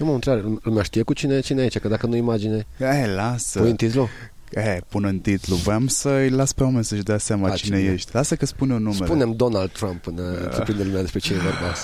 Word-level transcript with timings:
Eu 0.00 0.06
mă 0.06 0.12
întreb, 0.12 0.58
lumea 0.62 0.82
știe 0.82 1.02
cu 1.02 1.12
cine, 1.12 1.40
cine 1.40 1.60
e 1.60 1.62
aici, 1.62 1.78
că 1.78 1.88
dacă 1.88 2.06
nu 2.06 2.16
imagine, 2.16 2.66
Eh, 2.78 3.12
lasă. 3.14 3.58
pui 3.60 3.70
în 3.70 3.76
titlu? 3.76 4.08
Eh, 4.50 4.76
pun 4.88 5.04
în 5.04 5.18
titlu. 5.18 5.56
Voiam 5.56 5.86
să-i 5.86 6.30
las 6.30 6.52
pe 6.52 6.62
oameni 6.62 6.84
să-și 6.84 7.02
dea 7.02 7.18
seama 7.18 7.48
A, 7.48 7.54
cine 7.54 7.76
cine 7.76 7.88
e? 7.90 7.92
ești. 7.92 8.10
Lasă 8.14 8.36
că 8.36 8.46
spune 8.46 8.74
un 8.74 8.82
numele. 8.82 9.04
Spunem 9.04 9.32
Donald 9.36 9.70
Trump 9.70 10.02
până 10.02 10.22
uh. 10.56 10.62
prinde 10.64 10.82
lumea 10.82 11.00
despre 11.00 11.18
cine 11.18 11.36
e 11.36 11.40
vorba. 11.40 11.74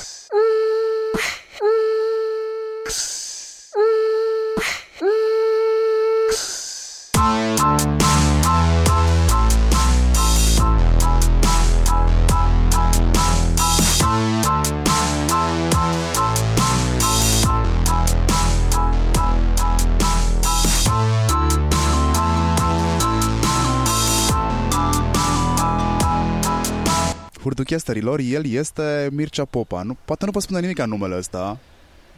Hurduchesterilor, 27.61 28.19
el 28.19 28.47
este 28.47 29.09
Mircea 29.13 29.45
Popa. 29.45 29.83
Nu, 29.83 29.97
poate 30.05 30.25
nu 30.25 30.31
vă 30.31 30.41
spune 30.41 30.61
nimic 30.61 30.79
în 30.79 30.89
numele 30.89 31.17
ăsta. 31.17 31.59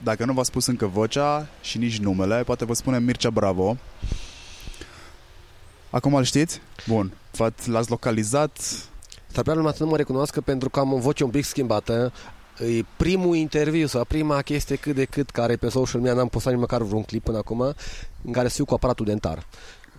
Dacă 0.02 0.24
nu 0.24 0.32
v-a 0.32 0.42
spus 0.42 0.66
încă 0.66 0.86
vocea 0.86 1.46
și 1.60 1.78
nici 1.78 1.98
numele, 1.98 2.42
poate 2.42 2.64
vă 2.64 2.74
spune 2.74 2.98
Mircea 2.98 3.30
Bravo. 3.30 3.76
Acum 5.90 6.14
îl 6.14 6.24
știți? 6.24 6.60
Bun. 6.86 7.12
V-ați- 7.30 7.68
L-ați 7.68 7.90
localizat? 7.90 8.58
S-ar 8.58 9.42
putea 9.42 9.54
lumea 9.54 9.72
să 9.72 9.82
nu 9.82 9.88
mă 9.90 9.96
recunoască 9.96 10.40
pentru 10.40 10.70
că 10.70 10.80
am 10.80 10.92
o 10.92 10.98
voce 10.98 11.24
un 11.24 11.30
pic 11.30 11.44
schimbată. 11.44 12.12
E 12.58 12.84
primul 12.96 13.36
interviu 13.36 13.86
sau 13.86 14.04
prima 14.04 14.42
chestie 14.42 14.76
cât 14.76 14.94
de 14.94 15.04
cât 15.04 15.30
care 15.30 15.52
e 15.52 15.56
pe 15.56 15.68
social 15.68 16.00
media, 16.00 16.16
n-am 16.16 16.28
postat 16.28 16.52
nici 16.52 16.60
măcar 16.60 16.82
vreun 16.82 17.02
clip 17.02 17.22
până 17.24 17.38
acum, 17.38 17.74
în 18.24 18.32
care 18.32 18.48
fiu 18.48 18.64
cu 18.64 18.74
aparatul 18.74 19.06
dentar. 19.06 19.46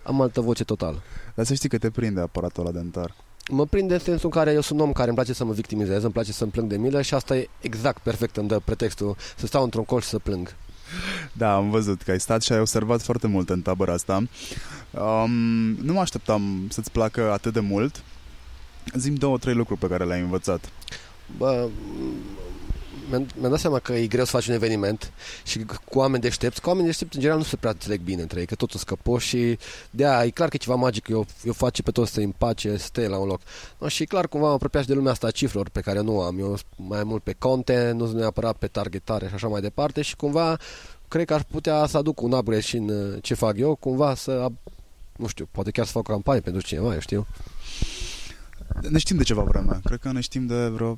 Am 0.04 0.22
altă 0.22 0.42
voce 0.42 0.64
total. 0.64 1.02
Dar 1.36 1.46
să 1.46 1.54
știi 1.54 1.70
că 1.70 1.78
te 1.78 1.90
prinde 1.90 2.22
aparatul 2.22 2.66
ăla 2.66 2.72
dentar. 2.72 3.16
Mă 3.52 3.66
prinde 3.66 3.94
în 3.94 4.00
sensul 4.00 4.26
în 4.34 4.40
care 4.42 4.52
eu 4.52 4.62
sunt 4.62 4.80
un 4.80 4.86
om 4.86 4.92
care 4.92 5.08
îmi 5.08 5.16
place 5.16 5.34
să 5.34 5.46
mă 5.46 5.54
victimizez, 5.54 6.04
îmi 6.04 6.12
place 6.12 6.32
să-mi 6.32 6.52
plâng 6.52 6.70
de 6.70 6.78
milă 6.78 7.02
și 7.02 7.14
asta 7.14 7.36
e 7.38 7.50
exact 7.62 8.02
perfect, 8.04 8.38
îmi 8.38 8.48
dă 8.48 8.60
pretextul 8.60 9.16
să 9.36 9.46
stau 9.46 9.64
într-un 9.64 9.84
colț 9.84 10.04
și 10.04 10.10
să 10.10 10.20
plâng. 10.20 10.56
Da, 11.34 11.56
am 11.56 11.70
văzut 11.70 12.02
că 12.02 12.12
ai 12.12 12.20
stat 12.20 12.42
și 12.42 12.52
ai 12.52 12.60
observat 12.60 13.02
foarte 13.02 13.28
mult 13.28 13.50
în 13.50 13.62
tabăra 13.62 13.94
asta. 13.94 14.28
Um, 14.92 15.32
nu 15.82 15.94
mă 15.94 16.00
așteptam 16.00 16.68
să-ți 16.70 16.92
placă 16.92 17.32
atât 17.32 17.54
de 17.54 17.60
mult. 17.60 18.04
Zim 18.94 19.16
două, 19.16 19.38
trei 19.38 19.54
lucruri 19.54 19.80
pe 19.80 19.88
care 19.88 20.04
le-ai 20.04 20.22
învățat. 20.22 20.70
Bă, 21.38 21.68
mi-am, 23.10 23.28
mi-am 23.40 23.50
dat 23.50 23.60
seama 23.60 23.80
că 23.80 23.94
e 23.94 24.08
greu 24.08 24.24
să 24.24 24.32
faci 24.32 24.48
un 24.48 24.54
eveniment 24.54 25.12
și 25.44 25.66
cu 25.90 25.98
oameni 26.00 26.22
deștepți, 26.22 26.62
cu 26.62 26.68
oameni 26.68 26.86
deștepți 26.86 27.16
în 27.16 27.22
general 27.22 27.42
nu 27.42 27.48
se 27.48 27.56
prea 27.56 27.72
înțeleg 27.72 28.00
bine 28.02 28.22
între 28.22 28.40
ei, 28.40 28.46
că 28.46 28.56
totul 28.56 28.80
scăpoși 28.80 29.28
și 29.28 29.58
de 29.90 30.06
aia 30.06 30.26
e 30.26 30.30
clar 30.30 30.50
că 30.50 30.56
e 30.56 30.64
ceva 30.64 30.76
magic, 30.76 31.08
eu, 31.08 31.26
eu 31.44 31.54
face 31.54 31.82
pe 31.82 31.92
toți 31.92 32.12
să 32.12 32.20
îi 32.20 32.26
împace, 32.26 32.78
să 32.78 32.86
stea 32.86 33.08
la 33.08 33.18
un 33.18 33.28
loc. 33.28 33.42
No, 33.78 33.88
și 33.88 34.02
e 34.02 34.06
clar 34.06 34.28
cumva 34.28 34.48
mă 34.48 34.54
apropiaș 34.54 34.84
și 34.84 34.90
de 34.90 34.96
lumea 34.96 35.12
asta 35.12 35.28
a 35.28 35.32
cifrelor 35.32 35.70
pe 35.70 35.82
care 35.82 36.02
nu 36.02 36.22
am, 36.22 36.40
eu 36.40 36.48
sunt 36.48 36.66
mai 36.76 37.04
mult 37.04 37.24
pe 37.24 37.36
content, 37.38 38.00
nu 38.00 38.06
sunt 38.06 38.18
neapărat 38.18 38.56
pe 38.56 38.68
targetare 38.68 39.28
și 39.28 39.34
așa 39.34 39.48
mai 39.48 39.62
departe 39.62 40.02
și 40.02 40.16
cumva 40.16 40.58
cred 41.08 41.26
că 41.26 41.34
aș 41.34 41.42
putea 41.42 41.86
să 41.86 41.98
aduc 41.98 42.22
un 42.22 42.32
upgrade 42.32 42.62
și 42.62 42.78
în 42.78 42.90
uh, 42.90 43.18
ce 43.22 43.34
fac 43.34 43.58
eu, 43.58 43.76
cumva 43.76 44.16
să, 44.16 44.50
ab- 44.50 44.72
nu 45.18 45.28
știu, 45.28 45.48
poate 45.52 45.72
chiar 45.72 45.86
să 45.86 45.92
fac 45.92 46.08
o 46.08 46.12
campanie 46.12 46.42
pentru 46.42 46.62
cineva, 46.62 46.94
eu 46.94 47.00
știu. 47.00 47.28
Ne 48.90 48.98
știm 48.98 49.18
de 49.18 49.24
ceva 49.24 49.42
vreme. 49.42 49.80
Cred 49.84 50.00
că 50.00 50.12
ne 50.12 50.20
știm 50.20 50.46
de 50.46 50.68
vreo 50.68 50.98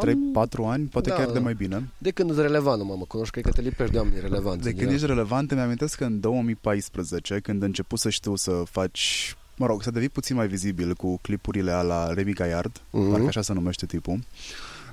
3-4 0.00 0.64
ani, 0.64 0.84
poate 0.86 1.08
Da, 1.08 1.14
chiar 1.14 1.26
de 1.26 1.32
da. 1.32 1.40
mai 1.40 1.54
bine. 1.54 1.88
De 1.98 2.10
când 2.10 2.30
îți 2.30 2.40
relevant, 2.40 2.78
nu 2.78 2.84
mă, 2.84 2.94
mă 2.98 3.04
cunoști, 3.04 3.32
cred 3.32 3.44
că 3.44 3.50
te 3.50 3.60
lipești 3.60 3.92
de 3.92 3.98
oameni 3.98 4.20
relevanți. 4.20 4.62
De 4.62 4.68
în 4.68 4.76
când 4.76 4.88
general. 4.88 4.94
ești 4.94 5.06
relevant, 5.06 5.50
îmi 5.50 5.60
amintesc 5.60 5.96
că 5.96 6.04
în 6.04 6.20
2014, 6.20 7.40
când 7.40 7.62
început 7.62 7.98
să 7.98 8.10
știu 8.10 8.36
să 8.36 8.62
faci, 8.70 9.34
mă 9.56 9.66
rog, 9.66 9.82
să 9.82 9.90
devii 9.90 10.08
puțin 10.08 10.36
mai 10.36 10.46
vizibil 10.48 10.94
cu 10.94 11.18
clipurile 11.22 11.70
ala 11.70 12.12
Remy 12.12 12.32
Gaiard, 12.32 12.80
Mhm. 12.90 13.10
parcă 13.10 13.26
așa 13.26 13.42
se 13.42 13.52
numește 13.52 13.86
tipul, 13.86 14.18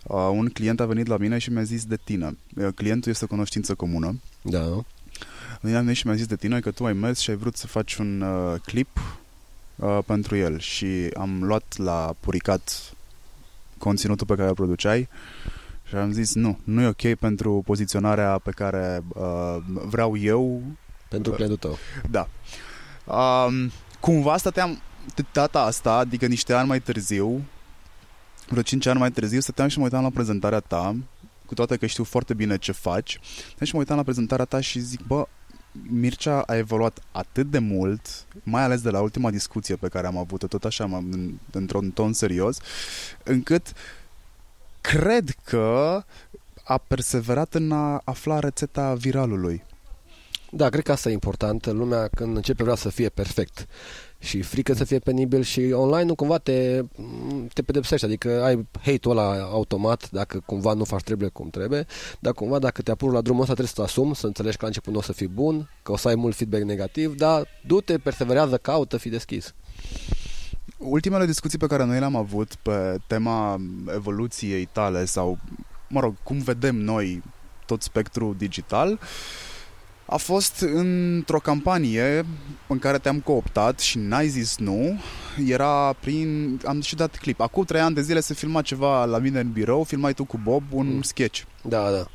uh, 0.04 0.30
un 0.32 0.50
client 0.50 0.80
a 0.80 0.86
venit 0.86 1.08
la 1.08 1.18
mine 1.18 1.38
și 1.38 1.52
mi-a 1.52 1.64
zis 1.64 1.86
de 1.86 1.98
tine. 2.04 2.38
Uh, 2.56 2.68
Clientul 2.76 3.12
este 3.12 3.24
o 3.24 3.28
cunoștință 3.28 3.76
comună. 3.76 4.20
Da. 4.42 4.62
A 5.54 5.58
venit 5.62 5.76
la 5.78 5.82
mine 5.82 5.94
și 5.94 6.06
mi-a 6.08 6.16
zis 6.16 6.26
de 6.26 6.36
tine 6.36 6.60
că 6.60 6.72
tu 6.72 6.86
ai 6.86 6.94
mers 6.94 7.20
și 7.20 7.30
ai 7.30 7.36
vrut 7.36 7.56
să 7.56 7.68
faci 7.68 7.96
un 7.96 8.22
uh, 8.22 8.56
clip 8.66 9.20
uh, 9.76 10.00
pentru 10.06 10.36
el 10.36 10.60
și 10.60 11.10
am 11.18 11.44
luat 11.44 11.74
la 11.78 12.14
puricat 12.20 12.94
conținutul 13.80 14.26
pe 14.26 14.36
care 14.36 14.48
îl 14.48 14.54
produceai 14.56 15.10
și 15.88 15.96
am 15.96 16.12
zis 16.12 16.34
nu, 16.34 16.60
nu 16.64 16.82
e 16.82 16.88
ok 16.88 17.14
pentru 17.20 17.62
poziționarea 17.66 18.38
pe 18.38 18.52
care 18.52 19.04
uh, 19.08 19.58
vreau 19.66 20.18
eu 20.18 20.62
Pentru 21.08 21.32
clientul 21.32 21.58
tău. 21.58 21.78
da. 22.10 22.28
Um, 23.14 23.72
cumva 24.00 24.38
stăteam 24.38 24.82
de 25.16 25.26
data 25.34 25.62
asta, 25.62 25.94
adică 25.94 26.26
niște 26.26 26.54
ani 26.54 26.68
mai 26.68 26.80
târziu, 26.80 27.42
vreo 28.48 28.62
5 28.62 28.86
ani 28.86 29.00
mai 29.00 29.12
târziu, 29.12 29.40
stăteam 29.40 29.68
și 29.68 29.78
mă 29.78 29.84
uitam 29.84 30.04
la 30.04 30.10
prezentarea 30.10 30.60
ta, 30.60 30.96
cu 31.46 31.54
toate 31.54 31.78
că 31.78 31.86
știu 31.86 32.04
foarte 32.04 32.34
bine 32.34 32.58
ce 32.58 32.72
faci, 32.72 33.20
stăteam 33.22 33.68
și 33.68 33.74
mă 33.74 33.80
uitam 33.80 33.98
la 33.98 34.04
prezentarea 34.04 34.46
ta 34.46 34.60
și 34.60 34.80
zic, 34.80 35.00
bă, 35.08 35.28
Mircea 35.72 36.42
a 36.42 36.56
evoluat 36.56 37.00
atât 37.12 37.50
de 37.52 37.60
mult, 37.60 38.26
mai 38.44 38.64
ales 38.64 38.82
de 38.82 38.90
la 38.90 39.02
ultima 39.02 39.30
discuție 39.30 39.76
pe 39.76 39.88
care 39.88 40.08
am 40.08 40.18
avut-o, 40.18 40.48
tot 40.48 40.66
așa, 40.66 40.86
m- 40.86 41.12
în, 41.12 41.34
într-un 41.52 41.92
ton 41.92 42.14
serios, 42.14 42.58
încât 43.24 43.74
cred 44.82 45.30
că 45.44 46.04
a 46.64 46.78
perseverat 46.78 47.54
în 47.54 47.72
a 47.72 48.02
afla 48.04 48.40
rețeta 48.40 48.94
viralului. 48.94 49.64
Da, 50.52 50.70
cred 50.70 50.84
că 50.84 50.92
asta 50.92 51.10
e 51.10 51.14
important. 51.14 51.66
Lumea 51.66 52.08
când 52.08 52.36
începe 52.36 52.64
vrea 52.64 52.76
să 52.76 52.90
fie 52.90 53.10
perfect 53.10 53.68
și 54.20 54.42
frică 54.42 54.74
să 54.74 54.84
fie 54.84 55.00
penibil 55.00 55.42
și 55.42 55.60
online 55.60 56.04
nu 56.04 56.16
cumva 56.16 56.38
te, 56.38 56.82
te 57.54 57.62
pedepsește, 57.62 58.06
adică 58.06 58.44
ai 58.44 58.68
hate-ul 58.82 59.18
ăla 59.18 59.42
automat 59.42 60.10
dacă 60.10 60.44
cumva 60.46 60.74
nu 60.74 60.84
faci 60.84 61.04
trebuie 61.04 61.30
cum 61.30 61.50
trebuie, 61.50 61.86
dar 62.20 62.34
cumva 62.34 62.60
dacă 62.60 62.82
te 62.82 62.92
apuci 62.92 63.12
la 63.12 63.22
drumul 63.22 63.42
ăsta 63.42 63.54
trebuie 63.54 63.74
să-ți 63.76 63.90
asumi, 63.90 64.16
să 64.16 64.26
înțelegi 64.26 64.56
că 64.56 64.62
la 64.62 64.68
început 64.68 64.94
nu 64.94 65.00
o 65.00 65.02
să 65.02 65.14
fii 65.14 65.28
bun, 65.28 65.70
că 65.84 65.92
o 65.92 65.98
să 65.98 66.08
ai 66.08 66.16
mult 66.16 66.36
feedback 66.36 66.64
negativ, 66.64 67.16
dar 67.16 67.48
du-te, 67.68 67.98
perseverează, 67.98 68.58
caută, 68.58 68.98
fii 68.98 69.12
deschis. 69.12 69.54
Ultimele 70.78 71.26
discuții 71.26 71.58
pe 71.58 71.68
care 71.68 71.86
noi 71.86 72.00
le-am 72.00 72.16
avut 72.16 72.56
pe 72.56 72.98
tema 73.08 73.62
evoluției 73.96 74.66
tale 74.66 75.06
sau, 75.06 75.38
mă 75.88 76.00
rog, 76.00 76.16
cum 76.24 76.38
vedem 76.38 76.76
noi 76.76 77.24
tot 77.66 77.82
spectrul 77.82 78.36
digital, 78.38 79.00
a 80.10 80.18
fost 80.18 80.62
într-o 80.74 81.40
campanie 81.40 82.26
în 82.68 82.80
care 82.80 82.98
te-am 82.98 83.20
cooptat 83.20 83.80
și 83.80 83.98
n-ai 83.98 84.28
zis 84.28 84.58
nu. 84.58 85.00
Era 85.48 85.94
prin... 86.00 86.60
Am 86.66 86.82
și 86.82 86.96
dat 86.96 87.16
clip. 87.18 87.40
Acum 87.42 87.64
trei 87.64 87.82
ani 87.82 87.96
de 87.96 88.02
zile 88.02 88.20
se 88.20 88.34
filma 88.34 88.62
ceva 88.62 89.06
la 89.06 89.18
mine 89.18 89.40
în 89.40 89.52
birou, 89.52 89.84
filmai 89.84 90.14
tu 90.14 90.24
cu 90.26 90.40
Bob 90.44 90.64
un 90.72 90.88
Mm. 90.88 91.02
sketch. 91.02 91.42
Da, 91.62 91.90
da. 91.92 92.06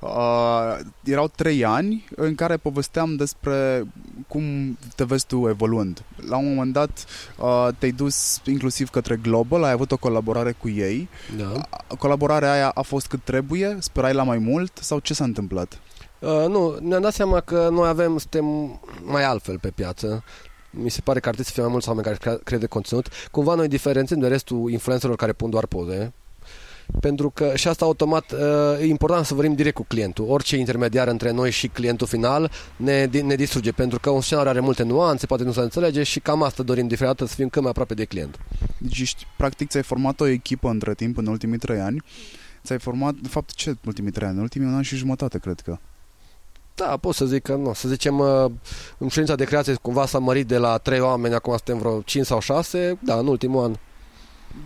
Uh, 0.00 0.78
erau 1.04 1.28
trei 1.28 1.64
ani 1.64 2.04
în 2.16 2.34
care 2.34 2.56
povesteam 2.56 3.16
despre 3.16 3.82
cum 4.28 4.78
te 4.96 5.04
vezi 5.04 5.26
tu 5.26 5.48
evoluând. 5.48 6.02
La 6.28 6.36
un 6.36 6.48
moment 6.54 6.72
dat 6.72 7.04
uh, 7.38 7.68
te-ai 7.78 7.92
dus 7.92 8.40
inclusiv 8.44 8.88
către 8.88 9.16
Global, 9.16 9.64
ai 9.64 9.70
avut 9.70 9.92
o 9.92 9.96
colaborare 9.96 10.52
cu 10.52 10.68
ei. 10.68 11.08
da. 11.36 11.52
A- 11.70 11.94
Colaborarea 11.98 12.52
aia 12.52 12.68
a 12.68 12.82
fost 12.82 13.06
cât 13.06 13.20
trebuie? 13.24 13.76
Sperai 13.80 14.14
la 14.14 14.22
mai 14.22 14.38
mult? 14.38 14.78
Sau 14.80 14.98
ce 14.98 15.14
s-a 15.14 15.24
întâmplat? 15.24 15.80
Uh, 16.22 16.48
nu, 16.48 16.76
ne-am 16.80 17.02
dat 17.02 17.12
seama 17.12 17.40
că 17.40 17.68
noi 17.72 17.88
avem, 17.88 18.18
suntem 18.18 18.44
mai 19.04 19.24
altfel 19.24 19.58
pe 19.58 19.68
piață. 19.68 20.24
Mi 20.70 20.90
se 20.90 21.00
pare 21.00 21.20
că 21.20 21.28
ar 21.28 21.34
trebui 21.34 21.44
să 21.44 21.52
fie 21.52 21.62
mai 21.62 21.72
mulți 21.72 21.88
oameni 21.88 22.06
care 22.06 22.18
cre- 22.20 22.40
crede 22.44 22.66
conținut. 22.66 23.08
Cumva 23.30 23.54
noi 23.54 23.68
diferențiem 23.68 24.18
de 24.18 24.28
restul 24.28 24.70
influencerilor 24.70 25.18
care 25.18 25.32
pun 25.32 25.50
doar 25.50 25.66
poze. 25.66 26.12
Pentru 27.00 27.30
că 27.30 27.52
și 27.56 27.68
asta 27.68 27.84
automat 27.84 28.32
uh, 28.32 28.38
e 28.80 28.84
important 28.86 29.26
să 29.26 29.34
vorbim 29.34 29.54
direct 29.54 29.74
cu 29.74 29.84
clientul. 29.88 30.24
Orice 30.28 30.56
intermediar 30.56 31.08
între 31.08 31.30
noi 31.30 31.50
și 31.50 31.68
clientul 31.68 32.06
final 32.06 32.50
ne, 32.76 33.06
di- 33.06 33.22
ne 33.22 33.34
distruge 33.34 33.72
pentru 33.72 34.00
că 34.00 34.10
un 34.10 34.20
scenariu 34.20 34.50
are 34.50 34.60
multe 34.60 34.82
nuanțe, 34.82 35.26
poate 35.26 35.44
nu 35.44 35.52
se 35.52 35.60
înțelege 35.60 36.02
și 36.02 36.20
cam 36.20 36.42
asta 36.42 36.62
dorim 36.62 36.88
de 36.88 36.94
fiecare 36.94 37.16
dată 37.18 37.30
să 37.30 37.34
fim 37.36 37.48
cât 37.48 37.60
mai 37.60 37.70
aproape 37.70 37.94
de 37.94 38.04
client. 38.04 38.38
Deci, 38.78 39.00
ești, 39.00 39.26
practic, 39.36 39.68
ți-ai 39.68 39.82
format 39.82 40.20
o 40.20 40.26
echipă 40.26 40.68
între 40.68 40.94
timp 40.94 41.16
în 41.16 41.26
ultimii 41.26 41.58
trei 41.58 41.80
ani. 41.80 42.02
Ți-ai 42.64 42.78
format, 42.78 43.14
de 43.14 43.28
fapt, 43.28 43.54
ce 43.54 43.74
ultimii 43.86 44.10
trei 44.10 44.26
ani? 44.26 44.36
În 44.36 44.42
ultimii 44.42 44.68
un 44.68 44.74
an 44.74 44.82
și 44.82 44.96
jumătate, 44.96 45.38
cred 45.38 45.60
că. 45.60 45.78
Da, 46.74 46.96
pot 46.96 47.14
să 47.14 47.24
zic 47.24 47.42
că 47.42 47.54
nu. 47.54 47.72
Să 47.72 47.88
zicem, 47.88 48.18
uh, 48.18 48.44
în 48.98 49.08
ședința 49.08 49.34
de 49.34 49.44
creație 49.44 49.74
cumva 49.74 50.06
s-a 50.06 50.18
mărit 50.18 50.46
de 50.46 50.56
la 50.58 50.78
3 50.78 51.00
oameni, 51.00 51.34
acum 51.34 51.52
suntem 51.56 51.78
vreo 51.78 52.00
5 52.02 52.26
sau 52.26 52.40
6, 52.40 52.98
da, 53.02 53.14
în 53.14 53.26
ultimul 53.26 53.64
an. 53.64 53.74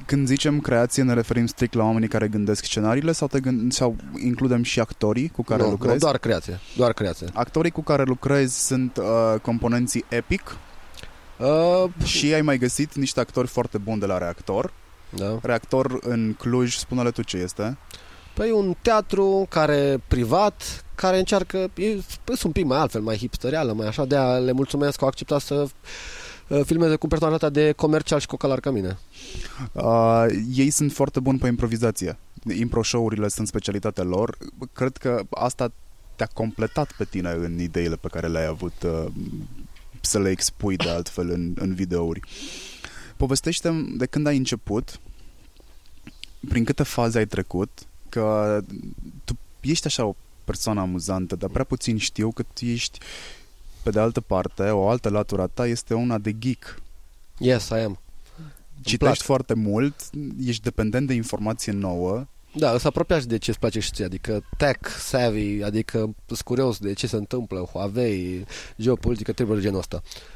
Când 0.07 0.27
zicem 0.27 0.61
creație, 0.61 1.03
ne 1.03 1.15
referim 1.15 1.47
strict 1.47 1.75
la 1.75 1.85
oamenii 1.85 2.09
care 2.09 2.29
gândesc 2.29 2.65
scenariile 2.65 3.13
sau, 3.13 3.27
te 3.29 3.41
gând- 3.41 3.73
sau 3.73 3.97
includem 4.25 4.63
și 4.63 4.81
actorii 4.81 5.29
cu 5.29 5.43
care 5.43 5.63
nu, 5.63 5.71
lucrezi? 5.71 5.93
Nu, 5.95 5.99
doar 6.01 6.19
creație, 6.19 6.61
doar 6.77 6.93
creație. 6.93 7.27
Actorii 7.33 7.71
cu 7.71 7.83
care 7.83 8.03
lucrezi 8.03 8.67
sunt 8.67 8.97
uh, 8.97 9.41
componenții 9.43 10.05
Epic 10.09 10.57
Uh, 11.39 11.85
și 12.05 12.35
ai 12.35 12.43
mai 12.43 12.59
găsit 12.59 12.95
niște 12.95 13.21
actori 13.21 13.47
foarte 13.49 13.79
buni 13.79 14.01
de 14.01 14.07
la 14.07 14.19
Reactor. 14.19 14.73
da. 15.11 15.39
Reactor 15.43 15.99
în 16.01 16.35
Cluj, 16.39 16.75
spune-le 16.77 17.11
tu 17.11 17.23
ce 17.23 17.37
este. 17.37 17.77
Păi 18.37 18.51
un 18.51 18.75
teatru 18.83 19.47
care 19.49 20.03
privat, 20.09 20.85
care 20.95 21.19
încearcă, 21.19 21.71
e, 21.75 22.01
sunt 22.25 22.43
un 22.43 22.53
pic 22.53 22.65
mai 22.65 22.79
altfel, 22.79 23.01
mai 23.01 23.17
hipsterială, 23.17 23.73
mai 23.73 23.87
așa, 23.87 24.05
de 24.05 24.17
a 24.17 24.39
le 24.39 24.53
mulțumesc 24.53 24.97
că 24.97 25.05
au 25.05 25.09
acceptat 25.09 25.41
să 25.41 25.67
uh, 26.49 26.61
filmeze 26.65 26.97
cu 26.97 27.07
personalitatea 27.07 27.63
de 27.63 27.73
comercial 27.73 28.21
și 28.21 28.27
cocalar 28.27 28.61
ca 28.61 28.71
mine. 28.71 28.99
Uh, 29.73 30.27
ei 30.55 30.71
sunt 30.71 30.93
foarte 30.93 31.21
buni 31.21 31.39
pe 31.39 31.47
improvizație. 31.47 32.19
Impro 32.59 32.83
show-urile 32.83 33.29
sunt 33.29 33.47
specialitatea 33.47 34.05
lor. 34.05 34.39
Cred 34.73 34.97
că 34.97 35.23
asta 35.31 35.73
te-a 36.17 36.29
completat 36.33 36.93
pe 36.93 37.05
tine 37.05 37.31
în 37.31 37.61
ideile 37.61 37.97
pe 37.97 38.09
care 38.09 38.29
le-ai 38.29 38.47
avut 38.47 38.83
uh, 38.85 39.13
să 40.01 40.19
le 40.19 40.31
expui 40.31 40.77
de 40.77 40.89
altfel 40.89 41.31
în, 41.31 41.53
în 41.59 41.75
videouri. 41.75 42.21
povestește 43.17 43.87
de 43.97 44.07
când 44.07 44.27
ai 44.27 44.37
început, 44.37 45.01
prin 46.49 46.65
câte 46.65 46.83
faze 46.83 47.19
ai 47.19 47.27
trecut, 47.27 47.71
că 48.17 48.61
tu 49.25 49.39
ești 49.61 49.87
așa 49.87 50.05
o 50.05 50.15
persoană 50.45 50.81
amuzantă, 50.81 51.37
dar 51.37 51.51
prea 51.51 51.65
puțin 51.65 51.97
știu 51.99 52.31
că 52.31 52.43
tu 52.43 52.65
ești, 52.65 52.99
pe 53.83 53.91
de 53.91 53.99
altă 53.99 54.21
parte, 54.21 54.63
o 54.63 54.89
altă 54.89 55.09
latură 55.09 55.43
a 55.43 55.47
ta 55.47 55.67
este 55.67 55.95
una 55.95 56.19
de 56.19 56.39
geek. 56.39 56.83
Yes, 57.39 57.69
I 57.69 57.73
am. 57.73 57.99
Citești 58.81 59.25
foarte 59.25 59.55
mult, 59.55 59.95
ești 60.45 60.63
dependent 60.63 61.07
de 61.07 61.15
informație 61.15 61.73
nouă. 61.73 62.27
Da, 62.55 62.71
îți 62.71 62.87
apropia 62.87 63.19
și 63.19 63.27
de 63.27 63.39
ce 63.39 63.51
îți 63.51 63.59
place 63.59 63.81
și 63.81 63.91
ție, 63.91 64.05
adică 64.05 64.45
tech, 64.57 64.89
savvy, 64.89 65.63
adică 65.63 65.99
sunt 66.27 66.41
curios 66.41 66.79
de 66.79 66.93
ce 66.93 67.07
se 67.07 67.17
întâmplă, 67.17 67.69
Huawei, 67.73 68.45
geopolitică, 68.81 69.33
trebuie 69.33 69.57
de 69.57 69.63
genul 69.63 69.79
ăsta. 69.79 70.03
Uh, 70.05 70.36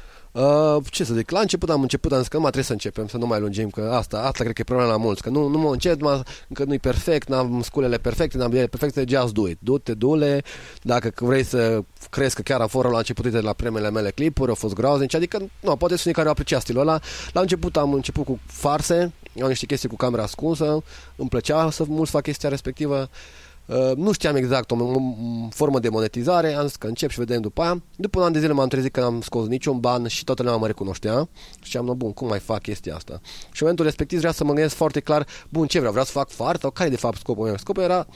ce 0.89 1.03
să 1.03 1.13
zic, 1.13 1.29
la 1.29 1.39
început 1.39 1.69
am 1.69 1.81
început, 1.81 2.11
am 2.11 2.19
zis 2.19 2.27
că 2.27 2.35
nu 2.35 2.41
trebuie 2.41 2.63
să 2.63 2.71
începem, 2.71 3.07
să 3.07 3.17
nu 3.17 3.25
mai 3.25 3.39
lungim, 3.39 3.69
că 3.69 3.91
asta, 3.93 4.17
asta 4.17 4.43
cred 4.43 4.53
că 4.55 4.61
e 4.61 4.63
problema 4.63 4.89
la 4.89 4.97
mulți, 4.97 5.21
că 5.21 5.29
nu, 5.29 5.47
nu 5.47 5.57
mă 5.57 5.71
încet, 5.71 6.01
mă, 6.01 6.23
încă 6.47 6.63
nu-i 6.63 6.79
perfect, 6.79 7.29
n-am 7.29 7.61
sculele 7.61 7.97
perfecte, 7.97 8.37
n-am 8.37 8.49
biele 8.49 8.67
perfecte, 8.67 9.05
just 9.07 9.33
do 9.33 9.47
it, 9.47 9.57
du-te, 9.59 9.93
du-le, 9.93 10.43
dacă 10.81 11.11
vrei 11.15 11.43
să 11.43 11.83
crezi 12.09 12.35
că 12.35 12.41
chiar 12.41 12.61
a 12.61 12.67
fost 12.67 12.87
la 12.87 12.97
început 12.97 13.27
de 13.27 13.39
la 13.39 13.53
primele 13.53 13.89
mele 13.89 14.11
clipuri, 14.11 14.49
au 14.49 14.55
fost 14.55 14.73
groaznici, 14.73 15.15
adică, 15.15 15.37
nu, 15.37 15.75
poate 15.75 15.93
sunt 15.93 16.03
unii 16.03 16.13
care 16.13 16.27
au 16.27 16.31
apreciat 16.31 16.61
stilul 16.61 16.81
ăla, 16.81 16.99
la 17.33 17.41
început 17.41 17.77
am 17.77 17.93
început 17.93 18.25
cu 18.25 18.39
farse, 18.45 19.13
am 19.41 19.47
niște 19.47 19.65
chestii 19.65 19.89
cu 19.89 19.95
camera 19.95 20.23
ascunsă, 20.23 20.83
îmi 21.15 21.29
plăcea 21.29 21.69
să 21.69 21.83
mult 21.87 22.09
fac 22.09 22.21
chestia 22.21 22.49
respectivă, 22.49 22.99
Uh, 22.99 23.50
nu 23.95 24.11
știam 24.11 24.35
exact 24.35 24.71
o, 24.71 24.75
o, 24.75 24.85
o 24.85 25.47
formă 25.49 25.79
de 25.79 25.89
monetizare, 25.89 26.53
am 26.53 26.65
zis 26.65 26.75
că 26.75 26.87
încep 26.87 27.09
și 27.09 27.19
vedem 27.19 27.41
după 27.41 27.61
aia. 27.61 27.83
După 27.95 28.19
un 28.19 28.25
an 28.25 28.31
de 28.31 28.39
zile 28.39 28.53
m-am 28.53 28.67
trezit 28.67 28.91
că 28.91 28.99
n-am 28.99 29.21
scos 29.21 29.47
niciun 29.47 29.79
ban 29.79 30.07
și 30.07 30.23
toată 30.23 30.43
lumea 30.43 30.57
mă 30.57 30.67
recunoștea 30.67 31.29
și 31.61 31.77
am 31.77 31.93
bun, 31.97 32.13
cum 32.13 32.27
mai 32.27 32.39
fac 32.39 32.61
chestia 32.61 32.95
asta? 32.95 33.19
Și 33.23 33.49
în 33.49 33.57
momentul 33.59 33.85
respectiv 33.85 34.17
vreau 34.17 34.33
să 34.33 34.43
mă 34.43 34.53
gândesc 34.53 34.75
foarte 34.75 34.99
clar, 34.99 35.27
bun, 35.49 35.67
ce 35.67 35.77
vreau? 35.77 35.91
Vreau 35.91 36.05
să 36.05 36.11
fac 36.11 36.29
fart 36.29 36.61
sau 36.61 36.71
care 36.71 36.87
e 36.87 36.91
de 36.91 36.97
fapt 36.97 37.17
scopul 37.17 37.45
meu? 37.45 37.57
Scopul 37.57 37.83
era 37.83 38.07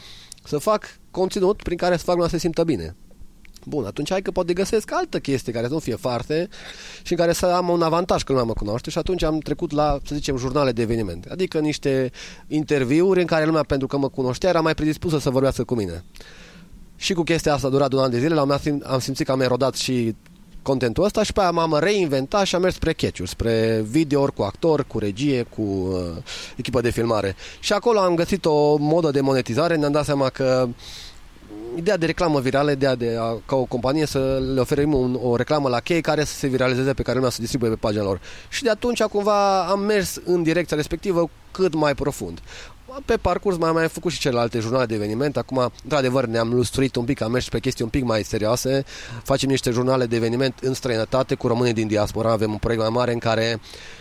să 0.44 0.58
fac 0.58 0.84
conținut 1.12 1.64
prin 1.64 1.78
care 1.78 1.98
să 1.98 2.04
fac 2.04 2.14
lumea 2.14 2.30
să 2.30 2.36
se 2.36 2.42
simtă 2.42 2.64
bine. 2.64 2.96
Bun, 3.66 3.86
atunci 3.86 4.10
hai 4.10 4.22
că 4.22 4.32
poate 4.32 4.54
găsesc 4.54 4.92
altă 4.94 5.20
chestie 5.20 5.54
care 5.54 5.68
să 5.68 5.74
nu 5.74 5.80
fie 5.80 5.96
foarte 5.96 6.50
și 7.04 7.12
în 7.12 7.18
care 7.18 7.34
să 7.34 7.46
am 7.46 7.70
un 7.70 7.82
avantaj 7.82 8.24
că 8.24 8.32
lumea 8.32 8.48
mă 8.48 8.54
cunoaște 8.54 8.90
și 8.90 8.98
atunci 8.98 9.24
am 9.24 9.38
trecut 9.38 9.72
la, 9.72 10.00
să 10.06 10.16
zicem, 10.16 10.38
jurnale 10.38 10.72
de 10.72 10.82
evenimente. 10.82 11.30
Adică 11.32 11.60
niște 11.60 12.12
interviuri 12.48 13.20
în 13.20 13.26
care 13.26 13.46
lumea, 13.46 13.64
pentru 13.64 13.88
că 13.88 13.98
mă 13.98 14.10
cunoștea, 14.10 14.50
era 14.50 14.62
mai 14.62 14.74
predispusă 14.74 15.20
să 15.20 15.30
vorbească 15.30 15.64
cu 15.64 15.76
mine. 15.76 16.04
Și 16.96 17.14
cu 17.14 17.24
chestia 17.24 17.54
asta 17.54 17.68
a 17.68 17.70
durat 17.70 17.94
un 17.94 18.00
an 18.00 18.10
de 18.10 18.20
zile, 18.20 18.34
la 18.34 18.42
un 18.42 18.82
am 18.84 19.00
simțit 19.00 19.26
că 19.26 19.32
am 19.32 19.42
erodat 19.42 19.76
și 19.76 20.16
contentul 20.62 21.04
ăsta 21.04 21.24
și 21.24 21.34
pe 21.34 21.42
aia 21.42 21.52
m-am 21.52 21.78
reinventat 21.80 22.46
și 22.46 22.56
am 22.56 22.62
mers 22.62 22.76
spre 22.76 22.94
catch 22.94 23.22
spre 23.26 23.86
video 23.90 24.26
cu 24.26 24.42
actor, 24.42 24.84
cu 24.84 25.00
regie, 25.00 25.44
cu 25.44 25.62
uh, 25.62 26.24
echipă 26.56 26.82
de 26.82 26.90
filmare. 26.90 27.36
Și 27.60 27.74
acolo 27.74 28.00
am 28.00 28.16
găsit 28.16 28.46
o 28.46 28.76
modă 28.78 29.12
de 29.12 29.22
monetizare, 29.22 29.76
ne-am 29.76 29.92
dat 29.92 30.06
seama 30.06 30.30
că 30.30 30.68
ideea 31.78 31.98
de 31.98 32.06
reclamă 32.06 32.40
virală, 32.40 32.72
ideea 32.72 32.96
de 32.96 33.18
a, 33.20 33.38
ca 33.46 33.56
o 33.56 33.64
companie 33.64 34.06
să 34.06 34.42
le 34.54 34.60
oferim 34.60 34.94
un, 34.94 35.20
o 35.22 35.36
reclamă 35.36 35.70
la 35.70 35.80
chei 35.80 36.02
care 36.02 36.24
să 36.24 36.34
se 36.34 36.48
viralizeze 36.48 36.94
pe 36.94 37.02
care 37.02 37.16
lumea 37.16 37.32
să 37.32 37.42
distribuie 37.42 37.70
pe 37.70 37.76
pagina 37.76 38.04
lor. 38.04 38.22
Și 38.50 38.64
de 38.64 38.70
atunci 38.70 39.04
cumva 39.04 39.66
am 39.66 39.80
mers 39.80 40.20
în 40.26 40.44
direcția 40.44 40.78
respectivă 40.78 41.30
cât 41.52 41.74
mai 41.74 41.96
profund 41.96 42.40
pe 43.06 43.18
parcurs 43.18 43.58
mai 43.58 43.70
am 43.70 43.76
mai 43.76 43.88
făcut 43.88 44.12
și 44.12 44.20
celelalte 44.20 44.60
jurnale 44.60 44.86
de 44.86 44.96
eveniment. 44.96 45.38
Acum, 45.38 45.72
într-adevăr, 45.84 46.26
ne-am 46.26 46.54
lustruit 46.54 46.96
un 46.96 47.04
pic, 47.04 47.22
am 47.22 47.32
mers 47.32 47.50
pe 47.50 47.60
chestii 47.60 47.84
un 47.84 47.90
pic 47.90 48.04
mai 48.04 48.24
serioase. 48.24 48.84
Facem 49.24 49.50
niște 49.50 49.72
jurnale 49.72 50.06
de 50.06 50.16
eveniment 50.16 50.60
în 50.62 50.74
străinătate 50.74 51.36
cu 51.36 51.48
românii 51.48 51.74
din 51.74 51.88
diaspora. 51.88 52.32
Avem 52.32 52.52
un 52.52 52.58
proiect 52.58 52.84
mai 52.84 52.92
mare 52.92 53.14
în 53.14 53.20
care 53.20 53.60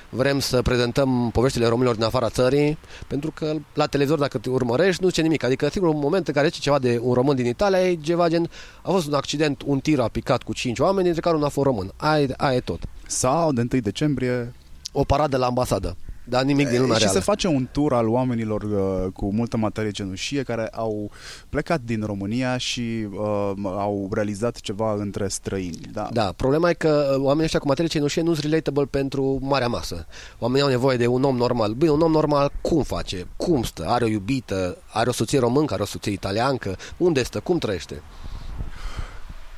vrem 0.09 0.41
să 0.41 0.63
prezentăm 0.63 1.31
poveștile 1.33 1.67
românilor 1.67 1.95
din 1.95 2.05
afara 2.05 2.29
țării, 2.29 2.79
pentru 3.07 3.31
că 3.31 3.55
la 3.75 3.87
televizor, 3.87 4.19
dacă 4.19 4.39
te 4.39 4.51
urmărești, 4.51 5.03
nu 5.03 5.09
zice 5.09 5.23
nimic. 5.23 5.43
Adică, 5.43 5.69
sigur, 5.69 5.89
un 5.89 5.99
moment 5.99 6.29
în 6.29 6.35
care 6.35 6.47
zice 6.47 6.61
ceva 6.61 6.79
de 6.79 6.99
un 7.03 7.13
român 7.13 7.37
din 7.37 7.47
Italia, 7.47 7.89
e 7.89 7.95
ceva 7.95 8.29
gen, 8.29 8.51
a 8.83 8.91
fost 8.91 9.07
un 9.07 9.15
accident, 9.15 9.63
un 9.67 9.79
tir 9.79 10.01
a 10.01 10.09
picat 10.09 10.43
cu 10.43 10.53
cinci 10.53 10.79
oameni, 10.79 11.05
dintre 11.05 11.21
care 11.21 11.35
unul 11.35 11.47
a 11.47 11.51
fost 11.51 11.67
român. 11.67 11.93
Aia, 11.97 12.27
aia 12.37 12.57
e 12.57 12.61
tot. 12.61 12.81
Sau, 13.07 13.53
de 13.53 13.67
1 13.73 13.81
decembrie... 13.81 14.55
O 14.97 15.05
paradă 15.05 15.37
la 15.37 15.47
ambasadă. 15.47 15.97
Da, 16.27 16.43
nimic 16.43 16.69
din 16.69 16.81
lumea 16.81 16.97
Și 16.97 17.03
reală. 17.03 17.19
se 17.19 17.25
face 17.25 17.49
un 17.49 17.69
tur 17.73 17.93
al 17.93 18.09
oamenilor 18.09 18.63
uh, 18.63 19.13
cu 19.13 19.33
multă 19.33 19.57
materie 19.57 19.91
cenușie 19.91 20.43
care 20.43 20.69
au 20.69 21.11
plecat 21.49 21.81
din 21.81 22.03
România 22.05 22.57
și 22.57 23.09
uh, 23.13 23.53
au 23.65 24.09
realizat 24.13 24.61
ceva 24.61 24.93
între 24.93 25.29
străini. 25.29 25.81
Da. 25.93 26.09
da, 26.13 26.33
problema 26.37 26.71
e 26.71 26.75
că 26.75 27.11
uh, 27.11 27.23
oamenii 27.23 27.45
ăștia 27.45 27.59
cu 27.59 27.67
materie 27.67 27.91
cenușie 27.91 28.23
nu 28.23 28.33
sunt 28.33 28.45
relatable 28.45 28.85
pentru 28.85 29.39
marea 29.43 29.69
masă. 29.69 30.07
Oamenii 30.39 30.63
au 30.63 30.69
nevoie 30.69 30.97
de 30.97 31.07
un 31.07 31.23
om 31.23 31.37
normal. 31.37 31.73
Bine, 31.73 31.91
un 31.91 32.01
om 32.01 32.11
normal 32.11 32.53
cum 32.61 32.83
face? 32.83 33.27
Cum 33.37 33.63
stă? 33.63 33.85
Are 33.87 34.05
o 34.05 34.09
iubită? 34.09 34.77
Are 34.93 35.09
o 35.09 35.13
soție 35.13 35.39
româncă? 35.39 35.73
Are 35.75 35.83
o 35.83 35.87
soție 35.87 36.13
italiancă? 36.13 36.77
Unde 36.97 37.23
stă? 37.23 37.41
Cum 37.41 37.59
trăiește? 37.59 38.03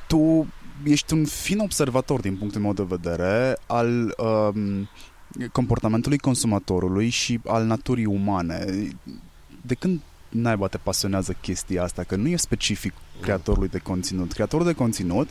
Tu 0.07 0.47
ești 0.83 1.13
un 1.13 1.25
fin 1.25 1.59
observator 1.59 2.19
din 2.19 2.35
punctul 2.35 2.61
meu 2.61 2.73
de 2.73 2.85
vedere 2.87 3.57
al 3.65 4.15
um, 4.17 4.89
comportamentului 5.51 6.17
consumatorului 6.17 7.09
și 7.09 7.39
al 7.45 7.65
naturii 7.65 8.05
umane. 8.05 8.65
De 9.61 9.73
când 9.73 9.99
naiba 10.29 10.67
te 10.67 10.77
pasionează 10.77 11.35
chestia 11.41 11.83
asta? 11.83 12.03
Că 12.03 12.15
nu 12.15 12.27
e 12.27 12.35
specific 12.35 12.93
creatorului 13.21 13.67
de 13.67 13.77
conținut. 13.77 14.33
Creatorul 14.33 14.65
de 14.65 14.73
conținut, 14.73 15.29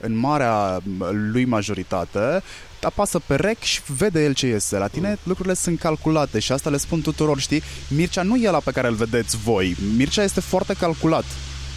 în 0.00 0.16
marea 0.16 0.80
lui 1.12 1.44
majoritate, 1.44 2.42
apasă 2.82 3.18
pe 3.18 3.34
rec 3.34 3.60
și 3.60 3.80
vede 3.96 4.24
el 4.24 4.34
ce 4.34 4.46
iese. 4.46 4.78
La 4.78 4.86
tine 4.86 5.18
lucrurile 5.22 5.54
sunt 5.54 5.78
calculate 5.78 6.38
și 6.38 6.52
asta 6.52 6.70
le 6.70 6.76
spun 6.76 7.00
tuturor, 7.00 7.38
știi? 7.38 7.62
Mircea 7.88 8.22
nu 8.22 8.36
e 8.36 8.50
la 8.50 8.58
pe 8.58 8.70
care 8.70 8.88
îl 8.88 8.94
vedeți 8.94 9.36
voi. 9.36 9.76
Mircea 9.96 10.22
este 10.22 10.40
foarte 10.40 10.74
calculat. 10.74 11.24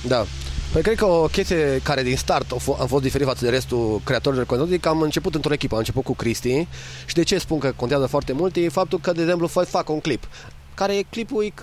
Da. 0.08 0.26
Păi 0.74 0.82
cred 0.82 0.96
că 0.98 1.06
o 1.06 1.26
chestie 1.26 1.80
care 1.84 2.04
din 2.04 2.18
start 2.18 2.52
a, 2.52 2.56
f- 2.56 2.80
a 2.80 2.86
fost 2.86 3.04
diferit 3.04 3.28
față 3.28 3.44
de 3.44 3.50
restul 3.50 4.02
creatorilor 4.04 4.46
de 4.46 4.56
conținut 4.56 4.82
că 4.82 4.90
am 4.90 5.02
început 5.02 5.36
într-o 5.36 5.54
echipă, 5.54 5.74
am 5.74 5.80
început 5.80 6.04
cu 6.04 6.14
Cristi. 6.14 6.68
Și 7.06 7.16
de 7.16 7.24
ce 7.24 7.38
spun 7.38 7.60
că 7.60 7.74
contează 7.76 8.06
foarte 8.06 8.34
mult? 8.34 8.56
E 8.56 8.70
faptul 8.70 9.00
că, 9.00 9.12
de 9.12 9.22
exemplu, 9.22 9.48
fac 9.48 9.90
un 9.90 10.00
clip 10.00 10.28
care 10.74 10.96
e 10.96 11.04
clipul 11.10 11.54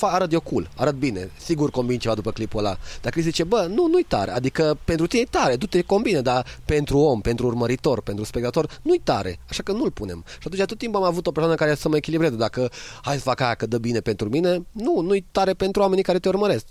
arăt 0.00 0.32
eu 0.32 0.40
cool, 0.40 0.70
arăt 0.76 0.94
bine, 0.94 1.30
sigur 1.38 1.70
combin 1.70 1.98
ceva 1.98 2.14
după 2.14 2.30
clipul 2.30 2.58
ăla. 2.58 2.76
Dar 3.00 3.12
Chris 3.12 3.24
zice, 3.24 3.44
bă, 3.44 3.66
nu, 3.74 3.86
nu-i 3.86 4.04
tare, 4.08 4.30
adică 4.30 4.78
pentru 4.84 5.06
tine 5.06 5.22
e 5.22 5.38
tare, 5.38 5.56
du-te 5.56 5.82
combine, 5.82 6.20
dar 6.20 6.46
pentru 6.64 6.98
om, 6.98 7.20
pentru 7.20 7.46
urmăritor, 7.46 8.02
pentru 8.02 8.24
spectator, 8.24 8.80
nu-i 8.82 9.00
tare, 9.04 9.38
așa 9.48 9.62
că 9.62 9.72
nu-l 9.72 9.90
punem. 9.90 10.24
Și 10.26 10.46
atunci 10.46 10.64
tot 10.64 10.78
timpul 10.78 11.00
am 11.00 11.06
avut 11.06 11.26
o 11.26 11.30
persoană 11.30 11.56
care 11.56 11.74
să 11.74 11.88
mă 11.88 11.96
echilibreze, 11.96 12.36
dacă 12.36 12.70
hai 13.02 13.16
să 13.16 13.22
fac 13.22 13.40
aia 13.40 13.54
că 13.54 13.66
dă 13.66 13.78
bine 13.78 14.00
pentru 14.00 14.28
mine, 14.28 14.66
nu, 14.72 15.00
nu-i 15.00 15.24
tare 15.32 15.52
pentru 15.52 15.80
oamenii 15.80 16.04
care 16.04 16.18
te 16.18 16.28
urmăresc. 16.28 16.64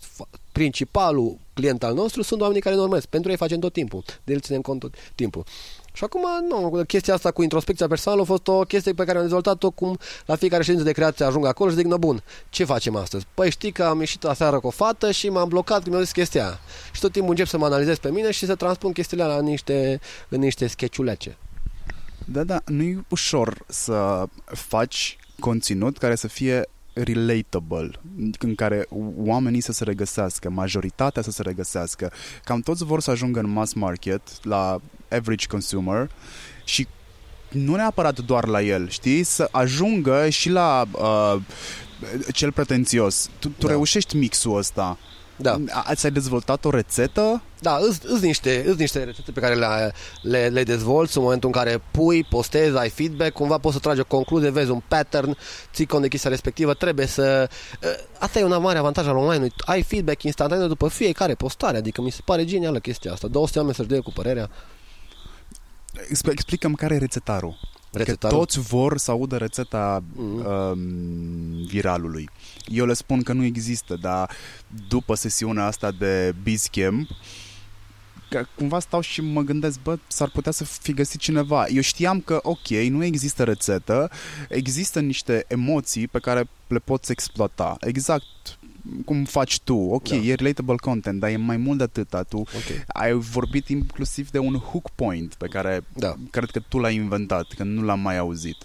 Principalul 0.52 1.38
client 1.54 1.84
al 1.84 1.94
nostru 1.94 2.22
sunt 2.22 2.42
oamenii 2.42 2.62
care 2.62 2.76
ne 2.76 2.82
urmăresc, 2.82 3.08
pentru 3.08 3.32
ei 3.32 3.38
facem 3.38 3.60
tot 3.60 3.74
timpul, 3.74 4.04
de 4.24 4.34
el 4.34 4.40
ținem 4.40 4.62
cont 4.62 4.80
tot 4.80 4.94
timpul. 5.16 5.44
Și 5.96 6.04
acum, 6.04 6.22
nu, 6.50 6.84
chestia 6.84 7.14
asta 7.14 7.32
cu 7.32 7.42
introspecția 7.42 7.88
personală 7.88 8.22
a 8.22 8.26
fost 8.26 8.48
o 8.48 8.60
chestie 8.60 8.94
pe 8.94 9.04
care 9.04 9.18
am 9.18 9.24
dezvoltat-o 9.24 9.70
cum 9.70 9.98
la 10.26 10.36
fiecare 10.36 10.64
ședință 10.64 10.86
de 10.86 10.92
creație 10.92 11.26
ajung 11.26 11.46
acolo 11.46 11.70
și 11.70 11.76
zic, 11.76 11.86
no 11.86 11.98
bun, 11.98 12.24
ce 12.50 12.64
facem 12.64 12.96
astăzi? 12.96 13.26
Păi 13.34 13.52
știi 13.52 13.72
că 13.72 13.84
am 13.84 14.00
ieșit 14.00 14.24
aseară 14.24 14.60
cu 14.60 14.68
o 14.68 14.70
fată 14.70 15.12
și 15.12 15.30
m-am 15.30 15.50
blocat 15.50 15.82
când 15.82 15.96
mi-a 15.96 16.04
zis 16.04 16.12
chestia 16.12 16.46
aia. 16.46 16.60
Și 16.92 17.02
tot 17.02 17.12
timpul 17.12 17.30
încep 17.30 17.48
să 17.48 17.58
mă 17.58 17.66
analizez 17.66 17.98
pe 17.98 18.12
mine 18.12 18.32
și 18.32 18.46
să 18.46 18.56
transpun 18.56 18.92
chestiile 18.92 19.24
la 19.24 19.42
niște, 19.42 20.00
în 20.30 20.40
niște 20.40 20.68
sketchulece. 20.68 21.38
Da, 22.26 22.44
da, 22.44 22.62
nu 22.66 22.82
e 22.82 23.06
ușor 23.10 23.64
să 23.68 24.26
faci 24.46 25.18
conținut 25.40 25.98
care 25.98 26.16
să 26.16 26.28
fie 26.28 26.70
relatable, 26.94 27.92
în 28.40 28.56
care 28.56 28.88
oamenii 29.18 29.62
să 29.62 29.72
se 29.72 29.84
regăsească, 29.84 30.50
majoritatea 30.50 31.22
să 31.22 31.32
se 31.32 31.42
regăsească. 31.42 32.12
Cam 32.44 32.62
toți 32.62 32.84
vor 32.84 33.02
să 33.02 33.12
ajungă 33.12 33.40
în 33.40 33.50
mass 33.50 33.74
market, 33.74 34.22
la 34.46 34.80
average 35.10 35.48
consumer 35.48 36.12
și 36.64 36.88
nu 37.50 37.76
neapărat 37.76 38.20
doar 38.20 38.48
la 38.48 38.62
el, 38.62 38.90
știi? 38.90 39.24
Să 39.24 39.50
ajungă 39.52 40.30
și 40.30 40.50
la 40.50 40.86
uh, 40.92 41.42
cel 42.32 42.52
pretențios. 42.52 43.30
Tu, 43.40 43.48
tu 43.48 43.66
da. 43.66 43.72
reușești 43.72 44.18
mixul 44.18 44.58
ăsta. 44.58 44.98
Da. 45.36 45.60
Ați 45.72 46.06
ai 46.06 46.12
dezvoltat 46.12 46.66
o 46.66 46.70
rețetă? 46.70 47.42
Da, 47.60 47.78
îs 48.04 48.22
niște, 48.22 48.64
îs 48.68 48.76
niște 48.76 49.04
rețete 49.04 49.32
pe 49.32 49.40
care 49.40 49.56
le, 49.56 49.94
le, 50.22 50.48
le 50.48 50.64
dezvolți 50.64 51.18
în 51.18 51.24
momentul 51.24 51.50
în 51.54 51.62
care 51.62 51.82
pui, 51.92 52.24
postezi, 52.24 52.78
ai 52.78 52.90
feedback, 52.90 53.32
cumva 53.32 53.58
poți 53.58 53.74
să 53.76 53.80
tragi 53.80 54.00
o 54.00 54.04
concluzie, 54.04 54.50
vezi 54.50 54.70
un 54.70 54.82
pattern, 54.88 55.38
ții 55.74 55.86
cont 55.86 56.02
de 56.02 56.08
chestia 56.08 56.30
respectivă, 56.30 56.74
trebuie 56.74 57.06
să... 57.06 57.50
Ă, 57.84 57.88
asta 58.20 58.40
e 58.40 58.44
un 58.44 58.62
mare 58.62 58.78
avantaj 58.78 59.08
al 59.08 59.18
online 59.18 59.48
ai 59.58 59.82
feedback 59.82 60.24
instantaneu 60.24 60.68
după 60.68 60.88
fiecare 60.88 61.36
postare, 61.36 61.78
adică 61.78 62.02
mi 62.02 62.12
se 62.12 62.22
pare 62.26 62.46
genială 62.46 62.80
chestia 62.80 63.12
asta. 63.12 63.28
200 63.28 63.58
oameni 63.58 63.76
să-și 63.76 63.88
dea 63.88 64.02
cu 64.02 64.12
părerea. 64.12 64.50
Explicăm 66.10 66.74
care 66.74 66.96
e 66.96 66.98
rețetarul. 66.98 67.60
Rețetarul? 67.92 68.38
Că 68.38 68.44
toți 68.44 68.60
vor 68.60 68.98
să 68.98 69.12
audă 69.12 69.38
rețeta 69.38 70.04
mm-hmm. 70.04 70.46
um, 70.46 70.80
viralului. 71.66 72.30
Eu 72.68 72.86
le 72.86 72.94
spun 72.94 73.22
că 73.22 73.34
nu 73.34 73.44
există, 73.44 73.96
dar 74.02 74.30
după 74.88 75.16
sesiunea 75.16 75.66
asta 75.66 75.92
de 75.92 76.36
Bizcamp, 76.44 77.10
că 78.30 78.46
cumva 78.56 78.80
stau 78.80 79.02
și 79.02 79.22
mă 79.22 79.42
gândesc, 79.42 79.80
bă, 79.82 79.98
s-ar 80.08 80.30
putea 80.30 80.52
să 80.52 80.64
fi 80.64 80.94
găsit 80.94 81.20
cineva. 81.20 81.68
Eu 81.68 81.82
știam 81.82 82.20
că, 82.20 82.40
ok, 82.44 82.68
nu 82.68 83.04
există 83.04 83.44
rețetă, 83.44 84.10
există 84.50 85.00
niște 85.00 85.46
emoții 85.48 86.08
pe 86.08 86.20
care 86.20 86.50
le 86.68 86.80
poți 86.80 87.12
exploata. 87.12 87.78
Exact 87.80 88.58
cum 89.06 89.24
faci 89.24 89.60
tu. 89.60 89.78
Ok, 89.78 90.10
da. 90.10 90.16
e 90.16 90.34
relatable 90.34 90.76
content, 90.76 91.20
dar 91.20 91.30
e 91.30 91.36
mai 91.36 91.58
mult 91.58 91.78
de 91.78 91.84
atâta. 91.84 92.24
Tu 92.24 92.38
okay. 92.38 92.84
ai 92.88 93.14
vorbit 93.14 93.68
inclusiv 93.68 94.30
de 94.30 94.40
un 94.40 94.56
hook 94.56 94.90
point 94.90 95.34
pe 95.34 95.48
care 95.48 95.84
da. 95.94 96.16
cred 96.30 96.50
că 96.50 96.60
tu 96.60 96.78
l-ai 96.80 96.96
inventat, 96.96 97.48
că 97.56 97.64
nu 97.64 97.82
l-am 97.82 98.00
mai 98.00 98.18
auzit. 98.18 98.58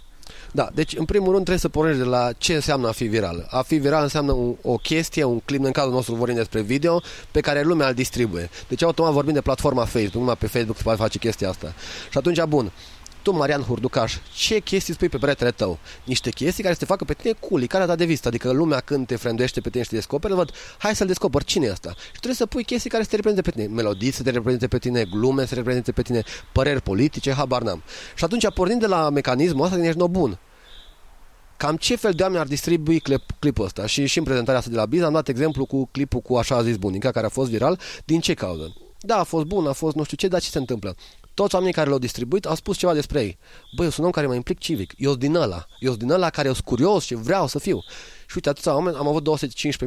Da, 0.52 0.68
deci 0.74 0.96
în 0.96 1.04
primul 1.04 1.26
rând 1.32 1.44
trebuie 1.44 1.58
să 1.58 1.68
pornești 1.68 2.00
de 2.00 2.08
la 2.08 2.32
ce 2.38 2.54
înseamnă 2.54 2.88
a 2.88 2.92
fi 2.92 3.04
viral. 3.04 3.46
A 3.50 3.62
fi 3.62 3.76
viral 3.76 4.02
înseamnă 4.02 4.32
un, 4.32 4.54
o 4.62 4.76
chestie, 4.76 5.24
un 5.24 5.40
clip, 5.40 5.64
în 5.64 5.72
cazul 5.72 5.92
nostru 5.92 6.14
vorbim 6.14 6.36
despre 6.36 6.60
video, 6.60 7.02
pe 7.30 7.40
care 7.40 7.62
lumea 7.62 7.88
îl 7.88 7.94
distribuie. 7.94 8.50
Deci 8.68 8.82
automat 8.82 9.12
vorbim 9.12 9.34
de 9.34 9.40
platforma 9.40 9.84
Facebook, 9.84 10.14
numai 10.14 10.36
pe 10.38 10.46
Facebook 10.46 10.76
se 10.76 10.82
poate 10.82 11.00
face 11.00 11.18
chestia 11.18 11.48
asta. 11.48 11.72
Și 12.10 12.18
atunci, 12.18 12.42
bun, 12.42 12.72
tu, 13.30 13.36
Marian 13.36 13.62
Hurducaș, 13.62 14.16
ce 14.34 14.58
chestii 14.58 14.94
spui 14.94 15.08
pe 15.08 15.16
peretele 15.16 15.50
tău? 15.50 15.78
Niște 16.04 16.30
chestii 16.30 16.62
care 16.62 16.74
să 16.74 16.80
te 16.80 16.86
facă 16.86 17.04
pe 17.04 17.14
tine 17.14 17.32
cool, 17.48 17.66
care 17.66 17.86
dat 17.86 17.98
de 17.98 18.04
vista. 18.04 18.28
Adică 18.28 18.50
lumea 18.50 18.80
când 18.80 19.06
te 19.06 19.16
frândește 19.16 19.60
pe 19.60 19.70
tine 19.70 19.82
și 19.82 19.88
te 19.88 19.94
descoperi, 19.94 20.34
văd, 20.34 20.50
hai 20.78 20.96
să-l 20.96 21.06
descoperi, 21.06 21.44
cine 21.44 21.66
e 21.66 21.70
asta? 21.70 21.94
Și 21.96 22.10
trebuie 22.10 22.34
să 22.34 22.46
pui 22.46 22.64
chestii 22.64 22.90
care 22.90 23.02
să 23.02 23.08
te 23.08 23.16
reprezinte 23.16 23.50
pe 23.50 23.56
tine. 23.56 23.74
Melodii 23.74 24.10
să 24.10 24.22
te 24.22 24.30
reprezinte 24.30 24.68
pe 24.68 24.78
tine, 24.78 25.04
glume 25.04 25.42
să 25.42 25.48
te 25.48 25.54
reprezinte 25.54 25.92
pe 25.92 26.02
tine, 26.02 26.22
păreri 26.52 26.82
politice, 26.82 27.32
habar 27.32 27.62
n-am. 27.62 27.82
Și 28.14 28.24
atunci, 28.24 28.52
pornind 28.52 28.80
de 28.80 28.86
la 28.86 29.10
mecanismul 29.10 29.64
ăsta, 29.64 29.78
ești 29.78 29.98
nou 29.98 30.08
bun 30.08 30.38
cam 31.56 31.76
ce 31.76 31.96
fel 31.96 32.12
de 32.12 32.22
oameni 32.22 32.40
ar 32.40 32.46
distribui 32.46 33.00
clip, 33.00 33.22
clipul 33.38 33.64
ăsta. 33.64 33.86
Și 33.86 34.06
și 34.06 34.18
în 34.18 34.24
prezentarea 34.24 34.58
asta 34.58 34.70
de 34.70 34.76
la 34.76 34.86
Biz 34.86 35.02
am 35.02 35.12
dat 35.12 35.28
exemplu 35.28 35.64
cu 35.64 35.88
clipul 35.92 36.20
cu 36.20 36.36
așa 36.36 36.62
zis 36.62 36.76
bunica, 36.76 37.10
care 37.10 37.26
a 37.26 37.28
fost 37.28 37.50
viral. 37.50 37.78
Din 38.04 38.20
ce 38.20 38.34
cauză? 38.34 38.74
Da, 39.00 39.18
a 39.18 39.22
fost 39.22 39.44
bun, 39.44 39.66
a 39.66 39.72
fost 39.72 39.96
nu 39.96 40.02
știu 40.02 40.16
ce, 40.16 40.28
dar 40.28 40.40
ce 40.40 40.50
se 40.50 40.58
întâmplă? 40.58 40.96
Toți 41.40 41.54
oamenii 41.54 41.74
care 41.74 41.88
l-au 41.88 41.98
distribuit 41.98 42.46
au 42.46 42.54
spus 42.54 42.76
ceva 42.76 42.94
despre 42.94 43.20
ei. 43.20 43.38
Băi, 43.76 43.84
eu 43.84 43.90
sunt 43.90 43.98
un 43.98 44.04
om 44.04 44.10
care 44.10 44.26
mă 44.26 44.34
implic 44.34 44.58
civic. 44.58 44.94
Eu 44.96 45.08
sunt 45.08 45.22
din 45.22 45.34
ăla. 45.34 45.66
Eu 45.78 45.88
sunt 45.88 46.02
din 46.02 46.10
ăla 46.10 46.30
care 46.30 46.46
eu 46.46 46.54
sunt 46.54 46.66
curios 46.66 47.04
și 47.04 47.14
vreau 47.14 47.46
să 47.46 47.58
fiu. 47.58 47.78
Și 48.26 48.32
uite, 48.34 48.48
atâția 48.48 48.74
oameni, 48.74 48.96
am 48.96 49.08
avut 49.08 49.28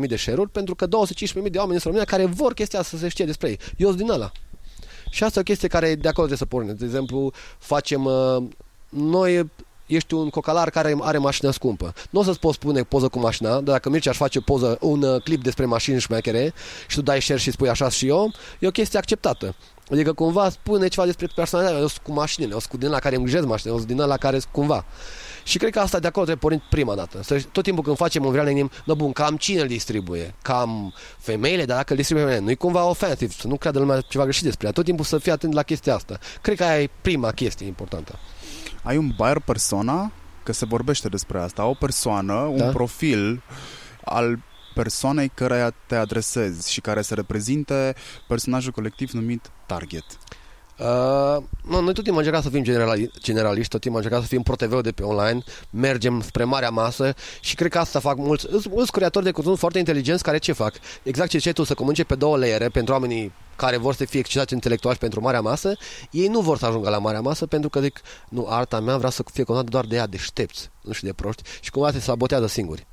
215.000 0.02 0.08
de 0.08 0.16
share-uri 0.16 0.50
pentru 0.50 0.76
că 0.76 0.88
215.000 0.88 1.52
de 1.52 1.58
oameni 1.58 1.74
în 1.74 1.80
România 1.84 2.06
care 2.06 2.26
vor 2.26 2.54
chestia 2.54 2.82
să 2.82 2.98
se 2.98 3.08
știe 3.08 3.26
despre 3.26 3.50
ei. 3.50 3.60
Eu 3.78 3.88
sunt 3.88 4.00
din 4.00 4.10
ăla. 4.10 4.32
Și 5.10 5.24
asta 5.24 5.40
e 5.40 5.42
o 5.42 5.46
chestie 5.46 5.68
care 5.68 5.96
de 5.96 6.08
acolo 6.08 6.28
trebuie 6.28 6.38
să 6.38 6.46
pornim. 6.46 6.76
De 6.76 6.86
exemplu, 6.86 7.32
facem... 7.60 8.06
Uh, 8.06 8.44
noi 8.90 9.50
ești 9.86 10.14
un 10.14 10.30
cocalar 10.30 10.70
care 10.70 10.96
are 11.00 11.18
mașină 11.18 11.52
scumpă. 11.52 11.94
Nu 12.10 12.20
o 12.20 12.24
să-ți 12.24 12.40
poți 12.40 12.60
pune 12.60 12.84
poză 12.84 13.08
cu 13.08 13.20
mașina, 13.20 13.50
dar 13.50 13.62
dacă 13.62 13.90
Mircea 13.90 14.10
aș 14.10 14.18
face 14.18 14.40
poză, 14.40 14.78
un 14.82 15.02
uh, 15.02 15.22
clip 15.24 15.44
despre 15.44 15.66
mașini 15.66 16.00
șmechere 16.00 16.54
și 16.88 16.96
tu 16.96 17.02
dai 17.02 17.22
share 17.22 17.40
și 17.40 17.52
spui 17.52 17.70
așa 17.70 17.90
și 17.90 18.08
eu, 18.08 18.32
e 18.60 18.68
o 18.68 18.72
chestie 18.72 19.00
acceptată. 19.00 19.56
Adică 19.92 20.14
cumva 20.14 20.50
spune 20.50 20.88
ceva 20.88 21.06
despre 21.06 21.28
personalitatea, 21.36 21.82
eu 21.82 21.88
sunt 21.88 22.04
cu 22.04 22.12
mașinile, 22.12 22.54
eu 22.54 22.60
sunt 22.60 22.80
din 22.80 22.90
la 22.90 23.00
care 23.00 23.16
îmi 23.16 23.24
grijesc 23.24 23.48
mașinile, 23.48 23.72
eu 23.72 23.78
sunt 23.78 23.92
din 23.96 24.06
la 24.06 24.18
care 24.18 24.40
cumva. 24.52 24.86
Și 25.44 25.58
cred 25.58 25.72
că 25.72 25.80
asta 25.80 26.00
de 26.00 26.08
acolo 26.08 26.26
trebuie 26.26 26.50
pornit 26.50 26.70
prima 26.70 26.96
dată. 26.96 27.24
Să, 27.24 27.44
tot 27.52 27.64
timpul 27.64 27.84
când 27.84 27.98
facem 27.98 28.26
un 28.26 28.32
viral 28.32 28.46
ne 28.46 28.54
gândim, 28.54 28.72
no 28.86 28.96
bun, 28.96 29.12
cam 29.12 29.38
cine 29.38 29.62
îl 29.62 29.68
distribuie? 29.68 30.36
Cam 30.42 30.94
femeile, 31.18 31.66
dar 31.66 31.78
dacă 31.78 31.92
îl 31.92 31.98
distribuie 31.98 32.28
femeile, 32.28 32.46
nu-i 32.46 32.56
cumva 32.56 32.86
ofensiv, 32.86 33.32
să 33.32 33.48
nu 33.48 33.58
creadă 33.58 33.80
lumea 33.80 34.02
ceva 34.02 34.24
greșit 34.24 34.44
despre 34.44 34.68
ea. 34.68 34.74
Tot 34.74 34.86
timpul 34.86 35.06
să 35.06 35.18
fii 35.18 35.32
atent 35.32 35.54
la 35.54 35.64
chestia 35.64 35.96
asta. 35.96 36.20
Cred 36.42 36.58
că 36.58 36.64
aia 36.64 36.82
e 36.82 36.90
prima 37.02 37.32
chestie 37.32 37.66
importantă. 37.66 38.20
Ai 38.84 38.98
un 38.98 39.12
buyer 39.18 39.40
persona? 39.40 40.12
Că 40.44 40.54
se 40.54 40.66
vorbește 40.66 41.10
despre 41.10 41.40
asta. 41.40 41.66
O 41.66 41.74
persoană, 41.74 42.34
da? 42.34 42.64
un 42.66 42.72
profil 42.72 43.44
al 44.06 44.40
persoanei 44.74 45.30
care 45.34 45.74
te 45.86 45.96
adresezi 45.96 46.72
și 46.72 46.82
care 46.82 47.02
să 47.02 47.14
reprezinte 47.14 47.96
personajul 48.28 48.72
colectiv 48.72 49.12
numit 49.12 49.52
target. 49.74 50.06
Uh, 50.78 51.44
nu, 51.70 51.82
noi 51.82 51.94
tot 51.94 52.04
timpul 52.04 52.12
am 52.12 52.18
încercat 52.18 52.44
să 52.44 52.50
fim 52.50 52.64
generali, 52.64 53.12
generaliști, 53.20 53.70
tot 53.70 53.82
timpul 53.82 54.00
am 54.00 54.06
încercat 54.06 54.28
să 54.28 54.36
fim 54.36 54.44
pro 54.44 54.82
de 54.82 54.92
pe 54.92 55.04
online, 55.04 55.44
mergem 55.70 56.22
spre 56.22 56.44
marea 56.44 56.70
masă 56.70 57.14
și 57.40 57.56
cred 57.56 57.72
că 57.72 57.80
asta 57.80 58.00
fac 58.00 58.18
mulți. 58.18 58.48
Sunt 58.62 58.90
creatori 58.90 59.26
de 59.26 59.32
conținut 59.32 59.58
foarte 59.58 59.80
inteligenți 59.80 60.24
care 60.24 60.38
ce 60.38 60.52
fac? 60.52 60.74
Exact 61.04 61.30
ce 61.30 61.38
ziceai 61.38 61.54
tu, 61.54 61.64
să 61.64 61.74
comunice 61.74 62.04
pe 62.04 62.16
două 62.16 62.38
layere 62.38 62.70
pentru 62.70 62.94
oamenii 62.94 63.32
care 63.56 63.78
vor 63.78 63.94
să 63.96 64.06
fie 64.06 64.20
excitați 64.20 64.54
intelectuali 64.54 64.98
pentru 64.98 65.22
marea 65.22 65.42
masă, 65.42 65.74
ei 66.12 66.28
nu 66.28 66.40
vor 66.40 66.58
să 66.58 66.66
ajungă 66.66 66.90
la 66.90 66.98
marea 66.98 67.22
masă 67.22 67.46
pentru 67.46 67.70
că 67.70 67.80
zic, 67.80 68.02
nu, 68.30 68.48
arta 68.50 68.80
mea 68.80 68.98
vrea 68.98 69.10
să 69.10 69.24
fie 69.34 69.44
contată 69.44 69.70
doar 69.70 69.86
de 69.86 69.96
ea 69.96 70.08
deștepți, 70.08 70.70
nu 70.82 70.92
știu 70.92 71.08
de 71.08 71.14
proști 71.14 71.42
și 71.62 71.72
cumva 71.72 71.92
se 71.92 72.00
sabotează 72.00 72.48
singuri. 72.48 72.88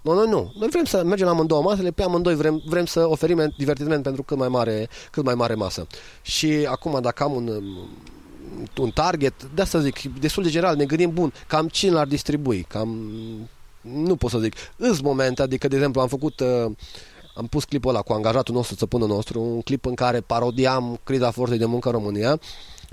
Nu, 0.00 0.14
nu, 0.14 0.28
nu. 0.28 0.52
Noi 0.58 0.68
vrem 0.68 0.84
să 0.84 1.04
mergem 1.04 1.26
la 1.26 1.32
amândouă 1.32 1.62
masele, 1.62 1.90
pe 1.90 2.02
amândoi 2.02 2.34
vrem, 2.34 2.62
vrem 2.64 2.86
să 2.86 3.08
oferim 3.08 3.52
divertisment 3.56 4.02
pentru 4.02 4.22
cât 4.22 4.36
mai 4.36 4.48
mare, 4.48 4.88
cât 5.10 5.24
mai 5.24 5.34
mare 5.34 5.54
masă. 5.54 5.86
Și 6.22 6.66
acum, 6.68 7.00
dacă 7.00 7.22
am 7.22 7.34
un, 7.34 7.62
un 8.78 8.90
target, 8.90 9.34
de 9.54 9.62
asta 9.62 9.78
zic, 9.78 10.02
destul 10.20 10.42
de 10.42 10.50
general, 10.50 10.76
ne 10.76 10.84
gândim, 10.84 11.10
bun, 11.12 11.32
cam 11.46 11.68
cine 11.68 11.92
l-ar 11.92 12.06
distribui, 12.06 12.66
cam... 12.68 13.10
Nu 13.80 14.16
pot 14.16 14.30
să 14.30 14.38
zic. 14.38 14.54
Îs 14.76 15.00
momente, 15.00 15.42
adică, 15.42 15.68
de 15.68 15.76
exemplu, 15.76 16.00
am 16.00 16.08
făcut... 16.08 16.40
Uh, 16.40 16.72
am 17.34 17.46
pus 17.46 17.64
clipul 17.64 17.90
ăla 17.90 18.02
cu 18.02 18.12
angajatul 18.12 18.54
nostru, 18.54 18.76
țăpânul 18.76 19.08
nostru, 19.08 19.40
un 19.40 19.60
clip 19.60 19.84
în 19.84 19.94
care 19.94 20.20
parodiam 20.20 21.00
criza 21.04 21.30
forței 21.30 21.58
de 21.58 21.64
muncă 21.64 21.88
în 21.88 21.94
România 21.94 22.40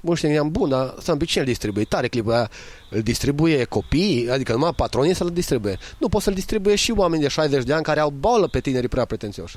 Bun, 0.01 0.15
și 0.15 0.25
ne 0.25 0.41
bun, 0.41 0.69
dar 0.69 0.95
să 0.99 1.15
pe 1.15 1.25
cine 1.25 1.43
îl 1.43 1.49
distribuie? 1.49 1.85
Tare 1.85 2.07
clipul 2.07 2.31
ăia 2.31 2.49
îl 2.89 3.01
distribuie 3.01 3.63
copiii, 3.63 4.29
adică 4.29 4.51
numai 4.51 4.73
patronii 4.75 5.15
să-l 5.15 5.29
distribuie. 5.29 5.77
Nu, 5.97 6.09
poți 6.09 6.23
să-l 6.23 6.33
distribuie 6.33 6.75
și 6.75 6.91
oameni 6.91 7.21
de 7.21 7.27
60 7.27 7.63
de 7.63 7.73
ani 7.73 7.83
care 7.83 7.99
au 7.99 8.09
boală 8.09 8.47
pe 8.47 8.59
tinerii 8.59 8.89
prea 8.89 9.05
pretențioși. 9.05 9.55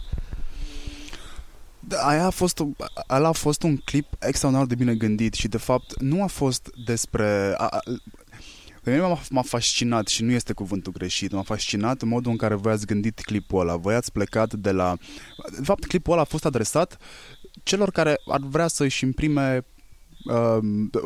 Da, 1.80 1.96
aia 1.96 2.26
a 2.26 2.30
fost, 2.30 2.62
ala 3.06 3.28
a 3.28 3.32
fost 3.32 3.62
un 3.62 3.76
clip 3.76 4.06
extraordinar 4.18 4.68
de 4.68 4.74
bine 4.74 4.94
gândit 4.94 5.34
și 5.34 5.48
de 5.48 5.58
fapt 5.58 6.00
nu 6.00 6.22
a 6.22 6.26
fost 6.26 6.70
despre... 6.86 7.54
A, 7.56 7.66
a, 7.66 7.80
pe 8.82 8.90
mine 8.90 9.02
m-a, 9.02 9.20
m-a 9.30 9.42
fascinat 9.42 10.06
și 10.06 10.22
nu 10.22 10.32
este 10.32 10.52
cuvântul 10.52 10.92
greșit, 10.92 11.32
m-a 11.32 11.42
fascinat 11.42 12.02
modul 12.02 12.30
în 12.30 12.36
care 12.36 12.54
voi 12.54 12.72
ați 12.72 12.86
gândit 12.86 13.20
clipul 13.20 13.60
ăla. 13.60 13.76
Voi 13.76 13.94
ați 13.94 14.12
plecat 14.12 14.54
de 14.54 14.70
la... 14.70 14.96
De 15.58 15.64
fapt, 15.64 15.84
clipul 15.84 16.12
ăla 16.12 16.22
a 16.22 16.24
fost 16.24 16.44
adresat 16.44 16.98
celor 17.62 17.90
care 17.90 18.20
ar 18.26 18.40
vrea 18.42 18.66
să 18.66 18.84
își 18.84 19.04
imprime 19.04 19.54
Um, 19.54 19.64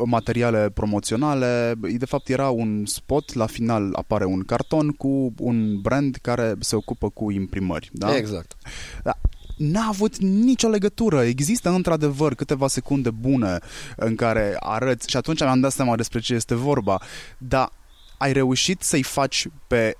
materiale 0.05 0.69
promoționale. 0.69 1.73
De 1.97 2.05
fapt 2.05 2.29
era 2.29 2.49
un 2.49 2.85
spot, 2.85 3.33
la 3.33 3.45
final 3.45 3.93
apare 3.93 4.25
un 4.25 4.43
carton 4.43 4.89
cu 4.89 5.33
un 5.37 5.81
brand 5.81 6.17
care 6.21 6.55
se 6.59 6.75
ocupă 6.75 7.09
cu 7.09 7.31
imprimări. 7.31 7.89
Da? 7.93 8.15
Exact. 8.15 8.55
Da 9.03 9.17
n-a 9.57 9.87
avut 9.87 10.17
nicio 10.17 10.67
legătură. 10.67 11.21
Există 11.21 11.69
într-adevăr 11.69 12.35
câteva 12.35 12.67
secunde 12.67 13.09
bune 13.09 13.59
în 13.95 14.15
care 14.15 14.55
arăți 14.59 15.09
și 15.09 15.17
atunci 15.17 15.39
mi-am 15.39 15.59
dat 15.59 15.71
seama 15.71 15.95
despre 15.95 16.19
ce 16.19 16.33
este 16.33 16.55
vorba, 16.55 17.01
dar 17.37 17.71
ai 18.17 18.33
reușit 18.33 18.81
să-i 18.81 19.03
faci 19.03 19.47
pe 19.67 19.95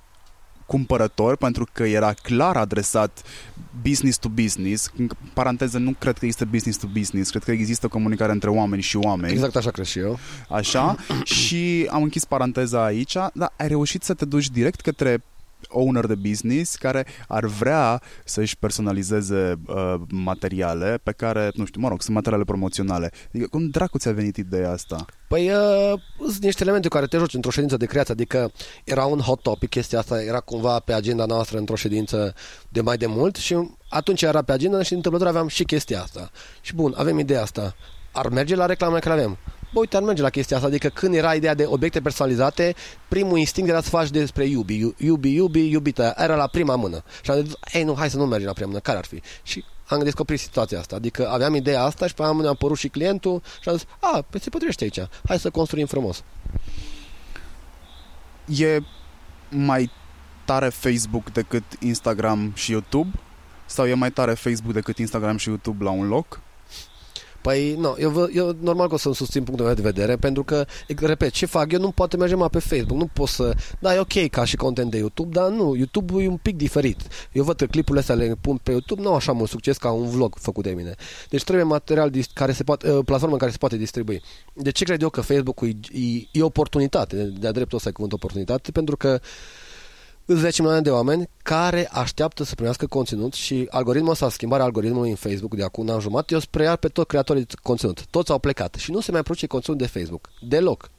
cumpărător 0.65 1.35
pentru 1.35 1.67
că 1.73 1.83
era 1.83 2.13
clar 2.13 2.57
adresat 2.57 3.21
business 3.81 4.17
to 4.17 4.29
business. 4.29 4.91
În 4.97 5.09
paranteză, 5.33 5.77
nu 5.77 5.95
cred 5.99 6.17
că 6.17 6.25
există 6.25 6.47
business 6.51 6.79
to 6.79 6.87
business, 6.93 7.29
cred 7.29 7.43
că 7.43 7.51
există 7.51 7.87
comunicare 7.87 8.31
între 8.31 8.49
oameni 8.49 8.81
și 8.81 8.97
oameni. 8.97 9.33
Exact 9.33 9.55
așa 9.55 9.71
cred 9.71 9.85
și 9.85 9.99
eu. 9.99 10.19
Așa, 10.49 10.95
și 11.23 11.87
am 11.91 12.03
închis 12.03 12.25
paranteza 12.25 12.85
aici, 12.85 13.17
dar 13.33 13.53
ai 13.57 13.67
reușit 13.67 14.03
să 14.03 14.13
te 14.13 14.25
duci 14.25 14.49
direct 14.49 14.81
către 14.81 15.23
owner 15.69 16.05
de 16.05 16.15
business 16.15 16.75
care 16.75 17.05
ar 17.27 17.45
vrea 17.45 18.01
să-și 18.25 18.57
personalizeze 18.57 19.59
uh, 19.67 19.95
materiale 20.09 20.99
pe 21.03 21.11
care, 21.11 21.51
nu 21.53 21.65
știu, 21.65 21.81
mă 21.81 21.87
rog, 21.87 22.01
sunt 22.01 22.15
materiale 22.15 22.43
promoționale. 22.43 23.11
Adică, 23.27 23.47
cum 23.47 23.69
dracu 23.69 23.97
ți-a 23.97 24.11
venit 24.11 24.37
ideea 24.37 24.71
asta? 24.71 25.05
Păi, 25.27 25.49
uh, 25.49 25.99
sunt 26.29 26.43
niște 26.43 26.63
elemente 26.63 26.87
cu 26.87 26.93
care 26.93 27.07
te 27.07 27.17
joci 27.17 27.33
într-o 27.33 27.51
ședință 27.51 27.77
de 27.77 27.85
creație, 27.85 28.13
adică 28.13 28.51
era 28.83 29.05
un 29.05 29.19
hot 29.19 29.41
topic, 29.41 29.69
chestia 29.69 29.99
asta 29.99 30.21
era 30.21 30.39
cumva 30.39 30.79
pe 30.79 30.93
agenda 30.93 31.25
noastră 31.25 31.57
într-o 31.57 31.75
ședință 31.75 32.33
de 32.69 32.81
mai 32.81 32.97
de 32.97 33.05
mult 33.05 33.35
și 33.35 33.69
atunci 33.89 34.21
era 34.21 34.41
pe 34.41 34.51
agenda 34.51 34.83
și 34.83 34.93
întâmplător 34.93 35.27
aveam 35.27 35.47
și 35.47 35.63
chestia 35.63 36.01
asta. 36.01 36.31
Și 36.61 36.75
bun, 36.75 36.93
avem 36.97 37.19
ideea 37.19 37.41
asta. 37.41 37.75
Ar 38.11 38.29
merge 38.29 38.55
la 38.55 38.65
reclamele 38.65 38.99
care 38.99 39.19
avem 39.19 39.37
bă, 39.75 39.81
uite, 39.81 39.95
ar 39.95 40.03
merge 40.03 40.21
la 40.21 40.29
chestia 40.29 40.55
asta. 40.55 40.67
Adică 40.67 40.87
când 40.87 41.15
era 41.15 41.33
ideea 41.33 41.53
de 41.53 41.65
obiecte 41.65 42.01
personalizate, 42.01 42.75
primul 43.07 43.37
instinct 43.37 43.69
era 43.69 43.81
să 43.81 43.89
faci 43.89 44.09
despre 44.09 44.45
iubi, 44.45 44.93
iubi, 44.97 45.33
iubi, 45.33 45.69
iubită. 45.69 46.13
Era 46.17 46.35
la 46.35 46.47
prima 46.47 46.75
mână. 46.75 47.03
Și 47.21 47.31
am 47.31 47.43
zis, 47.43 47.53
ei, 47.73 47.83
nu, 47.83 47.95
hai 47.95 48.09
să 48.09 48.17
nu 48.17 48.25
mergem 48.25 48.47
la 48.47 48.53
prima 48.53 48.67
mână. 48.67 48.79
Care 48.79 48.97
ar 48.97 49.05
fi? 49.05 49.21
Și 49.43 49.63
am 49.87 50.03
descoperit 50.03 50.41
situația 50.41 50.79
asta. 50.79 50.95
Adică 50.95 51.29
aveam 51.29 51.55
ideea 51.55 51.83
asta 51.83 52.07
și 52.07 52.13
pe 52.13 52.23
am 52.23 52.47
apărut 52.47 52.77
și 52.77 52.87
clientul 52.87 53.41
și 53.61 53.69
am 53.69 53.75
zis, 53.75 53.85
a, 53.99 54.25
pe 54.29 54.39
se 54.39 54.49
potrivește 54.49 54.83
aici. 54.83 54.99
Hai 55.27 55.39
să 55.39 55.49
construim 55.49 55.85
frumos. 55.85 56.23
E 58.45 58.79
mai 59.49 59.91
tare 60.45 60.69
Facebook 60.69 61.31
decât 61.31 61.63
Instagram 61.79 62.51
și 62.55 62.71
YouTube? 62.71 63.09
Sau 63.65 63.85
e 63.85 63.93
mai 63.93 64.11
tare 64.11 64.33
Facebook 64.33 64.73
decât 64.73 64.97
Instagram 64.97 65.37
și 65.37 65.47
YouTube 65.47 65.83
la 65.83 65.89
un 65.89 66.07
loc? 66.07 66.39
Păi, 67.45 67.75
nu, 67.75 67.95
eu, 67.99 68.09
vă, 68.09 68.29
eu 68.33 68.55
normal 68.59 68.87
că 68.87 68.93
o 68.93 68.97
să-mi 68.97 69.15
susțin 69.15 69.43
punctul 69.43 69.65
meu 69.65 69.75
de 69.75 69.81
vedere, 69.81 70.15
pentru 70.15 70.43
că, 70.43 70.65
repet, 70.99 71.31
ce 71.31 71.45
fac 71.45 71.71
eu 71.71 71.79
nu 71.79 71.91
poate 71.91 72.17
merge 72.17 72.35
mai 72.35 72.49
pe 72.49 72.59
Facebook, 72.59 72.97
nu 72.99 73.09
pot 73.13 73.27
să... 73.27 73.53
Da, 73.79 73.95
e 73.95 73.99
ok 73.99 74.29
ca 74.29 74.43
și 74.43 74.55
content 74.55 74.91
de 74.91 74.97
YouTube, 74.97 75.39
dar 75.39 75.49
nu, 75.49 75.75
YouTube 75.75 76.23
e 76.23 76.27
un 76.27 76.37
pic 76.37 76.55
diferit. 76.55 77.01
Eu 77.31 77.43
văd 77.43 77.55
că 77.55 77.65
clipurile 77.65 77.99
astea 77.99 78.15
le 78.15 78.37
pun 78.41 78.57
pe 78.63 78.71
YouTube, 78.71 79.01
nu 79.01 79.07
au 79.07 79.15
așa 79.15 79.31
mult 79.31 79.49
succes 79.49 79.77
ca 79.77 79.91
un 79.91 80.09
vlog 80.09 80.35
făcut 80.39 80.63
de 80.63 80.71
mine. 80.71 80.95
Deci 81.29 81.43
trebuie 81.43 81.65
material 81.65 82.11
care 82.33 82.51
se 82.51 82.63
poate, 82.63 82.91
uh, 82.91 83.05
platformă 83.05 83.33
în 83.33 83.39
care 83.39 83.51
se 83.51 83.57
poate 83.57 83.77
distribui. 83.77 84.21
De 84.53 84.71
ce 84.71 84.83
cred 84.83 85.01
eu 85.01 85.09
că 85.09 85.21
Facebook-ul 85.21 85.67
e, 85.67 85.99
e, 85.99 86.27
e 86.31 86.41
oportunitate, 86.41 87.15
de-a 87.39 87.51
dreptul 87.51 87.77
ăsta 87.77 87.91
cuvânt 87.91 88.13
oportunitate, 88.13 88.71
pentru 88.71 88.97
că 88.97 89.19
10 90.27 90.61
milioane 90.61 90.81
de 90.81 90.91
oameni 90.91 91.29
care 91.43 91.89
așteaptă 91.91 92.43
să 92.43 92.55
primească 92.55 92.85
conținut 92.85 93.33
și 93.33 93.67
algoritmul 93.69 94.11
ăsta, 94.11 94.29
schimbarea 94.29 94.65
algoritmului 94.65 95.09
în 95.09 95.15
Facebook 95.15 95.55
de 95.55 95.63
acum 95.63 95.83
un 95.83 95.93
an 95.93 95.99
jumătate, 95.99 96.33
eu 96.33 96.39
spre 96.39 96.75
pe 96.79 96.87
tot 96.87 97.07
creatorii 97.07 97.45
de 97.45 97.53
conținut. 97.61 98.05
Toți 98.05 98.31
au 98.31 98.39
plecat 98.39 98.75
și 98.75 98.91
nu 98.91 98.99
se 98.99 99.11
mai 99.11 99.21
produce 99.21 99.47
conținut 99.47 99.79
de 99.79 99.85
Facebook. 99.87 100.29
Deloc. 100.41 100.89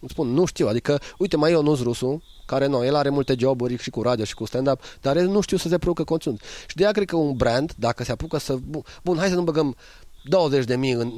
Îți 0.00 0.12
spun, 0.12 0.28
nu 0.28 0.44
știu, 0.44 0.68
adică, 0.68 1.00
uite, 1.18 1.36
mai 1.36 1.52
eu 1.52 1.62
nu 1.62 1.74
rusul, 1.74 2.22
care 2.46 2.66
nu, 2.66 2.84
el 2.84 2.94
are 2.94 3.08
multe 3.08 3.34
joburi 3.38 3.76
și 3.76 3.90
cu 3.90 4.02
radio 4.02 4.24
și 4.24 4.34
cu 4.34 4.44
stand-up, 4.44 4.80
dar 5.00 5.16
el 5.16 5.26
nu 5.26 5.40
știu 5.40 5.56
să 5.56 5.68
se 5.68 5.78
producă 5.78 6.04
conținut. 6.04 6.40
Și 6.66 6.76
de 6.76 6.82
aia 6.82 6.92
cred 6.92 7.06
că 7.06 7.16
un 7.16 7.36
brand, 7.36 7.72
dacă 7.76 8.04
se 8.04 8.12
apucă 8.12 8.38
să... 8.38 8.56
Bun, 8.68 8.82
bun 9.02 9.16
hai 9.18 9.28
să 9.28 9.34
nu 9.34 9.42
băgăm 9.42 9.76
20 10.24 10.64
de 10.64 10.76
mii 10.76 10.92
în 10.92 11.12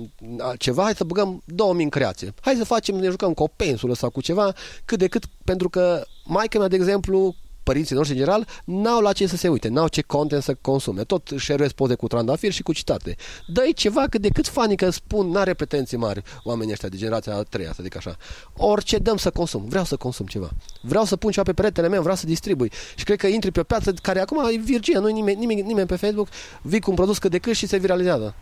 ceva, 0.58 0.82
hai 0.82 0.94
să 0.94 1.04
băgăm 1.04 1.42
2000 1.44 1.84
în 1.84 1.90
creație. 1.90 2.34
Hai 2.40 2.54
să 2.54 2.64
facem, 2.64 2.96
ne 2.96 3.08
jucăm 3.08 3.32
cu 3.32 3.42
o 3.42 3.48
pensulă 3.56 3.94
sau 3.94 4.10
cu 4.10 4.20
ceva, 4.20 4.52
cât 4.84 4.98
de 4.98 5.08
cât, 5.08 5.24
pentru 5.44 5.68
că 5.68 6.04
maica 6.24 6.58
mea, 6.58 6.68
de 6.68 6.76
exemplu, 6.76 7.34
părinții 7.70 7.96
noștri 7.96 8.18
în 8.18 8.20
general 8.24 8.46
n-au 8.64 9.00
la 9.00 9.12
ce 9.12 9.26
să 9.26 9.36
se 9.36 9.48
uite, 9.48 9.68
n-au 9.68 9.88
ce 9.88 10.02
content 10.02 10.42
să 10.42 10.56
consume. 10.60 11.02
Tot 11.04 11.32
share 11.38 11.66
poze 11.66 11.94
cu 11.94 12.06
trandafiri 12.06 12.54
și 12.54 12.62
cu 12.62 12.72
citate. 12.72 13.16
dă 13.46 13.62
ceva 13.74 14.04
cât 14.10 14.20
de 14.20 14.28
cât 14.28 14.48
fani 14.48 14.76
că 14.76 14.90
spun, 14.90 15.28
n-are 15.30 15.54
pretenții 15.54 15.96
mari 15.96 16.22
oamenii 16.42 16.72
ăștia 16.72 16.88
de 16.88 16.96
generația 16.96 17.36
a 17.36 17.42
treia, 17.42 17.72
să 17.72 17.82
zic 17.82 17.96
așa. 17.96 18.16
Orice 18.56 18.98
dăm 18.98 19.16
să 19.16 19.30
consum. 19.30 19.64
Vreau 19.68 19.84
să 19.84 19.96
consum 19.96 20.26
ceva. 20.26 20.50
Vreau 20.80 21.04
să 21.04 21.16
pun 21.16 21.30
ceva 21.30 21.44
pe 21.46 21.52
peretele 21.52 21.88
meu, 21.88 22.00
vreau 22.00 22.16
să 22.16 22.26
distribui. 22.26 22.70
Și 22.94 23.04
cred 23.04 23.18
că 23.18 23.26
intri 23.26 23.50
pe 23.50 23.60
o 23.60 23.62
piață 23.62 23.92
care 24.02 24.20
acum 24.20 24.38
e 24.52 24.56
virgină, 24.56 24.98
nu 24.98 25.06
nimeni, 25.08 25.38
nimeni, 25.38 25.60
nimeni 25.62 25.86
pe 25.86 25.96
Facebook, 25.96 26.28
vii 26.62 26.80
cu 26.80 26.90
un 26.90 26.96
produs 26.96 27.18
cât 27.18 27.30
de 27.30 27.38
cât 27.38 27.54
și 27.54 27.66
se 27.66 27.76
viralizează. 27.76 28.34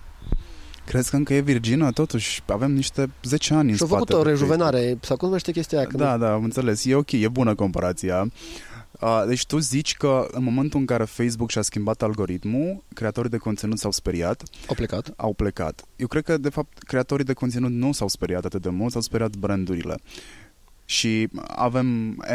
Crezi 0.87 1.11
că 1.11 1.17
încă 1.17 1.35
e 1.35 1.41
virgină? 1.41 1.91
Totuși, 1.93 2.43
avem 2.47 2.73
niște 2.73 3.11
10 3.23 3.55
ani 3.55 3.71
în 3.71 3.77
Și-a 3.77 3.87
spate. 3.87 4.05
făcut 4.05 4.25
o 4.25 4.29
rejuvenare, 4.29 4.99
sau 5.01 5.17
cum 5.17 5.27
numește 5.29 5.53
chestia 5.53 5.79
aia? 5.79 5.89
Da, 5.93 6.17
da, 6.17 6.33
am 6.33 6.45
înțeles. 6.45 6.85
E 6.85 6.95
ok, 6.95 7.13
e 7.13 7.29
bună 7.29 7.55
comparația. 7.55 8.31
Uh, 9.01 9.23
deci 9.27 9.47
tu 9.47 9.59
zici 9.59 9.97
că 9.97 10.29
în 10.31 10.43
momentul 10.43 10.81
în 10.81 10.87
care 10.87 11.05
Facebook 11.05 11.51
și-a 11.51 11.63
schimbat 11.63 12.03
algoritmul, 12.03 12.85
creatorii 12.95 13.31
de 13.31 13.37
conținut 13.37 13.79
s-au 13.79 13.91
speriat. 13.91 14.43
Au 14.67 14.75
plecat. 14.75 15.13
Au 15.17 15.33
plecat. 15.33 15.85
Eu 15.97 16.07
cred 16.07 16.23
că, 16.25 16.39
de 16.39 16.49
fapt, 16.49 16.79
creatorii 16.79 17.25
de 17.25 17.33
conținut 17.33 17.71
nu 17.71 17.93
s-au 17.93 18.09
speriat 18.09 18.45
atât 18.45 18.63
de 18.63 18.69
mult, 18.69 18.93
s-au 18.93 19.01
speriat 19.01 19.37
brandurile. 19.37 19.95
Și 20.91 21.29
avem 21.47 21.87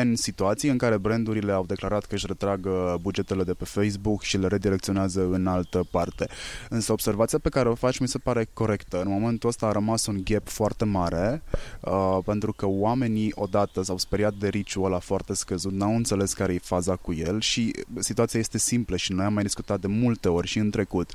N 0.03 0.13
situații 0.13 0.69
în 0.69 0.77
care 0.77 0.97
brandurile 0.97 1.51
au 1.51 1.65
declarat 1.65 2.05
că 2.05 2.13
își 2.13 2.25
retrag 2.27 2.67
bugetele 3.01 3.43
de 3.43 3.53
pe 3.53 3.65
Facebook 3.65 4.21
și 4.21 4.37
le 4.37 4.47
redirecționează 4.47 5.27
în 5.31 5.47
altă 5.47 5.87
parte. 5.91 6.27
Însă 6.69 6.91
observația 6.91 7.39
pe 7.39 7.49
care 7.49 7.69
o 7.69 7.75
faci 7.75 7.99
mi 7.99 8.07
se 8.07 8.17
pare 8.17 8.49
corectă. 8.53 9.01
În 9.01 9.11
momentul 9.11 9.49
ăsta 9.49 9.65
a 9.65 9.71
rămas 9.71 10.05
un 10.05 10.21
gap 10.23 10.47
foarte 10.47 10.85
mare 10.85 11.43
uh, 11.79 12.17
pentru 12.25 12.53
că 12.53 12.65
oamenii 12.67 13.31
odată 13.35 13.81
s-au 13.81 13.97
speriat 13.97 14.33
de 14.33 14.47
riciul 14.47 14.85
ăla 14.85 14.99
foarte 14.99 15.33
scăzut, 15.33 15.71
n-au 15.71 15.95
înțeles 15.95 16.33
care 16.33 16.53
e 16.53 16.59
faza 16.59 16.95
cu 16.95 17.13
el 17.13 17.41
și 17.41 17.71
situația 17.99 18.39
este 18.39 18.57
simplă 18.57 18.95
și 18.95 19.13
noi 19.13 19.25
am 19.25 19.33
mai 19.33 19.43
discutat 19.43 19.79
de 19.79 19.87
multe 19.87 20.29
ori 20.29 20.47
și 20.47 20.57
în 20.57 20.69
trecut. 20.69 21.11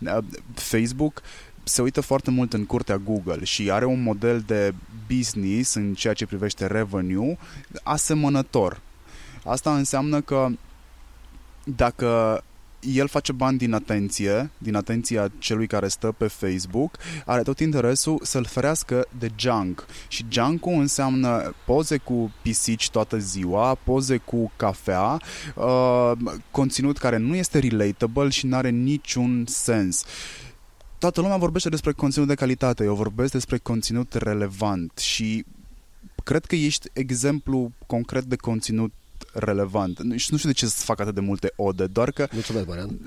Uh, 0.00 0.18
Facebook 0.54 1.22
se 1.68 1.82
uită 1.82 2.00
foarte 2.00 2.30
mult 2.30 2.52
în 2.52 2.64
curtea 2.66 2.96
Google 2.96 3.44
și 3.44 3.70
are 3.70 3.84
un 3.84 4.02
model 4.02 4.42
de 4.46 4.74
business 5.06 5.74
în 5.74 5.94
ceea 5.94 6.14
ce 6.14 6.26
privește 6.26 6.66
revenue 6.66 7.38
asemănător. 7.82 8.80
Asta 9.44 9.74
înseamnă 9.74 10.20
că 10.20 10.48
dacă 11.64 12.42
el 12.80 13.08
face 13.08 13.32
bani 13.32 13.58
din 13.58 13.72
atenție, 13.72 14.50
din 14.58 14.74
atenția 14.74 15.30
celui 15.38 15.66
care 15.66 15.88
stă 15.88 16.14
pe 16.18 16.26
Facebook, 16.26 16.96
are 17.26 17.42
tot 17.42 17.58
interesul 17.58 18.20
să-l 18.22 18.44
ferească 18.44 19.06
de 19.18 19.30
junk. 19.36 19.86
Și 20.08 20.24
junk 20.28 20.66
înseamnă 20.66 21.54
poze 21.66 21.96
cu 21.96 22.32
pisici 22.42 22.90
toată 22.90 23.18
ziua, 23.18 23.74
poze 23.74 24.16
cu 24.16 24.52
cafea, 24.56 25.20
uh, 25.54 26.12
conținut 26.50 26.98
care 26.98 27.16
nu 27.16 27.34
este 27.34 27.58
relatable 27.58 28.28
și 28.28 28.46
nu 28.46 28.56
are 28.56 28.70
niciun 28.70 29.44
sens. 29.46 30.02
Uh, 30.02 30.47
toată 30.98 31.20
lumea 31.20 31.36
vorbește 31.36 31.68
despre 31.68 31.92
conținut 31.92 32.28
de 32.28 32.34
calitate, 32.34 32.84
eu 32.84 32.94
vorbesc 32.94 33.32
despre 33.32 33.58
conținut 33.58 34.14
relevant 34.14 34.98
și 34.98 35.44
cred 36.24 36.44
că 36.44 36.54
ești 36.54 36.88
exemplu 36.92 37.72
concret 37.86 38.24
de 38.24 38.36
conținut 38.36 38.92
relevant. 39.32 40.02
Nu 40.02 40.16
știu 40.16 40.38
de 40.42 40.52
ce 40.52 40.66
să 40.66 40.84
fac 40.84 41.00
atât 41.00 41.14
de 41.14 41.20
multe 41.20 41.52
ode, 41.56 41.86
doar 41.86 42.10
că... 42.10 42.26
Mulțumesc, 42.32 42.66
Marian. 42.66 42.98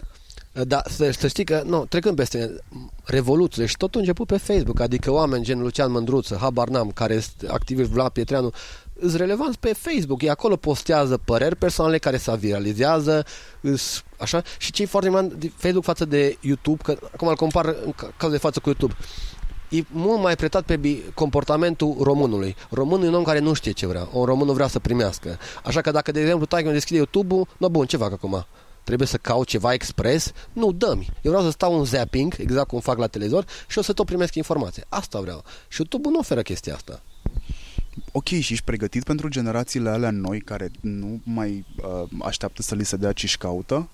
Da, 0.51 0.81
să, 0.89 1.11
să 1.11 1.27
știi 1.27 1.43
că, 1.43 1.63
nu, 1.65 1.85
trecând 1.85 2.15
peste 2.15 2.55
revoluție 3.03 3.65
și 3.65 3.77
totul 3.77 3.99
a 3.99 3.99
început 3.99 4.27
pe 4.27 4.37
Facebook, 4.37 4.79
adică 4.79 5.11
oameni 5.11 5.43
gen 5.43 5.59
Lucian 5.59 5.91
Mândruță, 5.91 6.37
Habar 6.39 6.67
N-am, 6.67 6.91
care 6.91 7.13
este 7.13 7.47
activist 7.47 7.89
Vlad 7.89 8.11
Pietreanu, 8.11 8.51
îs 9.01 9.15
relevanți 9.15 9.59
pe 9.59 9.73
Facebook. 9.73 10.21
Ei 10.21 10.29
acolo 10.29 10.55
postează 10.55 11.17
păreri 11.17 11.55
personale 11.55 11.97
care 11.97 12.17
se 12.17 12.35
viralizează, 12.37 13.25
îs, 13.61 14.03
așa, 14.19 14.41
și 14.57 14.71
cei 14.71 14.85
foarte 14.85 15.09
important 15.09 15.51
Facebook 15.55 15.83
față 15.83 16.05
de 16.05 16.37
YouTube, 16.41 16.81
că 16.83 16.97
acum 17.13 17.27
îl 17.27 17.35
compar 17.35 17.65
în 17.65 17.93
cazul 18.17 18.31
de 18.31 18.37
față 18.37 18.59
cu 18.59 18.67
YouTube, 18.69 18.95
e 19.69 19.83
mult 19.91 20.21
mai 20.21 20.35
pretat 20.35 20.63
pe 20.63 21.03
comportamentul 21.13 21.95
românului. 22.01 22.55
Românul 22.69 23.05
e 23.05 23.07
un 23.07 23.13
om 23.13 23.23
care 23.23 23.39
nu 23.39 23.53
știe 23.53 23.71
ce 23.71 23.85
vrea. 23.85 24.07
Un 24.11 24.25
român 24.25 24.47
nu 24.47 24.53
vrea 24.53 24.67
să 24.67 24.79
primească. 24.79 25.37
Așa 25.63 25.81
că 25.81 25.91
dacă, 25.91 26.11
de 26.11 26.19
exemplu, 26.19 26.45
tai 26.45 26.61
când 26.61 26.73
deschide 26.73 26.97
YouTube-ul, 26.97 27.47
no 27.57 27.69
bun, 27.69 27.85
ce 27.85 27.97
fac 27.97 28.11
acum? 28.11 28.45
Trebuie 28.83 29.07
să 29.07 29.17
caut 29.17 29.47
ceva 29.47 29.73
expres? 29.73 30.31
Nu, 30.53 30.71
dă-mi. 30.71 31.09
Eu 31.21 31.31
vreau 31.31 31.45
să 31.45 31.51
stau 31.51 31.77
un 31.77 31.85
zapping, 31.85 32.35
exact 32.37 32.67
cum 32.67 32.79
fac 32.79 32.97
la 32.97 33.07
televizor, 33.07 33.45
și 33.67 33.77
o 33.77 33.81
să 33.81 33.93
tot 33.93 34.05
primesc 34.05 34.35
informație. 34.35 34.85
Asta 34.89 35.19
vreau. 35.19 35.43
Și 35.67 35.77
YouTube 35.77 36.09
nu 36.09 36.19
oferă 36.19 36.41
chestia 36.41 36.73
asta 36.73 37.01
ok, 38.11 38.27
și 38.27 38.53
ești 38.53 38.63
pregătit 38.63 39.03
pentru 39.03 39.27
generațiile 39.27 39.89
alea 39.89 40.11
noi 40.11 40.39
care 40.39 40.71
nu 40.81 41.21
mai 41.23 41.65
uh, 41.75 42.09
așteaptă 42.21 42.61
să 42.61 42.75
li 42.75 42.85
se 42.85 42.95
dea 42.95 43.11
ce 43.11 43.27
și 43.27 43.37
caută? 43.37 43.89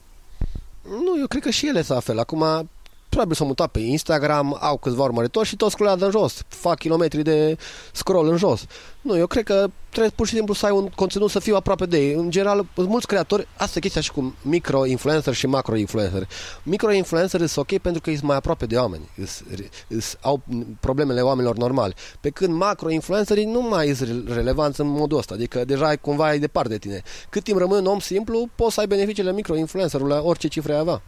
Nu, 0.83 1.19
eu 1.19 1.27
cred 1.27 1.41
că 1.41 1.49
și 1.49 1.67
ele 1.67 1.81
s-a 1.81 1.99
fel. 1.99 2.19
Acum, 2.19 2.69
probabil 3.09 3.35
s-au 3.35 3.47
mutat 3.47 3.71
pe 3.71 3.79
Instagram, 3.79 4.57
au 4.59 4.77
câțiva 4.77 5.03
urmăritori 5.03 5.47
și 5.47 5.55
toți 5.55 5.71
scrollează 5.71 6.05
în 6.05 6.11
jos, 6.11 6.41
fac 6.47 6.77
kilometri 6.79 7.23
de 7.23 7.57
scroll 7.91 8.29
în 8.29 8.37
jos. 8.37 8.65
Nu, 9.01 9.17
eu 9.17 9.27
cred 9.27 9.43
că 9.43 9.67
trebuie 9.89 10.11
pur 10.15 10.27
și 10.27 10.35
simplu 10.35 10.53
să 10.53 10.65
ai 10.65 10.71
un 10.71 10.89
conținut 10.95 11.29
să 11.29 11.39
fiu 11.39 11.55
aproape 11.55 11.85
de 11.85 11.97
ei. 11.97 12.13
În 12.13 12.29
general, 12.29 12.65
mulți 12.75 13.07
creatori, 13.07 13.47
asta 13.57 13.73
e 13.77 13.81
chestia 13.81 14.01
și 14.01 14.11
cu 14.11 14.35
micro-influencer 14.41 15.33
și 15.33 15.47
macro-influencer. 15.47 16.27
Micro-influencer 16.63 17.45
sunt 17.45 17.57
ok 17.71 17.79
pentru 17.79 18.01
că 18.01 18.09
sunt 18.09 18.21
mai 18.21 18.35
aproape 18.35 18.65
de 18.65 18.75
oameni, 18.75 19.09
îs, 19.15 19.43
îs, 19.87 20.15
au 20.21 20.41
problemele 20.79 21.21
oamenilor 21.21 21.55
normali. 21.55 21.93
Pe 22.21 22.29
când 22.29 22.53
macro-influencerii 22.53 23.45
nu 23.45 23.61
mai 23.61 23.93
sunt 23.95 24.29
relevanți 24.33 24.81
în 24.81 24.87
modul 24.87 25.17
ăsta, 25.17 25.33
adică 25.33 25.65
deja 25.65 25.87
ai 25.87 25.97
cumva 25.97 26.25
ai 26.25 26.39
departe 26.39 26.69
de 26.69 26.77
tine. 26.77 27.01
Cât 27.29 27.43
timp 27.43 27.59
rămâi 27.59 27.79
un 27.79 27.85
om 27.85 27.99
simplu, 27.99 28.49
poți 28.55 28.73
să 28.73 28.79
ai 28.79 28.87
beneficiile 28.87 29.33
micro-influencerului 29.33 30.13
la 30.13 30.21
orice 30.21 30.47
cifre 30.47 30.73
ai 30.73 30.79
avea. 30.79 31.01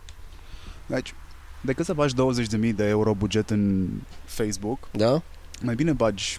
Deci, 0.85 1.13
decât 1.62 1.86
să 1.86 1.93
bagi 1.93 2.13
20.000 2.69 2.76
de 2.76 2.88
euro 2.88 3.13
buget 3.13 3.50
în 3.50 3.89
Facebook, 4.26 4.89
da? 4.91 5.22
mai 5.62 5.76
bine 5.76 5.91
bagi 5.91 6.38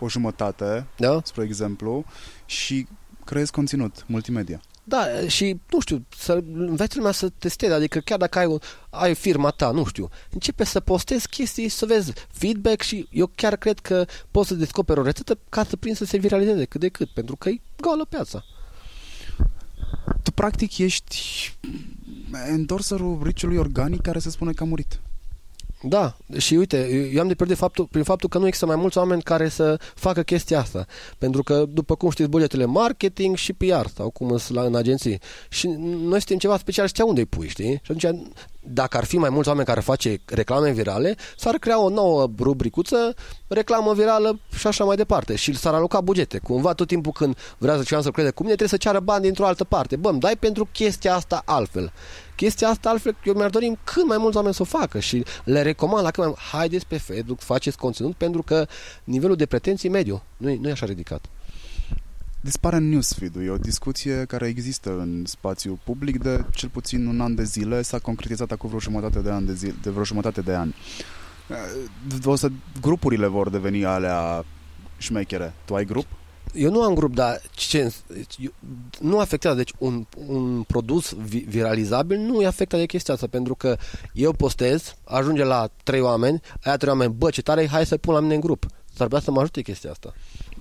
o 0.00 0.08
jumătate, 0.08 0.86
da? 0.96 1.20
spre 1.24 1.44
exemplu, 1.44 2.04
și 2.46 2.86
creezi 3.24 3.52
conținut 3.52 4.04
multimedia. 4.06 4.60
Da, 4.84 5.28
și, 5.28 5.60
nu 5.70 5.80
știu, 5.80 6.06
să 6.16 6.44
înveți 6.54 6.96
lumea 6.96 7.12
să 7.12 7.28
testeze, 7.28 7.72
adică 7.72 7.98
chiar 7.98 8.18
dacă 8.18 8.38
ai, 8.38 8.58
ai 8.90 9.14
firma 9.14 9.50
ta, 9.50 9.70
nu 9.70 9.84
știu, 9.84 10.08
începe 10.30 10.64
să 10.64 10.80
postezi 10.80 11.28
chestii, 11.28 11.68
să 11.68 11.86
vezi 11.86 12.12
feedback 12.32 12.82
și 12.82 13.08
eu 13.10 13.30
chiar 13.34 13.56
cred 13.56 13.78
că 13.78 14.04
poți 14.30 14.48
să 14.48 14.54
descoperi 14.54 15.00
o 15.00 15.02
rețetă 15.02 15.38
ca 15.48 15.64
să 15.64 15.76
prin 15.76 15.94
să 15.94 16.04
se 16.04 16.18
viralizeze 16.18 16.64
cât 16.64 16.80
de 16.80 16.88
cât, 16.88 17.08
pentru 17.08 17.36
că 17.36 17.48
e 17.48 17.60
goală 17.80 18.04
piața. 18.04 18.44
Tu 20.22 20.30
practic 20.30 20.78
ești 20.78 21.16
endorserul 22.48 23.20
riciului 23.22 23.56
organic 23.56 24.00
care 24.00 24.18
se 24.18 24.30
spune 24.30 24.52
că 24.52 24.62
a 24.62 24.66
murit. 24.66 25.00
Da, 25.82 26.16
și 26.38 26.54
uite, 26.54 27.10
eu 27.14 27.20
am 27.20 27.28
de 27.28 27.34
pierdut 27.34 27.56
faptul, 27.56 27.86
prin 27.90 28.02
faptul 28.02 28.28
că 28.28 28.38
nu 28.38 28.46
există 28.46 28.66
mai 28.66 28.76
mulți 28.76 28.98
oameni 28.98 29.22
care 29.22 29.48
să 29.48 29.78
facă 29.94 30.22
chestia 30.22 30.58
asta. 30.58 30.86
Pentru 31.18 31.42
că, 31.42 31.64
după 31.68 31.94
cum 31.94 32.10
știți, 32.10 32.28
bugetele 32.28 32.64
marketing 32.64 33.36
și 33.36 33.52
PR 33.52 33.86
sau 33.94 34.10
cum 34.10 34.36
sunt 34.36 34.58
la, 34.58 34.64
în 34.64 34.74
agenții. 34.74 35.20
Și 35.48 35.66
noi 35.78 36.18
suntem 36.18 36.38
ceva 36.38 36.56
special 36.56 36.86
și 36.86 37.02
unde 37.04 37.20
îi 37.20 37.26
pui, 37.26 37.48
știi? 37.48 37.80
Și 37.82 37.92
atunci, 37.92 38.20
dacă 38.60 38.96
ar 38.96 39.04
fi 39.04 39.16
mai 39.16 39.30
mulți 39.30 39.48
oameni 39.48 39.66
care 39.66 39.80
face 39.80 40.20
reclame 40.24 40.72
virale, 40.72 41.16
s-ar 41.36 41.54
crea 41.54 41.82
o 41.82 41.88
nouă 41.88 42.30
rubricuță, 42.38 43.14
reclamă 43.48 43.94
virală 43.94 44.40
și 44.58 44.66
așa 44.66 44.84
mai 44.84 44.96
departe. 44.96 45.34
Și 45.34 45.56
s-ar 45.56 45.74
aloca 45.74 46.00
bugete. 46.00 46.38
Cumva, 46.38 46.72
tot 46.72 46.86
timpul 46.86 47.12
când 47.12 47.36
vrea 47.58 47.76
să 47.76 47.82
cineva 47.82 48.04
să 48.04 48.10
crede 48.10 48.30
cu 48.30 48.42
mine, 48.42 48.54
trebuie 48.54 48.78
să 48.78 48.84
ceară 48.88 49.00
bani 49.00 49.22
dintr-o 49.22 49.46
altă 49.46 49.64
parte. 49.64 49.96
Bă, 49.96 50.12
dai 50.12 50.36
pentru 50.36 50.68
chestia 50.72 51.14
asta 51.14 51.42
altfel 51.44 51.92
chestia 52.40 52.68
asta, 52.68 52.88
altfel, 52.88 53.16
eu 53.24 53.34
mi-ar 53.34 53.50
dori 53.50 53.78
cât 53.84 54.06
mai 54.06 54.18
mulți 54.18 54.36
oameni 54.36 54.54
să 54.54 54.62
o 54.62 54.64
facă 54.64 54.98
și 54.98 55.24
le 55.44 55.62
recomand 55.62 56.04
la 56.04 56.10
cât 56.10 56.24
mai 56.24 56.34
haideți 56.52 56.86
pe 56.86 56.98
Facebook, 56.98 57.40
faceți 57.40 57.78
conținut 57.78 58.14
pentru 58.14 58.42
că 58.42 58.66
nivelul 59.04 59.36
de 59.36 59.46
pretenții 59.46 59.88
mediu 59.88 60.22
nu 60.36 60.50
e, 60.50 60.58
nu 60.60 60.68
e 60.68 60.70
așa 60.70 60.86
ridicat. 60.86 61.24
Dispare 62.40 62.76
în 62.76 62.88
newsfeed-ul. 62.88 63.44
E 63.44 63.50
o 63.50 63.56
discuție 63.56 64.24
care 64.24 64.46
există 64.46 64.90
în 64.90 65.24
spațiu 65.26 65.78
public 65.84 66.22
de 66.22 66.44
cel 66.54 66.68
puțin 66.68 67.06
un 67.06 67.20
an 67.20 67.34
de 67.34 67.44
zile. 67.44 67.82
S-a 67.82 67.98
concretizat 67.98 68.50
acum 68.50 68.68
vreo 68.68 68.80
jumătate 68.80 69.18
de 69.18 69.30
an 69.30 69.46
de, 69.46 69.54
zi, 69.54 69.66
de 69.82 69.90
vreo 69.90 70.04
jumătate 70.04 70.40
de 70.40 70.54
an. 70.54 70.72
O 72.24 72.34
să, 72.34 72.48
grupurile 72.80 73.26
vor 73.26 73.50
deveni 73.50 73.84
alea 73.84 74.44
șmechere. 74.98 75.54
Tu 75.64 75.74
ai 75.74 75.84
grup? 75.84 76.06
Eu 76.54 76.70
nu 76.70 76.82
am 76.82 76.94
grup, 76.94 77.14
dar 77.14 77.40
ce, 77.50 77.92
nu 79.00 79.18
afectează. 79.18 79.56
Deci 79.56 79.72
un, 79.78 80.06
un 80.26 80.62
produs 80.62 81.14
viralizabil 81.48 82.18
nu 82.18 82.42
e 82.42 82.46
afectat 82.46 82.80
de 82.80 82.86
chestia 82.86 83.14
asta, 83.14 83.26
pentru 83.26 83.54
că 83.54 83.76
eu 84.12 84.32
postez, 84.32 84.94
ajunge 85.04 85.44
la 85.44 85.70
trei 85.82 86.00
oameni, 86.00 86.40
aia 86.62 86.76
trei 86.76 86.90
oameni, 86.90 87.14
bă, 87.18 87.30
ce 87.30 87.42
tare 87.42 87.68
hai 87.68 87.86
să 87.86 87.96
pun 87.96 88.14
la 88.14 88.20
mine 88.20 88.34
în 88.34 88.40
grup. 88.40 88.66
S-ar 88.94 89.06
putea 89.06 89.22
să 89.22 89.30
mă 89.30 89.40
ajute 89.40 89.62
chestia 89.62 89.90
asta. 89.90 90.14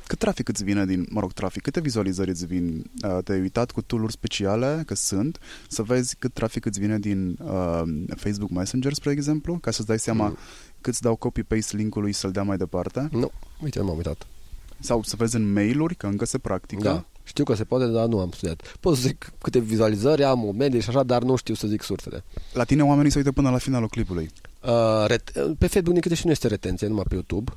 Cât 0.08 0.19
trafic 0.19 0.47
îți 0.47 0.63
vine 0.63 0.86
din, 0.86 1.06
mă 1.10 1.19
rog, 1.19 1.34
trafic, 1.34 1.62
câte 1.62 1.80
vizualizări 1.80 2.30
îți 2.30 2.45
vin? 2.45 2.91
Uh, 3.04 3.17
te-ai 3.23 3.39
uitat 3.39 3.71
cu 3.71 3.82
tool 3.82 4.10
speciale, 4.10 4.84
că 4.86 4.95
sunt, 4.95 5.39
să 5.67 5.82
vezi 5.82 6.15
cât 6.19 6.34
trafic 6.34 6.65
îți 6.65 6.80
vine 6.80 6.99
din 6.99 7.38
uh, 7.41 7.82
Facebook 8.15 8.52
Messenger, 8.52 8.93
spre 8.93 9.12
exemplu, 9.12 9.58
ca 9.58 9.71
să-ți 9.71 9.88
dai 9.88 9.99
seama 9.99 10.28
mm. 10.28 10.38
cât 10.82 10.99
dau 10.99 11.15
copy-paste 11.15 11.75
linkului 11.75 12.13
să-l 12.13 12.32
dea 12.32 12.43
mai 12.43 12.58
departe? 12.58 13.08
Nu, 13.12 13.32
uite, 13.63 13.82
m-am 13.82 13.95
uitat. 13.95 14.28
Sau 14.79 15.03
să 15.03 15.15
vezi 15.15 15.35
în 15.35 15.53
mail-uri, 15.53 15.95
că 15.95 16.07
încă 16.07 16.25
se 16.25 16.37
practică. 16.37 16.81
Da. 16.81 17.05
Știu 17.23 17.43
că 17.43 17.53
se 17.53 17.63
poate, 17.63 17.85
dar 17.85 18.05
nu 18.05 18.19
am 18.19 18.31
studiat. 18.31 18.77
Pot 18.79 18.95
să 18.95 19.01
zic 19.01 19.31
câte 19.41 19.59
vizualizări 19.59 20.23
am, 20.23 20.45
o 20.45 20.51
medie 20.51 20.79
și 20.79 20.89
așa, 20.89 21.03
dar 21.03 21.21
nu 21.21 21.35
știu 21.35 21.53
să 21.53 21.67
zic 21.67 21.81
sursele. 21.83 22.23
La 22.53 22.63
tine 22.63 22.83
oamenii 22.83 23.11
se 23.11 23.17
uită 23.17 23.31
până 23.31 23.49
la 23.49 23.57
finalul 23.57 23.87
clipului. 23.87 24.29
Uh, 24.63 25.05
ret- 25.07 25.31
pe 25.33 25.67
Facebook, 25.67 25.91
din 25.91 26.01
câte 26.01 26.15
și 26.15 26.25
nu 26.25 26.31
este 26.31 26.47
retenție, 26.47 26.87
numai 26.87 27.03
pe 27.07 27.13
YouTube. 27.13 27.51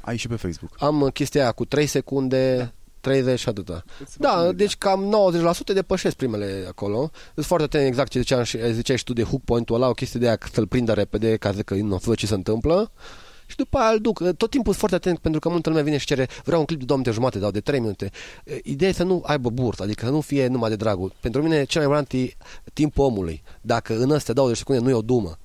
Ai 0.00 0.16
și 0.16 0.28
pe 0.28 0.36
Facebook. 0.36 0.70
Am 0.78 1.10
chestia 1.12 1.42
aia 1.42 1.52
cu 1.52 1.64
3 1.64 1.86
secunde, 1.86 2.56
da. 2.56 2.72
30 3.00 3.38
și 3.38 3.48
atâta. 3.48 3.84
Da, 4.16 4.52
deci 4.52 4.76
cam 4.76 5.16
90% 5.70 5.72
depășesc 5.72 6.16
primele 6.16 6.64
acolo. 6.68 7.10
Sunt 7.34 7.46
foarte 7.46 7.64
atent 7.66 7.86
exact 7.86 8.10
ce 8.10 8.18
ziceam 8.18 8.42
și, 8.42 8.72
ziceai 8.72 8.98
și 8.98 9.04
tu 9.04 9.12
de 9.12 9.22
hook 9.22 9.42
point-ul 9.44 9.76
ăla, 9.76 9.88
o 9.88 9.92
chestie 9.92 10.20
de 10.20 10.26
aia 10.26 10.38
să-l 10.52 10.66
prindă 10.66 10.92
repede 10.92 11.36
ca 11.36 11.52
să 11.52 11.62
că 11.62 11.74
nu 11.74 11.96
văd 11.96 12.16
ce 12.16 12.26
se 12.26 12.34
întâmplă 12.34 12.90
și 13.48 13.56
după 13.56 13.78
aia 13.78 13.90
îl 13.90 13.98
duc. 13.98 14.18
Tot 14.18 14.50
timpul 14.50 14.74
sunt 14.74 14.76
foarte 14.76 14.94
atent 14.94 15.18
pentru 15.18 15.40
că 15.40 15.48
multă 15.48 15.68
lume 15.68 15.82
vine 15.82 15.96
și 15.96 16.06
cere 16.06 16.28
vreau 16.44 16.60
un 16.60 16.66
clip 16.66 16.78
de 16.78 16.84
2 16.84 16.96
minute 16.96 17.14
jumate, 17.14 17.38
dau 17.38 17.50
de 17.50 17.60
3 17.60 17.80
minute. 17.80 18.10
Ideea 18.62 18.90
e 18.90 18.92
să 18.92 19.02
nu 19.02 19.22
aibă 19.26 19.50
burtă, 19.50 19.82
adică 19.82 20.04
să 20.04 20.10
nu 20.10 20.20
fie 20.20 20.46
numai 20.46 20.68
de 20.68 20.76
dragul. 20.76 21.12
Pentru 21.20 21.42
mine 21.42 21.64
cel 21.64 21.86
mai 21.86 21.90
important 21.90 22.22
e 22.22 22.36
timpul 22.72 23.04
omului. 23.04 23.42
Dacă 23.60 23.98
în 23.98 24.10
ăstea 24.10 24.34
20 24.34 24.56
secunde 24.56 24.82
nu 24.82 24.90
e 24.90 24.92
o 24.92 25.02
dumă, 25.02 25.38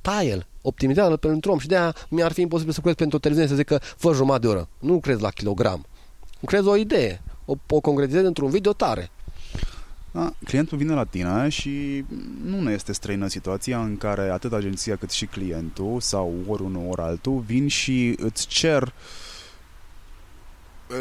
taie-l, 0.00 0.46
optimizează-l 0.62 1.18
pentru 1.18 1.50
om 1.50 1.58
și 1.58 1.66
de 1.66 1.76
aia 1.76 1.94
mi-ar 2.08 2.32
fi 2.32 2.40
imposibil 2.40 2.72
să 2.72 2.80
crezi 2.80 2.96
pentru 2.96 3.16
o 3.16 3.20
televiziune 3.20 3.56
să 3.56 3.62
zică 3.62 3.80
fă 3.96 4.12
jumătate 4.12 4.40
de 4.40 4.52
oră. 4.52 4.68
Nu 4.78 5.00
crezi 5.00 5.22
la 5.22 5.30
kilogram. 5.30 5.86
Crezi 6.44 6.66
o 6.66 6.76
idee, 6.76 7.22
o, 7.44 7.54
o 7.68 7.80
concretizezi 7.80 8.26
într-un 8.26 8.50
video 8.50 8.72
tare. 8.72 9.10
Da, 10.10 10.32
clientul 10.44 10.78
vine 10.78 10.94
la 10.94 11.04
tine 11.04 11.48
și 11.48 12.04
nu 12.44 12.60
ne 12.60 12.72
este 12.72 12.92
străină 12.92 13.26
situația 13.26 13.80
în 13.82 13.96
care 13.96 14.28
atât 14.28 14.52
agenția 14.52 14.96
cât 14.96 15.10
și 15.10 15.26
clientul 15.26 16.00
sau 16.00 16.34
ori 16.46 16.62
unul 16.62 16.86
ori 16.88 17.00
altul 17.00 17.38
vin 17.46 17.68
și 17.68 18.14
îți 18.18 18.46
cer 18.46 18.92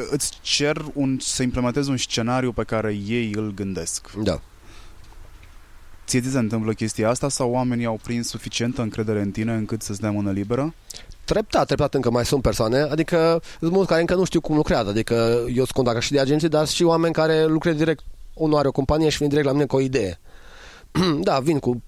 îți 0.10 0.40
cer 0.42 0.86
un, 0.94 1.18
să 1.22 1.44
implementezi 1.44 1.90
un 1.90 1.98
scenariu 1.98 2.52
pe 2.52 2.64
care 2.64 3.00
ei 3.08 3.32
îl 3.36 3.54
gândesc. 3.54 4.12
Da. 4.24 4.42
Ție 6.06 6.22
ți 6.22 6.30
se 6.30 6.38
întâmplă 6.38 6.74
chestia 6.74 7.10
asta 7.10 7.30
sau 7.30 7.52
oamenii 7.52 7.86
au 7.86 8.00
prins 8.04 8.28
suficientă 8.28 8.82
încredere 8.82 9.22
în 9.22 9.32
tine 9.32 9.54
încât 9.54 9.82
să-ți 9.82 10.00
dea 10.00 10.12
mână 10.12 10.32
liberă? 10.32 10.74
Treptat, 11.26 11.66
treptat 11.66 11.94
încă 11.94 12.10
mai 12.10 12.26
sunt 12.26 12.42
persoane, 12.42 12.80
adică 12.80 13.42
sunt 13.60 13.72
mulți 13.72 13.88
care 13.88 14.02
încă 14.02 14.16
nu 14.16 14.24
știu 14.24 14.42
cum 14.42 14.56
lucrează, 14.56 14.90
adică 14.90 15.14
eu 15.48 15.54
sunt 15.54 15.72
contact 15.72 16.02
și 16.02 16.12
de 16.12 16.20
agenții, 16.20 16.50
dar 16.50 16.68
și 16.68 16.84
oameni 16.84 17.14
care 17.14 17.46
lucrează 17.46 17.78
direct 17.78 18.04
unul 18.38 18.58
are 18.58 18.68
o 18.68 18.72
companie 18.72 19.10
și 19.10 19.18
vine 19.18 19.30
direct 19.30 19.48
la 19.48 19.54
mine 19.54 19.66
cu 19.66 19.76
o 19.76 19.80
idee. 19.80 20.20
da, 21.22 21.40
vin 21.40 21.60
cu 21.60 21.84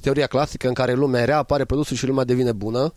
teoria 0.00 0.26
clasică 0.26 0.68
în 0.68 0.74
care 0.74 0.92
lumea 0.92 1.24
rea, 1.24 1.38
apare 1.38 1.64
produsul 1.64 1.96
și 1.96 2.06
lumea 2.06 2.24
devine 2.24 2.52
bună. 2.52 2.94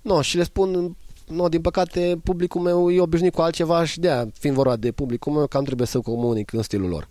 No, 0.00 0.22
și 0.22 0.36
le 0.36 0.42
spun, 0.42 0.96
no, 1.26 1.48
din 1.48 1.60
păcate, 1.60 2.20
publicul 2.24 2.60
meu 2.60 2.90
e 2.90 3.00
obișnuit 3.00 3.34
cu 3.34 3.40
altceva 3.40 3.84
și 3.84 4.00
de 4.00 4.10
aia, 4.10 4.28
fiind 4.38 4.56
vorba 4.56 4.76
de 4.76 4.92
publicul 4.92 5.32
meu, 5.32 5.46
cam 5.46 5.64
trebuie 5.64 5.86
să 5.86 5.98
comunic 5.98 6.52
în 6.52 6.62
stilul 6.62 6.88
lor. 6.88 7.08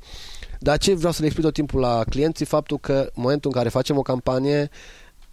Dar 0.60 0.78
ce 0.78 0.94
vreau 0.94 1.12
să 1.12 1.20
le 1.20 1.26
explic 1.26 1.46
tot 1.46 1.54
timpul 1.54 1.80
la 1.80 2.04
clienții, 2.10 2.46
faptul 2.46 2.78
că 2.78 2.94
în 2.94 3.22
momentul 3.22 3.52
în 3.54 3.58
care 3.58 3.70
facem 3.70 3.98
o 3.98 4.02
campanie, 4.02 4.70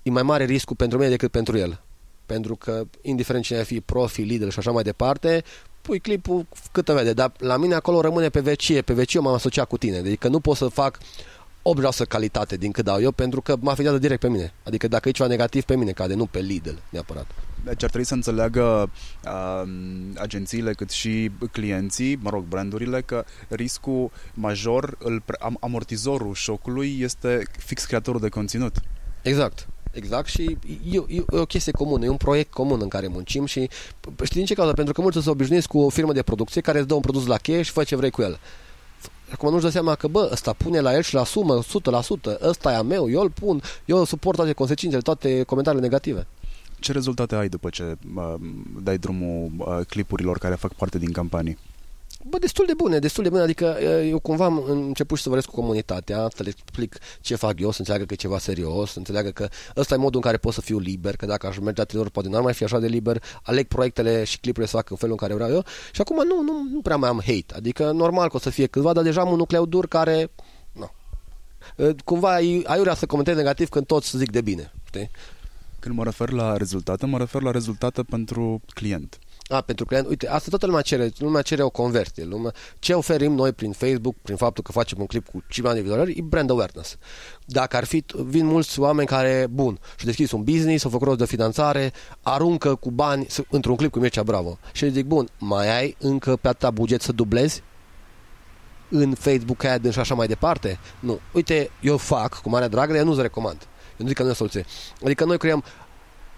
e 0.03 0.11
mai 0.11 0.23
mare 0.23 0.45
riscul 0.45 0.77
pentru 0.77 0.99
mine 0.99 1.11
decât 1.11 1.31
pentru 1.31 1.59
el. 1.59 1.83
Pentru 2.27 2.57
că, 2.57 2.83
indiferent 3.03 3.45
cine 3.45 3.59
ar 3.59 3.65
fi 3.65 3.81
profi, 3.81 4.23
lider 4.23 4.51
și 4.51 4.59
așa 4.59 4.71
mai 4.71 4.83
departe, 4.83 5.43
pui 5.83 5.99
clipul 5.99 6.47
cât 6.73 6.89
vede, 6.89 7.13
dar 7.13 7.33
la 7.39 7.57
mine 7.57 7.75
acolo 7.75 8.01
rămâne 8.01 8.29
pe 8.29 8.41
vecie, 8.41 8.83
pe 8.83 8.93
vecie 8.93 9.21
m-am 9.21 9.35
asociat 9.35 9.69
cu 9.69 9.79
tine, 9.79 10.01
deci 10.01 10.19
că 10.19 10.29
nu 10.29 10.41
pot 10.41 10.57
să 10.57 10.67
fac 10.67 10.99
8% 12.05 12.09
calitate 12.09 12.57
din 12.57 12.73
cât 12.73 12.85
dau 12.85 13.01
eu, 13.01 13.11
pentru 13.11 13.41
că 13.41 13.57
mă 13.61 13.71
afectează 13.71 13.99
direct 13.99 14.21
pe 14.21 14.29
mine. 14.29 14.53
Adică 14.63 14.89
dacă 14.89 15.09
e 15.09 15.13
ceva 15.13 15.29
negativ 15.29 15.65
pe 15.65 15.77
mine 15.77 15.93
cade, 15.93 16.15
nu 16.15 16.27
pe 16.27 16.39
Lidl 16.39 16.75
neapărat. 16.89 17.27
Deci 17.65 17.83
ar 17.83 17.89
trebui 17.89 18.07
să 18.07 18.15
înțeleagă 18.15 18.91
uh, 19.25 19.69
agențiile 20.17 20.73
cât 20.73 20.91
și 20.91 21.31
clienții, 21.53 22.17
mă 22.17 22.31
rog, 22.31 22.45
brandurile, 22.45 23.01
că 23.01 23.25
riscul 23.49 24.11
major, 24.35 24.97
îl, 24.99 25.23
amortizorul 25.61 26.35
șocului 26.35 26.99
este 27.01 27.43
fix 27.59 27.85
creatorul 27.85 28.21
de 28.21 28.29
conținut. 28.29 28.77
Exact. 29.23 29.69
Exact 29.93 30.29
și 30.29 30.57
e, 30.91 30.97
e, 30.97 31.25
e 31.31 31.39
o 31.39 31.47
chestie 31.47 31.73
comună, 31.73 32.05
e 32.05 32.09
un 32.09 32.17
proiect 32.17 32.53
comun 32.53 32.79
în 32.83 32.89
care 32.89 33.07
muncim 33.07 33.45
și 33.45 33.69
știi 34.23 34.37
din 34.37 34.45
ce 34.45 34.55
cauză? 34.55 34.73
Pentru 34.73 34.93
că 34.93 35.01
mulți 35.01 35.23
se 35.23 35.31
obișnuiesc 35.31 35.67
cu 35.67 35.79
o 35.79 35.89
firmă 35.89 36.13
de 36.13 36.23
producție 36.23 36.61
care 36.61 36.79
îți 36.79 36.89
dă 36.89 36.95
un 36.95 37.01
produs 37.01 37.27
la 37.27 37.37
cheie 37.37 37.63
și 37.63 37.71
fă 37.71 37.85
ce 37.85 37.97
vrei 37.97 38.11
cu 38.11 38.23
el. 38.23 38.39
Acum 39.33 39.51
nu-și 39.51 39.65
dă 39.65 39.71
seama 39.71 39.95
că, 39.95 40.09
bă, 40.09 40.29
ăsta 40.33 40.53
pune 40.53 40.81
la 40.81 40.95
el 40.95 41.03
și 41.03 41.15
la 41.15 41.25
sumă 41.25 41.63
100%, 41.63 41.67
ăsta 42.43 42.73
e 42.73 42.75
a 42.75 42.83
meu, 42.83 43.11
eu 43.11 43.21
îl 43.21 43.31
pun, 43.31 43.63
eu 43.85 44.05
suport 44.05 44.37
toate 44.37 44.53
consecințele, 44.53 45.03
toate 45.03 45.43
comentariile 45.43 45.87
negative. 45.87 46.27
Ce 46.79 46.93
rezultate 46.93 47.35
ai 47.35 47.49
după 47.49 47.69
ce 47.69 47.97
uh, 48.15 48.35
dai 48.83 48.99
drumul 48.99 49.51
uh, 49.57 49.87
clipurilor 49.87 50.39
care 50.39 50.55
fac 50.55 50.73
parte 50.73 50.99
din 50.99 51.13
campanii? 51.13 51.59
Bă, 52.29 52.39
destul 52.39 52.67
de 52.67 52.75
bune, 52.77 52.99
destul 52.99 53.23
de 53.23 53.29
bune, 53.29 53.43
adică 53.43 53.79
eu 54.05 54.19
cumva 54.19 54.45
am 54.45 54.63
început 54.67 55.19
să 55.19 55.29
vorbesc 55.29 55.49
cu 55.49 55.55
comunitatea, 55.55 56.29
să 56.35 56.43
le 56.43 56.49
explic 56.49 56.99
ce 57.21 57.35
fac 57.35 57.61
eu, 57.61 57.71
să 57.71 57.77
înțeleagă 57.79 58.07
că 58.07 58.13
e 58.13 58.17
ceva 58.17 58.39
serios, 58.39 58.91
să 58.91 58.99
înțeleagă 58.99 59.31
că 59.31 59.49
ăsta 59.77 59.95
e 59.95 59.97
modul 59.97 60.15
în 60.15 60.21
care 60.21 60.37
pot 60.37 60.53
să 60.53 60.61
fiu 60.61 60.79
liber, 60.79 61.17
că 61.17 61.27
dacă 61.27 61.47
aș 61.47 61.59
merge 61.59 61.83
la 61.93 62.05
poate 62.13 62.29
n-ar 62.29 62.43
mai 62.43 62.55
fi 62.55 62.65
așa 62.65 62.79
de 62.79 62.87
liber, 62.87 63.23
aleg 63.43 63.67
proiectele 63.67 64.25
și 64.25 64.39
clipurile 64.39 64.71
să 64.71 64.77
fac 64.77 64.91
în 64.91 64.97
felul 64.97 65.17
în 65.21 65.27
care 65.27 65.35
vreau 65.35 65.51
eu 65.51 65.65
și 65.93 66.01
acum 66.01 66.17
nu, 66.17 66.43
nu, 66.43 66.69
nu 66.73 66.81
prea 66.81 66.97
mai 66.97 67.09
am 67.09 67.21
hate, 67.27 67.55
adică 67.57 67.91
normal 67.91 68.29
că 68.29 68.37
o 68.37 68.39
să 68.39 68.51
fie 68.51 68.67
câțiva, 68.67 68.93
dar 68.93 69.05
deja 69.05 69.21
am 69.21 69.31
un 69.31 69.37
nucleu 69.37 69.67
dur 69.67 69.87
care, 69.87 70.31
nu, 70.73 70.91
cumva 72.05 72.35
aiurea 72.65 72.95
să 72.95 73.07
comentez 73.07 73.37
negativ 73.37 73.69
când 73.69 73.87
toți 73.87 74.17
zic 74.17 74.31
de 74.31 74.41
bine, 74.41 74.73
știi? 74.87 75.11
Când 75.79 75.95
mă 75.95 76.05
refer 76.05 76.31
la 76.31 76.57
rezultate, 76.57 77.07
mă 77.07 77.19
refer 77.19 77.43
la 77.43 77.51
rezultate 77.51 78.03
pentru 78.03 78.61
client. 78.75 79.19
A, 79.49 79.61
pentru 79.61 79.85
client, 79.85 80.09
uite, 80.09 80.29
asta 80.29 80.49
toată 80.49 80.67
lumea 80.67 80.83
cere, 80.83 81.13
lumea 81.19 81.43
cere 81.43 81.63
o 81.63 81.71
conversie. 81.71 82.25
Lumea, 82.25 82.53
ce 82.79 82.93
oferim 82.93 83.33
noi 83.33 83.53
prin 83.53 83.73
Facebook, 83.73 84.15
prin 84.23 84.37
faptul 84.37 84.65
că 84.65 84.73
facem 84.73 85.01
un 85.01 85.07
clip 85.07 85.27
cu 85.29 85.39
5 85.39 85.57
milioane 85.57 85.79
de 85.79 85.85
vizualizări, 85.85 86.19
e 86.19 86.23
brand 86.23 86.51
awareness. 86.51 86.97
Dacă 87.45 87.77
ar 87.77 87.85
fi, 87.85 88.05
vin 88.15 88.47
mulți 88.47 88.81
oameni 88.81 89.09
care, 89.09 89.47
bun, 89.51 89.79
și 89.97 90.05
deschis 90.05 90.31
un 90.31 90.43
business, 90.43 90.85
au 90.85 90.91
făcut 90.91 91.07
rost 91.07 91.19
de 91.19 91.27
finanțare, 91.27 91.93
aruncă 92.23 92.75
cu 92.75 92.91
bani 92.91 93.27
într-un 93.51 93.77
clip 93.77 93.91
cu 93.91 93.99
Mircea 93.99 94.23
Bravo. 94.23 94.59
Și 94.73 94.91
zic, 94.91 95.07
bun, 95.07 95.29
mai 95.39 95.79
ai 95.79 95.97
încă 95.99 96.37
pe 96.37 96.49
atâta 96.49 96.71
buget 96.71 97.03
să 97.03 97.13
dublezi? 97.13 97.63
în 98.91 99.15
Facebook 99.15 99.65
Ad 99.65 99.93
și 99.93 99.99
așa 99.99 100.15
mai 100.15 100.27
departe? 100.27 100.79
Nu. 101.01 101.21
Uite, 101.33 101.71
eu 101.81 101.97
fac 101.97 102.41
cu 102.41 102.49
mare 102.49 102.69
drag, 102.69 102.89
dar 102.89 102.97
eu 102.97 103.05
nu-ți 103.05 103.21
recomand. 103.21 103.59
Eu 103.63 103.97
nu 103.97 104.07
zic 104.07 104.17
că 104.17 104.23
nu 104.23 104.31
e 104.31 104.33
soluție. 104.33 104.65
Adică 105.05 105.25
noi 105.25 105.39
creăm 105.39 105.65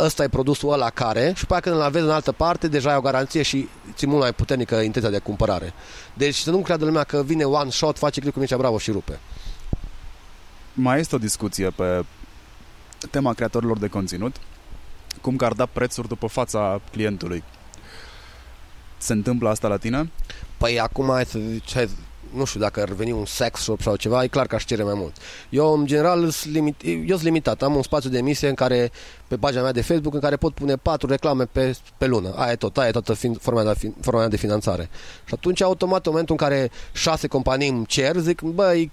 ăsta 0.04 0.22
e 0.22 0.28
produsul 0.28 0.72
ăla 0.72 0.90
care 0.90 1.32
și 1.36 1.46
pe 1.46 1.58
când 1.60 1.74
îl 1.74 1.82
aveți 1.82 2.04
în 2.04 2.10
altă 2.10 2.32
parte, 2.32 2.68
deja 2.68 2.90
ai 2.90 2.96
o 2.96 3.00
garanție 3.00 3.42
și 3.42 3.68
ți 3.94 4.06
mult 4.06 4.20
mai 4.20 4.32
puternică 4.32 4.76
intenția 4.76 5.10
de 5.10 5.18
cumpărare. 5.18 5.72
Deci 6.14 6.36
să 6.36 6.50
nu 6.50 6.58
creadă 6.58 6.84
lumea 6.84 7.04
că 7.04 7.22
vine 7.22 7.44
one 7.44 7.70
shot, 7.70 7.98
face 7.98 8.20
click 8.20 8.34
cu 8.34 8.38
Mircea 8.38 8.56
Bravo 8.56 8.78
și 8.78 8.90
rupe. 8.90 9.18
Mai 10.72 11.00
este 11.00 11.14
o 11.14 11.18
discuție 11.18 11.70
pe 11.70 12.04
tema 13.10 13.32
creatorilor 13.32 13.78
de 13.78 13.88
conținut 13.88 14.36
cum 15.20 15.36
că 15.36 15.44
ar 15.44 15.52
da 15.52 15.66
prețuri 15.66 16.08
după 16.08 16.26
fața 16.26 16.80
clientului. 16.90 17.42
Se 18.98 19.12
întâmplă 19.12 19.48
asta 19.48 19.68
la 19.68 19.76
tine? 19.76 20.10
Păi 20.56 20.80
acum 20.80 21.06
hai 21.06 21.24
să 21.24 21.38
zici, 21.38 21.74
hai, 21.74 21.88
nu 22.34 22.44
știu 22.44 22.60
dacă 22.60 22.80
ar 22.80 22.88
veni 22.88 23.12
un 23.12 23.24
sex 23.24 23.60
shop 23.60 23.80
sau 23.80 23.96
ceva, 23.96 24.22
e 24.22 24.26
clar 24.26 24.46
că 24.46 24.54
aș 24.54 24.64
cere 24.64 24.82
mai 24.82 24.94
mult. 24.96 25.16
Eu, 25.48 25.72
în 25.72 25.86
general, 25.86 26.30
sunt 26.30 26.52
limit, 26.52 26.82
eu 26.84 27.04
sunt 27.06 27.22
limitat. 27.22 27.62
Am 27.62 27.74
un 27.74 27.82
spațiu 27.82 28.10
de 28.10 28.18
emisie 28.18 28.48
în 28.48 28.54
care, 28.54 28.90
pe 29.28 29.36
pagina 29.36 29.62
mea 29.62 29.72
de 29.72 29.82
Facebook, 29.82 30.14
în 30.14 30.20
care 30.20 30.36
pot 30.36 30.54
pune 30.54 30.76
patru 30.76 31.06
reclame 31.08 31.44
pe, 31.44 31.76
pe 31.98 32.06
lună. 32.06 32.32
Aia 32.36 32.52
e 32.52 32.56
tot, 32.56 32.78
aia 32.78 32.88
e 32.88 32.90
toată 32.90 33.12
fin, 33.12 33.34
forma, 33.34 33.62
de, 33.62 33.92
forma 34.00 34.18
mea 34.18 34.28
de 34.28 34.36
finanțare. 34.36 34.88
Și 35.24 35.34
atunci, 35.34 35.62
automat, 35.62 36.06
în 36.06 36.10
momentul 36.12 36.36
în 36.38 36.46
care 36.46 36.70
șase 36.92 37.26
companii 37.26 37.68
îmi 37.68 37.86
cer, 37.86 38.16
zic, 38.16 38.40
băi, 38.40 38.90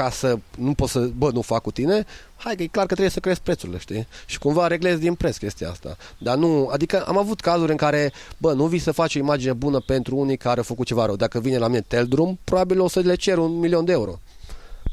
ca 0.00 0.10
să 0.10 0.38
nu 0.56 0.74
pot 0.74 0.88
să, 0.88 1.10
bă, 1.16 1.30
nu 1.30 1.40
fac 1.40 1.62
cu 1.62 1.70
tine, 1.70 2.06
hai 2.36 2.54
că 2.54 2.62
e 2.62 2.66
clar 2.66 2.86
că 2.86 2.92
trebuie 2.92 3.14
să 3.14 3.20
crezi 3.20 3.40
prețurile, 3.40 3.78
știi? 3.78 4.06
Și 4.26 4.38
cumva 4.38 4.66
reglezi 4.66 5.00
din 5.00 5.14
preț 5.14 5.36
chestia 5.36 5.70
asta. 5.70 5.96
Dar 6.18 6.36
nu, 6.36 6.68
adică 6.72 7.04
am 7.06 7.18
avut 7.18 7.40
cazuri 7.40 7.70
în 7.70 7.76
care, 7.76 8.12
bă, 8.38 8.52
nu 8.52 8.66
vii 8.66 8.78
să 8.78 8.92
faci 8.92 9.16
o 9.16 9.18
imagine 9.18 9.52
bună 9.52 9.80
pentru 9.80 10.16
unii 10.16 10.36
care 10.36 10.56
au 10.56 10.62
făcut 10.62 10.86
ceva 10.86 11.06
rău. 11.06 11.16
Dacă 11.16 11.40
vine 11.40 11.58
la 11.58 11.66
mine 11.66 11.80
Teldrum, 11.80 12.38
probabil 12.44 12.80
o 12.80 12.88
să 12.88 13.00
le 13.00 13.14
cer 13.14 13.38
un 13.38 13.58
milion 13.58 13.84
de 13.84 13.92
euro. 13.92 14.20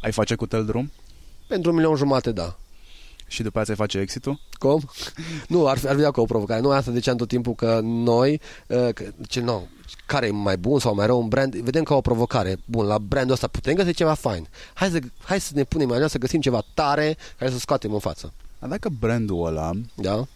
Ai 0.01 0.11
face 0.11 0.35
cu 0.35 0.45
Teldrum? 0.45 0.91
Pentru 1.47 1.69
un 1.69 1.75
milion 1.75 1.95
jumate, 1.95 2.31
da. 2.31 2.57
Și 3.27 3.43
după 3.43 3.59
aceea 3.59 3.75
ți-ai 3.75 3.87
face 3.87 3.97
exit-ul? 3.97 4.39
Cum? 4.51 4.89
nu, 5.53 5.67
ar, 5.67 5.79
ar 5.87 5.95
vedea 5.95 6.11
ca 6.11 6.21
o 6.21 6.25
provocare. 6.25 6.61
Noi 6.61 6.75
asta 6.75 6.91
ziceam 6.91 7.15
tot 7.15 7.27
timpul 7.27 7.53
că 7.53 7.79
noi, 7.83 8.41
uh, 8.67 8.89
că, 8.93 9.03
ce, 9.27 9.39
no, 9.39 9.61
care 10.05 10.27
e 10.27 10.31
mai 10.31 10.57
bun 10.57 10.79
sau 10.79 10.95
mai 10.95 11.05
rău 11.05 11.21
un 11.21 11.27
brand, 11.27 11.55
vedem 11.55 11.83
ca 11.83 11.95
o 11.95 12.01
provocare. 12.01 12.57
Bun, 12.65 12.85
la 12.85 12.99
brandul 12.99 13.33
ăsta 13.33 13.47
putem 13.47 13.75
găsi 13.75 13.93
ceva 13.93 14.13
fain. 14.13 14.47
Hai 14.73 14.89
să, 14.89 14.99
hai 15.23 15.39
să 15.39 15.51
ne 15.55 15.63
punem 15.63 15.87
mai 15.87 16.09
să 16.09 16.17
găsim 16.17 16.41
ceva 16.41 16.63
tare 16.73 17.17
care 17.37 17.51
să 17.51 17.59
scoatem 17.59 17.93
în 17.93 17.99
față. 17.99 18.33
Dar 18.59 18.69
dacă 18.69 18.89
brandul 18.89 19.45
ăla 19.45 19.71
da? 19.93 20.27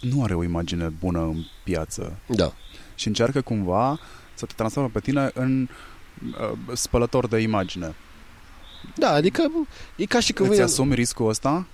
nu 0.00 0.22
are 0.22 0.34
o 0.34 0.42
imagine 0.42 0.88
bună 1.00 1.20
în 1.20 1.44
piață 1.64 2.16
da. 2.26 2.52
și 2.94 3.06
încearcă 3.06 3.40
cumva 3.40 3.98
să 4.34 4.46
te 4.46 4.52
transformă 4.56 4.90
pe 4.92 5.00
tine 5.00 5.30
în 5.34 5.68
uh, 6.22 6.58
spălător 6.72 7.26
de 7.26 7.38
imagine. 7.38 7.94
Da, 8.96 9.10
adică 9.10 9.50
e 9.96 10.04
ca 10.04 10.20
și 10.20 10.32
când... 10.32 10.50
Îți 10.50 10.60
asumi 10.60 10.94
riscul 10.94 11.28
ăsta? 11.28 11.66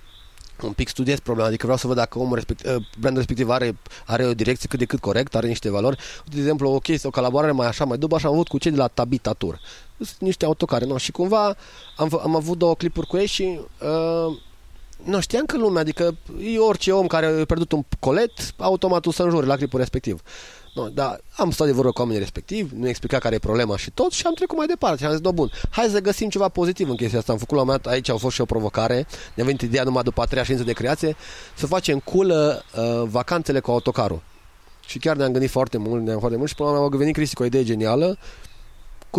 Un 0.65 0.73
pic 0.73 0.87
studiez 0.87 1.19
problema, 1.19 1.47
adică 1.47 1.63
vreau 1.63 1.77
să 1.77 1.87
văd 1.87 1.95
dacă 1.95 2.19
omul 2.19 2.35
respectiv, 2.35 2.75
uh, 2.75 2.83
brandul 2.97 3.17
respectiv 3.17 3.49
are, 3.49 3.77
are 4.05 4.25
o 4.25 4.33
direcție 4.33 4.67
cât 4.69 4.79
de 4.79 4.85
cât 4.85 4.99
corect, 4.99 5.35
are 5.35 5.47
niște 5.47 5.69
valori. 5.69 5.97
De 6.25 6.37
exemplu, 6.37 6.69
o 6.69 6.79
chestie, 6.79 7.09
o 7.09 7.11
colaborare 7.11 7.51
mai 7.51 7.67
așa, 7.67 7.85
mai 7.85 7.97
după 7.97 8.15
așa 8.15 8.27
am 8.27 8.33
avut 8.33 8.47
cu 8.47 8.57
cei 8.57 8.71
de 8.71 8.77
la 8.77 8.87
Tabita 8.87 9.33
Tour. 9.33 9.59
Sunt 9.97 10.19
niște 10.19 10.45
autocare, 10.45 10.85
nu? 10.85 10.97
Și 10.97 11.11
cumva 11.11 11.55
am, 11.95 12.19
am 12.23 12.35
avut 12.35 12.57
două 12.57 12.75
clipuri 12.75 13.07
cu 13.07 13.17
ei 13.17 13.25
și 13.25 13.59
uh, 13.81 14.37
nu 15.03 15.19
știam 15.19 15.45
că 15.45 15.57
lumea, 15.57 15.81
adică 15.81 16.17
e 16.41 16.59
orice 16.59 16.91
om 16.91 17.07
care 17.07 17.25
a 17.25 17.45
pierdut 17.45 17.71
un 17.71 17.83
colet, 17.99 18.31
automat 18.57 19.05
o 19.05 19.11
să 19.11 19.23
înjure 19.23 19.45
la 19.45 19.55
clipul 19.55 19.79
respectiv. 19.79 20.21
Nu, 20.73 20.89
dar 20.89 21.21
am 21.37 21.51
stat 21.51 21.67
de 21.67 21.73
vorbă 21.73 21.91
cu 21.91 21.99
oamenii 21.99 22.19
respectivi, 22.21 22.75
nu 22.75 22.87
explica 22.87 23.17
care 23.17 23.35
e 23.35 23.39
problema 23.39 23.77
și 23.77 23.91
tot 23.91 24.11
și 24.11 24.25
am 24.25 24.33
trecut 24.33 24.57
mai 24.57 24.67
departe 24.67 24.97
și 24.97 25.05
am 25.05 25.11
zis, 25.11 25.21
no, 25.21 25.31
bun, 25.31 25.51
hai 25.69 25.87
să 25.89 25.99
găsim 25.99 26.29
ceva 26.29 26.49
pozitiv 26.49 26.89
în 26.89 26.95
chestia 26.95 27.19
asta. 27.19 27.31
Am 27.31 27.37
făcut 27.37 27.55
la 27.55 27.61
un 27.61 27.67
moment 27.67 27.85
aici 27.85 28.09
au 28.09 28.17
fost 28.17 28.35
și 28.35 28.41
o 28.41 28.45
provocare, 28.45 29.07
ne-a 29.33 29.45
venit 29.45 29.61
ideea 29.61 29.83
numai 29.83 30.03
după 30.03 30.21
a 30.21 30.25
treia 30.25 30.43
ședință 30.43 30.65
de 30.65 30.73
creație, 30.73 31.15
să 31.55 31.65
facem 31.65 31.99
culă 31.99 32.63
uh, 32.75 33.03
vacanțele 33.07 33.59
cu 33.59 33.71
autocarul. 33.71 34.21
Și 34.85 34.99
chiar 34.99 35.15
ne-am 35.15 35.31
gândit 35.31 35.49
foarte 35.49 35.77
mult, 35.77 36.03
ne-am 36.03 36.19
foarte 36.19 36.37
mult 36.37 36.49
și 36.49 36.55
până 36.55 36.69
la 36.69 36.75
urmă 36.75 36.95
a 36.95 36.97
venit 36.97 37.13
Cristi 37.13 37.35
cu 37.35 37.43
o 37.43 37.45
idee 37.45 37.63
genială 37.63 38.17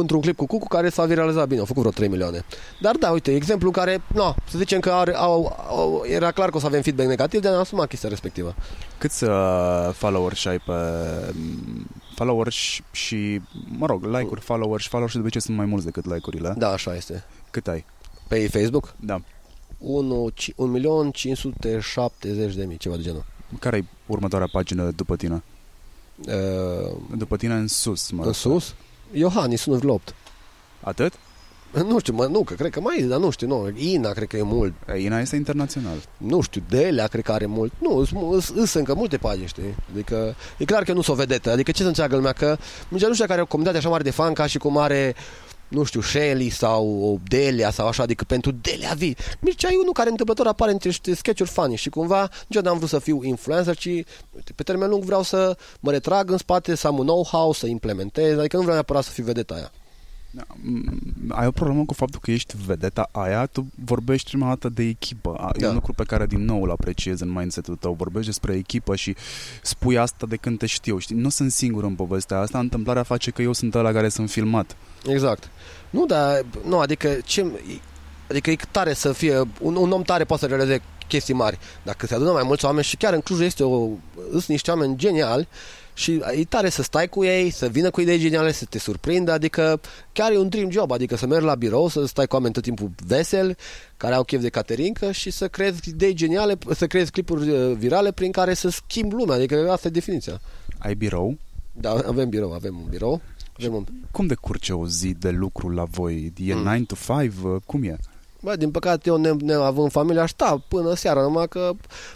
într-un 0.01 0.21
clip 0.21 0.37
cu 0.37 0.47
Cucu 0.47 0.69
care 0.69 0.89
s-a 0.89 1.05
viralizat 1.05 1.47
bine, 1.47 1.61
au 1.61 1.67
făcut 1.67 1.81
vreo 1.81 1.93
3 1.93 2.09
milioane. 2.09 2.45
Dar 2.81 2.97
da, 2.97 3.11
uite, 3.11 3.35
exemplu 3.35 3.67
în 3.67 3.73
care, 3.73 4.03
no, 4.15 4.35
să 4.49 4.59
zicem 4.59 4.81
că 4.81 4.91
are, 4.91 5.15
au, 5.15 5.57
au, 5.69 6.05
era 6.07 6.31
clar 6.31 6.51
că 6.51 6.57
o 6.57 6.61
să 6.61 6.67
avem 6.67 6.83
feedback 6.83 7.09
negativ, 7.09 7.41
de 7.41 7.49
a 7.49 7.59
asumat 7.59 7.89
chestia 7.89 8.09
respectivă. 8.09 8.55
Câți 8.99 9.25
uh, 9.25 9.31
followers 9.93 10.45
ai 10.45 10.59
pe 10.59 10.73
followers 12.15 12.57
și, 12.91 13.41
mă 13.79 13.87
rog, 13.87 14.05
like-uri, 14.05 14.41
followers 14.41 14.83
și 14.83 14.89
followers 14.89 15.15
de 15.15 15.21
obicei 15.21 15.41
sunt 15.41 15.57
mai 15.57 15.67
mulți 15.67 15.85
decât 15.85 16.05
like-urile. 16.05 16.55
Da, 16.59 16.69
așa 16.69 16.95
este. 16.95 17.25
Cât 17.51 17.69
ai? 17.69 17.85
Pe 18.29 18.49
Facebook? 18.49 18.95
Da. 19.01 19.21
1.570.000, 19.83 22.55
de 22.55 22.65
mii, 22.65 22.77
ceva 22.77 22.97
de 22.97 23.03
genul. 23.03 23.25
Care 23.59 23.77
e 23.77 23.85
următoarea 24.07 24.49
pagină 24.53 24.91
după 24.91 25.17
tine? 25.17 25.43
Uh, 26.27 26.97
după 27.17 27.37
tine 27.37 27.55
în 27.55 27.69
sus, 27.69 28.11
mă 28.11 28.25
În 28.25 28.33
sus? 28.33 28.75
Iohannis 29.13 29.67
1,8. 29.67 30.15
Atât? 30.81 31.13
Nu 31.73 31.99
știu, 31.99 32.15
mă, 32.15 32.27
nu, 32.27 32.43
că 32.43 32.55
cred 32.55 32.71
că 32.71 32.81
mai 32.81 32.99
e, 32.99 33.05
dar 33.05 33.19
nu 33.19 33.31
știu, 33.31 33.47
nu. 33.47 33.71
Ina 33.77 34.11
cred 34.11 34.29
că 34.29 34.37
e 34.37 34.43
mult. 34.43 34.73
Ina 34.97 35.21
este 35.21 35.37
internațional. 35.37 35.97
Nu 36.17 36.41
știu, 36.41 36.63
Delea 36.69 37.07
cred 37.07 37.25
că 37.25 37.33
are 37.33 37.47
mult. 37.47 37.73
Nu, 37.79 38.05
sunt 38.41 38.75
încă 38.75 38.95
multe 38.95 39.17
pagini, 39.17 39.47
știi? 39.47 39.75
Adică, 39.93 40.35
e 40.57 40.65
clar 40.65 40.83
că 40.83 40.93
nu 40.93 41.01
sunt 41.01 41.17
o 41.17 41.21
vedetă. 41.21 41.51
Adică 41.51 41.71
ce 41.71 41.83
să 41.83 41.89
înțeleagă 41.89 42.17
lumea? 42.17 42.33
Că 42.33 42.57
nici 42.89 43.05
nu 43.05 43.13
știu 43.13 43.27
care 43.27 43.33
are 43.33 43.43
o 43.43 43.47
comunitate 43.47 43.79
așa 43.79 43.89
mare 43.89 44.03
de 44.03 44.11
fan 44.11 44.33
ca 44.33 44.47
și 44.47 44.59
cum 44.59 44.77
are 44.77 45.15
nu 45.73 45.85
știu, 45.85 46.01
Shelly 46.01 46.49
sau 46.49 47.21
Delia 47.29 47.71
sau 47.71 47.87
așa, 47.87 48.03
adică 48.03 48.25
pentru 48.25 48.51
Delia 48.51 48.93
vii. 48.97 49.17
Mircea 49.41 49.69
e 49.73 49.77
unul 49.77 49.93
care 49.93 50.11
întâmplător 50.11 50.47
apare 50.47 50.73
între 50.73 50.89
niște 50.89 51.15
sketch-uri 51.15 51.51
funny 51.51 51.77
și 51.77 51.89
cumva 51.89 52.29
niciodată 52.47 52.69
n-am 52.69 52.77
vrut 52.77 52.89
să 52.89 52.99
fiu 52.99 53.23
influencer, 53.23 53.77
ci 53.77 53.89
pe 54.55 54.63
termen 54.63 54.89
lung 54.89 55.05
vreau 55.05 55.23
să 55.23 55.57
mă 55.81 55.91
retrag 55.91 56.31
în 56.31 56.37
spate, 56.37 56.75
să 56.75 56.87
am 56.87 56.99
un 56.99 57.07
know-how, 57.07 57.53
să 57.53 57.67
implementez, 57.67 58.39
adică 58.39 58.57
nu 58.57 58.63
vreau 58.63 58.75
neapărat 58.75 59.05
să 59.05 59.11
fiu 59.11 59.25
vedeta 59.25 59.55
aia. 59.55 59.73
Da, 60.35 60.47
ai 61.29 61.47
o 61.47 61.51
problemă 61.51 61.85
cu 61.85 61.95
faptul 61.95 62.21
că 62.23 62.31
ești 62.31 62.55
vedeta 62.67 63.09
aia, 63.13 63.47
tu 63.47 63.67
vorbești 63.85 64.31
prima 64.31 64.49
dată 64.49 64.69
de 64.69 64.83
echipă. 64.83 65.53
Da. 65.59 65.67
E 65.67 65.69
un 65.69 65.75
lucru 65.75 65.93
pe 65.93 66.05
care 66.05 66.27
din 66.27 66.45
nou 66.45 66.63
îl 66.63 66.71
apreciez 66.71 67.21
în 67.21 67.33
mindset-ul 67.33 67.77
tău. 67.77 67.93
Vorbești 67.93 68.27
despre 68.27 68.55
echipă 68.55 68.97
și 68.97 69.17
spui 69.63 69.99
asta 69.99 70.27
de 70.27 70.37
când 70.37 70.59
te 70.59 70.67
știu. 70.67 70.99
Știi? 70.99 71.17
Nu 71.17 71.29
sunt 71.29 71.53
singur 71.53 71.85
în 71.85 71.95
povestea 71.95 72.39
asta, 72.39 72.59
întâmplarea 72.59 73.03
face 73.03 73.31
că 73.31 73.43
eu 73.43 73.53
sunt 73.53 73.75
ăla 73.75 73.93
care 73.93 74.09
sunt 74.09 74.31
filmat. 74.31 74.77
Exact. 75.07 75.51
Nu, 75.91 76.07
dar, 76.07 76.45
nu, 76.67 76.79
adică 76.79 77.17
ce, 77.25 77.47
Adică 78.33 78.51
e 78.51 78.57
tare 78.71 78.93
să 78.93 79.13
fie, 79.13 79.39
un, 79.61 79.77
un 79.77 79.91
om 79.91 80.03
tare 80.03 80.25
poate 80.25 80.43
să 80.43 80.49
realizeze 80.49 80.83
chestii 81.09 81.35
mari. 81.35 81.59
Dacă 81.83 82.07
se 82.07 82.15
adună 82.15 82.33
mai 82.33 82.43
mulți 82.43 82.65
oameni 82.65 82.85
și 82.85 82.97
chiar 82.97 83.13
în 83.13 83.21
Cluj 83.21 83.41
este 83.41 83.65
o, 83.65 83.89
sunt 84.31 84.47
niște 84.47 84.71
oameni 84.71 84.97
geniali 84.97 85.49
și 85.95 86.23
e 86.37 86.45
tare 86.45 86.69
să 86.69 86.83
stai 86.83 87.09
cu 87.09 87.25
ei, 87.25 87.51
să 87.51 87.69
vină 87.69 87.91
cu 87.91 88.01
idei 88.01 88.19
geniale, 88.19 88.53
să 88.53 88.65
te 88.65 88.79
surprindă, 88.79 89.33
adică 89.33 89.81
chiar 90.13 90.33
e 90.33 90.39
un 90.39 90.49
dream 90.49 90.71
job, 90.71 90.91
adică 90.91 91.17
să 91.17 91.27
mergi 91.27 91.45
la 91.45 91.55
birou, 91.55 91.89
să 91.89 92.07
stai 92.07 92.27
cu 92.27 92.35
oameni 92.35 92.53
tot 92.53 92.63
timpul 92.63 92.91
vesel, 93.07 93.57
care 93.97 94.15
au 94.15 94.25
chef 94.25 94.41
de 94.41 94.49
caterincă 94.49 95.13
și 95.13 95.31
să 95.31 95.49
creezi 95.49 95.89
idei 95.89 96.15
geniale, 96.15 96.59
să 96.75 96.87
creezi 96.87 97.11
clipuri 97.11 97.49
uh, 97.49 97.77
virale 97.77 98.13
prin 98.13 98.31
care 98.31 98.55
să 98.55 98.69
schimbi 98.69 99.15
lumea, 99.15 99.37
adică 99.37 99.71
asta 99.71 99.89
e 99.89 99.91
definiția. 99.91 100.41
Ai 100.79 100.95
birou? 100.95 101.39
Da, 101.73 101.91
avem 101.91 102.29
birou, 102.29 102.53
avem 102.53 102.77
un 102.83 102.87
birou. 102.91 103.21
Avem 103.59 103.75
un... 103.75 103.85
Cum 104.11 104.27
decurge 104.27 104.73
o 104.73 104.87
zi 104.87 105.13
de 105.13 105.31
lucru 105.31 105.69
la 105.69 105.85
voi? 105.85 106.33
E 106.37 106.55
mm. 106.55 106.63
9 106.63 106.79
to 106.87 106.95
5? 107.21 107.33
Cum 107.67 107.83
e? 107.83 107.97
Bă, 108.43 108.57
din 108.57 108.71
păcate 108.71 109.09
eu 109.09 109.17
ne, 109.17 109.33
ne 109.41 109.53
având 109.53 109.91
familia, 109.91 110.27
sta 110.27 110.65
până 110.69 110.95
seara, 110.95 111.21
numai 111.23 111.49
că 111.49 111.73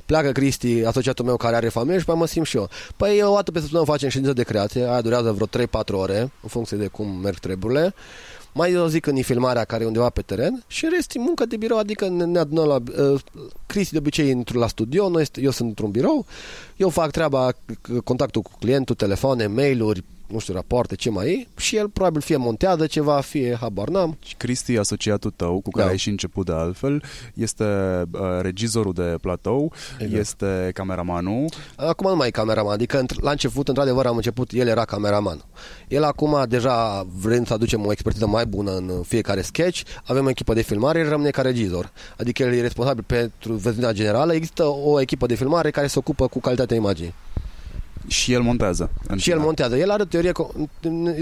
pleacă 0.07 0.33
Cristi, 0.33 0.85
asociatul 0.85 1.25
meu 1.25 1.37
care 1.37 1.57
are 1.57 1.69
familie 1.69 1.99
și 1.99 2.05
pe 2.05 2.13
mă 2.13 2.27
simt 2.27 2.47
și 2.47 2.57
eu. 2.57 2.69
Păi 2.97 3.23
o 3.23 3.35
dată 3.35 3.51
pe 3.51 3.61
săptămână 3.61 3.91
facem 3.91 4.09
ședință 4.09 4.33
de 4.33 4.43
creație, 4.43 4.83
aia 4.83 5.01
durează 5.01 5.33
vreo 5.33 5.65
3-4 5.67 5.69
ore, 5.91 6.19
în 6.19 6.49
funcție 6.49 6.77
de 6.77 6.87
cum 6.87 7.09
merg 7.09 7.39
treburile. 7.39 7.95
Mai 8.53 8.77
o 8.77 8.89
zi 8.89 9.01
când 9.01 9.19
e 9.19 9.23
filmarea 9.23 9.65
care 9.65 9.85
e 9.85 9.87
undeva 9.87 10.09
pe 10.09 10.23
teren 10.23 10.65
și 10.67 10.85
în 10.85 10.91
rest 10.95 11.15
muncă 11.17 11.45
de 11.47 11.57
birou, 11.57 11.79
adică 11.79 12.09
ne, 12.09 12.25
ne 12.25 12.39
adunăm 12.39 12.67
la... 12.67 13.03
Uh, 13.03 13.21
Cristi 13.67 13.93
de 13.93 13.99
obicei 13.99 14.31
intru 14.31 14.59
la 14.59 14.67
studio, 14.67 15.09
noi, 15.09 15.27
eu 15.35 15.51
sunt 15.51 15.69
într-un 15.69 15.91
birou, 15.91 16.27
eu 16.77 16.89
fac 16.89 17.11
treaba, 17.11 17.53
contactul 18.05 18.43
cu 18.43 18.51
clientul, 18.59 18.95
telefoane, 18.95 19.47
mail-uri, 19.47 20.05
nu 20.27 20.39
știu, 20.39 20.55
rapoarte, 20.55 20.95
ce 20.95 21.11
mai 21.11 21.31
e 21.31 21.61
și 21.61 21.77
el 21.77 21.89
probabil 21.89 22.21
fie 22.21 22.37
montează 22.37 22.87
ceva, 22.87 23.21
fie 23.21 23.57
habar 23.61 23.89
n-am. 23.89 24.19
Cristi, 24.37 24.79
asociatul 24.79 25.33
tău, 25.37 25.61
cu 25.61 25.71
care 25.71 25.85
da. 25.85 25.91
ai 25.91 25.97
și 25.99 26.09
început 26.09 26.47
de 26.47 26.53
altfel, 26.53 27.03
este 27.35 27.65
uh, 28.11 28.21
regizorul 28.41 28.93
de 28.93 29.17
platou, 29.21 29.73
exact. 29.99 30.21
este 30.21 30.71
cameramanul. 30.75 31.45
Acum 31.77 32.11
nu 32.11 32.17
mai 32.17 32.27
e 32.27 32.31
cameraman, 32.31 32.73
adică 32.73 33.05
la 33.21 33.31
început, 33.31 33.69
într-adevăr, 33.69 34.07
am 34.07 34.17
început, 34.17 34.51
el 34.53 34.67
era 34.67 34.85
cameraman. 34.85 35.45
El 35.89 36.05
acum, 36.05 36.45
deja 36.49 37.07
vrem 37.17 37.45
să 37.45 37.53
aducem 37.53 37.87
o 37.87 37.93
expertiză 37.93 38.27
mai 38.27 38.47
bună 38.47 38.77
în 38.77 39.03
fiecare 39.03 39.41
sketch, 39.41 39.81
avem 40.05 40.25
o 40.25 40.29
echipă 40.29 40.55
de 40.55 40.63
filmare, 40.63 40.99
el 40.99 41.09
rămâne 41.09 41.31
ca 41.31 41.43
regizor. 41.43 41.93
Adică 42.19 42.43
el 42.43 42.53
e 42.53 42.61
responsabil 42.61 43.05
pentru 43.07 43.53
versiunea 43.53 43.93
generală, 43.93 44.35
există 44.35 44.65
o 44.65 45.01
echipă 45.01 45.27
de 45.27 45.35
filmare 45.35 45.71
care 45.71 45.87
se 45.87 45.99
ocupă 45.99 46.27
cu 46.27 46.41
calitatea 46.41 46.77
imaginii. 46.77 47.15
Și 48.07 48.33
el 48.33 48.41
montează. 48.41 48.91
Și 49.17 49.31
el 49.31 49.39
montează. 49.39 49.77
El 49.77 49.91
are 49.91 50.03
o 50.03 50.05
teorie, 50.05 50.33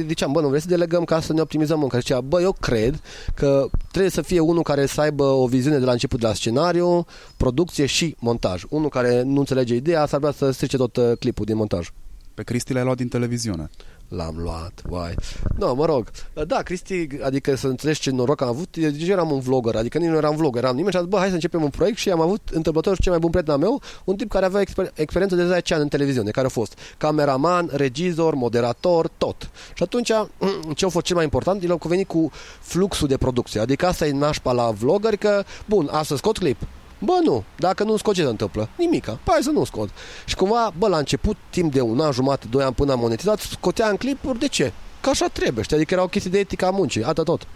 ziceam, 0.06 0.32
bă, 0.32 0.40
nu 0.40 0.48
vrei 0.48 0.60
să 0.60 0.68
delegăm 0.68 1.04
ca 1.04 1.20
să 1.20 1.32
ne 1.32 1.40
optimizăm 1.40 1.78
munca. 1.78 1.98
Zicea, 1.98 2.20
bă, 2.20 2.40
eu 2.40 2.56
cred 2.60 3.00
că 3.34 3.68
trebuie 3.90 4.10
să 4.10 4.22
fie 4.22 4.40
unul 4.40 4.62
care 4.62 4.86
să 4.86 5.00
aibă 5.00 5.24
o 5.24 5.46
viziune 5.46 5.78
de 5.78 5.84
la 5.84 5.92
început 5.92 6.20
de 6.20 6.26
la 6.26 6.34
scenariu, 6.34 7.06
producție 7.36 7.86
și 7.86 8.16
montaj. 8.18 8.62
Unul 8.68 8.88
care 8.88 9.22
nu 9.22 9.38
înțelege 9.38 9.74
ideea, 9.74 10.06
s-ar 10.06 10.20
putea 10.20 10.34
să 10.36 10.50
strice 10.50 10.76
tot 10.76 10.96
uh, 10.96 11.12
clipul 11.18 11.44
din 11.44 11.56
montaj. 11.56 11.88
Pe 12.34 12.42
Cristi 12.42 12.72
l-ai 12.72 12.84
luat 12.84 12.96
din 12.96 13.08
televiziune. 13.08 13.70
L-am 14.08 14.34
luat, 14.38 14.82
vai. 14.82 15.14
No, 15.58 15.74
mă 15.74 15.84
rog. 15.84 16.10
Da, 16.46 16.56
Cristi, 16.56 17.08
adică 17.22 17.54
să 17.54 17.66
înțelegi 17.66 18.00
ce 18.00 18.10
noroc 18.10 18.40
am 18.40 18.48
avut, 18.48 18.76
eu 18.78 18.90
deja 18.90 19.12
eram 19.12 19.30
un 19.30 19.40
vlogger, 19.40 19.76
adică 19.76 19.98
nici 19.98 20.08
nu 20.08 20.16
eram 20.16 20.36
vlogger, 20.36 20.62
eram 20.62 20.74
nimeni 20.74 20.92
și 20.92 20.96
a 20.98 21.00
zis, 21.00 21.10
bă, 21.10 21.18
hai 21.18 21.28
să 21.28 21.34
începem 21.34 21.62
un 21.62 21.70
proiect 21.70 21.98
și 21.98 22.10
am 22.10 22.20
avut 22.20 22.40
întâmplător 22.52 22.98
cel 22.98 23.12
mai 23.12 23.20
bun 23.20 23.30
prieten 23.30 23.52
al 23.52 23.58
meu, 23.58 23.82
un 24.04 24.16
tip 24.16 24.30
care 24.30 24.44
avea 24.44 24.60
exper- 24.60 24.92
experiență 24.94 25.36
de 25.36 25.46
10 25.46 25.74
ani 25.74 25.82
în 25.82 25.88
televiziune, 25.88 26.30
care 26.30 26.46
a 26.46 26.50
fost 26.50 26.78
cameraman, 26.98 27.70
regizor, 27.72 28.34
moderator, 28.34 29.08
tot. 29.18 29.50
Și 29.74 29.82
atunci, 29.82 30.10
ce 30.76 30.84
a 30.84 30.88
fost 30.88 31.04
cel 31.04 31.16
mai 31.16 31.24
important, 31.24 31.62
el 31.62 31.72
a 31.72 31.76
venit 31.80 32.06
cu 32.06 32.30
fluxul 32.60 33.08
de 33.08 33.16
producție, 33.16 33.60
adică 33.60 33.86
asta 33.86 34.06
e 34.06 34.12
nașpa 34.12 34.52
la 34.52 34.70
vlogger, 34.70 35.16
că, 35.16 35.44
bun, 35.66 35.88
astăzi 35.92 36.20
scot 36.20 36.38
clip, 36.38 36.56
Bă, 37.04 37.20
nu. 37.24 37.44
Dacă 37.56 37.84
nu 37.84 37.96
scot, 37.96 38.14
ce 38.14 38.22
se 38.22 38.28
întâmplă? 38.28 38.68
Nimica. 38.78 39.18
Păi 39.24 39.42
să 39.42 39.50
nu 39.50 39.64
scot. 39.64 39.90
Și 40.24 40.34
cumva, 40.34 40.72
bă, 40.78 40.88
la 40.88 40.98
început, 40.98 41.36
timp 41.50 41.72
de 41.72 41.80
un 41.80 42.00
an 42.00 42.12
jumate, 42.12 42.46
doi 42.50 42.62
ani 42.62 42.74
până 42.74 42.92
am 42.92 42.98
monetizat, 42.98 43.40
scotea 43.40 43.88
în 43.88 43.96
clipuri. 43.96 44.38
De 44.38 44.48
ce? 44.48 44.72
Că 45.00 45.08
așa 45.10 45.28
trebuie, 45.28 45.64
știi? 45.64 45.76
Adică 45.76 45.94
era 45.94 46.02
o 46.02 46.06
chestie 46.06 46.30
de 46.30 46.38
etica 46.38 46.70
muncii. 46.70 47.04
Atât 47.04 47.24
tot. 47.24 47.46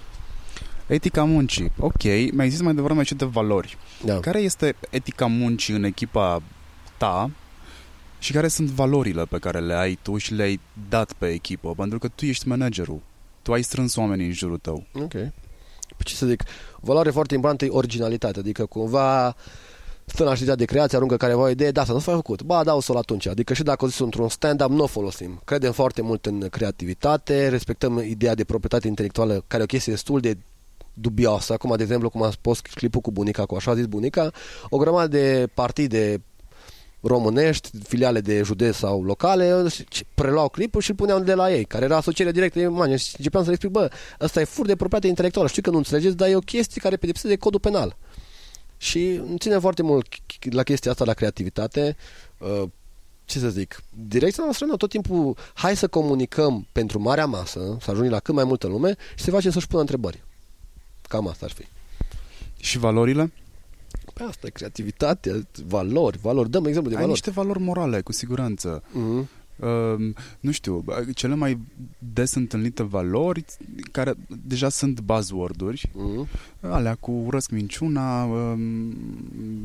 Etica 0.87 1.25
muncii. 1.25 1.73
Ok. 1.79 2.03
Mi-ai 2.33 2.51
zis 2.51 2.61
mai 2.61 2.75
devreme 2.75 3.03
și 3.03 3.15
de 3.15 3.25
valori. 3.25 3.77
Da. 4.05 4.21
Care 4.21 4.41
este 4.41 4.77
etica 4.91 5.27
muncii 5.27 5.75
în 5.75 5.85
echipa 5.85 6.43
ta 6.97 7.31
și 8.19 8.33
care 8.33 8.49
sunt 8.49 8.69
valorile 8.69 9.25
pe 9.25 9.39
care 9.39 9.61
le 9.61 9.75
ai 9.75 9.99
tu 10.03 10.17
și 10.17 10.35
le-ai 10.35 10.61
dat 10.89 11.13
pe 11.13 11.29
echipă? 11.29 11.73
Pentru 11.77 11.99
că 11.99 12.09
tu 12.09 12.25
ești 12.25 12.49
managerul. 12.49 13.01
Tu 13.43 13.53
ai 13.53 13.63
strâns 13.63 13.97
oamenii 13.97 14.27
în 14.27 14.33
jurul 14.33 14.59
tău. 14.59 14.87
Ok. 14.93 15.13
Păi 15.97 16.05
ce 16.05 16.15
să 16.15 16.27
zic, 16.27 16.43
valoare 16.81 17.11
foarte 17.11 17.35
importantă 17.35 17.65
e 17.65 17.69
originalitate, 17.71 18.39
adică 18.39 18.67
cumva 18.67 19.35
stă 20.05 20.23
în 20.23 20.29
așteptarea 20.29 20.65
de 20.65 20.73
creație, 20.73 20.97
aruncă 20.97 21.17
careva 21.17 21.43
o 21.43 21.49
idee, 21.49 21.71
da, 21.71 21.85
să 21.85 21.93
nu 21.93 21.99
s-a 21.99 22.13
făcut, 22.13 22.43
ba, 22.43 22.65
da, 22.65 22.75
o 22.75 22.81
să-l 22.81 22.97
atunci. 22.97 23.27
Adică 23.27 23.55
și 23.55 23.63
dacă 23.63 23.85
o 23.85 23.89
zis 23.89 23.99
într-un 23.99 24.29
stand-up, 24.29 24.71
nu 24.71 24.83
o 24.83 24.87
folosim. 24.87 25.41
Credem 25.45 25.73
foarte 25.73 26.03
mult 26.03 26.27
în 26.27 26.49
creativitate, 26.51 27.49
respectăm 27.49 27.99
ideea 27.99 28.35
de 28.35 28.45
proprietate 28.45 28.87
intelectuală, 28.87 29.45
care 29.47 29.61
e 29.61 29.65
o 29.65 29.67
chestie 29.67 29.93
destul 29.93 30.21
de 30.21 30.37
dubioasă. 30.93 31.53
Acum, 31.53 31.77
de 31.77 31.83
exemplu, 31.83 32.11
cum 32.11 32.23
am 32.23 32.31
spus 32.31 32.61
clipul 32.61 33.01
cu 33.01 33.11
bunica, 33.11 33.47
cu 33.47 33.55
așa 33.55 33.75
zis 33.75 33.87
bunica, 33.87 34.31
o 34.69 34.77
grămadă 34.77 35.09
de 35.09 35.49
partide 35.55 36.23
românești, 37.01 37.71
filiale 37.83 38.21
de 38.21 38.43
județ 38.43 38.77
sau 38.77 39.03
locale, 39.03 39.67
preluau 40.15 40.49
clipul 40.49 40.81
și 40.81 40.91
îl 40.91 40.97
puneau 40.97 41.21
de 41.21 41.35
la 41.35 41.53
ei, 41.53 41.65
care 41.65 41.85
era 41.85 41.97
asocierea 41.97 42.33
directă 42.33 42.59
de 42.59 42.67
mani. 42.67 42.99
Și 42.99 43.15
începeam 43.17 43.43
să 43.43 43.49
le 43.49 43.55
explic, 43.55 43.73
bă, 43.73 43.91
ăsta 44.21 44.41
e 44.41 44.45
fur 44.45 44.67
de 44.67 44.77
proprietate 44.77 45.09
intelectuală, 45.09 45.49
știu 45.49 45.63
că 45.63 45.71
nu 45.71 45.77
înțelegeți, 45.77 46.17
dar 46.17 46.29
e 46.29 46.37
o 46.37 46.41
chestie 46.41 46.81
care 46.81 46.97
pedepsește 46.97 47.29
de 47.29 47.37
codul 47.37 47.61
penal. 47.61 47.97
Și 48.77 49.21
îmi 49.29 49.39
ține 49.39 49.59
foarte 49.59 49.83
mult 49.83 50.07
la 50.51 50.63
chestia 50.63 50.91
asta, 50.91 51.05
la 51.05 51.15
creativitate, 51.15 51.97
uh, 52.39 52.63
ce 53.25 53.39
să 53.39 53.49
zic, 53.49 53.83
direcția 54.07 54.45
noastră 54.45 54.67
nu, 54.67 54.77
tot 54.77 54.91
timpul 54.91 55.37
hai 55.55 55.77
să 55.77 55.89
comunicăm 55.89 56.67
pentru 56.73 57.01
marea 57.01 57.27
masă, 57.27 57.77
să 57.81 57.91
ajungem 57.91 58.13
la 58.13 58.21
cât 58.21 58.35
mai 58.35 58.45
multă 58.45 58.67
lume 58.67 58.97
și 59.17 59.25
să 59.25 59.31
facem 59.31 59.51
să-și 59.51 59.67
pună 59.67 59.81
întrebări. 59.81 60.23
Cam 61.09 61.29
asta 61.29 61.45
ar 61.45 61.53
fi. 61.53 61.67
Și 62.61 62.79
valorile? 62.79 63.33
Pe 64.19 64.25
asta 64.25 64.47
e 64.47 64.51
creativitatea, 64.51 65.33
valori, 65.67 66.19
valori. 66.23 66.51
Dăm 66.51 66.65
exemplu 66.65 66.91
de 66.91 66.97
Ai 66.97 67.03
valori. 67.03 67.21
niște 67.23 67.41
valori 67.41 67.61
morale, 67.63 68.01
cu 68.01 68.13
siguranță. 68.13 68.83
Mm-hmm. 68.83 69.37
Uh, 69.59 70.15
nu 70.41 70.51
știu, 70.51 70.85
cele 71.15 71.35
mai 71.35 71.59
des 72.13 72.35
întâlnite 72.35 72.83
valori 72.83 73.45
care 73.93 74.15
deja 74.47 74.69
sunt 74.69 75.01
buzzword-uri, 75.01 75.91
Mm-hmm. 75.91 76.27
alea 76.61 76.95
cu 76.95 77.11
urăsc 77.11 77.51
minciuna, 77.51 78.25
uh, 78.25 78.53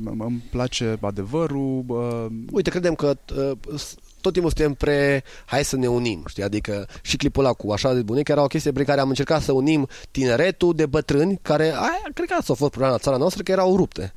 îmi 0.04 0.44
place 0.52 0.98
adevărul. 1.02 1.84
Uh, 1.88 2.26
Uite, 2.52 2.70
credem 2.70 2.94
că 2.96 3.18
uh, 3.38 3.80
tot 4.22 4.34
timpul 4.34 4.52
suntem 4.56 4.74
pre 4.74 5.24
hai 5.46 5.64
să 5.64 5.76
ne 5.76 5.88
unim, 5.88 6.24
știi? 6.28 6.44
Adică 6.44 6.88
și 7.02 7.18
clipul 7.18 7.44
ăla 7.44 7.54
cu 7.54 7.72
așa 7.72 7.94
de 7.94 8.02
bunic 8.02 8.28
era 8.28 8.44
o 8.44 8.48
chestie 8.48 8.72
prin 8.72 8.86
care 8.86 9.02
am 9.02 9.10
încercat 9.10 9.42
să 9.42 9.52
unim 9.52 9.88
tineretul 10.12 10.74
de 10.76 10.86
bătrâni 10.86 11.40
care, 11.42 11.64
aia, 11.64 12.02
cred 12.14 12.28
că 12.28 12.34
asta 12.34 12.54
a 12.54 12.56
fost 12.56 12.70
problema 12.72 12.94
la 12.94 13.00
țara 13.00 13.18
noastră, 13.18 13.44
că 13.44 13.52
erau 13.52 13.76
rupte. 13.76 14.14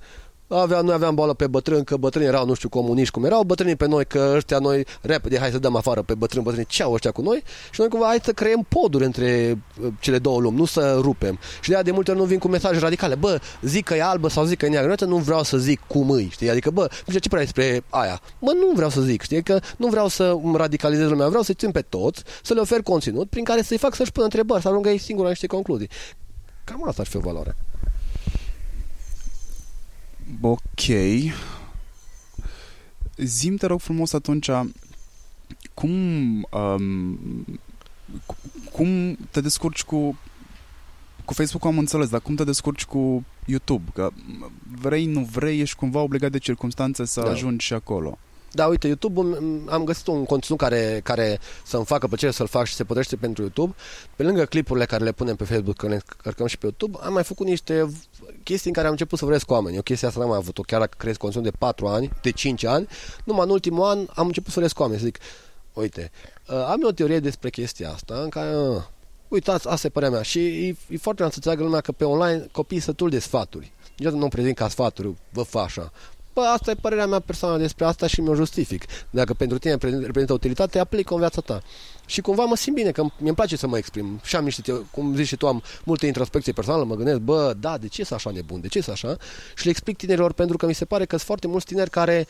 Avea, 0.48 0.80
noi 0.80 0.94
aveam 0.94 1.14
boală 1.14 1.34
pe 1.34 1.46
bătrâni, 1.46 1.84
că 1.84 1.96
bătrânii 1.96 2.28
erau, 2.28 2.46
nu 2.46 2.54
știu, 2.54 2.68
comuniști 2.68 3.12
cum 3.12 3.24
erau, 3.24 3.42
bătrânii 3.42 3.76
pe 3.76 3.86
noi, 3.86 4.06
că 4.06 4.32
ăștia 4.36 4.58
noi, 4.58 4.86
repede, 5.00 5.38
hai 5.38 5.50
să 5.50 5.58
dăm 5.58 5.76
afară 5.76 6.02
pe 6.02 6.14
bătrâni, 6.14 6.44
bătrâni, 6.44 6.66
ce 6.66 6.82
au 6.82 6.92
ăștia 6.92 7.10
cu 7.10 7.22
noi? 7.22 7.42
Și 7.70 7.80
noi 7.80 7.88
cumva 7.88 8.06
hai 8.06 8.18
să 8.22 8.32
creăm 8.32 8.66
poduri 8.68 9.04
între 9.04 9.58
uh, 9.80 9.92
cele 10.00 10.18
două 10.18 10.40
lumi, 10.40 10.56
nu 10.56 10.64
să 10.64 10.98
rupem. 11.00 11.38
Și 11.60 11.68
de 11.68 11.74
aia 11.74 11.84
de 11.84 11.90
multe 11.90 12.10
ori 12.10 12.20
nu 12.20 12.24
vin 12.24 12.38
cu 12.38 12.48
mesaje 12.48 12.78
radicale, 12.78 13.14
bă, 13.14 13.40
zic 13.62 13.84
că 13.84 13.94
e 13.94 14.02
albă 14.02 14.28
sau 14.28 14.44
zic 14.44 14.58
că 14.58 14.66
e 14.66 14.68
neagră, 14.68 15.06
nu 15.06 15.16
vreau 15.16 15.42
să 15.42 15.56
zic 15.58 15.80
cum 15.86 16.10
îi, 16.10 16.28
știi? 16.30 16.50
Adică, 16.50 16.70
bă, 16.70 16.80
nu 16.80 16.88
știu 17.06 17.18
ce 17.18 17.28
prea 17.28 17.42
despre 17.42 17.84
aia. 17.88 18.20
Mă, 18.38 18.52
nu 18.52 18.72
vreau 18.74 18.90
să 18.90 19.00
zic, 19.00 19.22
știi? 19.22 19.42
Că 19.42 19.58
nu 19.76 19.86
vreau 19.86 20.08
să 20.08 20.36
îmi 20.42 20.56
radicalizez 20.56 21.08
lumea, 21.08 21.28
vreau 21.28 21.42
să-i 21.42 21.54
țin 21.54 21.70
pe 21.70 21.80
toți, 21.80 22.22
să 22.42 22.54
le 22.54 22.60
ofer 22.60 22.82
conținut 22.82 23.30
prin 23.30 23.44
care 23.44 23.62
să-i 23.62 23.78
fac 23.78 23.94
să-și 23.94 24.12
pună 24.12 24.24
întrebări, 24.24 24.62
să 24.62 24.68
ajungă 24.68 24.88
ei 24.88 24.98
singur 24.98 25.24
la 25.24 25.30
niște 25.30 25.46
concluzii. 25.46 25.88
Cam 26.64 26.88
asta 26.88 27.02
ar 27.02 27.08
fi 27.08 27.16
o 27.16 27.20
valoare. 27.20 27.56
Ok. 30.40 30.82
Zim, 33.16 33.56
te 33.56 33.66
rog 33.66 33.80
frumos 33.80 34.12
atunci, 34.12 34.50
cum, 35.74 35.90
um, 36.50 37.18
cum 38.72 39.16
te 39.30 39.40
descurci 39.40 39.82
cu 39.84 40.18
cu 41.24 41.34
Facebook 41.34 41.64
am 41.64 41.78
înțeles, 41.78 42.08
dar 42.08 42.20
cum 42.20 42.34
te 42.34 42.44
descurci 42.44 42.84
cu 42.84 43.24
YouTube? 43.44 43.90
Că 43.94 44.10
vrei, 44.80 45.06
nu 45.06 45.20
vrei, 45.20 45.60
ești 45.60 45.76
cumva 45.76 46.00
obligat 46.00 46.30
de 46.30 46.38
circunstanțe 46.38 47.04
să 47.04 47.20
Da. 47.20 47.30
ajungi 47.30 47.64
și 47.66 47.72
acolo. 47.72 48.18
Da, 48.52 48.66
uite, 48.66 48.86
YouTube 48.86 49.20
am 49.68 49.84
găsit 49.84 50.06
un 50.06 50.24
conținut 50.24 50.60
care, 50.60 51.00
care 51.02 51.38
să-mi 51.64 51.84
facă 51.84 52.06
plăcere 52.06 52.32
să-l 52.32 52.46
fac 52.46 52.66
și 52.66 52.74
se 52.74 52.82
potrivește 52.82 53.16
pentru 53.16 53.42
YouTube. 53.42 53.74
Pe 54.16 54.22
lângă 54.22 54.44
clipurile 54.44 54.84
care 54.84 55.04
le 55.04 55.12
punem 55.12 55.36
pe 55.36 55.44
Facebook, 55.44 55.76
că 55.76 55.88
le 55.88 56.02
cărcăm 56.22 56.46
și 56.46 56.58
pe 56.58 56.66
YouTube, 56.66 56.98
am 57.02 57.12
mai 57.12 57.24
făcut 57.24 57.46
niște 57.46 57.86
chestii 58.48 58.68
în 58.68 58.74
care 58.74 58.86
am 58.86 58.92
început 58.92 59.18
să 59.18 59.24
vorbesc 59.24 59.46
cu 59.46 59.52
oameni. 59.52 59.78
O 59.78 59.82
chestie 59.82 60.06
asta 60.06 60.20
n-am 60.20 60.28
mai 60.28 60.38
avut-o, 60.38 60.62
chiar 60.62 60.80
dacă 60.80 60.94
crezi 60.98 61.18
conținut 61.18 61.44
de 61.44 61.56
4 61.58 61.86
ani, 61.86 62.10
de 62.22 62.30
5 62.30 62.64
ani, 62.64 62.88
numai 63.24 63.44
în 63.44 63.50
ultimul 63.50 63.84
an 63.84 64.06
am 64.14 64.26
început 64.26 64.52
să 64.52 64.54
vorbesc 64.54 64.74
cu 64.74 64.82
oameni, 64.82 65.00
să 65.00 65.06
zic, 65.06 65.18
uite, 65.72 66.10
uh, 66.48 66.54
am 66.54 66.82
eu 66.82 66.88
o 66.88 66.92
teorie 66.92 67.20
despre 67.20 67.50
chestia 67.50 67.90
asta, 67.90 68.14
în 68.22 68.28
care, 68.28 68.56
uh, 68.56 68.82
uitați, 69.28 69.68
asta 69.68 69.86
e 69.86 69.90
părerea 69.90 70.14
mea. 70.14 70.22
Și 70.22 70.38
e, 70.38 70.68
e 70.68 70.74
foarte 70.74 70.88
important 70.88 71.30
să 71.30 71.36
înțeleagă 71.36 71.62
lumea 71.62 71.80
că 71.80 71.92
pe 71.92 72.04
online 72.04 72.46
copiii 72.52 72.80
sătul 72.80 73.10
de 73.10 73.18
sfaturi. 73.18 73.72
Niciodată 73.96 74.22
nu 74.22 74.28
prezint 74.28 74.56
ca 74.56 74.68
sfaturi, 74.68 75.14
vă 75.30 75.42
fa 75.42 75.60
așa. 75.60 75.92
Bă, 76.36 76.42
asta 76.42 76.70
e 76.70 76.74
părerea 76.74 77.06
mea 77.06 77.20
personală 77.20 77.58
despre 77.58 77.84
asta 77.84 78.06
și 78.06 78.20
mi-o 78.20 78.34
justific. 78.34 78.84
Dacă 79.10 79.34
pentru 79.34 79.58
tine 79.58 79.72
reprezintă 79.72 80.32
utilitate, 80.32 80.78
aplică 80.78 81.12
în 81.14 81.18
viața 81.18 81.40
ta. 81.40 81.62
Și 82.06 82.20
cumva 82.20 82.44
mă 82.44 82.56
simt 82.56 82.76
bine, 82.76 82.90
că 82.90 83.04
mi-mi 83.18 83.34
place 83.34 83.56
să 83.56 83.66
mă 83.66 83.76
exprim. 83.76 84.20
Și 84.22 84.36
am 84.36 84.44
niște, 84.44 84.62
teo- 84.62 84.90
cum 84.90 85.14
zici 85.14 85.26
și 85.26 85.36
tu, 85.36 85.46
am 85.46 85.62
multe 85.84 86.06
introspecție 86.06 86.52
personală, 86.52 86.84
mă 86.84 86.94
gândesc, 86.94 87.18
bă, 87.18 87.54
da, 87.60 87.78
de 87.78 87.88
ce 87.88 88.04
sunt 88.04 88.18
așa 88.18 88.30
nebun, 88.30 88.60
de 88.60 88.68
ce 88.68 88.80
sunt 88.80 88.94
așa? 88.94 89.16
Și 89.56 89.64
le 89.64 89.70
explic 89.70 89.96
tinerilor 89.96 90.32
pentru 90.32 90.56
că 90.56 90.66
mi 90.66 90.74
se 90.74 90.84
pare 90.84 91.04
că 91.04 91.10
sunt 91.16 91.26
foarte 91.26 91.46
mulți 91.46 91.66
tineri 91.66 91.90
care 91.90 92.26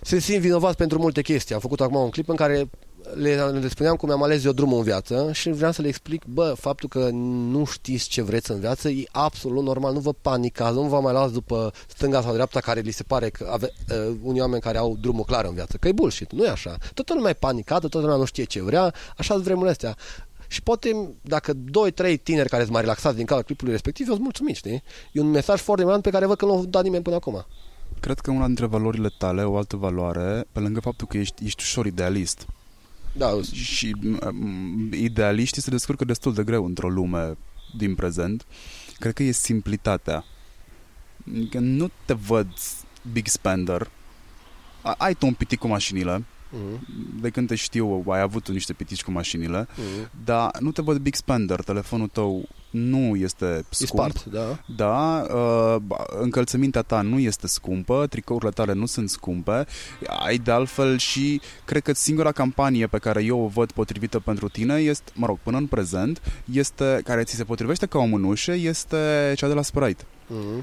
se 0.00 0.18
simt 0.18 0.40
vinovați 0.40 0.76
pentru 0.76 0.98
multe 0.98 1.22
chestii. 1.22 1.54
Am 1.54 1.60
făcut 1.60 1.80
acum 1.80 1.96
un 1.96 2.10
clip 2.10 2.28
în 2.28 2.36
care 2.36 2.70
le, 3.14 3.34
le 3.34 3.68
spuneam 3.68 3.96
cum 3.96 4.08
mi-am 4.08 4.22
ales 4.22 4.44
eu 4.44 4.52
drumul 4.52 4.78
în 4.78 4.84
viață 4.84 5.30
și 5.32 5.50
vreau 5.50 5.72
să 5.72 5.82
le 5.82 5.88
explic, 5.88 6.24
bă, 6.24 6.54
faptul 6.58 6.88
că 6.88 7.08
nu 7.50 7.64
știți 7.64 8.08
ce 8.08 8.22
vreți 8.22 8.50
în 8.50 8.60
viață 8.60 8.88
e 8.88 9.04
absolut 9.12 9.64
normal, 9.64 9.92
nu 9.92 9.98
vă 9.98 10.12
panicați, 10.12 10.74
nu 10.74 10.82
vă 10.82 11.00
mai 11.00 11.12
luați 11.12 11.32
după 11.32 11.72
stânga 11.86 12.22
sau 12.22 12.32
dreapta 12.32 12.60
care 12.60 12.80
li 12.80 12.90
se 12.90 13.02
pare 13.02 13.30
că 13.30 13.48
ave, 13.52 13.72
uh, 13.90 14.16
unii 14.22 14.40
oameni 14.40 14.60
care 14.60 14.78
au 14.78 14.96
drumul 15.00 15.24
clar 15.24 15.44
în 15.44 15.54
viață, 15.54 15.76
că 15.76 15.88
e 15.88 15.92
bullshit, 15.92 16.32
nu 16.32 16.44
e 16.44 16.48
așa. 16.48 16.76
Toată 16.94 17.14
lumea 17.14 17.30
e 17.30 17.34
panicată, 17.34 17.80
toată 17.80 18.06
lumea 18.06 18.16
nu 18.16 18.24
știe 18.24 18.44
ce 18.44 18.62
vrea, 18.62 18.94
așa 19.16 19.32
sunt 19.32 19.44
vremurile 19.44 19.70
astea. 19.70 19.96
Și 20.48 20.62
poate, 20.62 21.08
dacă 21.22 21.52
2-3 21.52 21.56
tineri 22.22 22.48
care 22.48 22.62
sunt 22.62 22.72
mai 22.72 22.80
relaxați 22.80 23.16
din 23.16 23.26
cauza 23.26 23.44
clipului 23.44 23.72
respectiv, 23.72 24.06
eu 24.06 24.12
sunt 24.12 24.24
mulțumit, 24.24 24.56
știi? 24.56 24.82
E 25.12 25.20
un 25.20 25.30
mesaj 25.30 25.60
foarte 25.60 25.82
important 25.82 26.02
pe 26.02 26.10
care 26.10 26.26
văd 26.26 26.36
că 26.36 26.44
nu 26.44 26.56
l-a 26.56 26.62
dat 26.68 26.82
nimeni 26.82 27.02
până 27.02 27.16
acum. 27.16 27.46
Cred 28.00 28.18
că 28.18 28.30
una 28.30 28.46
dintre 28.46 28.66
valorile 28.66 29.08
tale, 29.18 29.42
o 29.42 29.56
altă 29.56 29.76
valoare, 29.76 30.44
pe 30.52 30.60
lângă 30.60 30.80
faptul 30.80 31.06
că 31.06 31.16
ești, 31.16 31.44
ești 31.44 31.62
ușor 31.62 31.86
idealist, 31.86 32.46
Da, 33.16 33.40
și 33.52 33.94
um, 34.26 34.92
idealiștii 34.92 35.62
se 35.62 35.70
descurcă 35.70 36.04
destul 36.04 36.34
de 36.34 36.44
greu 36.44 36.64
într-o 36.64 36.88
lume 36.88 37.36
din 37.76 37.94
prezent. 37.94 38.44
Cred 38.98 39.12
că 39.14 39.22
e 39.22 39.30
simplitatea. 39.30 40.24
Adică 41.36 41.58
nu 41.58 41.90
te 42.04 42.12
văd 42.14 42.48
big 43.12 43.26
spender. 43.26 43.90
A- 44.82 44.94
Ai 44.98 45.14
tu 45.14 45.26
un 45.26 45.32
pitic 45.34 45.58
cu 45.58 45.66
mașinile. 45.66 46.18
mm-hmm. 46.18 46.78
De 47.20 47.30
când 47.30 47.48
te 47.48 47.54
știu, 47.54 48.04
ai 48.08 48.20
avut 48.20 48.42
tu 48.42 48.52
niște 48.52 48.72
pitici 48.72 49.02
cu 49.02 49.10
mașinile. 49.10 49.64
Mm-hmm. 49.66 50.10
Dar 50.24 50.50
nu 50.60 50.70
te 50.72 50.82
văd 50.82 50.96
big 50.98 51.14
spender. 51.14 51.60
Telefonul 51.62 52.08
tău 52.08 52.48
nu 52.74 53.16
este 53.16 53.44
E 53.44 53.64
scump. 53.70 53.88
spart, 54.16 54.24
da. 54.24 54.58
Da, 54.76 55.26
uh, 55.34 55.76
încălțămintea 56.20 56.82
ta 56.82 57.00
nu 57.00 57.18
este 57.18 57.46
scumpă, 57.46 58.06
tricourile 58.10 58.50
tale 58.50 58.72
nu 58.72 58.86
sunt 58.86 59.10
scumpe, 59.10 59.66
ai 60.24 60.38
de 60.38 60.50
altfel 60.50 60.98
și 60.98 61.40
cred 61.64 61.82
că 61.82 61.92
singura 61.94 62.32
campanie 62.32 62.86
pe 62.86 62.98
care 62.98 63.22
eu 63.24 63.40
o 63.40 63.46
văd 63.46 63.72
potrivită 63.72 64.18
pentru 64.18 64.48
tine 64.48 64.74
este, 64.74 65.12
mă 65.14 65.26
rog, 65.26 65.38
până 65.42 65.56
în 65.56 65.66
prezent, 65.66 66.20
este, 66.52 67.00
care 67.04 67.22
ți 67.22 67.34
se 67.34 67.44
potrivește 67.44 67.86
ca 67.86 67.98
o 67.98 68.04
mânușă, 68.04 68.52
este 68.52 69.32
cea 69.36 69.48
de 69.48 69.54
la 69.54 69.62
Sprite, 69.62 70.04
Mm-hmm. 70.26 70.58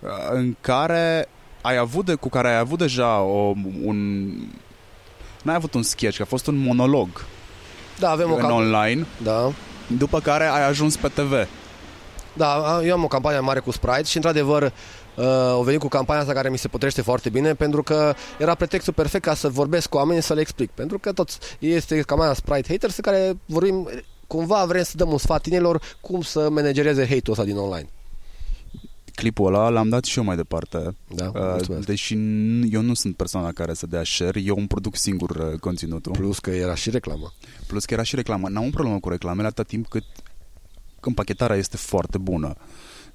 uh, 0.00 0.08
în 0.32 0.56
care 0.60 1.28
ai 1.62 1.76
avut 1.76 2.04
de, 2.04 2.14
cu 2.14 2.28
care 2.28 2.48
ai 2.48 2.58
avut 2.58 2.78
deja 2.78 3.20
o, 3.20 3.54
un 3.84 4.26
n-ai 5.42 5.54
avut 5.54 5.74
un 5.74 5.82
sketch, 5.82 6.20
a 6.20 6.24
fost 6.24 6.46
un 6.46 6.56
monolog 6.56 7.08
Da, 7.98 8.10
avem 8.10 8.30
o 8.30 8.34
în 8.34 8.40
cam... 8.40 8.50
online, 8.50 9.06
Da. 9.22 9.52
După 9.86 10.20
care 10.20 10.44
ai 10.44 10.66
ajuns 10.68 10.96
pe 10.96 11.08
TV. 11.08 11.48
Da, 12.32 12.80
eu 12.84 12.92
am 12.92 13.04
o 13.04 13.06
campanie 13.06 13.40
mare 13.40 13.60
cu 13.60 13.70
Sprite 13.70 14.02
și 14.02 14.16
într-adevăr 14.16 14.62
uh, 14.62 15.24
au 15.26 15.62
venit 15.62 15.80
cu 15.80 15.88
campania 15.88 16.22
asta 16.22 16.34
care 16.34 16.48
mi 16.48 16.58
se 16.58 16.68
potrește 16.68 17.02
foarte 17.02 17.28
bine 17.28 17.54
pentru 17.54 17.82
că 17.82 18.14
era 18.38 18.54
pretextul 18.54 18.92
perfect 18.92 19.24
ca 19.24 19.34
să 19.34 19.48
vorbesc 19.48 19.88
cu 19.88 19.96
oamenii 19.96 20.22
să 20.22 20.34
le 20.34 20.40
explic. 20.40 20.70
Pentru 20.70 20.98
că 20.98 21.12
toți 21.12 21.38
este 21.58 22.00
campania 22.00 22.34
Sprite 22.34 22.72
Haters 22.72 22.96
în 22.96 23.02
care 23.02 23.36
vorbim 23.46 23.88
cumva 24.26 24.64
vrem 24.64 24.82
să 24.82 24.92
dăm 24.96 25.10
un 25.10 25.18
sfat 25.18 25.42
tinerilor 25.42 25.82
cum 26.00 26.22
să 26.22 26.50
managereze 26.50 27.00
hate-ul 27.00 27.30
ăsta 27.30 27.44
din 27.44 27.56
online. 27.56 27.88
Clipul 29.16 29.46
ăla 29.54 29.68
l-am 29.68 29.88
dat 29.88 30.04
și 30.04 30.18
eu 30.18 30.24
mai 30.24 30.36
departe. 30.36 30.96
Da, 31.14 31.24
Uh, 31.26 31.32
mulțumesc. 31.34 31.86
deși 31.86 32.14
n- 32.14 32.70
eu 32.70 32.80
nu 32.80 32.94
sunt 32.94 33.16
persoana 33.16 33.52
care 33.52 33.74
să 33.74 33.86
dea 33.86 34.04
share, 34.04 34.40
eu 34.40 34.56
îmi 34.58 34.66
produc 34.66 34.96
singur 34.96 35.30
uh, 35.30 35.58
conținutul. 35.60 36.12
Plus 36.12 36.38
că 36.38 36.50
era 36.50 36.74
și 36.74 36.90
reclamă. 36.90 37.32
Plus 37.66 37.84
că 37.84 37.94
era 37.94 38.02
și 38.02 38.14
reclamă. 38.14 38.48
N-am 38.48 38.64
un 38.64 38.70
problemă 38.70 38.98
cu 39.00 39.08
reclamele 39.08 39.46
atâta 39.46 39.62
timp 39.62 39.86
cât 39.88 40.04
împachetarea 41.00 41.56
este 41.56 41.76
foarte 41.76 42.18
bună. 42.18 42.54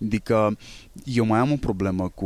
Adică 0.04 0.58
eu 1.04 1.26
mai 1.26 1.39
am 1.39 1.52
o 1.52 1.56
problemă 1.56 2.10
cu 2.16 2.26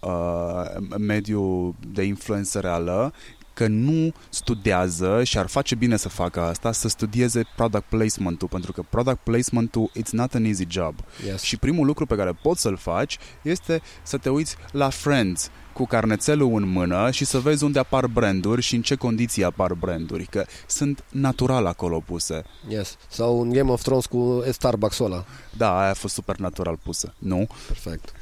uh, 0.00 0.96
mediul 0.98 1.74
de 1.92 2.02
influență 2.02 2.60
reală 2.60 3.12
că 3.54 3.66
nu 3.66 4.12
studiază 4.28 5.24
și 5.24 5.38
ar 5.38 5.46
face 5.46 5.74
bine 5.74 5.96
să 5.96 6.08
facă 6.08 6.40
asta, 6.40 6.72
să 6.72 6.88
studieze 6.88 7.42
product 7.56 7.84
placement-ul, 7.88 8.48
pentru 8.48 8.72
că 8.72 8.82
product 8.90 9.18
placement-ul 9.22 9.90
it's 9.98 10.10
not 10.10 10.34
an 10.34 10.44
easy 10.44 10.64
job. 10.68 10.94
Yes. 11.26 11.42
Și 11.42 11.56
primul 11.56 11.86
lucru 11.86 12.06
pe 12.06 12.16
care 12.16 12.32
poți 12.42 12.60
să-l 12.60 12.76
faci 12.76 13.18
este 13.42 13.82
să 14.02 14.16
te 14.16 14.28
uiți 14.28 14.56
la 14.72 14.88
Friends 14.88 15.50
cu 15.72 15.86
carnețelul 15.86 16.54
în 16.54 16.68
mână 16.68 17.10
și 17.10 17.24
să 17.24 17.38
vezi 17.38 17.64
unde 17.64 17.78
apar 17.78 18.06
branduri 18.06 18.62
și 18.62 18.74
în 18.74 18.82
ce 18.82 18.94
condiții 18.94 19.44
apar 19.44 19.74
branduri, 19.74 20.24
că 20.24 20.44
sunt 20.66 21.04
natural 21.10 21.66
acolo 21.66 22.00
puse. 22.06 22.42
yes. 22.68 22.96
Sau 23.08 23.38
un 23.38 23.50
Game 23.50 23.70
of 23.70 23.82
Thrones 23.82 24.06
cu 24.06 24.44
Starbucks-ul 24.50 25.06
ăla. 25.06 25.24
Da, 25.56 25.80
aia 25.80 25.90
a 25.90 25.94
fost 25.94 26.14
super 26.14 26.36
natural 26.36 26.78
pusă. 26.82 27.14
Nu? 27.18 27.46
Perfect. 27.66 28.12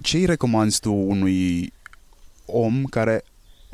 Ce 0.00 0.16
îi 0.16 0.24
recomanzi 0.24 0.80
tu 0.80 0.92
unui 0.92 1.72
om 2.46 2.84
care 2.84 3.24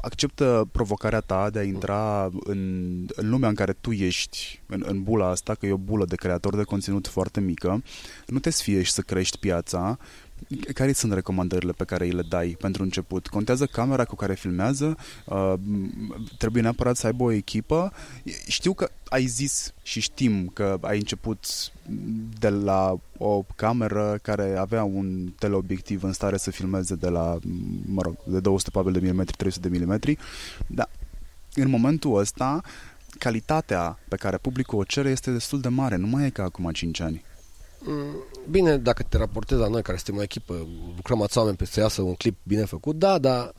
acceptă 0.02 0.68
provocarea 0.72 1.20
ta 1.20 1.50
de 1.50 1.58
a 1.58 1.62
intra 1.62 2.30
în, 2.44 2.60
în 3.14 3.28
lumea 3.30 3.48
în 3.48 3.54
care 3.54 3.72
tu 3.72 3.90
ești, 3.90 4.60
în, 4.66 4.82
în 4.86 5.02
bula 5.02 5.28
asta, 5.28 5.54
că 5.54 5.66
e 5.66 5.72
o 5.72 5.76
bulă 5.76 6.04
de 6.04 6.16
creator 6.16 6.56
de 6.56 6.62
conținut 6.62 7.06
foarte 7.06 7.40
mică, 7.40 7.82
nu 8.26 8.38
te 8.38 8.50
sfie 8.50 8.82
și 8.82 8.92
să 8.92 9.00
crești 9.00 9.38
piața, 9.38 9.98
care 10.74 10.92
sunt 10.92 11.12
recomandările 11.12 11.72
pe 11.72 11.84
care 11.84 12.04
îi 12.04 12.10
le 12.10 12.22
dai 12.28 12.56
pentru 12.60 12.82
început? 12.82 13.28
Contează 13.28 13.66
camera 13.66 14.04
cu 14.04 14.14
care 14.14 14.34
filmează? 14.34 14.96
Uh, 15.24 15.54
trebuie 16.38 16.62
neapărat 16.62 16.96
să 16.96 17.06
aibă 17.06 17.22
o 17.22 17.30
echipă? 17.30 17.92
Știu 18.46 18.72
că 18.72 18.90
ai 19.08 19.26
zis 19.26 19.72
și 19.82 20.00
știm 20.00 20.50
că 20.52 20.78
ai 20.80 20.96
început 20.96 21.46
de 22.38 22.48
la 22.48 22.98
o 23.18 23.44
cameră 23.56 24.18
care 24.22 24.56
avea 24.56 24.84
un 24.84 25.32
teleobiectiv 25.38 26.02
în 26.02 26.12
stare 26.12 26.36
să 26.36 26.50
filmeze 26.50 26.94
de 26.94 27.08
la, 27.08 27.38
mă 27.86 28.02
rog, 28.02 28.16
de 28.24 28.40
200 28.40 28.70
probabil 28.70 28.94
de 28.94 29.00
milimetri, 29.00 29.36
300 29.36 29.68
de 29.68 29.74
milimetri, 29.74 30.18
dar 30.66 30.88
în 31.54 31.68
momentul 31.68 32.18
ăsta 32.18 32.60
calitatea 33.18 33.98
pe 34.08 34.16
care 34.16 34.36
publicul 34.36 34.78
o 34.78 34.84
cere 34.84 35.10
este 35.10 35.30
destul 35.30 35.60
de 35.60 35.68
mare, 35.68 35.96
nu 35.96 36.06
mai 36.06 36.24
e 36.24 36.30
ca 36.30 36.42
acum 36.42 36.70
5 36.72 37.00
ani. 37.00 37.24
Mm, 37.84 38.24
Bine, 38.50 38.76
dacă 38.76 39.02
te 39.02 39.16
raportezi 39.16 39.60
la 39.60 39.68
noi, 39.68 39.82
care 39.82 39.96
suntem 39.96 40.16
o 40.16 40.22
echipă, 40.22 40.66
lucrăm 40.96 41.22
ați 41.22 41.38
oameni 41.38 41.56
pe 41.56 41.64
să 41.64 41.80
iasă 41.80 42.02
un 42.02 42.14
clip 42.14 42.36
bine 42.42 42.64
făcut, 42.64 42.96
da, 42.98 43.18
dar 43.18 43.52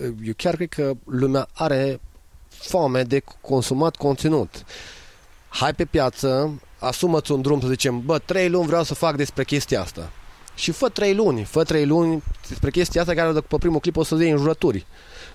eh, 0.00 0.12
eu 0.24 0.32
chiar 0.36 0.54
cred 0.54 0.68
că 0.68 0.92
lumea 1.04 1.48
are 1.52 2.00
foame 2.48 3.02
de 3.02 3.22
consumat 3.40 3.96
conținut. 3.96 4.64
Hai 5.48 5.74
pe 5.74 5.84
piață, 5.84 6.60
asumă-ți 6.78 7.32
un 7.32 7.42
drum 7.42 7.60
să 7.60 7.68
zicem, 7.68 8.04
bă, 8.04 8.18
trei 8.18 8.48
luni 8.48 8.66
vreau 8.66 8.82
să 8.82 8.94
fac 8.94 9.16
despre 9.16 9.44
chestia 9.44 9.80
asta. 9.80 10.10
Și 10.54 10.70
fă 10.70 10.88
trei 10.88 11.14
luni, 11.14 11.44
fă 11.44 11.64
trei 11.64 11.86
luni 11.86 12.22
despre 12.48 12.70
chestia 12.70 13.00
asta 13.00 13.14
care 13.14 13.32
după 13.32 13.58
primul 13.58 13.80
clip 13.80 13.96
o 13.96 14.02
să 14.02 14.14
iei 14.14 14.30
în 14.30 14.36
jurături. 14.36 14.86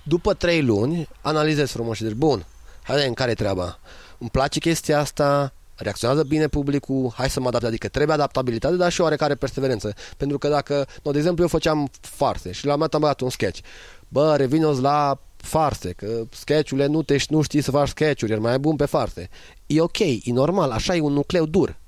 După 0.04 0.34
trei 0.34 0.62
luni, 0.62 1.10
analizezi 1.22 1.72
frumos 1.72 1.98
și 1.98 2.04
zici, 2.04 2.16
bun, 2.16 2.46
hai 2.84 3.08
în 3.08 3.14
care 3.14 3.32
e 3.32 3.34
treaba? 3.34 3.80
Îmi 4.18 4.30
place 4.30 4.60
chestia 4.60 5.00
asta, 5.00 5.54
reacționează 5.78 6.24
bine 6.24 6.48
publicul, 6.48 7.12
hai 7.16 7.30
să 7.30 7.40
mă 7.40 7.48
adapt, 7.48 7.64
adică 7.64 7.88
trebuie 7.88 8.16
adaptabilitate, 8.16 8.76
dar 8.76 8.92
și 8.92 9.02
oarecare 9.02 9.36
perseverență. 9.36 9.94
Pentru 10.18 10.38
că 10.38 10.48
dacă, 10.48 10.88
no, 11.04 11.12
de 11.12 11.18
exemplu, 11.18 11.44
eu 11.44 11.50
făceam 11.50 11.90
farse 12.02 12.52
și 12.52 12.66
la 12.66 12.74
un 12.74 12.80
moment 12.80 12.92
dat 12.92 12.94
am 12.94 13.00
băgat 13.02 13.22
un 13.22 13.30
sketch. 13.30 13.60
Bă, 14.08 14.36
revinoți 14.36 14.82
la 14.82 15.20
farse, 15.38 15.92
că 15.92 16.24
sketchurile 16.32 16.86
nu, 16.86 17.04
te, 17.04 17.16
nu 17.30 17.42
știi 17.42 17.62
să 17.62 17.72
faci 17.72 17.88
sketchuri, 17.88 18.32
e 18.32 18.36
mai 18.36 18.60
bun 18.60 18.76
pe 18.76 18.86
farse. 18.86 19.30
E 19.66 19.82
ok, 19.82 20.00
e 20.00 20.20
normal, 20.26 20.72
așa 20.72 20.96
e 20.96 21.02
un 21.02 21.14
nucleu 21.14 21.46
dur 21.46 21.70
și 21.70 21.87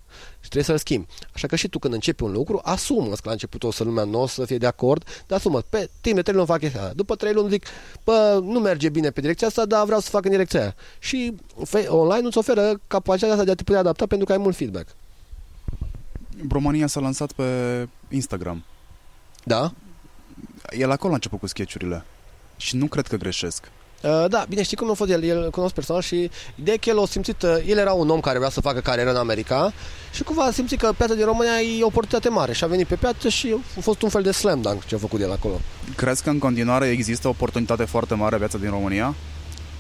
trebuie 0.50 0.64
să-l 0.64 0.78
schimbi. 0.78 1.08
Așa 1.34 1.48
că 1.48 1.56
și 1.56 1.68
tu 1.68 1.80
când 1.80 1.94
începi 1.94 2.24
un 2.24 2.32
lucru, 2.32 2.60
asumă 2.64 3.10
că 3.10 3.22
la 3.24 3.32
început 3.32 3.64
o 3.64 3.72
să 3.72 3.84
lumea 3.84 4.04
nu 4.04 4.22
o 4.22 4.28
să 4.28 4.46
fie 4.46 4.58
de 4.58 4.66
acord, 4.66 5.04
dar 5.28 5.38
asumă, 5.38 5.62
pe 5.62 5.90
timp 6.02 6.16
de 6.16 6.22
trei 6.22 6.36
luni 6.36 6.48
fac 6.48 6.60
chestia 6.60 6.82
aia. 6.82 6.94
După 6.94 7.16
trei 7.16 7.34
luni 7.34 7.50
zic, 7.50 7.66
bă, 8.04 8.40
nu 8.44 8.60
merge 8.60 8.90
bine 8.90 9.10
pe 9.10 9.22
direcția 9.22 9.48
asta, 9.48 9.66
dar 9.66 9.86
vreau 9.86 10.00
să 10.00 10.10
fac 10.10 10.26
în 10.26 10.32
direcția 10.32 10.62
aia. 10.62 10.76
Și 11.00 11.36
fe- 11.64 11.88
online 11.88 12.28
îți 12.28 12.38
oferă 12.38 12.80
capacitatea 12.88 13.34
asta 13.34 13.46
de 13.46 13.52
a 13.52 13.56
te 13.56 13.64
putea 13.64 13.80
adapta 13.80 14.06
pentru 14.06 14.26
că 14.26 14.32
ai 14.32 14.38
mult 14.38 14.56
feedback. 14.56 14.88
România 16.50 16.88
s-a 16.88 17.00
lansat 17.00 17.32
pe 17.32 17.88
Instagram. 18.10 18.64
Da? 19.44 19.74
El 20.78 20.92
acolo 20.92 21.12
a 21.12 21.16
început 21.16 21.40
cu 21.40 21.48
sketchurile. 21.48 22.06
Și 22.58 22.76
nu 22.76 22.88
cred 22.88 23.08
că 23.08 23.16
greșesc. 23.16 23.72
Uh, 24.02 24.26
da, 24.30 24.46
bine, 24.50 24.64
știi 24.64 24.78
cum 24.78 24.90
a 24.90 24.94
fost 24.94 25.12
el? 25.12 25.24
El 25.24 25.44
îl 25.44 25.50
cunosc 25.50 25.74
personal 25.74 26.02
și 26.02 26.30
ideea 26.56 26.76
e 26.76 26.78
că 26.78 26.90
el 26.90 27.00
a 27.00 27.06
simțit, 27.06 27.42
uh, 27.42 27.58
el 27.66 27.78
era 27.78 27.94
un 27.94 28.10
om 28.10 28.20
care 28.20 28.38
vrea 28.38 28.50
să 28.50 28.62
facă 28.62 28.80
carieră 28.80 29.10
în 29.10 29.16
America 29.16 29.74
și 30.14 30.24
cumva 30.24 30.44
a 30.44 30.52
simțit 30.52 30.80
că 30.80 30.92
piața 30.98 31.14
din 31.14 31.26
România 31.26 31.62
e 31.62 31.84
o 31.84 31.86
oportunitate 31.86 32.30
mare 32.30 32.54
și 32.54 32.64
a 32.64 32.68
venit 32.68 32.88
pe 32.88 32.96
piață 32.96 33.30
și 33.30 33.56
a 33.78 33.80
fost 33.82 34.02
un 34.02 34.10
fel 34.10 34.22
de 34.22 34.32
slam 34.32 34.62
dunk 34.62 34.86
ce 34.86 34.96
a 34.96 34.98
făcut 34.98 35.22
el 35.22 35.32
acolo. 35.32 35.60
Crezi 35.96 36.24
că 36.24 36.30
în 36.30 36.40
continuare 36.40 36.88
există 36.88 37.28
o 37.28 37.30
oportunitate 37.30 37.84
foarte 37.84 38.14
mare 38.14 38.38
viața 38.38 38.58
din 38.58 38.70
România? 38.70 39.16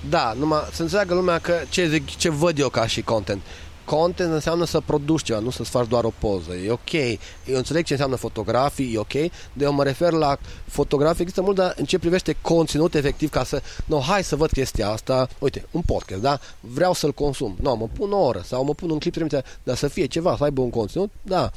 Da, 0.09 0.33
numai 0.39 0.59
să 0.71 0.81
înțeleagă 0.81 1.13
lumea 1.13 1.39
că 1.39 1.53
ce, 1.69 1.87
zic, 1.87 2.15
ce 2.15 2.29
văd 2.29 2.59
eu 2.59 2.69
ca 2.69 2.87
și 2.87 3.01
content. 3.01 3.41
Content 3.89 4.31
înseamnă 4.31 4.65
să 4.65 4.79
produci 4.79 5.23
ceva, 5.23 5.39
nu 5.39 5.49
să-ți 5.49 5.69
faci 5.69 5.87
doar 5.87 6.03
o 6.03 6.11
poză. 6.19 6.55
E 6.55 6.71
ok. 6.71 6.93
Eu 6.93 7.55
înțeleg 7.55 7.85
ce 7.85 7.93
înseamnă 7.93 8.15
fotografii, 8.15 8.93
e 8.93 8.97
ok. 8.97 9.13
De 9.53 9.63
eu 9.63 9.73
mă 9.73 9.83
refer 9.83 10.11
la 10.11 10.37
fotografii, 10.65 11.21
există 11.21 11.41
mult, 11.41 11.55
dar 11.55 11.73
în 11.77 11.85
ce 11.85 11.99
privește 11.99 12.35
conținut 12.41 12.95
efectiv, 12.95 13.29
ca 13.29 13.43
să, 13.43 13.61
no, 13.85 13.99
hai 13.99 14.23
să 14.23 14.35
văd 14.35 14.51
chestia 14.51 14.89
asta, 14.89 15.27
uite, 15.39 15.65
un 15.71 15.81
podcast, 15.81 16.21
da? 16.21 16.39
Vreau 16.59 16.93
să-l 16.93 17.11
consum. 17.11 17.55
Nu, 17.61 17.75
mă 17.75 17.87
pun 17.93 18.11
o 18.11 18.17
oră 18.17 18.41
sau 18.45 18.63
mă 18.63 18.73
pun 18.73 18.89
un 18.89 18.99
clip 18.99 19.13
trimite, 19.13 19.43
dar 19.63 19.75
să 19.75 19.87
fie 19.87 20.05
ceva, 20.05 20.35
să 20.37 20.43
aibă 20.43 20.61
un 20.61 20.69
conținut, 20.69 21.11
da. 21.21 21.51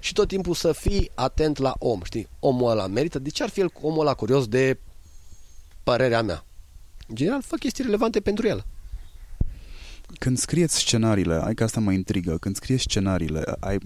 Și 0.00 0.12
tot 0.12 0.28
timpul 0.28 0.54
să 0.54 0.72
fii 0.72 1.10
atent 1.14 1.58
la 1.58 1.74
om, 1.78 2.00
știi? 2.02 2.28
Omul 2.40 2.70
ăla 2.70 2.86
merită. 2.86 3.18
De 3.18 3.28
ce 3.28 3.42
ar 3.42 3.48
fi 3.48 3.60
el, 3.60 3.72
omul 3.80 4.00
ăla 4.00 4.14
curios 4.14 4.46
de 4.46 4.78
părerea 5.82 6.22
mea? 6.22 6.44
În 7.08 7.14
general, 7.14 7.42
fă 7.42 7.56
chestii 7.56 7.84
relevante 7.84 8.20
pentru 8.20 8.46
el. 8.46 8.64
Când 10.18 10.38
scrieți 10.38 10.76
scenariile, 10.78 11.34
ai 11.34 11.54
că 11.54 11.64
asta 11.64 11.80
mă 11.80 11.92
intrigă, 11.92 12.36
când 12.36 12.56
scrieți 12.56 12.82
scenariile, 12.82 13.42
ai, 13.60 13.78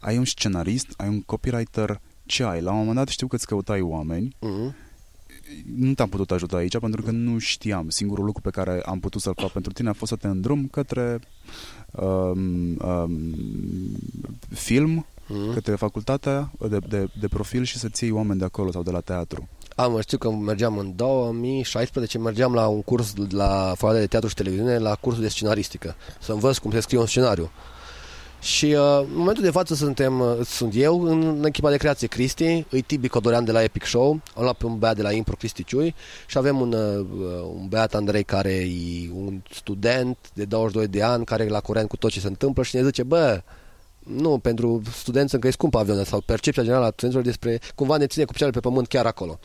ai 0.00 0.18
un 0.18 0.24
scenarist, 0.24 0.86
ai 0.96 1.08
un 1.08 1.20
copywriter, 1.22 2.00
ce 2.26 2.42
ai? 2.44 2.60
La 2.60 2.70
un 2.70 2.76
moment 2.78 2.96
dat 2.96 3.08
știu 3.08 3.26
că 3.26 3.34
îți 3.34 3.46
căutai 3.46 3.80
oameni, 3.80 4.36
Mm-hmm. 4.36 4.74
nu 5.76 5.94
te-am 5.94 6.08
putut 6.08 6.30
ajuta 6.30 6.56
aici 6.56 6.78
pentru 6.78 7.02
că 7.02 7.10
nu 7.10 7.38
știam. 7.38 7.88
Singurul 7.88 8.24
lucru 8.24 8.42
pe 8.42 8.50
care 8.50 8.80
am 8.84 9.00
putut 9.00 9.20
să-l 9.20 9.34
fac 9.36 9.50
pentru 9.52 9.72
tine 9.72 9.88
a 9.88 9.92
fost 9.92 10.10
să 10.10 10.16
te 10.16 10.26
îndrum 10.26 10.66
către 10.66 11.20
um, 11.90 12.76
um, 12.76 13.34
film, 14.50 15.06
Mm-hmm. 15.22 15.54
către 15.54 15.74
facultatea 15.74 16.52
de, 16.68 16.78
de, 16.88 17.08
de 17.20 17.28
profil 17.28 17.64
și 17.64 17.78
să-ți 17.78 18.04
iei 18.04 18.12
oameni 18.12 18.38
de 18.38 18.44
acolo 18.44 18.70
sau 18.70 18.82
de 18.82 18.90
la 18.90 19.00
teatru. 19.00 19.48
Am, 19.76 20.00
știu 20.00 20.18
că 20.18 20.30
mergeam 20.30 20.78
în 20.78 20.92
2016, 20.96 22.18
mergeam 22.18 22.54
la 22.54 22.66
un 22.66 22.82
curs 22.82 23.12
la 23.30 23.46
Facultatea 23.46 24.00
de 24.00 24.06
Teatru 24.06 24.28
și 24.28 24.34
Televiziune, 24.34 24.78
la 24.78 24.94
cursul 24.94 25.22
de 25.22 25.28
scenaristică, 25.28 25.94
să 26.20 26.32
învăț 26.32 26.56
cum 26.56 26.70
se 26.70 26.80
scrie 26.80 26.98
un 26.98 27.06
scenariu. 27.06 27.50
Și 28.42 28.64
uh, 28.64 28.98
în 28.98 29.14
momentul 29.14 29.42
de 29.42 29.50
față 29.50 29.74
suntem, 29.74 30.20
uh, 30.20 30.38
sunt 30.44 30.72
eu 30.76 31.02
în 31.02 31.44
echipa 31.46 31.70
de 31.70 31.76
creație 31.76 32.06
Cristi, 32.06 32.64
îi 32.70 32.82
Tibi 32.82 33.08
Codorean 33.08 33.44
de 33.44 33.52
la 33.52 33.62
Epic 33.62 33.84
Show, 33.84 34.20
am 34.34 34.42
luat 34.42 34.56
pe 34.56 34.66
un 34.66 34.78
băiat 34.78 34.96
de 34.96 35.02
la 35.02 35.12
Impro 35.12 35.34
Cristi 35.34 35.64
Ciui 35.64 35.94
și 36.26 36.38
avem 36.38 36.60
un, 36.60 36.72
uh, 36.72 37.06
un 37.54 37.66
băiat 37.68 37.94
Andrei 37.94 38.24
care 38.24 38.52
e 38.52 39.10
un 39.14 39.40
student 39.50 40.16
de 40.34 40.44
22 40.44 40.86
de 40.86 41.02
ani, 41.02 41.24
care 41.24 41.44
e 41.44 41.48
la 41.48 41.60
curent 41.60 41.88
cu 41.88 41.96
tot 41.96 42.10
ce 42.10 42.20
se 42.20 42.26
întâmplă 42.26 42.62
și 42.62 42.76
ne 42.76 42.84
zice, 42.84 43.02
bă, 43.02 43.42
nu, 44.04 44.38
pentru 44.38 44.82
studenți 44.92 45.34
încă 45.34 45.46
e 45.46 45.50
scumpă 45.50 45.78
avionul 45.78 46.04
sau 46.04 46.20
percepția 46.20 46.62
generală 46.62 46.86
a 46.86 46.90
studenților 46.90 47.24
despre 47.24 47.60
cumva 47.74 47.96
ne 47.96 48.06
ține 48.06 48.24
cu 48.24 48.32
picioarele 48.32 48.60
pe 48.60 48.68
pământ 48.68 48.88
chiar 48.88 49.06
acolo. 49.06 49.38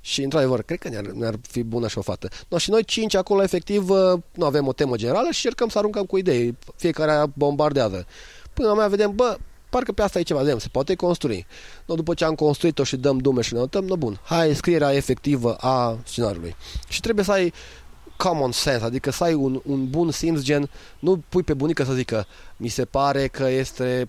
Și, 0.00 0.22
într-adevăr, 0.22 0.62
cred 0.62 0.78
că 0.78 0.88
ne-ar, 0.88 1.04
ne-ar 1.04 1.34
fi 1.48 1.62
bună 1.62 1.88
și 1.88 1.98
o 1.98 2.02
fată. 2.02 2.28
No, 2.48 2.58
și 2.58 2.70
noi 2.70 2.84
cinci 2.84 3.14
acolo, 3.14 3.42
efectiv, 3.42 3.90
uh, 3.90 4.20
nu 4.32 4.44
avem 4.44 4.66
o 4.66 4.72
temă 4.72 4.96
generală 4.96 5.28
și 5.30 5.44
încercăm 5.44 5.68
să 5.68 5.78
aruncăm 5.78 6.04
cu 6.04 6.16
idei. 6.16 6.56
Fiecare 6.76 7.26
bombardează. 7.34 8.06
Până 8.52 8.68
la 8.68 8.74
mai 8.74 8.88
vedem, 8.88 9.12
bă, 9.14 9.38
parcă 9.70 9.92
pe 9.92 10.02
asta 10.02 10.18
e 10.18 10.22
ceva, 10.22 10.40
vedem, 10.40 10.58
se 10.58 10.68
poate 10.72 10.94
construi. 10.94 11.46
No, 11.86 11.94
după 11.94 12.14
ce 12.14 12.24
am 12.24 12.34
construit-o 12.34 12.84
și 12.84 12.96
dăm 12.96 13.18
dume 13.18 13.40
și 13.40 13.52
ne 13.52 13.58
notăm, 13.58 13.84
no 13.84 13.96
bun, 13.96 14.20
hai 14.22 14.54
scrierea 14.54 14.92
efectivă 14.92 15.54
a 15.54 15.98
scenariului. 16.04 16.56
Și 16.88 17.00
trebuie 17.00 17.24
să 17.24 17.32
ai 17.32 17.52
common 18.16 18.52
sense, 18.52 18.84
adică 18.84 19.10
să 19.10 19.24
ai 19.24 19.34
un, 19.34 19.60
un 19.64 19.90
bun 19.90 20.10
simț, 20.10 20.40
gen, 20.40 20.70
nu 20.98 21.22
pui 21.28 21.42
pe 21.42 21.54
bunică 21.54 21.84
să 21.84 21.92
zică, 21.92 22.26
mi 22.56 22.68
se 22.68 22.84
pare 22.84 23.26
că 23.26 23.48
este 23.48 24.08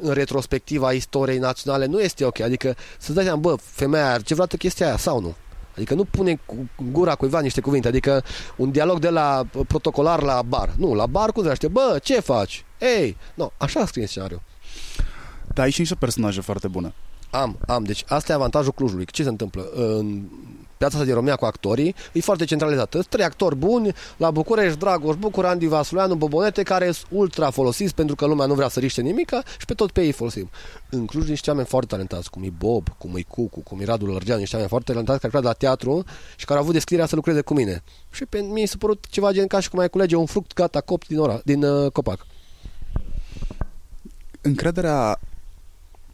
în 0.00 0.12
retrospectiva 0.12 0.92
istoriei 0.92 1.38
naționale, 1.38 1.86
nu 1.86 2.00
este 2.00 2.24
ok, 2.24 2.40
adică 2.40 2.76
să-ți 2.98 3.14
dai 3.14 3.24
seama, 3.24 3.40
bă, 3.40 3.54
femeia 3.60 4.10
are 4.12 4.22
ce 4.22 4.34
vreodată 4.34 4.56
chestia 4.56 4.86
aia 4.86 4.96
sau 4.96 5.20
nu. 5.20 5.34
Adică 5.76 5.94
nu 5.94 6.04
pune 6.04 6.40
cu 6.46 6.56
gura 6.90 7.14
cuiva 7.14 7.40
niște 7.40 7.60
cuvinte, 7.60 7.88
adică 7.88 8.24
un 8.56 8.70
dialog 8.70 8.98
de 8.98 9.08
la 9.08 9.46
protocolar 9.66 10.22
la 10.22 10.42
bar. 10.42 10.70
Nu, 10.76 10.94
la 10.94 11.06
bar 11.06 11.32
cum 11.32 11.54
se 11.54 11.68
bă, 11.68 11.98
ce 12.02 12.20
faci? 12.20 12.64
Ei, 12.80 13.16
nu, 13.34 13.52
așa 13.56 13.86
scrie 13.86 14.06
scenariul. 14.06 14.42
Da, 15.54 15.62
ai 15.62 15.70
și 15.70 15.80
niște 15.80 15.94
personaje 15.94 16.40
foarte 16.40 16.68
bune. 16.68 16.94
Am, 17.30 17.58
am. 17.66 17.84
Deci 17.84 18.04
asta 18.08 18.32
e 18.32 18.34
avantajul 18.34 18.72
Clujului. 18.72 19.04
Ce 19.04 19.22
se 19.22 19.28
întâmplă? 19.28 19.70
În 19.74 20.22
piața 20.76 20.94
asta 20.94 21.04
din 21.04 21.14
România 21.14 21.36
cu 21.36 21.44
actorii, 21.44 21.94
e 22.12 22.20
foarte 22.20 22.44
centralizată. 22.44 22.96
Sunt 22.96 23.08
trei 23.08 23.24
actori 23.24 23.56
buni, 23.56 23.92
la 24.16 24.30
București, 24.30 24.78
Dragoș 24.78 25.16
Bucur, 25.16 25.44
Andy 25.44 25.66
Vasuleanu, 25.66 26.14
Bobonete, 26.14 26.62
care 26.62 26.90
sunt 26.90 27.06
ultra 27.10 27.50
folosiți 27.50 27.94
pentru 27.94 28.14
că 28.14 28.26
lumea 28.26 28.46
nu 28.46 28.54
vrea 28.54 28.68
să 28.68 28.80
riște 28.80 29.00
nimic 29.00 29.30
și 29.58 29.64
pe 29.66 29.74
tot 29.74 29.90
pe 29.90 30.02
ei 30.02 30.12
folosim. 30.12 30.50
În 30.90 31.06
Cluj 31.06 31.28
niște 31.28 31.50
oameni 31.50 31.68
foarte 31.68 31.88
talentați, 31.88 32.30
cum 32.30 32.42
e 32.42 32.52
Bob, 32.58 32.88
cum 32.98 33.16
e 33.16 33.22
Cucu, 33.22 33.60
cum 33.60 33.80
e 33.80 33.84
Radu 33.84 34.06
Lărgean, 34.06 34.38
niște 34.38 34.54
oameni 34.54 34.70
foarte 34.70 34.92
talentați 34.92 35.20
care 35.20 35.32
lucrează 35.32 35.58
la 35.58 35.68
teatru 35.68 36.04
și 36.36 36.44
care 36.44 36.58
au 36.58 36.62
avut 36.62 36.74
descrierea 36.74 37.06
să 37.06 37.14
lucreze 37.14 37.40
cu 37.40 37.54
mine. 37.54 37.82
Și 38.10 38.26
pe 38.26 38.38
mine 38.40 38.66
s-a 38.66 38.76
părut 38.78 39.04
ceva 39.08 39.32
gen 39.32 39.46
ca 39.46 39.60
și 39.60 39.68
cum 39.68 39.78
ai 39.78 39.88
culege 39.88 40.16
un 40.16 40.26
fruct 40.26 40.52
gata 40.54 40.80
copt 40.80 41.06
din, 41.06 41.18
ora, 41.18 41.40
din 41.44 41.64
uh, 41.64 41.92
copac. 41.92 42.26
Încrederea 44.40 45.20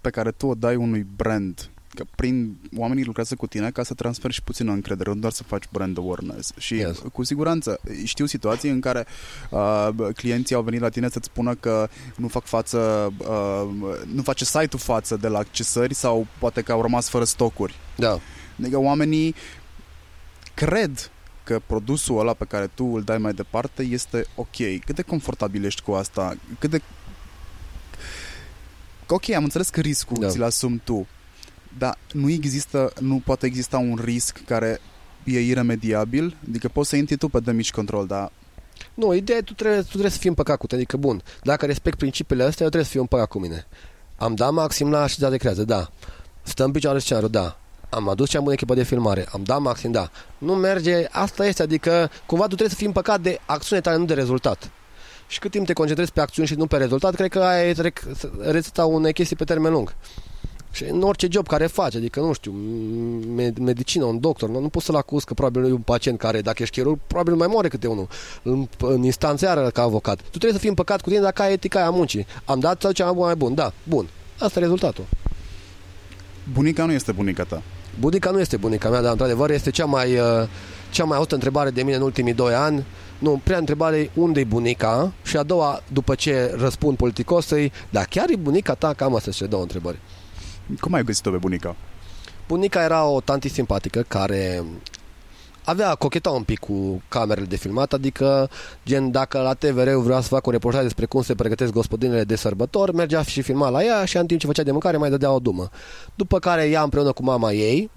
pe 0.01 0.11
care 0.11 0.31
tu 0.31 0.47
o 0.47 0.55
dai 0.55 0.77
unui 0.77 1.07
brand 1.17 1.71
că 1.95 2.05
prin 2.15 2.57
oamenii 2.77 3.05
lucrează 3.05 3.35
cu 3.35 3.47
tine 3.47 3.71
ca 3.71 3.83
să 3.83 3.95
transferi 3.95 4.33
și 4.33 4.43
puțină 4.43 4.73
încredere, 4.73 5.11
nu 5.11 5.21
doar 5.21 5.33
să 5.33 5.43
faci 5.43 5.65
brand 5.73 5.99
awareness. 5.99 6.53
Și 6.59 6.77
yes. 6.77 7.03
cu 7.13 7.23
siguranță 7.23 7.81
știu 8.05 8.27
situații 8.27 8.71
în 8.71 8.81
care 8.81 9.07
uh, 9.51 9.89
clienții 10.15 10.55
au 10.55 10.63
venit 10.63 10.81
la 10.81 10.89
tine 10.89 11.09
să-ți 11.09 11.27
spună 11.27 11.55
că 11.55 11.89
nu 12.17 12.29
fac 12.29 12.45
față, 12.45 13.13
uh, 13.19 13.69
nu 14.15 14.23
face 14.23 14.45
site-ul 14.45 14.83
față 14.83 15.17
de 15.17 15.29
la 15.29 15.39
accesări 15.39 15.95
sau 15.95 16.27
poate 16.39 16.63
că 16.63 16.73
au 16.73 16.83
rămas 16.83 17.09
fără 17.09 17.25
stocuri. 17.25 17.75
Da. 17.97 18.19
Adică 18.61 18.79
oamenii 18.79 19.35
cred 20.55 21.11
că 21.45 21.61
produsul 21.67 22.19
ăla 22.19 22.33
pe 22.33 22.45
care 22.45 22.67
tu 22.67 22.85
îl 22.85 23.03
dai 23.03 23.19
mai 23.19 23.33
departe 23.33 23.83
este 23.83 24.27
ok. 24.35 24.57
Cât 24.85 24.95
de 24.95 25.03
confortabil 25.03 25.65
ești 25.65 25.83
cu 25.83 25.93
asta? 25.93 26.37
Cât 26.59 26.71
de 26.71 26.83
ok, 29.07 29.31
am 29.31 29.43
înțeles 29.43 29.69
că 29.69 29.81
riscul 29.81 30.17
da. 30.21 30.29
ți-l 30.29 30.43
asumi 30.43 30.81
tu, 30.85 31.07
dar 31.79 31.99
nu 32.13 32.31
există, 32.31 32.93
nu 33.01 33.23
poate 33.25 33.47
exista 33.47 33.79
un 33.79 34.01
risc 34.05 34.41
care 34.47 34.81
e 35.25 35.41
iremediabil, 35.41 36.37
adică 36.49 36.69
poți 36.69 36.89
să 36.89 36.97
intri 36.97 37.17
tu 37.17 37.29
pe 37.29 37.41
damage 37.41 37.71
control, 37.71 38.07
dar 38.07 38.33
nu, 38.95 39.15
ideea 39.15 39.39
e 39.39 39.43
tu 39.43 39.55
trebuie, 39.55 39.81
tu 39.81 39.89
trebuie 39.89 40.11
să 40.11 40.19
fii 40.19 40.29
împăcat 40.29 40.59
cu 40.59 40.67
tine, 40.67 40.81
adică 40.81 40.97
bun, 40.97 41.23
dacă 41.43 41.67
respect 41.67 41.99
principiile 41.99 42.43
astea, 42.43 42.65
eu 42.65 42.71
trebuie 42.71 42.85
să 42.85 42.91
fiu 42.91 43.01
împăcat 43.01 43.29
cu 43.29 43.39
mine. 43.39 43.67
Am 44.17 44.35
dat 44.35 44.53
maxim 44.53 44.91
la 44.91 45.03
așezat 45.03 45.31
de 45.31 45.37
crează, 45.37 45.65
da. 45.65 45.91
Stăm 46.43 46.67
în 46.67 46.73
picioare 46.73 46.99
scenariu, 46.99 47.29
da. 47.29 47.59
Am 47.89 48.09
adus 48.09 48.29
cea 48.29 48.41
bună 48.41 48.53
echipă 48.53 48.75
de 48.75 48.83
filmare, 48.83 49.27
am 49.33 49.43
dat 49.43 49.61
maxim, 49.61 49.91
da. 49.91 50.11
Nu 50.39 50.55
merge, 50.55 51.07
asta 51.11 51.47
este, 51.47 51.63
adică 51.63 52.11
cumva 52.27 52.43
tu 52.43 52.49
trebuie 52.49 52.69
să 52.69 52.77
fii 52.77 52.87
împăcat 52.87 53.21
de 53.21 53.41
acțiune 53.47 53.81
tale, 53.81 53.97
nu 53.97 54.05
de 54.05 54.15
rezultat. 54.15 54.71
Și 55.27 55.39
cât 55.39 55.51
timp 55.51 55.67
te 55.67 55.73
concentrezi 55.73 56.13
pe 56.13 56.21
acțiuni 56.21 56.49
și 56.49 56.55
nu 56.55 56.67
pe 56.67 56.77
rezultat, 56.77 57.15
cred 57.15 57.31
că 57.31 57.39
ai 57.39 57.69
e 57.69 57.93
rețeta 58.41 58.85
unei 58.85 59.13
chestii 59.13 59.37
pe 59.37 59.45
termen 59.45 59.73
lung. 59.73 59.95
Și 60.73 60.85
în 60.85 61.03
orice 61.03 61.29
job 61.31 61.47
care 61.47 61.67
faci, 61.67 61.95
adică, 61.95 62.21
nu 62.21 62.33
știu, 62.33 62.53
medicină, 63.61 64.05
un 64.05 64.21
doctor, 64.21 64.49
nu, 64.49 64.61
nu 64.61 64.69
poți 64.69 64.85
să-l 64.85 64.95
acuz 64.95 65.25
că 65.25 65.35
probabil 65.35 65.71
e 65.71 65.73
un 65.73 65.79
pacient 65.79 66.19
care, 66.19 66.41
dacă 66.41 66.63
ești 66.63 66.75
chirurg, 66.75 66.99
probabil 67.07 67.35
mai 67.35 67.47
moare 67.47 67.69
câte 67.69 67.87
unul 67.87 68.09
în, 68.43 68.69
în 68.79 69.03
instanțeară 69.03 69.71
ca 69.71 69.83
avocat. 69.83 70.17
Tu 70.17 70.29
trebuie 70.29 70.53
să 70.53 70.59
fii 70.59 70.69
împăcat 70.69 71.01
cu 71.01 71.09
tine 71.09 71.21
dacă 71.21 71.43
ai 71.43 71.53
etica 71.53 71.79
aia 71.79 71.91
muncii. 71.91 72.27
Am 72.45 72.61
dat 72.61 72.81
sau 72.81 72.93
cea 72.93 73.11
mai 73.11 73.35
bun, 73.35 73.55
da, 73.55 73.73
bun. 73.85 74.09
Asta 74.39 74.59
e 74.59 74.63
rezultatul. 74.63 75.05
Bunica 76.53 76.85
nu 76.85 76.93
este 76.93 77.13
bunica 77.13 77.45
ta. 77.45 77.63
Bunica 78.01 78.31
nu 78.31 78.41
este 78.41 78.57
bunica 78.57 78.89
mea, 78.89 79.01
dar 79.01 79.11
într-adevăr 79.11 79.51
este 79.51 79.71
cea 79.71 79.85
mai, 79.85 80.19
uh, 80.19 80.49
cea 80.91 81.05
mai 81.05 81.17
aută 81.19 81.35
întrebare 81.35 81.71
de 81.71 81.83
mine 81.83 81.97
în 81.97 82.03
ultimii 82.03 82.35
doi 82.35 82.55
ani 82.55 82.85
nu, 83.21 83.41
prea 83.45 83.59
întrebare 83.59 84.11
unde 84.15 84.41
e 84.41 84.45
bunica 84.45 85.13
și 85.23 85.37
a 85.37 85.43
doua, 85.43 85.83
după 85.93 86.15
ce 86.15 86.55
răspund 86.57 86.97
politicos, 86.97 87.51
e, 87.51 87.71
da, 87.91 88.03
chiar 88.05 88.31
e 88.31 88.37
bunica 88.37 88.75
ta? 88.75 88.93
Cam 88.93 89.15
astea 89.15 89.33
sunt 89.33 89.51
două 89.51 89.63
întrebări. 89.63 89.99
Cum 90.81 90.93
ai 90.93 91.05
găsit-o 91.05 91.31
pe 91.31 91.37
bunica? 91.37 91.77
Bunica 92.49 92.83
era 92.83 93.05
o 93.05 93.21
tanti 93.21 93.49
simpatică 93.49 94.05
care 94.09 94.65
avea 95.65 95.95
cocheta 95.95 96.31
un 96.31 96.43
pic 96.43 96.59
cu 96.59 97.03
camerele 97.09 97.47
de 97.47 97.57
filmat, 97.57 97.93
adică 97.93 98.51
gen 98.87 99.11
dacă 99.11 99.41
la 99.41 99.55
TVR 99.55 99.91
vrea 99.91 100.21
să 100.21 100.29
facă 100.29 100.43
un 100.45 100.53
reportaj 100.53 100.83
despre 100.83 101.07
cum 101.07 101.23
se 101.23 101.35
pregătesc 101.35 101.73
gospodinele 101.73 102.25
de 102.25 102.37
sărbători, 102.37 102.95
mergea 102.95 103.23
și 103.23 103.43
filma 103.43 103.69
la 103.69 103.85
ea 103.85 104.05
și 104.05 104.17
în 104.17 104.27
timp 104.27 104.41
ce 104.41 104.47
făcea 104.47 104.63
de 104.63 104.71
mâncare 104.71 104.97
mai 104.97 105.11
dădea 105.11 105.33
o 105.33 105.39
dumă. 105.39 105.71
După 106.15 106.39
care 106.39 106.69
ea 106.69 106.83
împreună 106.83 107.13
cu 107.13 107.23
mama 107.23 107.53
ei, 107.53 107.91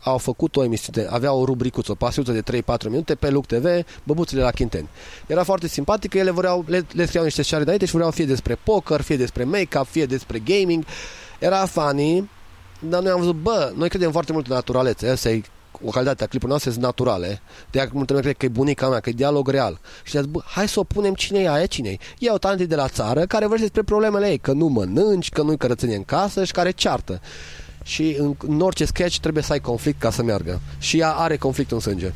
au 0.00 0.18
făcut 0.18 0.56
o 0.56 0.64
emisiune, 0.64 1.06
avea 1.10 1.32
o 1.32 1.44
rubricuță, 1.44 1.90
o 1.90 1.94
pasiuță 1.94 2.32
de 2.32 2.62
3-4 2.62 2.64
minute 2.84 3.14
pe 3.14 3.30
Luc 3.30 3.46
TV, 3.46 3.66
băbuțele 4.02 4.42
la 4.42 4.50
Quinteni. 4.50 4.88
Era 5.26 5.42
foarte 5.42 5.68
simpatic, 5.68 6.14
ele 6.14 6.30
vreau, 6.30 6.64
le, 6.66 6.86
le 6.92 7.06
scriau 7.06 7.24
niște 7.24 7.42
scenarii 7.42 7.66
de 7.66 7.72
aici 7.72 7.88
și 7.88 7.94
vreau 7.94 8.10
fie 8.10 8.24
despre 8.24 8.58
poker, 8.62 9.00
fie 9.00 9.16
despre 9.16 9.44
make-up, 9.44 9.86
fie 9.86 10.06
despre 10.06 10.38
gaming. 10.38 10.84
Era 11.38 11.66
funny, 11.66 12.30
dar 12.80 13.02
noi 13.02 13.10
am 13.10 13.18
văzut, 13.18 13.34
bă, 13.34 13.72
noi 13.76 13.88
credem 13.88 14.10
foarte 14.10 14.32
mult 14.32 14.46
în 14.46 14.54
naturalețe, 14.54 15.08
asta 15.08 15.30
e 15.30 15.42
o 15.84 15.90
calitate 15.90 16.24
a 16.24 16.26
clipurilor 16.26 16.48
noastre 16.48 16.70
sunt 16.70 16.82
naturale. 16.82 17.40
De 17.70 17.78
aceea 17.78 17.90
multă 17.94 18.12
lume 18.12 18.24
cred 18.24 18.36
că 18.36 18.44
e 18.44 18.48
bunica 18.48 18.88
mea, 18.88 19.00
că 19.00 19.08
e 19.08 19.12
dialog 19.12 19.48
real. 19.48 19.80
Și 20.02 20.16
ne 20.16 20.22
bă, 20.22 20.42
hai 20.44 20.68
să 20.68 20.80
o 20.80 20.84
punem 20.84 21.14
cine 21.14 21.38
e 21.38 21.50
aia, 21.50 21.66
cine 21.66 21.88
e. 21.88 21.98
E 22.18 22.30
o 22.30 22.38
tante 22.38 22.66
de 22.66 22.74
la 22.74 22.88
țară 22.88 23.26
care 23.26 23.46
vorbește 23.46 23.66
despre 23.66 23.82
problemele 23.82 24.28
ei, 24.28 24.38
că 24.38 24.52
nu 24.52 24.66
mănânci, 24.66 25.28
că 25.28 25.42
nu-i 25.42 25.56
cărățenie 25.56 25.96
în 25.96 26.04
casă 26.04 26.44
și 26.44 26.52
care 26.52 26.70
ceartă 26.70 27.20
și 27.88 28.16
în, 28.18 28.34
în 28.38 28.60
orice 28.60 28.84
sketch 28.84 29.16
trebuie 29.16 29.42
să 29.42 29.52
ai 29.52 29.60
conflict 29.60 30.00
ca 30.00 30.10
să 30.10 30.22
meargă. 30.22 30.60
Și 30.78 30.98
ea 30.98 31.12
are 31.12 31.36
conflict 31.36 31.70
în 31.70 31.80
sânge. 31.80 32.12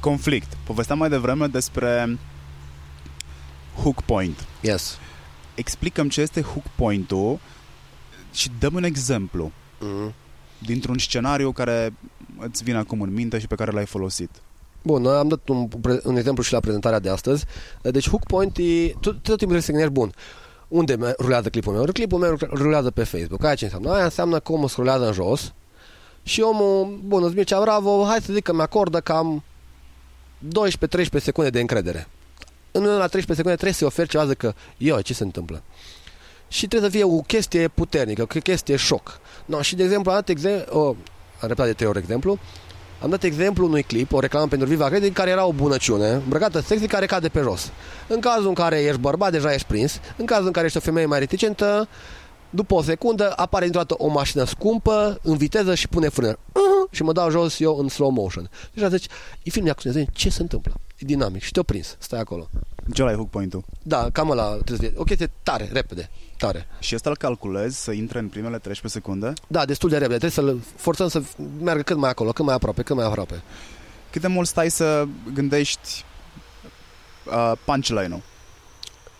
Conflict. 0.00 0.56
Povesteam 0.64 0.98
mai 0.98 1.08
devreme 1.08 1.46
despre 1.46 2.18
hook 3.82 4.02
point. 4.02 4.44
Yes. 4.60 4.98
Explicăm 5.54 6.08
ce 6.08 6.20
este 6.20 6.42
hook 6.42 6.64
point-ul 6.74 7.38
și 8.32 8.50
dăm 8.58 8.74
un 8.74 8.84
exemplu 8.84 9.52
mm-hmm. 9.78 10.12
dintr-un 10.58 10.98
scenariu 10.98 11.52
care 11.52 11.92
îți 12.38 12.62
vine 12.62 12.76
acum 12.76 13.00
în 13.00 13.12
minte 13.12 13.38
și 13.38 13.46
pe 13.46 13.54
care 13.54 13.70
l-ai 13.70 13.86
folosit. 13.86 14.30
Bun, 14.82 15.06
am 15.06 15.28
dat 15.28 15.48
un, 15.48 15.68
un 16.02 16.16
exemplu 16.16 16.42
și 16.42 16.52
la 16.52 16.60
prezentarea 16.60 16.98
de 16.98 17.08
astăzi. 17.08 17.44
Deci 17.82 18.08
hook 18.08 18.26
point 18.26 18.56
e, 18.56 18.88
tot, 18.88 19.00
tot 19.00 19.22
timpul 19.22 19.36
trebuie 19.36 19.60
să 19.60 19.70
gândești, 19.70 19.92
bun, 19.92 20.12
unde 20.68 21.14
rulează 21.18 21.48
clipul 21.48 21.72
meu? 21.72 21.84
Clipul 21.84 22.18
meu 22.18 22.36
rulează 22.52 22.90
pe 22.90 23.04
Facebook. 23.04 23.44
Aia 23.44 23.54
ce 23.54 23.64
înseamnă? 23.64 23.92
Aia 23.92 24.04
înseamnă 24.04 24.38
că 24.38 24.52
omul 24.52 24.68
scrollează 24.68 25.06
în 25.06 25.12
jos 25.12 25.52
și 26.22 26.40
omul, 26.40 27.00
bun, 27.04 27.24
îți 27.24 27.34
Mircea 27.34 27.60
Bravo, 27.60 28.04
hai 28.04 28.20
să 28.20 28.32
zic 28.32 28.42
că 28.42 28.52
mi-acordă 28.52 29.00
cam 29.00 29.44
12-13 30.48 31.16
secunde 31.16 31.50
de 31.50 31.60
încredere. 31.60 32.08
În 32.70 32.82
la 32.84 33.06
13 33.06 33.34
secunde 33.34 33.54
trebuie 33.54 33.72
să-i 33.72 33.86
oferi 33.86 34.08
ceva, 34.08 34.34
că, 34.34 34.54
eu, 34.78 35.00
ce 35.00 35.14
se 35.14 35.22
întâmplă? 35.22 35.62
Și 36.52 36.66
trebuie 36.66 36.90
să 36.90 36.96
fie 36.96 37.04
o 37.04 37.20
chestie 37.20 37.68
puternică, 37.68 38.22
o 38.22 38.40
chestie 38.40 38.76
șoc. 38.76 39.20
No, 39.44 39.62
și 39.62 39.76
de 39.76 39.82
exemplu, 39.82 40.10
am 40.10 40.16
dat 40.16 40.28
exemplu, 40.28 40.78
oh, 40.78 40.96
am 41.40 41.48
repetat 41.48 41.66
de 41.66 41.72
trei 41.72 41.88
ori 41.88 41.98
exemplu, 41.98 42.38
am 43.02 43.10
dat 43.10 43.22
exemplu 43.22 43.66
unui 43.66 43.82
clip, 43.82 44.12
o 44.12 44.20
reclamă 44.20 44.46
pentru 44.46 44.68
Viva 44.68 44.88
Credit, 44.88 45.08
în 45.08 45.12
care 45.12 45.30
era 45.30 45.44
o 45.44 45.52
bunăciune, 45.52 46.10
îmbrăcată 46.10 46.60
sexy, 46.60 46.86
care 46.86 47.06
cade 47.06 47.28
pe 47.28 47.40
jos. 47.40 47.70
În 48.08 48.20
cazul 48.20 48.48
în 48.48 48.54
care 48.54 48.80
ești 48.80 49.00
bărbat, 49.00 49.30
deja 49.30 49.52
ești 49.52 49.66
prins. 49.66 50.00
În 50.16 50.24
cazul 50.24 50.46
în 50.46 50.52
care 50.52 50.66
ești 50.66 50.78
o 50.78 50.80
femeie 50.80 51.06
mai 51.06 51.18
reticentă, 51.18 51.88
după 52.50 52.74
o 52.74 52.82
secundă 52.82 53.32
apare 53.36 53.64
dintr-o 53.64 53.84
dată 53.84 54.02
o 54.02 54.08
mașină 54.08 54.44
scumpă, 54.44 55.18
în 55.22 55.36
viteză 55.36 55.74
și 55.74 55.88
pune 55.88 56.08
frână. 56.08 56.32
Uh-huh, 56.32 56.90
și 56.90 57.02
mă 57.02 57.12
dau 57.12 57.30
jos 57.30 57.60
eu 57.60 57.76
în 57.76 57.88
slow 57.88 58.10
motion. 58.10 58.50
Deci 58.74 58.90
zici, 58.90 59.06
e 59.42 59.50
film 59.50 59.64
de 59.64 59.70
acțiune, 59.70 60.06
ce 60.12 60.30
se 60.30 60.42
întâmplă? 60.42 60.72
E 60.96 61.04
dinamic 61.04 61.42
și 61.42 61.50
te-o 61.50 61.62
prins, 61.62 61.96
stai 61.98 62.20
acolo. 62.20 62.48
Ce 62.92 63.02
ai 63.02 63.14
hook 63.14 63.30
point-ul? 63.30 63.64
Da, 63.82 64.08
cam 64.12 64.30
ăla 64.30 64.48
trebuie 64.48 64.76
să 64.76 64.82
fie. 64.82 64.92
O 64.96 65.04
chestie 65.04 65.30
tare, 65.42 65.68
repede 65.72 66.10
tare. 66.44 66.66
Și 66.78 66.94
asta 66.94 67.10
îl 67.10 67.16
calculezi 67.16 67.82
să 67.82 67.90
intre 67.90 68.18
în 68.18 68.28
primele 68.28 68.58
13 68.58 69.00
secunde? 69.00 69.32
Da, 69.46 69.64
destul 69.64 69.88
de 69.88 69.98
repede. 69.98 70.18
Trebuie 70.18 70.54
să-l 70.54 70.60
forțăm 70.76 71.08
să 71.08 71.22
meargă 71.62 71.82
cât 71.82 71.96
mai 71.96 72.10
acolo, 72.10 72.32
cât 72.32 72.44
mai 72.44 72.54
aproape, 72.54 72.82
cât 72.82 72.96
mai 72.96 73.04
aproape. 73.04 73.42
Cât 74.10 74.20
de 74.20 74.26
mult 74.26 74.48
stai 74.48 74.70
să 74.70 75.04
gândești 75.34 76.04
uh, 77.26 77.52
punchline-ul? 77.64 78.22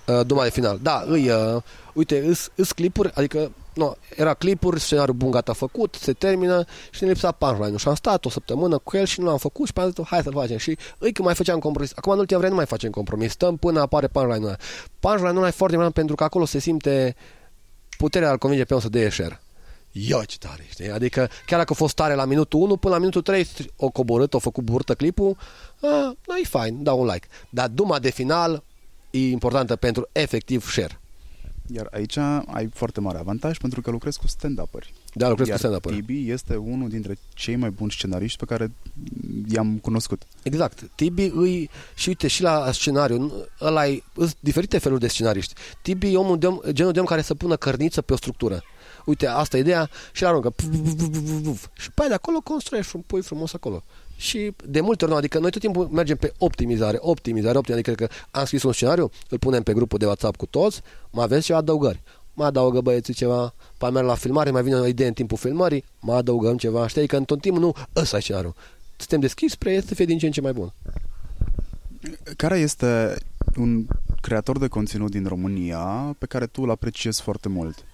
Uh, 0.07 0.27
Duma 0.27 0.43
de 0.43 0.51
final. 0.51 0.79
Da, 0.83 1.05
îi, 1.07 1.31
uh, 1.31 1.62
uite, 1.93 2.27
îs, 2.27 2.51
îs 2.55 2.73
clipuri, 2.73 3.11
adică 3.14 3.51
no, 3.75 3.93
era 4.16 4.35
clipuri, 4.35 4.81
scenariul 4.81 5.16
bun 5.16 5.31
gata 5.31 5.53
făcut, 5.53 5.97
se 6.01 6.12
termină 6.12 6.64
și 6.91 7.03
ne 7.03 7.09
lipsa 7.09 7.33
punchline 7.33 7.77
Și 7.77 7.89
am 7.89 7.95
stat 7.95 8.25
o 8.25 8.29
săptămână 8.29 8.79
cu 8.79 8.97
el 8.97 9.05
și 9.05 9.20
nu 9.20 9.27
l-am 9.27 9.37
făcut 9.37 9.66
și 9.66 9.73
pe 9.73 9.81
am 9.81 9.93
zis, 9.97 10.05
hai 10.07 10.23
să-l 10.23 10.33
facem. 10.33 10.57
Și 10.57 10.79
îi 10.99 11.12
că 11.12 11.23
mai 11.23 11.35
făceam 11.35 11.59
compromis. 11.59 11.93
Acum 11.95 12.12
în 12.12 12.18
ultima 12.18 12.39
vreme 12.39 12.53
nu 12.53 12.59
mai 12.59 12.68
facem 12.68 12.91
compromis. 12.91 13.33
Stăm 13.33 13.57
până 13.57 13.81
apare 13.81 14.07
punchline-ul 14.07 14.57
Punchline-ul 15.01 15.47
e 15.47 15.51
foarte 15.51 15.75
important 15.75 15.95
pentru 15.95 16.14
că 16.14 16.25
acolo 16.25 16.45
se 16.45 16.59
simte 16.59 17.16
puterea 17.97 18.31
al 18.31 18.39
convinge 18.39 18.64
pe 18.64 18.75
om 18.75 18.81
să 18.81 18.89
dea 18.89 19.11
share. 19.11 19.41
Ia 19.93 20.25
ce 20.27 20.39
tare, 20.39 20.66
știi? 20.70 20.91
Adică 20.91 21.29
chiar 21.47 21.59
dacă 21.59 21.73
a 21.73 21.75
fost 21.75 21.95
tare 21.95 22.14
la 22.14 22.25
minutul 22.25 22.61
1, 22.61 22.77
până 22.77 22.93
la 22.93 22.99
minutul 22.99 23.23
3 23.23 23.47
o 23.77 23.89
coborât, 23.89 24.35
o 24.35 24.39
făcut 24.39 24.64
burtă 24.64 24.95
clipul, 24.95 25.37
a, 25.81 26.16
da, 26.27 26.35
e 26.41 26.45
fain, 26.45 26.83
dau 26.83 27.01
un 27.01 27.07
like. 27.07 27.27
Dar 27.51 27.68
duma 27.68 27.99
de 27.99 28.11
final 28.11 28.62
e 29.11 29.29
importantă 29.29 29.77
pentru 29.77 30.09
efectiv 30.12 30.70
share. 30.70 31.01
Iar 31.75 31.89
aici 31.91 32.16
ai 32.47 32.68
foarte 32.75 33.01
mare 33.01 33.18
avantaj 33.18 33.59
pentru 33.59 33.81
că 33.81 33.91
lucrezi 33.91 34.18
cu 34.18 34.27
stand-up-ări. 34.27 34.95
Da, 35.14 35.29
lucrez 35.29 35.47
Iar 35.47 35.57
cu 35.57 35.66
stand-up 35.66 35.91
Tibi 35.91 36.31
este 36.31 36.57
unul 36.57 36.89
dintre 36.89 37.18
cei 37.35 37.57
mai 37.57 37.70
buni 37.70 37.91
scenariști 37.91 38.39
pe 38.39 38.45
care 38.45 38.73
i-am 39.49 39.79
cunoscut. 39.79 40.23
Exact. 40.43 40.91
Tibi 40.95 41.31
îi, 41.35 41.70
și 41.95 42.09
uite, 42.09 42.27
și 42.27 42.43
la 42.43 42.73
scenariu, 42.73 43.33
ăla 43.61 43.87
e, 43.87 44.03
sunt 44.16 44.37
diferite 44.41 44.79
feluri 44.79 45.01
de 45.01 45.09
scenariști. 45.09 45.55
Tibi 45.83 46.12
e 46.12 46.16
omul 46.16 46.39
de 46.39 46.47
om, 46.47 46.59
genul 46.70 46.93
de 46.93 47.01
om 47.01 47.07
care 47.07 47.23
să 47.23 47.35
pună 47.35 47.57
cărniță 47.57 48.03
pe 48.03 48.12
o 48.12 48.16
structură. 48.16 48.62
Uite, 49.05 49.27
asta 49.27 49.57
e 49.57 49.61
ideea 49.61 49.91
și 50.12 50.23
la 50.23 50.29
aruncă. 50.29 50.55
Și 51.73 51.91
pe 51.91 52.01
aia 52.01 52.09
de 52.09 52.14
acolo 52.14 52.41
construiești 52.41 52.97
un 52.97 53.03
pui 53.07 53.23
frumos 53.23 53.53
acolo. 53.53 53.85
Și 54.23 54.55
de 54.66 54.81
multe 54.81 55.05
ori, 55.05 55.12
nu, 55.12 55.18
adică 55.18 55.39
noi 55.39 55.51
tot 55.51 55.61
timpul 55.61 55.89
mergem 55.89 56.16
pe 56.16 56.33
optimizare, 56.39 56.99
optimizare, 57.01 57.59
optimizare, 57.59 57.89
adică 57.89 58.05
că 58.05 58.14
am 58.31 58.45
scris 58.45 58.62
un 58.62 58.73
scenariu, 58.73 59.11
îl 59.29 59.39
punem 59.39 59.62
pe 59.62 59.73
grupul 59.73 59.99
de 59.99 60.07
WhatsApp 60.07 60.37
cu 60.37 60.47
toți, 60.47 60.81
mai 61.11 61.25
aveți 61.25 61.45
ceva 61.45 61.59
adăugări. 61.59 62.03
Mai 62.35 62.47
adaugă 62.47 62.81
băieții 62.81 63.14
ceva, 63.14 63.55
pe 63.79 63.91
merg 63.91 64.07
la 64.07 64.14
filmare, 64.14 64.51
mai 64.51 64.62
vine 64.62 64.75
o 64.75 64.87
idee 64.87 65.07
în 65.07 65.12
timpul 65.12 65.37
filmării, 65.39 65.85
mai 66.01 66.16
adăugăm 66.16 66.57
ceva, 66.57 66.87
știi 66.87 67.07
că 67.07 67.16
în 67.16 67.25
tot 67.25 67.41
timpul 67.41 67.61
nu, 67.62 67.75
ăsta 67.97 68.16
e 68.16 68.20
scenariu. 68.20 68.55
Suntem 68.97 69.20
deschiși 69.20 69.53
spre 69.53 69.81
să 69.81 69.95
fie 69.95 70.05
din 70.05 70.18
ce 70.18 70.27
în 70.27 70.33
ce 70.33 70.41
mai 70.41 70.53
bun. 70.53 70.73
Care 72.37 72.59
este 72.59 73.16
un 73.57 73.87
creator 74.20 74.59
de 74.59 74.68
conținut 74.68 75.11
din 75.11 75.27
România 75.27 76.14
pe 76.18 76.27
care 76.27 76.47
tu 76.47 76.62
îl 76.62 76.70
apreciezi 76.70 77.23
foarte 77.23 77.49
mult? 77.49 77.85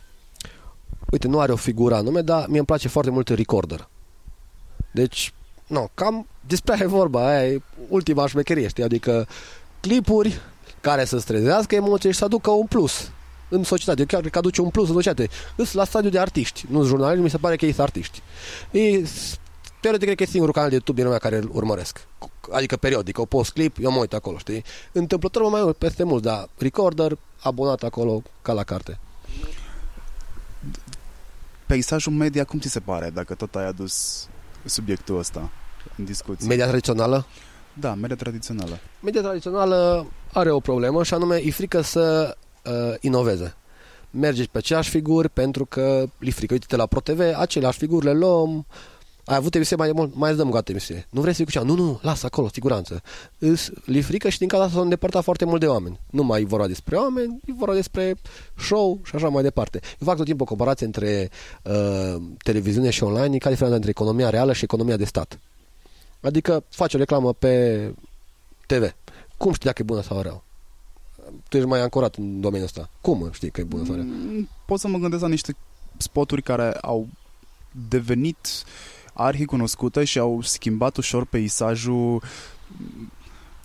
Uite, 1.10 1.28
nu 1.28 1.40
are 1.40 1.52
o 1.52 1.56
figură 1.56 1.94
anume, 1.94 2.20
dar 2.20 2.46
mie 2.48 2.58
îmi 2.58 2.66
place 2.66 2.88
foarte 2.88 3.10
mult 3.10 3.28
Recorder. 3.28 3.88
Deci, 4.92 5.32
nu, 5.68 5.90
cam 5.94 6.26
despre 6.46 6.74
aia 6.74 6.82
e 6.82 6.86
vorba, 6.86 7.26
aia 7.26 7.46
e 7.46 7.62
ultima 7.88 8.26
șmecherie, 8.26 8.68
știi? 8.68 8.82
Adică 8.82 9.26
clipuri 9.80 10.40
care 10.80 11.04
să 11.04 11.18
strezească 11.18 11.74
emoții 11.74 12.12
și 12.12 12.18
să 12.18 12.24
aducă 12.24 12.50
un 12.50 12.66
plus 12.66 13.10
în 13.48 13.62
societate. 13.62 14.00
Eu 14.00 14.06
chiar 14.06 14.20
cred 14.20 14.32
că 14.32 14.38
aduce 14.38 14.60
un 14.60 14.70
plus 14.70 14.88
în 14.88 14.94
societate. 14.94 15.28
Îs 15.56 15.72
la 15.72 15.84
stadiu 15.84 16.10
de 16.10 16.18
artiști, 16.18 16.66
nu 16.70 16.84
jurnaliști, 16.84 17.22
mi 17.22 17.30
se 17.30 17.36
pare 17.36 17.56
că 17.56 17.64
ei 17.64 17.72
sunt 17.72 17.86
artiști. 17.86 18.22
E, 18.70 19.06
teoretic, 19.80 20.06
cred 20.06 20.16
că 20.16 20.22
e 20.22 20.26
singurul 20.26 20.54
canal 20.54 20.68
de 20.68 20.74
YouTube 20.74 20.96
din 20.96 21.04
lumea 21.04 21.18
care 21.18 21.36
îl 21.36 21.50
urmăresc. 21.52 22.06
Adică 22.50 22.76
periodic, 22.76 23.18
o 23.18 23.24
post 23.24 23.52
clip, 23.52 23.76
eu 23.80 23.90
mă 23.90 23.98
uit 23.98 24.12
acolo, 24.12 24.38
știi? 24.38 24.64
Întâmplător 24.92 25.42
mă 25.42 25.48
mai 25.48 25.62
uit 25.62 25.76
peste 25.76 26.02
mult, 26.02 26.22
dar 26.22 26.48
recorder, 26.58 27.18
abonat 27.40 27.82
acolo, 27.82 28.22
ca 28.42 28.52
la 28.52 28.62
carte. 28.62 28.98
Peisajul 31.66 32.12
media, 32.12 32.44
cum 32.44 32.58
ți 32.58 32.68
se 32.68 32.80
pare, 32.80 33.10
dacă 33.10 33.34
tot 33.34 33.54
ai 33.54 33.66
adus 33.66 34.26
subiectul 34.68 35.18
ăsta 35.18 35.50
în 35.96 36.04
discuție? 36.04 36.48
Media 36.48 36.66
tradițională? 36.66 37.26
Da, 37.72 37.94
media 37.94 38.16
tradițională. 38.16 38.78
Media 39.00 39.20
tradițională 39.20 40.06
are 40.32 40.50
o 40.50 40.60
problemă 40.60 41.02
și 41.02 41.14
anume 41.14 41.36
e 41.44 41.50
frică 41.50 41.80
să 41.80 42.36
uh, 42.64 42.94
inoveze. 43.00 43.54
Mergeți 44.10 44.50
pe 44.50 44.58
aceeași 44.58 44.90
figuri 44.90 45.28
pentru 45.28 45.64
că 45.64 46.04
li 46.18 46.30
frică. 46.30 46.52
Uite-te 46.52 46.76
la 46.76 46.86
ProTV, 46.86 47.20
aceleași 47.36 47.78
figuri 47.78 48.04
le 48.04 48.12
luăm, 48.12 48.66
ai 49.28 49.36
avut 49.36 49.54
emisie 49.54 49.76
mai 49.76 49.90
mult, 49.94 50.14
mai 50.14 50.28
îți 50.30 50.38
dăm 50.38 50.50
gata 50.50 50.70
emisie. 50.70 51.06
Nu 51.10 51.20
vrei 51.20 51.32
să 51.32 51.36
fii 51.36 51.46
cu 51.46 51.50
cea? 51.50 51.62
Nu, 51.62 51.74
nu, 51.74 51.98
lasă 52.02 52.26
acolo, 52.26 52.48
siguranță. 52.52 53.02
Îs, 53.38 53.70
li 53.84 54.02
frică 54.02 54.28
și 54.28 54.38
din 54.38 54.48
cauza 54.48 54.64
asta 54.64 54.76
s-au 54.76 54.84
îndepărtat 54.84 55.22
foarte 55.22 55.44
mult 55.44 55.60
de 55.60 55.66
oameni. 55.66 56.00
Nu 56.10 56.22
mai 56.22 56.44
vorba 56.44 56.66
despre 56.66 56.96
oameni, 56.96 57.40
e 57.46 57.52
vorba 57.56 57.74
despre 57.74 58.14
show 58.58 59.00
și 59.04 59.14
așa 59.14 59.28
mai 59.28 59.42
departe. 59.42 59.80
Eu 59.82 60.06
fac 60.06 60.16
tot 60.16 60.24
timpul 60.24 60.46
o 60.46 60.48
comparație 60.48 60.86
între 60.86 61.30
uh, 61.62 62.16
televiziune 62.42 62.90
și 62.90 63.02
online, 63.02 63.34
e 63.34 63.38
ca 63.38 63.48
diferența 63.48 63.74
între 63.76 63.90
economia 63.90 64.30
reală 64.30 64.52
și 64.52 64.64
economia 64.64 64.96
de 64.96 65.04
stat. 65.04 65.38
Adică 66.20 66.64
faci 66.68 66.94
o 66.94 66.98
reclamă 66.98 67.32
pe 67.32 67.94
TV. 68.66 68.94
Cum 69.36 69.52
știi 69.52 69.66
dacă 69.66 69.82
e 69.82 69.84
bună 69.84 70.02
sau 70.02 70.20
rău? 70.20 70.42
Tu 71.48 71.56
ești 71.56 71.68
mai 71.68 71.80
ancorat 71.80 72.14
în 72.14 72.40
domeniul 72.40 72.66
ăsta. 72.66 72.90
Cum 73.00 73.28
știi 73.32 73.50
că 73.50 73.60
e 73.60 73.64
bună 73.64 73.84
sau 73.84 73.94
rău? 73.94 74.04
Mm, 74.04 74.48
Pot 74.66 74.78
să 74.80 74.88
mă 74.88 74.98
gândesc 74.98 75.22
la 75.22 75.28
niște 75.28 75.56
spoturi 75.96 76.42
care 76.42 76.72
au 76.72 77.06
devenit 77.88 78.36
arhicunoscute 79.20 80.04
și 80.04 80.18
au 80.18 80.40
schimbat 80.42 80.96
ușor 80.96 81.24
peisajul 81.24 82.22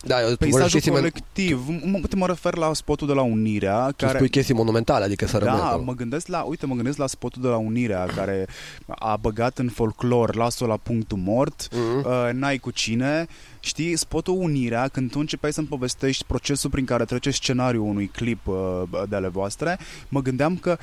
Da, 0.06 0.20
eu 0.28 0.36
peisajul 0.36 0.68
chestii, 0.68 0.90
colectiv. 0.90 1.64
Mă, 1.68 1.96
uite, 1.96 2.16
mă 2.16 2.26
refer 2.26 2.54
la 2.56 2.72
spotul 2.74 3.06
de 3.06 3.12
la 3.12 3.22
Unirea. 3.22 3.86
Tu 3.86 4.04
care... 4.04 4.16
spui 4.16 4.28
chestii 4.28 4.54
monumentale, 4.54 5.04
adică 5.04 5.26
să 5.26 5.38
rămână 5.38 5.56
Da, 5.56 5.66
acolo. 5.68 5.82
mă 5.84 5.94
gândesc 5.94 6.26
la, 6.26 6.40
uite, 6.42 6.66
mă 6.66 6.74
gândesc 6.74 6.98
la 6.98 7.06
spotul 7.06 7.42
de 7.42 7.48
la 7.48 7.56
Unirea 7.56 8.06
care 8.16 8.46
a 8.88 9.16
băgat 9.16 9.58
în 9.58 9.68
folclor 9.68 10.34
Las-o 10.34 10.66
la 10.66 10.76
punctul 10.76 11.18
mort, 11.18 11.68
Mhm. 11.72 11.98
uh, 12.06 12.32
N-ai 12.32 12.58
cu 12.58 12.70
cine. 12.70 13.26
Știi, 13.60 13.96
spotul 13.96 14.34
Unirea, 14.38 14.88
când 14.88 15.10
tu 15.10 15.18
începeai 15.18 15.52
să-mi 15.52 15.66
povestești 15.66 16.24
procesul 16.24 16.70
prin 16.70 16.84
care 16.84 17.04
trece 17.04 17.30
scenariul 17.30 17.84
unui 17.86 18.06
clip 18.06 18.46
uh, 18.46 18.82
de 19.08 19.16
ale 19.16 19.28
voastre, 19.28 19.78
mă 20.08 20.22
gândeam 20.22 20.56
că 20.56 20.78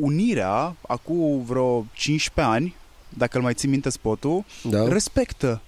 Unirea, 0.00 0.76
acum 0.88 1.42
vreo 1.44 1.86
15 1.92 2.54
ani, 2.54 2.74
dacă 3.16 3.36
îl 3.36 3.42
mai 3.42 3.54
ții 3.54 3.68
minte 3.68 3.88
spotul, 3.88 4.44
Da, 4.62 4.88
respectă 4.88 5.60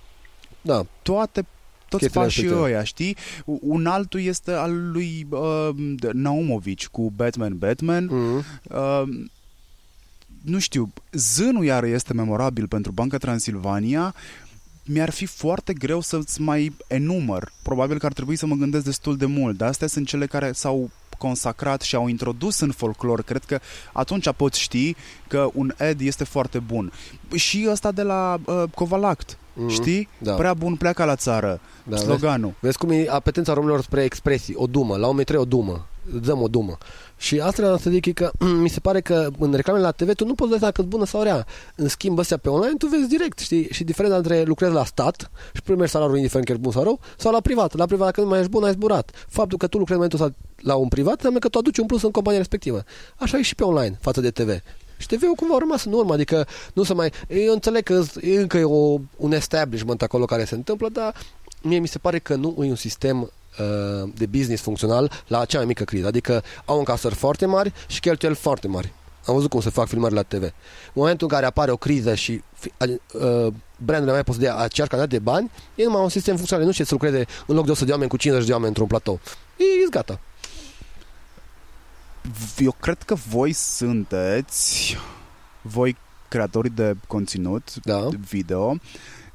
da. 0.60 0.86
toate 1.02 1.46
toți 1.88 2.02
Chestiile 2.02 2.26
pașii 2.26 2.44
astea. 2.46 2.60
ăia, 2.60 2.84
știi? 2.84 3.16
Un 3.44 3.86
altul 3.86 4.20
este 4.20 4.52
al 4.52 4.90
lui 4.92 5.26
uh, 5.30 5.68
Naumovici 6.12 6.86
cu 6.86 7.10
Batman 7.16 7.58
Batman. 7.58 8.04
Mhm. 8.04 8.44
Uh, 8.62 9.02
nu 10.44 10.58
știu, 10.58 10.92
zânul 11.12 11.64
iar 11.64 11.84
este 11.84 12.12
memorabil 12.12 12.68
pentru 12.68 12.92
Banca 12.92 13.16
Transilvania. 13.18 14.14
Mi-ar 14.84 15.10
fi 15.10 15.26
foarte 15.26 15.72
greu 15.72 16.00
să-ți 16.00 16.40
mai 16.40 16.76
enumăr. 16.86 17.52
Probabil 17.62 17.98
că 17.98 18.06
ar 18.06 18.12
trebui 18.12 18.36
să 18.36 18.46
mă 18.46 18.54
gândesc 18.54 18.84
destul 18.84 19.16
de 19.16 19.26
mult, 19.26 19.56
dar 19.56 19.68
astea 19.68 19.86
sunt 19.86 20.06
cele 20.06 20.26
care 20.26 20.52
s-au 20.52 20.90
consacrat 21.18 21.80
și 21.80 21.94
au 21.94 22.06
introdus 22.08 22.60
în 22.60 22.70
folclor. 22.70 23.22
Cred 23.22 23.44
că 23.44 23.58
atunci 23.92 24.30
poți 24.36 24.60
ști 24.60 24.94
că 25.28 25.48
un 25.54 25.72
ed 25.78 26.00
este 26.00 26.24
foarte 26.24 26.58
bun. 26.58 26.92
Și 27.34 27.66
ăsta 27.70 27.92
de 27.92 28.02
la 28.02 28.36
uh, 28.46 28.62
Covalact, 28.74 29.38
Mhm. 29.58 29.68
știi? 29.68 30.08
Da. 30.18 30.32
Prea 30.34 30.54
bun 30.54 30.74
pleacă 30.76 31.04
la 31.04 31.16
țară. 31.16 31.60
Da, 31.84 31.90
vezi? 31.96 32.02
sloganul. 32.02 32.54
Vezi 32.60 32.78
cum 32.78 32.90
e 32.90 33.06
apetența 33.08 33.52
românilor 33.52 33.82
spre 33.82 34.02
expresii, 34.04 34.54
o 34.56 34.66
dumă, 34.66 34.96
la 34.96 35.06
1 35.06 35.22
o 35.34 35.44
dumă, 35.44 35.86
îți 36.14 36.26
dăm 36.26 36.42
o 36.42 36.48
dumă. 36.48 36.78
Și 37.16 37.40
asta 37.40 37.62
vreau 37.62 37.76
să 37.76 37.90
zic 37.90 38.06
e 38.06 38.12
că 38.12 38.30
mi 38.62 38.68
se 38.68 38.80
pare 38.80 39.00
că 39.00 39.28
în 39.38 39.54
reclamele 39.54 39.84
la 39.84 39.90
TV 39.90 40.14
tu 40.14 40.26
nu 40.26 40.34
poți 40.34 40.50
vedea 40.50 40.70
că 40.70 40.82
bună 40.82 41.04
sau 41.04 41.22
rea. 41.22 41.46
În 41.76 41.88
schimb, 41.88 42.18
astea 42.18 42.36
pe 42.36 42.48
online 42.48 42.76
tu 42.78 42.86
vezi 42.86 43.08
direct, 43.08 43.38
știi? 43.38 43.68
Și 43.70 43.84
diferența 43.84 44.16
între 44.16 44.42
lucrezi 44.42 44.72
la 44.72 44.84
stat 44.84 45.30
și 45.54 45.62
primești 45.62 45.92
salariul 45.92 46.16
indiferent 46.16 46.46
că 46.46 46.52
ești 46.52 46.64
bun 46.64 46.72
sau 46.72 46.82
rău, 46.82 47.00
sau 47.16 47.32
la 47.32 47.40
privat. 47.40 47.74
La 47.74 47.86
privat, 47.86 48.06
dacă 48.06 48.20
nu 48.20 48.26
mai 48.26 48.38
ești 48.38 48.50
bun, 48.50 48.64
ai 48.64 48.72
zburat. 48.72 49.10
Faptul 49.28 49.58
că 49.58 49.66
tu 49.66 49.78
lucrezi 49.78 50.00
în 50.00 50.08
momentul 50.08 50.26
ăsta 50.26 50.36
la 50.56 50.74
un 50.74 50.88
privat 50.88 51.14
înseamnă 51.14 51.38
că 51.38 51.48
tu 51.48 51.58
aduci 51.58 51.78
un 51.78 51.86
plus 51.86 52.02
în 52.02 52.10
compania 52.10 52.38
respectivă. 52.38 52.84
Așa 53.16 53.38
e 53.38 53.42
și 53.42 53.54
pe 53.54 53.64
online 53.64 53.98
față 54.00 54.20
de 54.20 54.30
TV. 54.30 54.60
Și 54.96 55.06
TV-ul 55.06 55.34
cumva 55.34 55.54
a 55.54 55.58
rămas 55.58 55.84
în 55.84 55.92
urmă, 55.92 56.12
adică 56.12 56.46
nu 56.72 56.82
se 56.82 56.94
mai... 56.94 57.12
Eu 57.28 57.52
înțeleg 57.52 57.82
că 57.82 58.02
e 58.20 58.40
încă 58.40 58.58
e 58.58 58.64
o, 58.64 58.98
un 59.16 59.32
establishment 59.32 60.02
acolo 60.02 60.24
care 60.24 60.44
se 60.44 60.54
întâmplă, 60.54 60.88
dar 60.92 61.14
mie 61.62 61.78
mi 61.78 61.88
se 61.88 61.98
pare 61.98 62.18
că 62.18 62.34
nu 62.34 62.54
e 62.64 62.68
un 62.68 62.74
sistem 62.76 63.20
uh, 63.20 64.10
de 64.14 64.26
business 64.26 64.62
funcțional 64.62 65.12
la 65.26 65.44
cea 65.44 65.56
mai 65.58 65.66
mică 65.66 65.84
criză. 65.84 66.06
Adică 66.06 66.42
au 66.64 66.78
încasări 66.78 67.14
foarte 67.14 67.46
mari 67.46 67.72
și 67.86 68.00
cheltuieli 68.00 68.36
foarte 68.36 68.68
mari. 68.68 68.92
Am 69.26 69.34
văzut 69.34 69.50
cum 69.50 69.60
se 69.60 69.70
fac 69.70 69.86
filmări 69.88 70.14
la 70.14 70.22
TV. 70.22 70.42
În 70.42 70.50
momentul 70.92 71.26
în 71.30 71.34
care 71.34 71.46
apare 71.46 71.70
o 71.70 71.76
criză 71.76 72.14
și 72.14 72.42
fi- 72.54 72.72
uh, 72.78 73.52
brandurile 73.76 74.12
mai 74.12 74.24
pot 74.24 74.34
să 74.34 74.40
dea 74.40 74.56
aceeași 74.56 74.90
cantitate 74.90 75.06
de 75.16 75.18
bani, 75.18 75.50
e 75.74 75.84
numai 75.84 76.02
un 76.02 76.08
sistem 76.08 76.34
funcțional. 76.34 76.64
Nu 76.66 76.72
știe 76.72 76.84
să 76.84 76.92
lucreze 76.94 77.26
în 77.46 77.54
loc 77.54 77.64
de 77.64 77.70
100 77.70 77.84
de 77.86 77.90
oameni 77.92 78.10
cu 78.10 78.16
50 78.16 78.46
de 78.46 78.52
oameni 78.52 78.68
într-un 78.68 78.86
platou. 78.86 79.20
E, 79.56 79.62
e 79.64 79.88
gata. 79.90 80.20
Eu 82.58 82.74
cred 82.80 83.02
că 83.02 83.14
voi 83.14 83.52
sunteți, 83.52 84.96
voi 85.62 85.96
creatorii 86.28 86.70
de 86.70 86.96
conținut 87.06 87.74
Da. 87.84 88.08
video, 88.28 88.74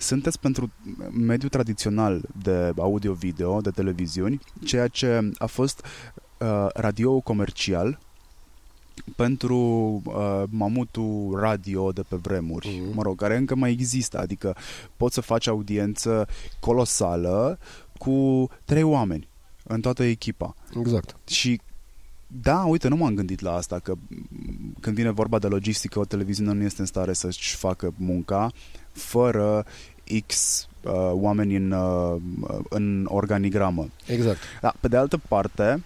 sunteți 0.02 0.40
pentru 0.40 0.72
mediul 1.12 1.50
tradițional 1.50 2.22
de 2.44 2.72
audio-video, 2.78 3.62
de 3.62 3.70
televiziuni, 3.70 4.40
ceea 4.64 4.88
ce 4.88 5.32
a 5.38 5.46
fost 5.46 5.86
uh, 6.38 6.68
radio 6.74 7.20
comercial 7.20 8.00
pentru 9.16 9.58
uh, 10.06 10.44
mamutul 10.50 11.38
radio 11.40 11.92
de 11.92 12.02
pe 12.02 12.16
vremuri, 12.16 12.82
Mhm. 12.84 12.96
mă 12.96 13.02
rog, 13.02 13.18
care 13.18 13.38
încă 13.38 13.56
mai 13.56 13.72
există, 13.72 14.20
adică 14.20 14.56
poți 14.98 15.14
să 15.14 15.22
faci 15.22 15.48
audiență 15.48 16.28
colosală 16.60 17.60
cu 17.98 18.48
trei 18.66 18.84
oameni 18.84 19.28
în 19.64 19.82
toată 19.82 20.04
echipa. 20.04 20.56
Exact. 20.80 21.16
Și 21.28 21.62
da, 22.42 22.64
uite, 22.66 22.88
nu 22.88 22.96
m-am 22.96 23.14
gândit 23.16 23.40
la 23.40 23.54
asta, 23.56 23.80
că 23.80 23.94
m, 24.30 24.74
când 24.80 24.96
vine 24.96 25.10
vorba 25.12 25.40
de 25.40 25.48
logistică, 25.48 26.00
o 26.00 26.06
televiziune 26.06 26.52
nu 26.54 26.64
este 26.64 26.82
în 26.82 26.88
stare 26.88 27.14
să-și 27.14 27.56
facă 27.56 27.94
munca 27.98 28.52
fără 28.92 29.66
X 30.28 30.68
uh, 30.84 30.92
oameni 31.12 31.56
în, 31.56 31.72
uh, 31.72 32.22
în 32.70 33.08
organigramă. 33.10 33.88
Exact. 34.06 34.40
Da, 34.62 34.74
pe 34.80 34.88
de 34.88 34.98
altă 34.98 35.18
parte, 35.28 35.84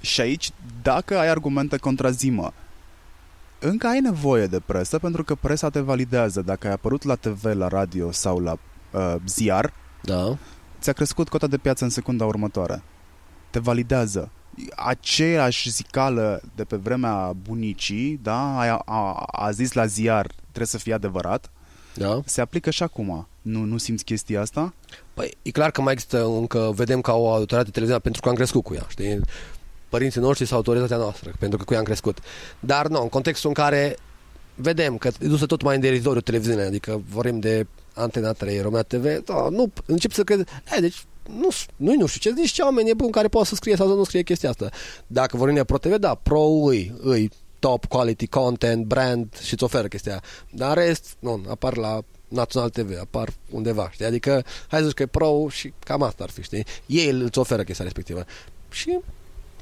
și 0.00 0.20
aici, 0.20 0.50
dacă 0.82 1.18
ai 1.18 1.28
argumente 1.28 1.76
contra 1.76 2.10
zimă, 2.10 2.52
încă 3.58 3.86
ai 3.86 4.00
nevoie 4.00 4.46
de 4.46 4.60
presă 4.60 4.98
pentru 4.98 5.24
că 5.24 5.34
presa 5.34 5.70
te 5.70 5.80
validează. 5.80 6.42
Dacă 6.42 6.66
ai 6.66 6.72
apărut 6.72 7.02
la 7.02 7.14
TV, 7.14 7.44
la 7.44 7.68
radio 7.68 8.12
sau 8.12 8.38
la 8.38 8.56
uh, 8.90 9.14
ziar, 9.26 9.72
Da. 10.02 10.36
ți-a 10.80 10.92
crescut 10.92 11.28
cota 11.28 11.46
de 11.46 11.56
piață 11.58 11.84
în 11.84 11.90
secunda 11.90 12.24
următoare. 12.24 12.82
Te 13.50 13.58
validează. 13.58 14.30
Aceeași 14.76 15.70
zicală 15.70 16.40
de 16.54 16.64
pe 16.64 16.76
vremea 16.76 17.32
bunicii, 17.42 18.20
da, 18.22 18.60
a, 18.60 18.82
a, 18.84 19.26
a 19.32 19.50
zis 19.50 19.72
la 19.72 19.86
ziar 19.86 20.26
trebuie 20.42 20.66
să 20.66 20.78
fie 20.78 20.94
adevărat, 20.94 21.50
Da. 21.94 22.20
se 22.24 22.40
aplică 22.40 22.70
și 22.70 22.82
acum. 22.82 23.28
Nu, 23.42 23.64
nu 23.64 23.76
simți 23.76 24.04
chestia 24.04 24.40
asta? 24.40 24.74
Păi, 25.14 25.36
e 25.42 25.50
clar 25.50 25.70
că 25.70 25.82
mai 25.82 25.92
există 25.92 26.24
încă, 26.24 26.72
vedem 26.74 27.00
ca 27.00 27.12
o 27.12 27.28
autoritate 27.28 27.70
televiziunea 27.70 27.98
pentru 27.98 28.20
că 28.20 28.28
am 28.28 28.34
crescut 28.34 28.62
cu 28.62 28.74
ea, 28.74 28.86
știi? 28.88 29.20
Părinții 29.88 30.20
noștri 30.20 30.46
sau 30.46 30.56
autoritatea 30.56 30.96
noastră, 30.96 31.32
pentru 31.38 31.58
că 31.58 31.64
cu 31.64 31.72
ea 31.72 31.78
am 31.78 31.84
crescut. 31.84 32.18
Dar 32.60 32.86
nu, 32.86 33.02
în 33.02 33.08
contextul 33.08 33.48
în 33.48 33.54
care 33.54 33.96
vedem 34.54 34.96
că 34.96 35.10
e 35.20 35.26
dusă 35.26 35.46
tot 35.46 35.62
mai 35.62 35.74
în 35.74 35.80
derizoriu 35.80 36.20
televiziunea, 36.20 36.66
adică 36.66 37.02
vorbim 37.08 37.40
de 37.40 37.66
Antena 37.94 38.32
3, 38.32 38.60
Romea 38.60 38.82
TV, 38.82 39.24
da, 39.24 39.48
nu, 39.50 39.72
încep 39.86 40.12
să 40.12 40.24
cred, 40.24 40.48
e, 40.76 40.80
deci 40.80 41.04
nu, 41.28 41.48
nu 41.76 41.94
nu 41.94 42.06
știu 42.06 42.30
ce, 42.30 42.40
nici 42.40 42.50
ce 42.50 42.62
oameni 42.62 42.90
e 42.90 42.94
bun 42.94 43.10
care 43.10 43.28
poate 43.28 43.48
să 43.48 43.54
scrie 43.54 43.76
sau 43.76 43.88
să 43.88 43.94
nu 43.94 44.04
scrie 44.04 44.22
chestia 44.22 44.48
asta. 44.48 44.68
Dacă 45.06 45.36
vorbim 45.36 45.56
de 45.56 45.64
Pro 45.64 45.78
TV, 45.78 45.94
da, 45.96 46.14
Pro 46.14 46.40
îi, 46.40 46.94
îi 47.02 47.30
top 47.64 47.84
quality 47.84 48.26
content, 48.26 48.84
brand 48.84 49.38
și 49.42 49.52
îți 49.52 49.64
oferă 49.64 49.86
chestia 49.86 50.12
aia. 50.12 50.22
Dar 50.50 50.76
în 50.76 50.84
rest, 50.84 51.16
nu, 51.18 51.44
apar 51.48 51.76
la 51.76 52.00
Național 52.28 52.70
TV, 52.70 52.98
apar 53.00 53.28
undeva, 53.50 53.90
știi? 53.92 54.04
Adică, 54.04 54.44
hai 54.68 54.80
să 54.80 54.86
zic 54.86 54.94
că 54.94 55.02
e 55.02 55.06
pro 55.06 55.46
și 55.50 55.72
cam 55.78 56.02
asta 56.02 56.22
ar 56.22 56.30
fi, 56.30 56.42
știi? 56.42 56.66
Ei 56.86 57.10
îți 57.10 57.38
oferă 57.38 57.62
chestia 57.62 57.84
respectivă. 57.84 58.24
Și, 58.70 58.98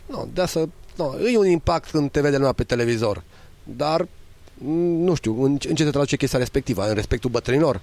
nu, 0.06 0.28
de 0.34 0.40
asta, 0.40 0.68
nu, 0.96 1.28
e 1.32 1.38
un 1.38 1.46
impact 1.46 1.90
când 1.90 2.10
te 2.10 2.20
vede 2.20 2.36
lumea 2.36 2.52
pe 2.52 2.64
televizor. 2.64 3.22
Dar, 3.64 4.06
m, 4.54 4.70
nu 5.04 5.14
știu, 5.14 5.42
în, 5.42 5.50
în 5.68 5.74
ce 5.74 5.84
te 5.84 5.90
traduce 5.90 6.16
chestia 6.16 6.38
respectivă, 6.38 6.88
în 6.88 6.94
respectul 6.94 7.30
bătrânilor. 7.30 7.80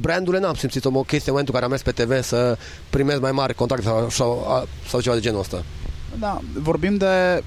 Brandurile 0.00 0.42
n-am 0.42 0.54
simțit 0.54 0.84
o 0.84 0.90
chestie 0.90 1.30
în 1.30 1.36
momentul 1.38 1.54
în 1.54 1.60
care 1.60 1.64
am 1.64 1.70
mers 1.70 1.82
pe 1.82 2.04
TV 2.04 2.22
să 2.22 2.58
primesc 2.90 3.20
mai 3.20 3.32
mare 3.32 3.52
contract 3.52 3.82
sau, 3.82 4.10
sau, 4.10 4.66
sau 4.88 5.00
ceva 5.00 5.14
de 5.14 5.20
genul 5.20 5.40
ăsta. 5.40 5.64
Da, 6.18 6.40
vorbim 6.54 6.96
de 6.96 7.42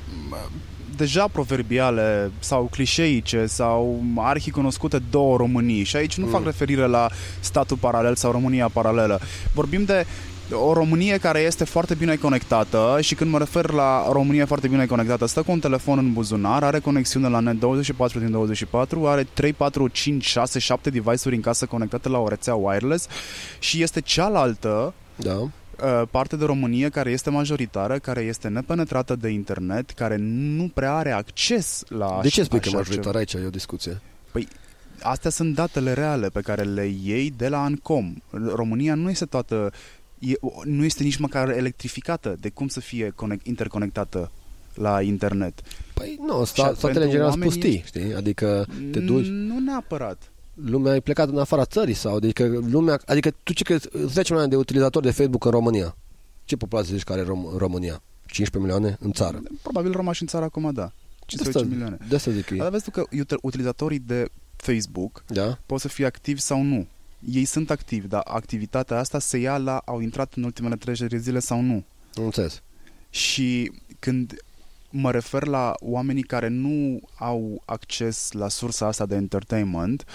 deja 0.96 1.28
proverbiale 1.28 2.32
sau 2.40 2.68
clișeice 2.72 3.46
sau 3.46 4.04
arhicunoscute 4.16 5.02
două 5.10 5.38
Românii 5.38 5.84
și 5.84 5.96
aici 5.96 6.18
nu 6.18 6.26
mm. 6.26 6.32
fac 6.32 6.44
referire 6.44 6.88
la 6.88 7.10
statul 7.40 7.78
paralel 7.78 8.16
sau 8.16 8.32
România 8.32 8.70
paralelă. 8.70 9.20
Vorbim 9.54 9.84
de 9.84 10.06
o 10.52 10.74
Românie 10.74 11.18
care 11.18 11.40
este 11.40 11.64
foarte 11.64 11.94
bine 11.94 12.16
conectată 12.16 12.98
și 13.02 13.16
când 13.16 13.32
mă 13.32 13.38
refer 13.38 13.72
la 13.72 14.12
România 14.12 14.46
foarte 14.46 14.68
bine 14.68 14.86
conectată, 14.86 15.26
stă 15.26 15.42
cu 15.42 15.52
un 15.52 15.60
telefon 15.60 15.98
în 15.98 16.14
buzunar, 16.14 16.64
are 16.64 16.80
conexiune 16.80 17.28
la 17.28 17.40
net 17.40 17.60
24 17.60 18.20
din 18.20 18.32
24, 18.32 19.08
are 19.08 19.28
3, 19.34 19.54
4, 19.54 19.88
5, 19.88 20.26
6, 20.26 20.60
7 20.60 20.90
device-uri 20.90 21.36
în 21.36 21.42
casă 21.42 21.66
conectate 21.66 22.10
la 22.10 22.18
o 22.18 22.28
rețea 22.28 22.56
wireless 22.56 23.08
și 23.60 23.82
este 23.82 24.02
cealaltă 24.02 24.94
Da. 25.16 25.50
Uh, 25.84 26.02
parte 26.12 26.36
de 26.36 26.46
România 26.46 26.90
care 26.90 27.12
este 27.12 27.30
majoritară, 27.30 27.98
care 28.00 28.22
este 28.22 28.48
nepenetrată 28.48 29.16
de 29.16 29.30
internet, 29.30 29.90
care 29.90 30.16
nu 30.20 30.72
prea 30.74 30.96
are 30.96 31.12
acces 31.12 31.84
la 31.88 32.20
De 32.22 32.28
ce 32.28 32.44
spui 32.44 32.60
că 32.60 32.68
așa 32.68 32.78
majoritar 32.78 33.06
ceva. 33.06 33.18
aici 33.18 33.34
e 33.34 33.48
o 33.48 33.50
discuție? 33.50 34.02
Astea 35.02 35.30
sunt 35.30 35.56
datele 35.56 35.94
reale 35.94 36.30
pe 36.30 36.42
care 36.42 36.62
le 36.64 36.86
iei 37.04 37.34
de 37.38 37.48
la 37.48 37.64
ANCOM. 37.64 38.24
România 38.56 38.96
nu 38.96 39.10
este 39.10 39.26
toată 39.26 39.72
e, 40.20 40.34
nu 40.64 40.84
este 40.84 41.04
nici 41.04 41.18
măcar 41.18 41.50
electrificată 41.50 42.38
de 42.40 42.50
cum 42.50 42.68
să 42.68 42.80
fie 42.80 43.10
conect, 43.16 43.46
interconectată 43.48 44.32
la 44.74 45.02
internet. 45.02 45.62
Păi 45.94 46.20
nu, 46.26 46.46
Și 46.46 46.52
sta, 46.52 46.64
statele 46.64 46.82
pentru 46.82 47.02
în 47.04 47.10
general 47.10 47.30
sunt 47.32 47.44
oamenii- 47.44 47.62
pustii, 47.62 47.84
știi? 47.86 48.16
Adică 48.16 48.66
te 48.92 49.00
duci, 49.00 49.26
Nu 49.28 49.60
neapărat. 49.60 50.32
Lumea 50.54 50.96
e 50.96 51.00
plecat 51.00 51.30
în 51.30 51.38
afara 51.38 51.66
țării 51.66 51.94
sau, 51.94 52.16
adică 52.16 52.44
lumea, 52.70 53.00
adică 53.06 53.32
tu 53.44 53.54
ce 53.54 53.64
crezi, 53.64 53.88
10 54.06 54.20
milioane 54.24 54.48
de 54.48 54.56
utilizatori 54.56 55.06
de 55.06 55.12
Facebook 55.12 55.46
în 55.46 55.52
România. 55.52 55.96
Ce 56.46 56.56
populație 56.56 56.94
zici 56.96 57.04
că 57.04 57.14
are 57.14 57.24
Rom- 57.24 57.52
în 57.52 57.58
România? 57.58 58.02
15 58.26 58.58
milioane 58.60 58.98
în 59.00 59.12
țară. 59.12 59.42
Probabil 59.62 59.92
rămași 59.92 60.22
în 60.22 60.28
țară 60.28 60.44
acum, 60.46 60.72
da. 60.74 60.92
15 61.26 61.72
milioane. 61.74 61.98
De 62.10 62.16
asta 62.16 62.32
zic 62.32 62.46
Dar 62.50 62.58
că 62.66 62.70
vezi 62.72 62.84
tu 62.84 62.92
că 62.92 63.04
ut- 63.16 63.38
utilizatorii 63.42 64.00
de 64.00 64.26
Facebook 64.56 65.24
Da? 65.28 65.58
pot 65.66 65.80
să 65.80 65.88
fie 65.88 66.06
activi 66.06 66.40
sau 66.40 66.62
nu. 66.62 66.88
Ei 67.32 67.46
sunt 67.46 67.70
activi, 67.70 68.08
dar 68.08 68.22
activitatea 68.26 68.98
asta 69.00 69.20
se 69.20 69.38
ia 69.38 69.58
la 69.58 69.78
au 69.86 70.00
intrat 70.00 70.34
în 70.34 70.44
ultimele 70.44 70.76
30 70.76 71.10
de 71.10 71.18
zile 71.18 71.40
sau 71.40 71.62
nu. 71.62 71.84
Nu 72.16 72.24
înțeles. 72.24 72.62
Și 73.10 73.72
când 74.00 74.34
mă 74.96 75.12
refer 75.12 75.46
la 75.48 75.74
oamenii 75.80 76.24
care 76.24 76.48
nu 76.48 77.00
au 77.20 77.62
acces 77.66 78.32
la 78.32 78.48
sursa 78.50 78.86
asta 78.88 79.06
de 79.06 79.16
entertainment, 79.16 80.06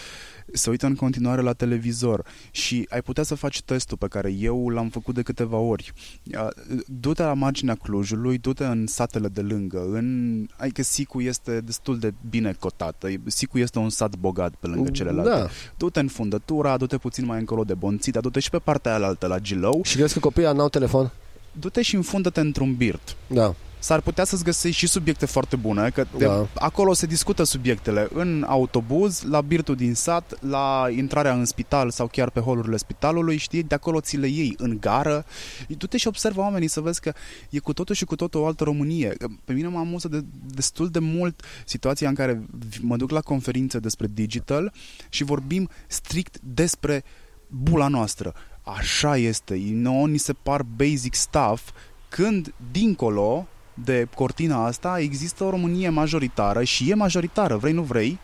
se 0.52 0.70
uită 0.70 0.86
în 0.86 0.94
continuare 0.94 1.40
la 1.42 1.52
televizor 1.52 2.24
și 2.50 2.86
ai 2.90 3.02
putea 3.02 3.22
să 3.22 3.34
faci 3.34 3.62
testul 3.62 3.96
pe 3.96 4.06
care 4.08 4.30
eu 4.32 4.68
l-am 4.68 4.88
făcut 4.88 5.14
de 5.14 5.22
câteva 5.22 5.56
ori. 5.56 5.92
Uh, 6.34 6.46
Du-te 6.86 7.22
la 7.22 7.34
marginea 7.34 7.74
Clujului, 7.74 8.38
du-te 8.38 8.64
în 8.64 8.86
satele 8.86 9.28
de 9.28 9.40
lângă, 9.40 9.86
în... 9.92 10.46
adică 10.56 10.82
Sicu 10.82 11.20
este 11.20 11.60
destul 11.60 11.98
de 11.98 12.14
bine 12.30 12.52
cotată, 12.58 13.08
Sicu 13.26 13.58
este 13.58 13.78
un 13.78 13.90
sat 13.90 14.16
bogat 14.16 14.54
pe 14.60 14.66
lângă 14.66 14.90
celelalte. 14.90 15.30
Da. 15.30 15.46
Du-te 15.76 16.00
în 16.00 16.08
fundătura, 16.08 16.76
du-te 16.76 16.96
puțin 16.96 17.24
mai 17.24 17.38
încolo 17.38 17.64
de 17.64 17.74
Bonțita, 17.74 18.20
du-te 18.20 18.40
și 18.40 18.50
pe 18.50 18.58
partea 18.58 18.96
aia 18.96 19.06
altă 19.06 19.26
la 19.26 19.38
Gilău, 19.38 19.80
Și 19.84 19.96
crezi 19.96 20.12
că 20.12 20.18
copiii 20.20 20.52
n-au 20.54 20.68
telefon? 20.68 21.10
du-te 21.52 21.82
și 21.82 21.94
înfundă-te 21.94 22.40
într-un 22.40 22.74
birt 22.74 23.16
Da. 23.26 23.54
S-ar 23.78 24.00
putea 24.00 24.24
să-ți 24.24 24.44
găsești 24.44 24.78
și 24.78 24.86
subiecte 24.86 25.26
foarte 25.26 25.56
bune, 25.56 25.90
că 25.90 26.06
de, 26.16 26.24
Da. 26.24 26.46
acolo 26.54 26.92
se 26.92 27.06
discută 27.06 27.42
subiectele 27.42 28.08
în 28.12 28.44
autobuz, 28.48 29.22
la 29.22 29.40
birtul 29.40 29.74
din 29.76 29.94
sat, 29.94 30.42
la 30.42 30.86
intrarea 30.96 31.32
în 31.32 31.44
spital 31.44 31.90
sau 31.90 32.06
chiar 32.06 32.30
pe 32.30 32.40
holurile 32.40 32.76
spitalului, 32.76 33.36
știi, 33.36 33.62
de 33.62 33.74
acolo 33.74 34.00
ți 34.00 34.16
le 34.16 34.26
iei 34.26 34.54
în 34.58 34.76
gară. 34.80 35.24
Du-te 35.68 35.96
și 35.96 36.06
observă 36.06 36.40
oamenii 36.40 36.68
să 36.68 36.80
vezi 36.80 37.00
că 37.00 37.12
e 37.50 37.58
cu 37.58 37.72
totul 37.72 37.94
și 37.94 38.04
cu 38.04 38.16
totul 38.16 38.40
o 38.40 38.46
altă 38.46 38.64
Românie. 38.64 39.16
Pe 39.44 39.52
mine 39.52 39.68
mă 39.68 39.78
amuză 39.78 40.08
de, 40.08 40.24
destul 40.54 40.88
de 40.88 40.98
mult 40.98 41.42
situația 41.64 42.08
în 42.08 42.14
care 42.14 42.46
mă 42.80 42.96
duc 42.96 43.10
la 43.10 43.20
conferințe 43.20 43.78
despre 43.78 44.06
digital 44.12 44.72
și 45.08 45.24
vorbim 45.24 45.68
strict 45.86 46.38
despre 46.42 47.04
bula 47.48 47.88
noastră. 47.88 48.34
Așa 48.62 49.16
este, 49.16 49.60
nouă 49.72 50.06
ni 50.06 50.18
se 50.18 50.32
par 50.32 50.62
basic 50.62 51.14
stuff, 51.14 51.70
când 52.08 52.54
dincolo 52.72 53.46
de 53.84 54.06
cortina 54.14 54.64
asta 54.66 54.98
există 55.00 55.44
o 55.44 55.50
Românie 55.50 55.88
majoritară 55.88 56.62
și 56.62 56.90
e 56.90 56.94
majoritară, 56.94 57.56
vrei 57.56 57.72
nu 57.72 57.82
vrei, 57.82 58.18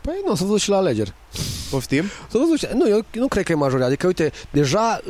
Păi 0.00 0.14
nu, 0.26 0.34
s-a 0.34 0.44
văzut 0.44 0.60
și 0.60 0.68
la 0.68 0.76
alegeri. 0.76 1.12
poftim? 1.70 2.04
S-a 2.28 2.38
văzut 2.38 2.58
și... 2.58 2.66
Nu, 2.74 2.88
eu 2.88 3.00
nu 3.12 3.28
cred 3.28 3.44
că 3.44 3.52
e 3.52 3.54
majoritate. 3.54 3.90
Adică, 3.92 4.06
uite, 4.06 4.32
deja 4.52 5.00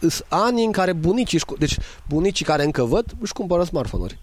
sunt 0.00 0.24
ani 0.28 0.64
în 0.64 0.72
care 0.72 0.92
bunicii, 0.92 1.36
își 1.36 1.44
cu- 1.44 1.56
deci 1.58 1.76
bunicii 2.08 2.44
care 2.44 2.64
încă 2.64 2.84
văd, 2.84 3.04
își 3.20 3.32
cumpără 3.32 3.64
smartphone-uri. 3.64 4.18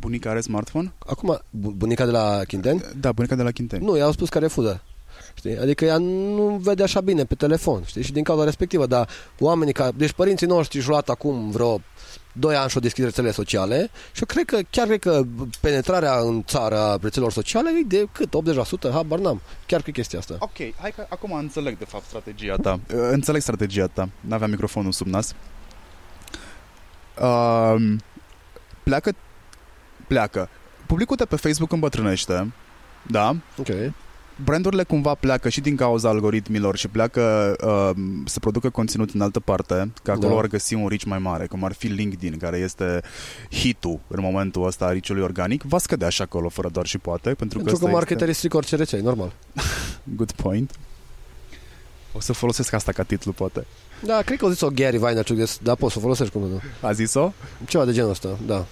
Bunica 0.00 0.30
are 0.30 0.40
smartphone? 0.40 0.92
Acum, 1.06 1.40
bu- 1.50 1.70
bunica 1.70 2.04
de 2.04 2.10
la 2.10 2.40
Chinteni? 2.46 2.82
Da, 3.00 3.12
bunica 3.12 3.34
de 3.34 3.42
la 3.42 3.50
Chinteni. 3.50 3.84
Nu, 3.84 3.96
i-au 3.96 4.12
spus 4.12 4.28
că 4.28 4.38
refuză. 4.38 4.82
Știi? 5.34 5.58
Adică 5.58 5.84
ea 5.84 5.98
nu 5.98 6.58
vede 6.62 6.82
așa 6.82 7.00
bine 7.00 7.24
pe 7.24 7.34
telefon, 7.34 7.82
știi? 7.84 8.02
Și 8.02 8.12
din 8.12 8.22
cauza 8.22 8.44
respectivă, 8.44 8.86
dar 8.86 9.08
oamenii 9.38 9.72
care... 9.72 9.92
Deci 9.96 10.12
părinții 10.12 10.46
noștri 10.46 10.78
și-au 10.80 10.90
luat 10.90 11.08
acum 11.08 11.50
vreo 11.50 11.80
2 12.32 12.56
ani 12.56 12.68
și-au 12.68 12.82
deschis 12.82 13.04
rețele 13.04 13.30
sociale 13.30 13.90
și 14.12 14.20
eu 14.20 14.26
cred 14.26 14.44
că, 14.44 14.58
chiar 14.70 14.86
cred 14.86 15.00
că 15.00 15.22
penetrarea 15.60 16.18
în 16.18 16.42
țara 16.44 16.96
rețelelor 17.02 17.32
sociale 17.32 17.70
e 17.70 17.82
de 17.86 18.08
cât? 18.12 18.28
80%? 18.88 18.90
Habar 18.92 19.18
n-am. 19.18 19.40
Chiar 19.66 19.82
cred 19.82 19.94
chestia 19.94 20.18
asta. 20.18 20.36
Ok, 20.38 20.56
hai 20.80 20.92
că 20.96 21.06
acum 21.08 21.32
înțeleg 21.32 21.78
de 21.78 21.84
fapt 21.84 22.04
strategia 22.04 22.56
ta. 22.56 22.72
Uh, 22.72 22.98
Înțeleg 23.10 23.40
strategia 23.42 23.86
ta. 23.86 24.08
N-aveam 24.20 24.50
microfonul 24.50 24.92
sub 24.92 25.06
nas. 25.06 25.34
Uh, 27.20 27.96
pleacă, 28.82 29.12
pleacă. 30.06 30.48
Publicul 30.86 31.16
de 31.16 31.24
pe 31.24 31.36
Facebook 31.36 31.72
îmbătrânește, 31.72 32.52
da? 33.02 33.36
Ok. 33.58 33.68
Brandurile 34.44 34.82
cumva 34.82 35.14
pleacă 35.14 35.48
și 35.48 35.60
din 35.60 35.76
cauza 35.76 36.08
algoritmilor 36.08 36.76
și 36.76 36.88
pleacă 36.88 37.54
uh, 37.64 38.02
să 38.24 38.38
producă 38.40 38.70
conținut 38.70 39.10
în 39.14 39.20
altă 39.20 39.40
parte, 39.40 39.92
că 40.02 40.10
acolo 40.10 40.32
Da. 40.34 40.38
ar 40.38 40.46
găsi 40.46 40.74
un 40.74 40.88
reach 40.88 41.04
mai 41.04 41.18
mare, 41.18 41.46
cum 41.46 41.64
ar 41.64 41.72
fi 41.72 41.86
LinkedIn, 41.86 42.36
care 42.36 42.56
este 42.56 43.00
hitul 43.50 44.00
în 44.08 44.20
momentul 44.22 44.66
ăsta 44.66 44.84
a 44.84 44.88
reach-ului 44.90 45.22
organic, 45.22 45.62
va 45.62 45.78
scădea 45.78 46.08
și 46.08 46.22
acolo 46.22 46.48
fără 46.48 46.68
doar 46.68 46.86
și 46.86 46.98
poate, 46.98 47.28
pentru, 47.34 47.36
Pentru 47.38 47.58
că, 47.58 47.70
că 47.70 47.74
ăsta 47.84 47.90
marketerii 47.96 48.34
strică 48.34 48.56
orice 48.56 48.76
rețea, 48.76 48.98
e 48.98 49.02
normal. 49.02 49.32
este 49.54 49.70
good 50.16 50.32
point. 50.32 50.70
O 52.12 52.20
să 52.20 52.32
folosesc 52.32 52.72
asta 52.72 52.92
ca 52.92 53.02
titlu, 53.02 53.32
poate. 53.32 53.66
Da, 54.04 54.22
cred 54.24 54.38
că 54.38 54.44
au 54.44 54.50
zis-o 54.50 54.70
Gary 54.70 54.96
Vaynerchuk, 54.98 55.36
des- 55.36 55.58
dar 55.62 55.76
poți 55.76 55.92
să 55.92 55.98
o 55.98 56.02
folosești 56.02 56.32
cum 56.32 56.42
nu. 56.42 56.60
A 56.80 56.92
zis-o? 56.92 57.32
Ceva 57.68 57.84
de 57.84 57.92
genul 57.92 58.10
ăsta, 58.10 58.28
da. 58.46 58.64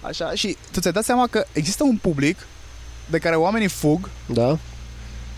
Așa, 0.00 0.34
și 0.34 0.56
tu 0.72 0.80
ți-ai 0.80 0.92
dat 0.92 1.04
seama 1.04 1.26
că 1.26 1.44
există 1.52 1.84
un 1.84 1.96
public 1.96 2.36
de 3.10 3.18
care 3.18 3.36
oamenii 3.36 3.68
fug 3.68 4.08
Da? 4.26 4.58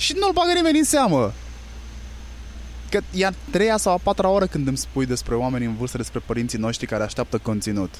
Și 0.02 0.14
nu-l 0.18 0.32
bagă 0.32 0.52
nimeni 0.54 0.78
în 0.78 0.84
seamă. 0.84 1.32
Că 2.90 3.00
e 3.14 3.26
a 3.26 3.32
treia 3.50 3.76
sau 3.76 3.92
a 3.92 4.00
patra 4.02 4.28
oră 4.28 4.46
când 4.46 4.66
îmi 4.66 4.76
spui 4.76 5.06
despre 5.06 5.34
oameni 5.34 5.64
în 5.64 5.74
vârstă, 5.76 5.96
despre 5.96 6.22
părinții 6.26 6.58
noștri 6.58 6.86
care 6.86 7.02
așteaptă 7.02 7.38
conținut. 7.38 7.94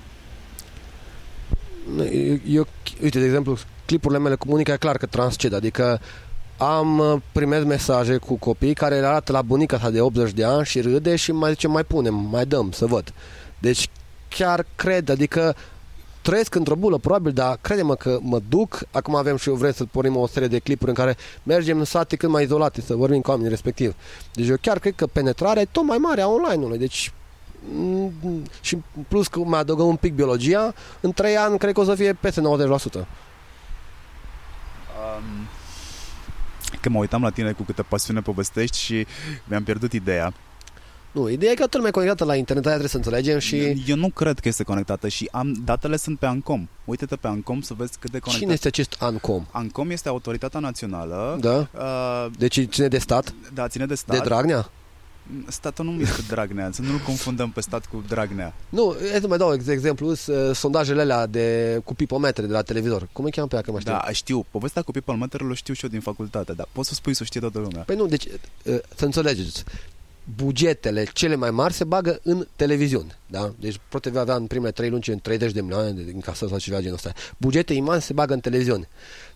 Eu, 2.13 2.39
eu, 2.47 2.67
uite, 3.03 3.19
de 3.19 3.25
exemplu, 3.25 3.59
clipurile 3.85 4.19
mele 4.21 4.35
cu 4.35 4.47
bunica 4.47 4.73
e 4.73 4.77
clar 4.77 4.97
că 4.97 5.07
transced, 5.07 5.53
adică 5.53 6.01
am 6.57 6.99
uh, 6.99 7.21
primit 7.33 7.65
mesaje 7.65 8.17
cu 8.17 8.37
copii 8.37 8.75
care 8.75 9.01
le 9.01 9.07
arată 9.07 9.33
la 9.33 9.43
bunica 9.43 9.79
sa 9.79 9.91
de 9.91 10.01
80 10.01 10.33
de 10.33 10.45
ani 10.45 10.65
și 10.65 10.81
râde 10.81 11.17
și 11.17 11.33
mai 11.33 11.51
zice 11.51 11.69
mai 11.69 11.85
punem, 11.85 12.15
mai 12.15 12.47
dăm 12.47 12.71
să 12.71 12.87
văd. 12.87 13.13
Deci 13.59 13.89
chiar 14.29 14.67
cred, 14.77 15.09
adică 15.09 15.57
trăiesc 16.23 16.55
într-o 16.55 16.75
bulă, 16.75 16.99
probabil, 16.99 17.33
dar 17.33 17.59
crede-mă 17.61 17.95
că 17.95 18.19
mă 18.21 18.41
duc. 18.49 18.83
Acum 18.91 19.15
avem 19.15 19.37
și 19.37 19.49
eu 19.49 19.55
vrem 19.55 19.73
să 19.73 19.85
pornim 19.85 20.17
o 20.17 20.27
serie 20.27 20.49
de 20.49 20.59
clipuri 20.59 20.91
în 20.91 20.97
care 20.97 21.17
mergem 21.43 21.79
în 21.79 21.85
sate 21.85 22.17
cât 22.17 22.29
mai 22.29 22.43
izolate, 22.43 22.81
să 22.81 22.95
vorbim 22.95 23.21
cu 23.21 23.31
oamenii 23.31 23.51
respectiv. 23.51 23.95
Deci 24.33 24.49
eu 24.49 24.57
chiar 24.61 24.79
cred 24.79 24.95
că 24.95 25.07
penetrarea 25.07 25.63
e 25.63 25.69
tot 25.71 25.85
mai 25.85 25.99
mare 25.99 26.21
a 26.21 26.29
online-ului. 26.29 26.79
Deci 26.79 27.13
mm, 27.75 28.43
și 28.61 28.79
plus 29.09 29.27
că 29.27 29.39
mai 29.39 29.61
adăugăm 29.61 29.87
un 29.87 29.97
pic 29.97 30.15
biologia, 30.15 30.75
în 31.01 31.13
3 31.13 31.37
ani 31.37 31.59
cred 31.59 31.75
că 31.75 31.81
o 31.81 31.85
să 31.85 31.95
fie 31.95 32.13
peste 32.13 32.41
90%. 32.41 32.45
Um, 32.45 33.05
că 36.81 36.89
mă 36.89 36.99
uitam 36.99 37.23
la 37.23 37.31
tine 37.31 37.53
cu 37.53 37.63
câtă 37.63 37.83
pasiune 37.83 38.21
povestești 38.21 38.79
și 38.79 39.07
mi-am 39.45 39.63
pierdut 39.63 39.93
ideea. 39.93 40.33
Nu, 41.13 41.29
ideea 41.29 41.51
e 41.51 41.55
că 41.55 41.61
toată 41.61 41.77
lumea 41.77 41.91
e 41.91 41.93
conectată 41.95 42.25
la 42.25 42.37
internet, 42.37 42.67
aia 42.67 42.79
trebuie 42.79 43.03
să 43.03 43.09
înțelegem 43.09 43.39
și... 43.39 43.83
Eu 43.87 43.97
nu 43.97 44.09
cred 44.09 44.39
că 44.39 44.49
este 44.49 44.63
conectată 44.63 45.09
și 45.09 45.29
am 45.33 45.63
datele 45.65 45.97
sunt 45.97 46.19
pe 46.19 46.27
Ancom. 46.27 46.69
Uite-te 46.85 47.17
pe 47.17 47.27
Ancom 47.27 47.61
să 47.61 47.75
vezi 47.77 47.91
cât 47.99 48.11
de 48.11 48.19
conectat. 48.19 48.41
Cine 48.41 48.53
este 48.53 48.69
acest 48.69 48.97
Ancom? 48.99 49.47
Ancom 49.51 49.91
este 49.91 50.09
autoritatea 50.09 50.61
națională. 50.61 51.39
Da? 51.41 51.69
Uh, 51.75 52.27
deci 52.39 52.61
ține 52.69 52.89
de 52.89 52.99
stat? 52.99 53.35
Da, 53.55 53.69
ține 53.69 53.87
de 53.87 53.95
stat. 53.95 54.17
De 54.17 54.23
Dragnea? 54.25 54.71
Statul 55.49 55.85
nu 55.85 56.01
este 56.01 56.23
Dragnea, 56.29 56.71
să 56.73 56.83
nu-l 56.83 56.99
confundăm 56.99 57.51
pe 57.51 57.61
stat 57.61 57.87
cu 57.87 58.05
Dragnea. 58.09 58.55
Nu, 58.69 58.97
să 59.21 59.27
mai 59.27 59.39
dau 59.39 59.55
exemplu, 59.67 60.11
uh, 60.11 60.17
sondajele 60.53 61.01
alea 61.01 61.27
de, 61.27 61.81
cu 61.85 61.95
pipometre 61.95 62.47
de 62.47 62.53
la 62.53 62.63
televizor. 62.63 63.09
Cum 63.13 63.25
îi 63.25 63.31
cheamă 63.31 63.47
pe 63.47 63.55
aia, 63.55 63.63
că 63.63 63.71
mă 63.71 63.81
știu? 63.81 63.93
Da, 63.93 64.13
știu. 64.13 64.47
Povestea 64.51 64.83
cu 64.83 64.91
pipometrele 64.91 65.55
știu 65.55 65.75
și 65.75 65.85
eu 65.85 65.91
din 65.91 66.01
facultate, 66.01 66.53
dar 66.53 66.69
poți 66.73 66.89
să 66.89 66.95
spui 66.95 67.15
să 67.15 67.25
știe 67.25 67.41
toată 67.41 67.59
lumea. 67.59 67.83
Păi 67.83 67.97
nu, 67.97 68.07
deci, 68.07 68.25
uh, 68.25 68.79
să 68.97 69.05
înțelegeți 69.05 69.65
bugetele 70.37 71.05
cele 71.13 71.35
mai 71.35 71.51
mari 71.51 71.73
se 71.73 71.85
bagă 71.85 72.21
în 72.23 72.47
televiziune. 72.57 73.19
Da? 73.27 73.53
Deci 73.59 73.81
ProTV 73.89 74.17
avea 74.17 74.35
în 74.35 74.47
primele 74.47 74.71
trei 74.71 74.91
luni 74.91 75.21
30 75.23 75.53
de 75.53 75.61
milioane 75.61 75.91
de 75.91 76.11
încasări 76.15 76.51
sau 76.51 76.61
ceva 76.61 76.81
genul 76.81 76.95
ăsta. 76.95 77.13
Bugete 77.37 77.75
imense 77.75 78.07
se 78.07 78.13
bagă 78.13 78.33
în 78.33 78.41
televiziune. 78.41 78.89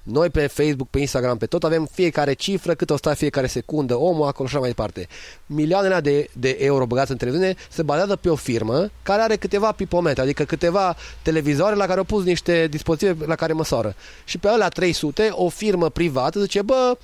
Noi 0.03 0.31
pe 0.31 0.47
Facebook, 0.47 0.89
pe 0.89 0.99
Instagram, 0.99 1.37
pe 1.37 1.47
tot 1.47 1.65
avem 1.65 1.89
fiecare 1.93 2.33
cifră, 2.33 2.75
cât 2.75 2.91
o 2.91 2.97
sta 2.97 3.15
fiecare 3.15 3.47
secundă, 3.47 3.95
omul 3.95 4.27
acolo 4.27 4.49
și 4.49 4.55
așa 4.55 4.59
mai 4.61 4.69
departe. 4.69 5.09
Milioanele 5.47 6.01
de, 6.01 6.29
de 6.33 6.57
euro 6.61 6.87
băgați 6.87 7.11
în 7.11 7.17
televiziune 7.17 7.55
se 7.71 7.83
bazează 7.83 8.17
pe 8.17 8.29
o 8.29 8.35
firmă 8.35 8.91
care 9.03 9.23
are 9.23 9.37
câteva 9.37 9.73
pipometre, 9.73 10.23
adică 10.23 10.45
câteva 10.45 10.97
televizoare 11.23 11.75
la 11.75 11.87
care 11.87 11.99
au 11.99 12.05
pus 12.05 12.25
niște 12.25 12.67
dispozitive 12.67 13.27
la 13.27 13.35
care 13.35 13.53
măsoară. 13.53 13.95
Și 14.25 14.39
pe 14.39 14.49
alea 14.49 14.69
300, 14.69 15.29
o 15.31 15.49
firmă 15.49 15.89
privată 15.89 16.41
zice, 16.41 16.63
bă, 16.63 16.97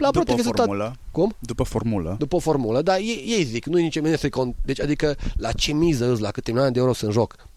la 0.00 0.10
După 0.10 0.34
formulă. 0.42 0.96
Cum? 1.10 1.34
După 1.38 1.62
formulă. 1.62 2.16
După 2.18 2.38
formulă, 2.38 2.82
dar 2.82 2.98
ei, 2.98 3.24
ei 3.26 3.44
zic, 3.44 3.66
nu 3.66 3.78
e 3.78 3.82
nici 3.82 4.00
mine 4.00 4.16
să 4.16 4.28
Deci, 4.64 4.80
adică, 4.80 5.16
la 5.36 5.52
ce 5.52 5.72
miză 5.72 6.12
îți, 6.12 6.20
la 6.20 6.30
câte 6.30 6.50
milioane 6.50 6.72
de 6.72 6.78
euro 6.78 6.92
sunt 6.92 7.10
în 7.10 7.20
joc? 7.20 7.48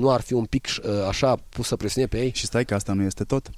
Nu 0.00 0.10
ar 0.10 0.20
fi 0.20 0.32
un 0.32 0.44
pic 0.44 0.66
uh, 0.66 0.90
așa 1.08 1.36
pusă 1.48 1.76
presiune 1.76 2.06
pe 2.06 2.18
ei? 2.18 2.32
Și 2.34 2.44
stai 2.44 2.64
că 2.64 2.74
asta 2.74 2.92
nu 2.92 3.02
este 3.02 3.24
tot. 3.24 3.50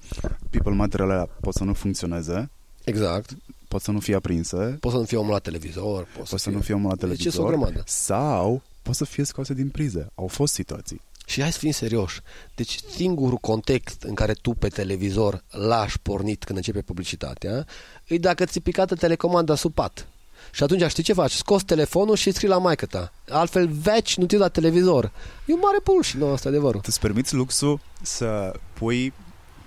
People 0.50 0.72
materialele 0.72 1.28
pot 1.40 1.54
să 1.54 1.64
nu 1.64 1.72
funcționeze. 1.72 2.50
Exact. 2.84 3.36
Pot 3.68 3.80
să 3.80 3.90
nu 3.90 4.00
fie 4.00 4.14
aprinse. 4.14 4.76
Pot 4.80 4.92
să 4.92 4.98
nu 4.98 5.04
fie 5.04 5.16
omul 5.16 5.32
la 5.32 5.38
televizor. 5.38 6.06
Pot 6.16 6.26
să, 6.26 6.36
să 6.36 6.50
nu 6.50 6.60
fie 6.60 6.74
omul 6.74 6.88
la 6.88 6.96
televizor. 6.96 7.70
Deci, 7.72 7.82
sau 7.84 8.62
pot 8.82 8.94
să 8.94 9.04
fie 9.04 9.24
scoase 9.24 9.54
din 9.54 9.68
prize. 9.68 10.06
Au 10.14 10.26
fost 10.26 10.54
situații. 10.54 11.00
Și 11.28 11.40
hai 11.40 11.52
să 11.52 11.58
fim 11.58 11.70
serioși. 11.70 12.20
Deci 12.54 12.78
singurul 12.90 13.38
context 13.38 14.02
în 14.02 14.14
care 14.14 14.32
tu 14.32 14.50
pe 14.50 14.68
televizor 14.68 15.44
lași 15.50 15.98
pornit 15.98 16.44
când 16.44 16.58
începe 16.58 16.80
publicitatea 16.80 17.66
e 18.04 18.18
dacă 18.18 18.44
ți 18.44 18.60
picată 18.60 18.94
telecomanda 18.94 19.54
sub 19.54 19.74
pat. 19.74 20.08
Și 20.50 20.62
atunci 20.62 20.90
știi 20.90 21.02
ce 21.02 21.12
faci? 21.12 21.32
Scos 21.32 21.62
telefonul 21.62 22.16
și 22.16 22.30
scrii 22.30 22.48
la 22.48 22.58
maică 22.58 22.86
ta. 22.86 23.12
Altfel 23.28 23.68
veci 23.68 24.16
nu 24.16 24.26
te 24.26 24.36
la 24.36 24.48
televizor. 24.48 25.12
E 25.46 25.52
un 25.52 25.58
mare 25.62 25.78
bullshit, 25.84 26.20
nu, 26.20 26.32
asta 26.32 26.48
adevărul. 26.48 26.80
Tu 26.80 26.86
îți 26.86 27.00
permiți 27.00 27.34
luxul 27.34 27.80
să 28.02 28.52
pui 28.72 29.12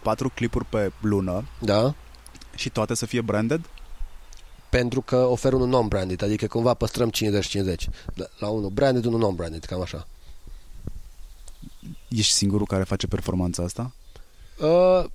patru 0.01 0.29
clipuri 0.29 0.65
pe 0.65 0.91
lună 1.01 1.47
da. 1.61 1.93
și 2.55 2.69
toate 2.69 2.93
să 2.93 3.05
fie 3.05 3.21
branded? 3.21 3.61
Pentru 4.69 5.01
că 5.01 5.15
ofer 5.15 5.53
unul 5.53 5.67
non-branded, 5.67 6.21
adică 6.21 6.47
cumva 6.47 6.73
păstrăm 6.73 7.11
50-50. 7.11 7.75
La 8.39 8.47
unul 8.47 8.69
branded, 8.69 9.05
unul 9.05 9.19
non-branded, 9.19 9.65
cam 9.65 9.81
așa. 9.81 10.07
Ești 12.09 12.33
singurul 12.33 12.65
care 12.65 12.83
face 12.83 13.07
performanța 13.07 13.63
asta? 13.63 13.93
Uh, 14.61 15.05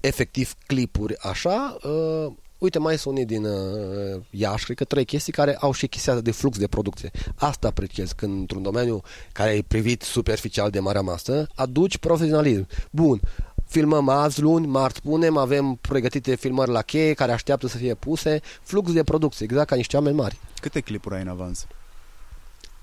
efectiv 0.00 0.54
clipuri 0.66 1.18
așa. 1.18 1.76
Uh, 1.82 2.32
uite, 2.58 2.78
mai 2.78 2.98
sunt 2.98 3.14
unii 3.14 3.26
din 3.26 3.44
uh, 3.44 4.20
Iași, 4.30 4.64
cred 4.64 4.76
că 4.76 4.84
trei 4.84 5.04
chestii 5.04 5.32
care 5.32 5.56
au 5.60 5.72
și 5.72 5.86
chestia 5.86 6.20
de 6.20 6.30
flux 6.30 6.58
de 6.58 6.66
producție. 6.66 7.10
Asta 7.34 7.68
apreciez 7.68 8.12
când 8.12 8.38
într-un 8.38 8.62
domeniu 8.62 9.02
care 9.32 9.50
e 9.50 9.62
privit 9.68 10.02
superficial 10.02 10.70
de 10.70 10.80
marea 10.80 11.00
masă, 11.00 11.46
aduci 11.54 11.98
profesionalism. 11.98 12.66
Bun, 12.90 13.20
filmăm 13.66 14.08
azi, 14.08 14.40
luni, 14.40 14.66
marți 14.66 15.02
punem, 15.02 15.36
avem 15.36 15.78
pregătite 15.80 16.34
filmări 16.34 16.70
la 16.70 16.82
cheie 16.82 17.12
care 17.12 17.32
așteaptă 17.32 17.66
să 17.68 17.76
fie 17.76 17.94
puse, 17.94 18.40
flux 18.62 18.92
de 18.92 19.02
producție, 19.02 19.44
exact 19.44 19.68
ca 19.68 19.76
niște 19.76 19.96
oameni 19.96 20.16
mari. 20.16 20.38
Câte 20.60 20.80
clipuri 20.80 21.14
ai 21.14 21.22
în 21.22 21.28
avans? 21.28 21.66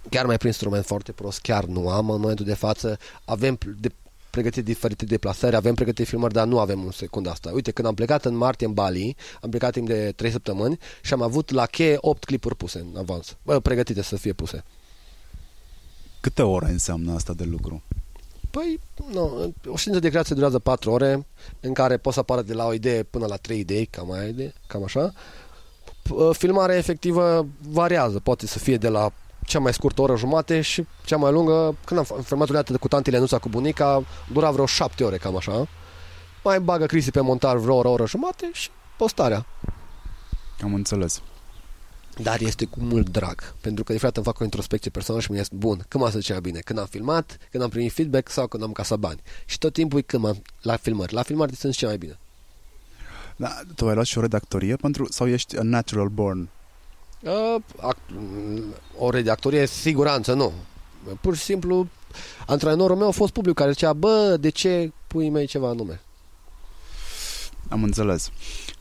Chiar 0.10 0.26
mai 0.26 0.36
prin 0.36 0.48
instrument 0.48 0.86
foarte 0.86 1.12
prost, 1.12 1.40
chiar 1.42 1.66
nu 1.66 1.90
am 1.90 2.10
în 2.10 2.20
momentul 2.20 2.46
de 2.46 2.54
față. 2.54 2.98
Avem 3.26 3.58
de 3.80 3.92
pregătit 4.30 4.64
diferite 4.64 5.06
deplasări, 5.06 5.56
avem 5.56 5.74
pregătit 5.74 6.08
filmări, 6.08 6.34
dar 6.34 6.48
nu 6.48 6.60
avem 6.60 6.84
un 6.84 6.92
secund 6.92 7.28
asta. 7.28 7.52
Uite, 7.54 7.72
când 7.72 7.88
am 7.88 7.94
plecat 7.94 8.26
în 8.26 8.36
martie 8.36 8.68
în 8.68 8.74
Bali, 8.74 9.16
am 9.42 9.50
plecat 9.50 9.72
timp 9.72 9.88
de 9.88 10.12
3 10.16 10.32
săptămâni 10.32 10.80
și 11.02 11.14
am 11.14 11.22
avut 11.22 11.52
la 11.52 11.66
cheie 11.66 11.98
8 12.00 12.24
clipuri 12.24 12.56
puse 12.56 12.80
în 12.80 12.98
avans, 12.98 13.36
bă, 13.44 13.60
pregătite 13.60 14.02
să 14.02 14.16
fie 14.16 14.34
puse. 14.34 14.64
Câte 16.22 16.42
ore 16.42 16.70
înseamnă 16.70 17.14
asta 17.14 17.34
de 17.34 17.44
lucru? 17.44 17.84
Păi, 18.52 18.80
nu, 19.12 19.54
o 19.68 19.76
știință 19.76 20.00
de 20.00 20.10
creație 20.10 20.36
durează 20.36 20.60
4 20.60 20.92
ore, 20.92 21.26
în 21.60 21.74
care 21.74 21.98
poți 21.98 22.16
să 22.16 22.22
apară 22.22 22.42
de 22.42 22.54
la 22.54 22.66
o 22.66 22.74
idee 22.74 23.04
până 23.04 23.26
la 23.26 23.36
3 23.36 23.60
idei, 23.60 23.86
cam, 23.86 24.12
aia, 24.12 24.54
cam 24.68 24.84
așa. 24.84 25.14
Filmarea 26.32 26.78
efectivă 26.78 27.48
variază, 27.70 28.20
poate 28.20 28.48
să 28.48 28.60
fie 28.60 28.78
de 28.78 28.88
la 28.88 29.12
cea 29.46 29.60
mai 29.60 29.74
scurtă 29.74 30.02
oră 30.02 30.16
jumate 30.16 30.62
și 30.62 30.86
cea 31.06 31.18
mai 31.18 31.32
lungă, 31.32 31.76
când 31.86 32.00
am 32.00 32.22
filmat 32.24 32.70
o 32.70 32.78
cu 32.78 32.88
tantile 32.88 33.18
Nuța 33.18 33.38
cu 33.38 33.50
bunica, 33.50 34.04
dura 34.32 34.52
vreo 34.52 34.66
șapte 34.66 35.04
ore, 35.04 35.18
cam 35.18 35.36
așa. 35.36 35.68
Mai 36.44 36.60
bagă 36.60 36.86
Cristi 36.86 37.12
pe 37.12 37.22
montar 37.22 37.58
vreo 37.58 37.76
oră, 37.76 37.88
oră 37.88 38.06
jumate 38.06 38.50
și 38.54 38.70
postarea. 38.98 39.46
Am 40.64 40.74
înțeles. 40.74 41.22
Dar 42.18 42.42
este 42.42 42.66
cu 42.66 42.80
mult 42.80 43.10
drag, 43.10 43.54
pentru 43.62 43.84
că 43.84 43.92
de 43.92 43.98
fapt 43.98 44.16
îmi 44.16 44.26
fac 44.26 44.40
o 44.40 44.44
introspecție 44.44 44.92
personală 44.92 45.24
și 45.24 45.32
mi 45.32 45.40
este 45.40 45.56
bun, 45.56 45.86
când 45.88 46.04
m-a 46.04 46.10
să 46.10 46.20
cea 46.20 46.40
bine, 46.40 46.60
când 46.60 46.80
am 46.80 46.86
filmat, 46.86 47.38
când 47.52 47.64
am 47.64 47.70
primit 47.70 47.92
feedback 47.92 48.30
sau 48.30 48.48
când 48.48 48.64
am 48.64 48.72
casat 48.72 49.00
bani. 49.00 49.22
Și 49.46 49.58
tot 49.58 49.74
timpul 49.74 50.00
e 50.00 50.02
când 50.02 50.26
am 50.26 50.42
la 50.62 50.76
filmări. 50.76 51.14
La 51.14 51.22
filmări 51.22 51.56
sunt 51.56 51.74
cea 51.74 51.88
mai 51.88 51.98
bine. 51.98 52.20
Da, 53.36 53.62
tu 53.76 53.88
ai 53.88 53.94
luat 53.94 54.06
și 54.06 54.18
o 54.18 54.22
redactorie 54.22 54.76
pentru, 54.76 55.12
sau 55.12 55.28
ești 55.28 55.58
a 55.58 55.62
natural 55.62 56.08
born 56.08 56.50
Uh, 57.26 57.56
act- 57.78 58.14
o 58.98 59.10
redactorie, 59.10 59.66
siguranță, 59.66 60.34
nu. 60.34 60.52
Pur 61.22 61.36
și 61.36 61.44
simplu, 61.44 61.88
antrenorul 62.48 62.96
meu 62.96 63.08
a 63.08 63.12
fost 63.12 63.34
public 63.34 63.56
care 63.56 63.72
zicea, 63.72 63.94
bă, 63.94 64.38
de 64.40 64.50
ce 64.50 64.92
pui 65.08 65.30
mei 65.30 65.46
ceva 65.46 65.72
nume? 65.72 66.02
Am 67.70 67.84
înțeles. 67.84 68.30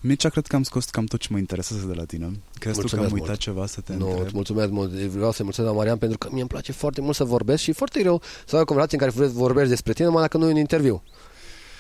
Mircea, 0.01 0.29
cred 0.29 0.47
că 0.47 0.57
am 0.57 0.63
scos 0.63 0.85
cam 0.85 1.05
tot 1.05 1.21
ce 1.21 1.29
mă 1.31 1.39
interesează 1.39 1.87
de 1.87 1.93
la 1.95 2.05
tine. 2.05 2.41
Crezi 2.59 2.81
tu 2.81 2.87
că 2.87 2.97
am 2.97 3.03
uitat 3.13 3.27
mult. 3.27 3.39
ceva 3.39 3.67
să 3.67 3.81
te 3.81 3.93
Nu, 3.95 4.07
întreb? 4.07 4.25
îți 4.25 4.35
mulțumesc 4.35 4.71
mult. 4.71 4.91
Vreau 4.91 5.33
să 5.33 5.43
mulțumesc 5.43 5.73
la 5.73 5.79
Marian 5.79 5.99
pentru 5.99 6.19
că 6.19 6.29
mie 6.31 6.41
îmi 6.41 6.49
place 6.49 6.73
foarte 6.73 7.01
mult 7.01 7.15
să 7.17 7.25
vorbesc 7.25 7.63
și 7.63 7.73
foarte 7.73 8.01
greu 8.01 8.23
să 8.47 8.55
ai 8.57 8.63
o 8.63 8.65
conversație 8.65 8.99
în 9.05 9.11
care 9.11 9.27
vorbești 9.29 9.69
despre 9.69 9.93
tine, 9.93 10.07
numai 10.07 10.23
dacă 10.23 10.37
nu 10.37 10.49
e 10.49 10.53
un 10.53 10.57
interviu. 10.59 11.03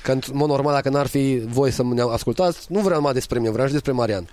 Că, 0.02 0.12
în 0.12 0.20
mod 0.32 0.48
normal, 0.48 0.72
dacă 0.74 0.88
n-ar 0.88 1.06
fi 1.06 1.42
voi 1.46 1.70
să 1.70 1.82
mă 1.82 2.02
ascultați, 2.12 2.66
nu 2.68 2.80
vreau 2.80 2.96
numai 2.96 3.12
despre 3.12 3.38
mine, 3.38 3.50
vreau 3.50 3.66
și 3.66 3.72
despre 3.72 3.92
Marian. 3.92 4.28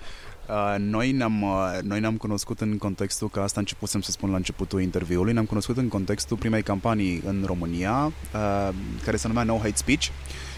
Uh, 0.50 0.76
noi, 0.78 1.12
ne-am, 1.12 1.42
uh, 1.42 1.78
noi 1.82 2.00
ne-am 2.00 2.18
cunoscut 2.18 2.62
în 2.62 2.78
contextul, 2.78 3.30
că 3.30 3.40
asta 3.40 3.60
începusem 3.60 4.02
să 4.02 4.12
spun 4.12 4.30
la 4.30 4.36
începutul 4.36 4.82
interviului, 4.82 5.34
ne-am 5.34 5.46
cunoscut 5.46 5.78
în 5.78 5.88
contextul 5.88 6.38
primei 6.38 6.64
campanii 6.64 7.22
în 7.26 7.44
România, 7.46 8.06
uh, 8.06 8.70
care 9.04 9.18
se 9.18 9.28
numea 9.28 9.44
No 9.44 9.58
Hate 9.58 9.76
Speech 9.76 10.08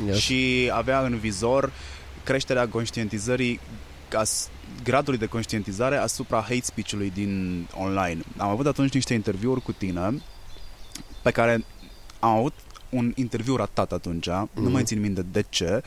yes. 0.07 0.17
și 0.17 0.69
avea 0.73 1.01
în 1.01 1.17
vizor 1.17 1.71
creșterea 2.23 2.67
conștientizării 2.67 3.59
gradului 4.83 5.19
de 5.19 5.25
conștientizare 5.25 5.95
asupra 5.95 6.39
hate 6.41 6.61
speech-ului 6.61 7.11
din 7.13 7.65
online. 7.73 8.21
Am 8.37 8.49
avut 8.49 8.65
atunci 8.65 8.93
niște 8.93 9.13
interviuri 9.13 9.61
cu 9.61 9.71
tine 9.71 10.21
pe 11.21 11.31
care 11.31 11.65
am 12.19 12.37
avut 12.37 12.53
un 12.89 13.11
interviu 13.15 13.55
ratat 13.55 13.91
atunci, 13.91 14.29
mm-hmm. 14.29 14.53
nu 14.53 14.69
mai 14.69 14.83
țin 14.83 14.99
minte 14.99 15.25
de 15.31 15.45
ce, 15.49 15.81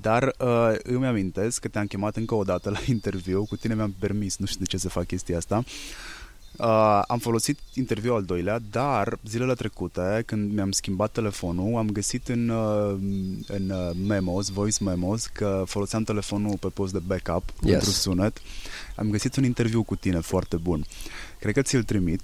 dar 0.00 0.34
uh, 0.38 0.74
îmi 0.82 1.06
amintesc 1.06 1.60
că 1.60 1.68
te-am 1.68 1.86
chemat 1.86 2.16
încă 2.16 2.34
o 2.34 2.42
dată 2.42 2.70
la 2.70 2.78
interviu, 2.94 3.44
cu 3.44 3.56
tine 3.56 3.74
mi-am 3.74 3.94
permis, 3.98 4.36
nu 4.36 4.46
știu 4.46 4.60
de 4.60 4.66
ce 4.66 4.76
să 4.76 4.88
fac 4.88 5.06
chestia 5.06 5.36
asta, 5.36 5.64
Uh, 6.56 7.02
am 7.06 7.18
folosit 7.18 7.58
interviul 7.74 8.14
al 8.14 8.22
doilea, 8.22 8.58
dar 8.70 9.18
zilele 9.28 9.54
trecute, 9.54 10.22
când 10.26 10.52
mi-am 10.52 10.70
schimbat 10.70 11.10
telefonul, 11.10 11.76
am 11.76 11.90
găsit 11.90 12.28
în, 12.28 12.48
uh, 12.48 12.96
în 13.46 13.70
uh, 13.70 13.90
memos, 14.06 14.48
voice 14.48 14.84
memos, 14.84 15.26
că 15.26 15.62
foloseam 15.66 16.02
telefonul 16.02 16.56
pe 16.58 16.68
post 16.68 16.92
de 16.92 16.98
backup 17.06 17.42
yes. 17.60 17.72
pentru 17.72 17.90
sunet. 17.90 18.40
Am 18.96 19.10
găsit 19.10 19.36
un 19.36 19.44
interviu 19.44 19.82
cu 19.82 19.96
tine 19.96 20.20
foarte 20.20 20.56
bun. 20.56 20.84
Cred 21.38 21.54
că 21.54 21.62
ți-l 21.62 21.82
trimit. 21.82 22.20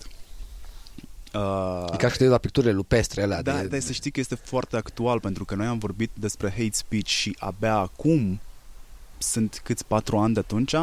Uh, 1.38 1.92
e 1.92 1.96
ca 1.96 2.08
și 2.08 2.24
la 2.24 2.38
picturile 2.38 2.72
lupestre 2.72 3.22
alea. 3.22 3.42
Da, 3.42 3.60
de... 3.60 3.66
dar 3.66 3.80
să 3.80 3.92
știi 3.92 4.10
că 4.10 4.20
este 4.20 4.34
foarte 4.34 4.76
actual, 4.76 5.20
pentru 5.20 5.44
că 5.44 5.54
noi 5.54 5.66
am 5.66 5.78
vorbit 5.78 6.10
despre 6.14 6.50
hate 6.50 6.68
speech 6.72 7.06
și 7.06 7.36
abia 7.38 7.74
acum 7.74 8.40
sunt 9.18 9.60
câți 9.64 9.86
patru 9.86 10.18
ani 10.18 10.34
de 10.34 10.40
atunci, 10.40 10.74
3-4 10.74 10.76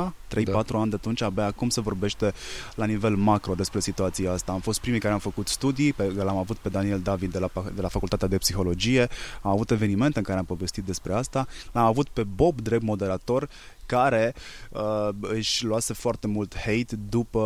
da. 0.44 0.80
ani 0.80 0.90
de 0.90 0.96
atunci, 0.96 1.22
abia 1.22 1.46
acum 1.46 1.70
se 1.70 1.82
vorbește 1.82 2.34
la 2.76 2.86
nivel 2.86 3.16
macro 3.16 3.54
despre 3.54 3.80
situația 3.80 4.32
asta. 4.32 4.52
Am 4.52 4.60
fost 4.60 4.80
primii 4.80 5.00
care 5.00 5.14
am 5.14 5.20
făcut 5.20 5.48
studii, 5.48 5.94
pe, 5.94 6.04
l-am 6.04 6.38
avut 6.38 6.58
pe 6.58 6.70
Daniel 6.70 7.00
David 7.00 7.32
de 7.32 7.40
la, 7.40 7.50
de 7.76 7.82
la 7.82 7.88
Facultatea 7.88 8.28
de 8.28 8.38
Psihologie, 8.38 9.08
am 9.42 9.52
avut 9.52 9.72
evenimente 9.72 10.18
în 10.18 10.24
care 10.24 10.40
am 10.40 10.46
povestit 10.46 10.84
despre 10.84 11.14
asta, 11.14 11.48
l-am 11.72 11.86
avut 11.86 12.08
pe 12.08 12.24
Bob, 12.24 12.62
drept 12.62 12.84
moderator, 12.84 13.50
care 13.86 14.34
uh, 14.70 15.10
își 15.22 15.66
luase 15.66 15.94
foarte 15.94 16.28
mult 16.28 16.56
hate 16.56 16.96
după 17.10 17.40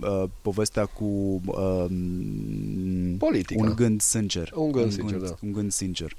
uh, 0.00 0.24
povestea 0.42 0.84
cu 0.84 1.40
uh, 1.44 1.84
Politica. 3.18 3.64
un 3.64 3.74
gând 3.76 4.00
sincer. 4.00 4.50
Un 4.54 4.72
gând 4.72 4.84
un 4.84 4.90
sincer, 4.90 5.18
gând, 5.18 5.28
da. 5.28 5.36
Un 5.42 5.52
gând 5.52 5.72
sincer. 5.72 6.16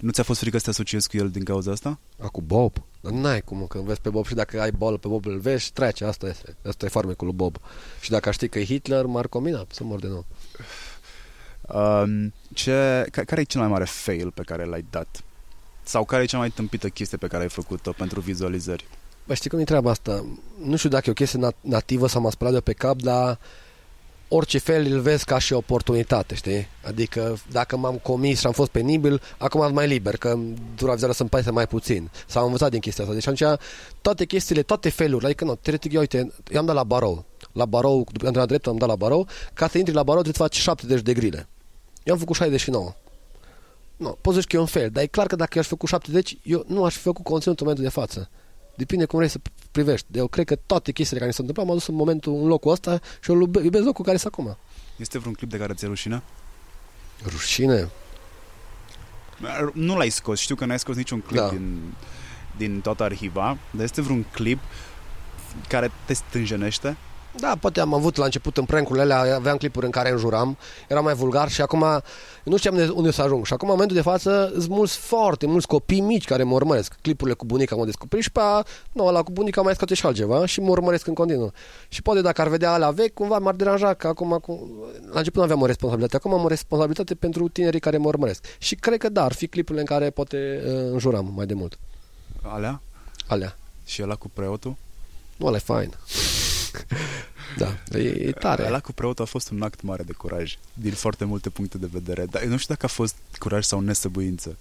Nu 0.00 0.10
ți-a 0.10 0.22
fost 0.22 0.40
frică 0.40 0.58
să 0.58 0.64
te 0.64 0.70
asociezi 0.70 1.08
cu 1.08 1.16
el 1.16 1.30
din 1.30 1.44
cauza 1.44 1.70
asta? 1.70 1.98
A, 2.18 2.28
cu 2.28 2.40
Bob? 2.40 2.72
Dar 3.04 3.12
n-ai 3.12 3.40
cum, 3.40 3.66
că 3.66 3.78
vezi 3.78 4.00
pe 4.00 4.08
Bob 4.08 4.26
și 4.26 4.34
dacă 4.34 4.60
ai 4.60 4.70
bolă 4.70 4.96
pe 4.96 5.08
Bob 5.08 5.26
îl 5.26 5.38
vezi, 5.38 5.72
trece, 5.72 6.04
asta 6.04 6.26
este. 6.26 6.56
Asta 6.66 6.86
e 6.86 6.88
farmecul 6.88 7.26
lui 7.26 7.36
Bob. 7.36 7.56
Și 8.00 8.10
dacă 8.10 8.30
știi 8.30 8.48
că 8.48 8.58
e 8.58 8.64
Hitler, 8.64 9.04
m-ar 9.06 9.26
combina 9.26 9.66
să 9.70 9.84
mor 9.84 10.00
de 10.00 10.06
nou. 10.06 10.24
Um, 11.68 12.32
ce, 12.52 13.06
care 13.10 13.40
e 13.40 13.44
cel 13.44 13.60
mai 13.60 13.70
mare 13.70 13.84
fail 13.84 14.30
pe 14.30 14.42
care 14.42 14.64
l-ai 14.64 14.84
dat? 14.90 15.22
Sau 15.82 16.04
care 16.04 16.22
e 16.22 16.26
cea 16.26 16.38
mai 16.38 16.50
tâmpită 16.50 16.88
chestie 16.88 17.18
pe 17.18 17.26
care 17.26 17.42
ai 17.42 17.48
făcut-o 17.48 17.92
pentru 17.92 18.20
vizualizări? 18.20 18.86
Bă, 19.26 19.34
știi 19.34 19.50
cum 19.50 19.58
e 19.58 19.64
treaba 19.64 19.90
asta? 19.90 20.24
Nu 20.62 20.76
știu 20.76 20.88
dacă 20.88 21.04
e 21.06 21.10
o 21.10 21.14
chestie 21.14 21.38
nat- 21.38 21.60
nativă 21.60 22.06
sau 22.06 22.20
m-a 22.20 22.30
spălat 22.30 22.52
de 22.52 22.60
pe 22.60 22.72
cap, 22.72 22.96
dar 22.96 23.38
orice 24.36 24.58
fel 24.58 24.92
îl 24.92 25.00
vezi 25.00 25.24
ca 25.24 25.38
și 25.38 25.52
oportunitate, 25.52 26.34
știi? 26.34 26.68
Adică 26.86 27.36
dacă 27.50 27.76
m-am 27.76 27.96
comis 27.96 28.40
și 28.40 28.46
am 28.46 28.52
fost 28.52 28.70
penibil, 28.70 29.22
acum 29.38 29.60
am 29.60 29.72
mai 29.72 29.86
liber, 29.86 30.16
că 30.16 30.38
dura 30.76 30.92
vizuală 30.92 31.14
să-mi 31.14 31.28
pase 31.28 31.50
mai 31.50 31.66
puțin. 31.66 32.10
S-a 32.26 32.40
învățat 32.40 32.70
din 32.70 32.80
chestia 32.80 33.04
asta. 33.04 33.16
Deci 33.16 33.26
atunci 33.26 33.58
toate 34.00 34.24
chestiile, 34.24 34.62
toate 34.62 34.88
felurile, 34.88 35.26
adică 35.26 35.44
nu, 35.44 35.54
teoretic, 35.54 35.92
eu, 35.92 36.00
uite, 36.00 36.32
eu 36.50 36.60
am 36.60 36.66
dat 36.66 36.74
la 36.74 36.84
barou. 36.84 37.24
La 37.52 37.64
barou, 37.64 38.06
după 38.12 38.38
am 38.38 38.46
drept, 38.46 38.66
am 38.66 38.76
dat 38.76 38.88
la 38.88 38.96
barou. 38.96 39.28
Ca 39.52 39.68
să 39.68 39.78
intri 39.78 39.94
la 39.94 40.02
barou 40.02 40.22
trebuie 40.22 40.48
să 40.48 40.56
faci 40.56 40.62
70 40.62 41.00
de 41.00 41.12
grile. 41.12 41.48
Eu 42.02 42.12
am 42.12 42.18
făcut 42.18 42.36
69. 42.36 42.94
Nu, 43.96 44.18
poți 44.20 44.36
zici 44.36 44.46
că 44.46 44.56
e 44.56 44.58
un 44.58 44.66
fel, 44.66 44.90
dar 44.90 45.02
e 45.02 45.06
clar 45.06 45.26
că 45.26 45.36
dacă 45.36 45.50
eu 45.54 45.60
aș 45.60 45.66
făcut 45.66 45.88
70, 45.88 46.36
eu 46.42 46.64
nu 46.66 46.84
aș 46.84 46.94
fi 46.94 47.00
făcut 47.00 47.24
conținutul 47.24 47.66
în 47.66 47.72
momentul 47.72 47.84
de 47.84 48.00
față. 48.00 48.30
Depinde 48.76 49.04
cum 49.04 49.18
vrei 49.18 49.30
să 49.30 49.38
privești. 49.70 50.06
Eu 50.12 50.26
cred 50.26 50.46
că 50.46 50.56
toate 50.56 50.92
chestiile 50.92 51.18
care 51.20 51.30
mi 51.30 51.34
s-au 51.34 51.46
întâmplat 51.46 51.66
m-au 51.66 51.76
dus 51.78 51.86
în 51.86 51.94
momentul, 51.94 52.32
în 52.32 52.46
locul 52.46 52.72
ăsta 52.72 53.00
și 53.20 53.30
eu 53.30 53.50
iubesc 53.62 53.84
locul 53.84 54.04
care 54.04 54.16
sunt 54.16 54.32
acum. 54.32 54.56
Este 54.96 55.18
vreun 55.18 55.34
clip 55.34 55.50
de 55.50 55.56
care 55.56 55.74
ți-e 55.74 55.88
rușine? 55.88 56.22
Rușine? 57.26 57.88
Nu 59.72 59.96
l-ai 59.96 60.10
scos, 60.10 60.40
știu 60.40 60.54
că 60.54 60.64
n-ai 60.64 60.78
scos 60.78 60.96
niciun 60.96 61.20
clip 61.20 61.40
da. 61.40 61.48
din, 61.48 61.94
din 62.56 62.80
toată 62.80 63.02
arhiva, 63.02 63.58
dar 63.70 63.84
este 63.84 64.00
vreun 64.00 64.22
clip 64.22 64.58
care 65.68 65.90
te 66.04 66.12
stânjenește? 66.12 66.96
Da, 67.38 67.56
poate 67.60 67.80
am 67.80 67.94
avut 67.94 68.16
la 68.16 68.24
început 68.24 68.56
în 68.56 68.64
prank 68.64 68.98
alea, 68.98 69.34
aveam 69.34 69.56
clipuri 69.56 69.84
în 69.84 69.90
care 69.90 70.10
înjuram, 70.10 70.56
era 70.88 71.00
mai 71.00 71.14
vulgar 71.14 71.50
și 71.50 71.60
acum 71.60 71.84
nu 72.44 72.56
știam 72.56 72.92
unde 72.94 73.10
să 73.10 73.22
ajung. 73.22 73.46
Și 73.46 73.52
acum, 73.52 73.68
în 73.68 73.74
momentul 73.74 73.96
de 73.96 74.02
față, 74.02 74.50
sunt 74.52 74.68
mulți, 74.68 74.96
foarte 74.96 75.46
mulți 75.46 75.66
copii 75.66 76.00
mici 76.00 76.24
care 76.24 76.42
mă 76.42 76.54
urmăresc. 76.54 76.94
Clipurile 77.02 77.36
cu 77.36 77.44
bunica 77.44 77.76
mă 77.76 77.84
descoperi 77.84 78.22
și 78.22 78.32
pe 78.32 78.40
aia, 78.40 78.66
nu, 78.92 79.10
la 79.10 79.22
cu 79.22 79.30
bunica 79.30 79.62
mai 79.62 79.74
scoate 79.74 79.94
și 79.94 80.06
altceva 80.06 80.46
și 80.46 80.60
mă 80.60 80.70
urmăresc 80.70 81.06
în 81.06 81.14
continuu. 81.14 81.52
Și 81.88 82.02
poate 82.02 82.20
dacă 82.20 82.40
ar 82.40 82.48
vedea 82.48 82.72
alea 82.72 82.90
vechi, 82.90 83.14
cumva 83.14 83.38
m-ar 83.38 83.54
deranja 83.54 83.94
că 83.94 84.06
acum, 84.06 84.32
acum 84.32 84.70
la 85.12 85.18
început 85.18 85.34
nu 85.34 85.42
aveam 85.42 85.60
o 85.60 85.66
responsabilitate, 85.66 86.16
acum 86.16 86.38
am 86.38 86.44
o 86.44 86.48
responsabilitate 86.48 87.14
pentru 87.14 87.48
tinerii 87.48 87.80
care 87.80 87.96
mă 87.96 88.06
urmăresc. 88.06 88.44
Și 88.58 88.74
cred 88.74 88.98
că 88.98 89.08
da, 89.08 89.24
ar 89.24 89.32
fi 89.32 89.46
clipurile 89.46 89.80
în 89.80 89.86
care 89.86 90.10
poate 90.10 90.62
uh, 90.66 90.72
înjuram 90.92 91.32
mai 91.34 91.46
de 91.46 91.54
mult. 91.54 91.78
Alea? 92.42 92.80
Alea. 93.26 93.56
Și 93.84 94.02
ăla 94.02 94.14
cu 94.14 94.30
preotul? 94.32 94.76
Nu, 95.36 95.46
ăla 95.46 95.56
e 95.56 95.58
fain. 95.58 95.94
Da, 97.56 97.98
e, 97.98 98.08
e 98.08 98.32
tare. 98.32 98.66
Ăla 98.66 98.80
cu 98.80 98.92
preotul 98.92 99.24
a 99.24 99.26
fost 99.26 99.50
un 99.50 99.62
act 99.62 99.82
mare 99.82 100.02
de 100.02 100.12
curaj, 100.12 100.56
din 100.74 100.92
foarte 100.92 101.24
multe 101.24 101.50
puncte 101.50 101.78
de 101.78 101.88
vedere. 101.90 102.26
Dar 102.26 102.42
nu 102.42 102.56
știu 102.56 102.74
dacă 102.74 102.86
a 102.86 102.88
fost 102.88 103.14
curaj 103.38 103.64
sau 103.64 103.80
nesăbuință. 103.80 104.56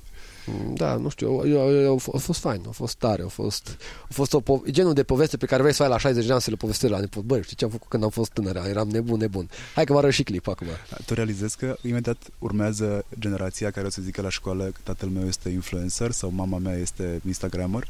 Da, 0.73 0.95
nu 0.95 1.09
știu, 1.09 1.47
eu, 1.47 1.71
eu, 1.71 1.81
eu, 1.81 2.01
a 2.13 2.17
fost 2.17 2.39
fain, 2.39 2.61
a 2.67 2.71
fost 2.71 2.95
tare, 2.95 3.23
a 3.23 3.27
fost, 3.27 3.77
a 4.03 4.13
fost 4.13 4.33
o 4.33 4.41
po- 4.41 4.71
genul 4.71 4.93
de 4.93 5.03
poveste 5.03 5.37
pe 5.37 5.45
care 5.45 5.61
vrei 5.61 5.73
să 5.73 5.81
o 5.81 5.85
ai 5.85 5.91
la 5.91 5.97
60 5.97 6.25
de 6.25 6.31
ani 6.31 6.41
să 6.41 6.49
le 6.49 6.55
povestești 6.55 6.93
la 6.93 6.99
nepot. 6.99 7.23
Băi, 7.23 7.43
știi 7.43 7.55
ce 7.55 7.65
am 7.65 7.71
făcut 7.71 7.87
când 7.89 8.03
am 8.03 8.09
fost 8.09 8.31
tânăr? 8.31 8.55
Eram 8.55 8.89
nebun, 8.89 9.17
nebun. 9.19 9.49
Hai 9.75 9.85
că 9.85 9.93
vă 9.93 9.97
arăt 9.99 10.11
și 10.11 10.23
clip 10.23 10.47
acum. 10.47 10.67
Tu 11.05 11.13
realizezi 11.13 11.57
că 11.57 11.75
imediat 11.81 12.17
urmează 12.39 13.05
generația 13.19 13.71
care 13.71 13.85
o 13.85 13.89
să 13.89 14.01
zică 14.01 14.21
la 14.21 14.29
școală 14.29 14.63
că 14.63 14.79
tatăl 14.83 15.09
meu 15.09 15.27
este 15.27 15.49
influencer 15.49 16.11
sau 16.11 16.31
mama 16.31 16.57
mea 16.57 16.75
este 16.75 17.21
Instagrammer? 17.25 17.87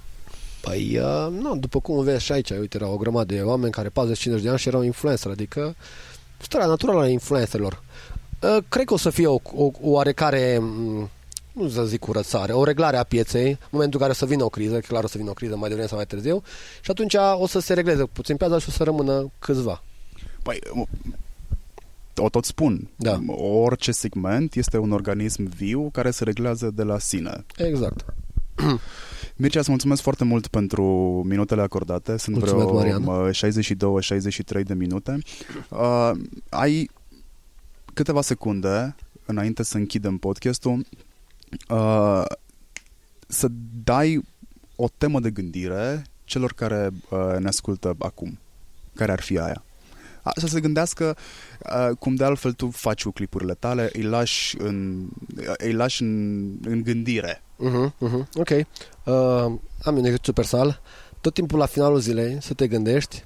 Păi, 0.67 0.99
uh, 0.99 1.27
nu, 1.41 1.55
după 1.55 1.79
cum 1.79 2.03
vezi 2.03 2.23
și 2.23 2.31
aici, 2.31 2.49
uite, 2.49 2.77
erau 2.77 2.93
o 2.93 2.97
grămadă 2.97 3.33
de 3.33 3.41
oameni 3.41 3.71
care 3.71 3.89
40-50 3.89 3.91
de 4.41 4.49
ani 4.49 4.57
și 4.57 4.67
erau 4.67 4.81
influencer, 4.81 5.31
adică 5.31 5.75
starea 6.37 6.67
naturală 6.67 7.01
a 7.01 7.07
influencerilor. 7.07 7.83
Uh, 8.41 8.57
cred 8.69 8.85
că 8.85 8.93
o 8.93 8.97
să 8.97 9.09
fie 9.09 9.27
o, 9.27 9.39
o, 9.55 9.63
o 9.63 9.71
oarecare, 9.81 10.61
nu 11.53 11.69
să 11.69 11.85
zic 11.85 11.99
curățare, 11.99 12.53
o 12.53 12.63
reglare 12.63 12.97
a 12.97 13.03
pieței, 13.03 13.49
în 13.49 13.57
momentul 13.69 13.99
în 13.99 14.05
care 14.05 14.11
o 14.11 14.25
să 14.25 14.25
vină 14.25 14.43
o 14.43 14.49
criză, 14.49 14.79
clar 14.79 15.03
o 15.03 15.07
să 15.07 15.17
vină 15.17 15.29
o 15.29 15.33
criză 15.33 15.55
mai 15.55 15.67
devreme 15.67 15.87
sau 15.87 15.97
mai 15.97 16.05
târziu, 16.05 16.43
și 16.81 16.91
atunci 16.91 17.15
o 17.33 17.47
să 17.47 17.59
se 17.59 17.73
regleze 17.73 18.03
puțin 18.05 18.37
piața 18.37 18.59
și 18.59 18.65
o 18.69 18.71
să 18.71 18.83
rămână 18.83 19.31
câțiva. 19.39 19.83
Păi, 20.43 20.59
o 22.15 22.29
tot 22.29 22.45
spun. 22.45 22.89
Da. 22.95 23.19
Orice 23.37 23.91
segment 23.91 24.55
este 24.55 24.77
un 24.77 24.91
organism 24.91 25.49
viu 25.55 25.89
care 25.91 26.11
se 26.11 26.23
reglează 26.23 26.71
de 26.75 26.83
la 26.83 26.99
sine. 26.99 27.45
Exact. 27.57 28.05
Mircea, 29.35 29.59
îți 29.59 29.69
mulțumesc 29.69 30.01
foarte 30.01 30.23
mult 30.23 30.47
pentru 30.47 30.83
minutele 31.25 31.61
acordate. 31.61 32.17
Sunt 32.17 32.35
mulțumesc, 32.35 32.67
vreo 32.67 33.31
62-63 34.61 34.63
de 34.63 34.73
minute. 34.73 35.17
Uh, 35.69 36.11
ai 36.49 36.89
câteva 37.93 38.21
secunde 38.21 38.95
înainte 39.25 39.63
să 39.63 39.77
închidem 39.77 40.17
podcastul 40.17 40.85
uh, 41.69 42.23
să 43.27 43.47
dai 43.83 44.21
o 44.75 44.87
temă 44.97 45.19
de 45.19 45.31
gândire 45.31 46.03
celor 46.23 46.53
care 46.53 46.89
uh, 47.09 47.35
ne 47.39 47.47
ascultă 47.47 47.95
acum. 47.99 48.39
Care 48.93 49.11
ar 49.11 49.19
fi 49.19 49.39
aia? 49.39 49.63
Să 50.35 50.47
se 50.47 50.59
gândească 50.59 51.17
uh, 51.59 51.95
cum 51.99 52.15
de 52.15 52.23
altfel 52.23 52.53
tu 52.53 52.69
faci 52.69 53.03
cu 53.03 53.11
clipurile 53.11 53.53
tale, 53.53 53.89
îi 53.93 54.03
lași 54.03 54.55
în, 54.59 55.07
îi 55.57 55.73
lași 55.73 56.01
în, 56.01 56.43
în 56.65 56.83
gândire. 56.83 57.43
Uh-huh, 57.59 58.07
uh-huh. 58.07 58.27
Ok. 58.33 58.49
Uh, 58.49 58.65
am 59.83 59.97
un 59.97 60.03
exercițiu 60.03 60.33
personal. 60.33 60.81
Tot 61.21 61.33
timpul 61.33 61.59
la 61.59 61.65
finalul 61.65 61.99
zilei 61.99 62.37
să 62.41 62.53
te 62.53 62.67
gândești 62.67 63.23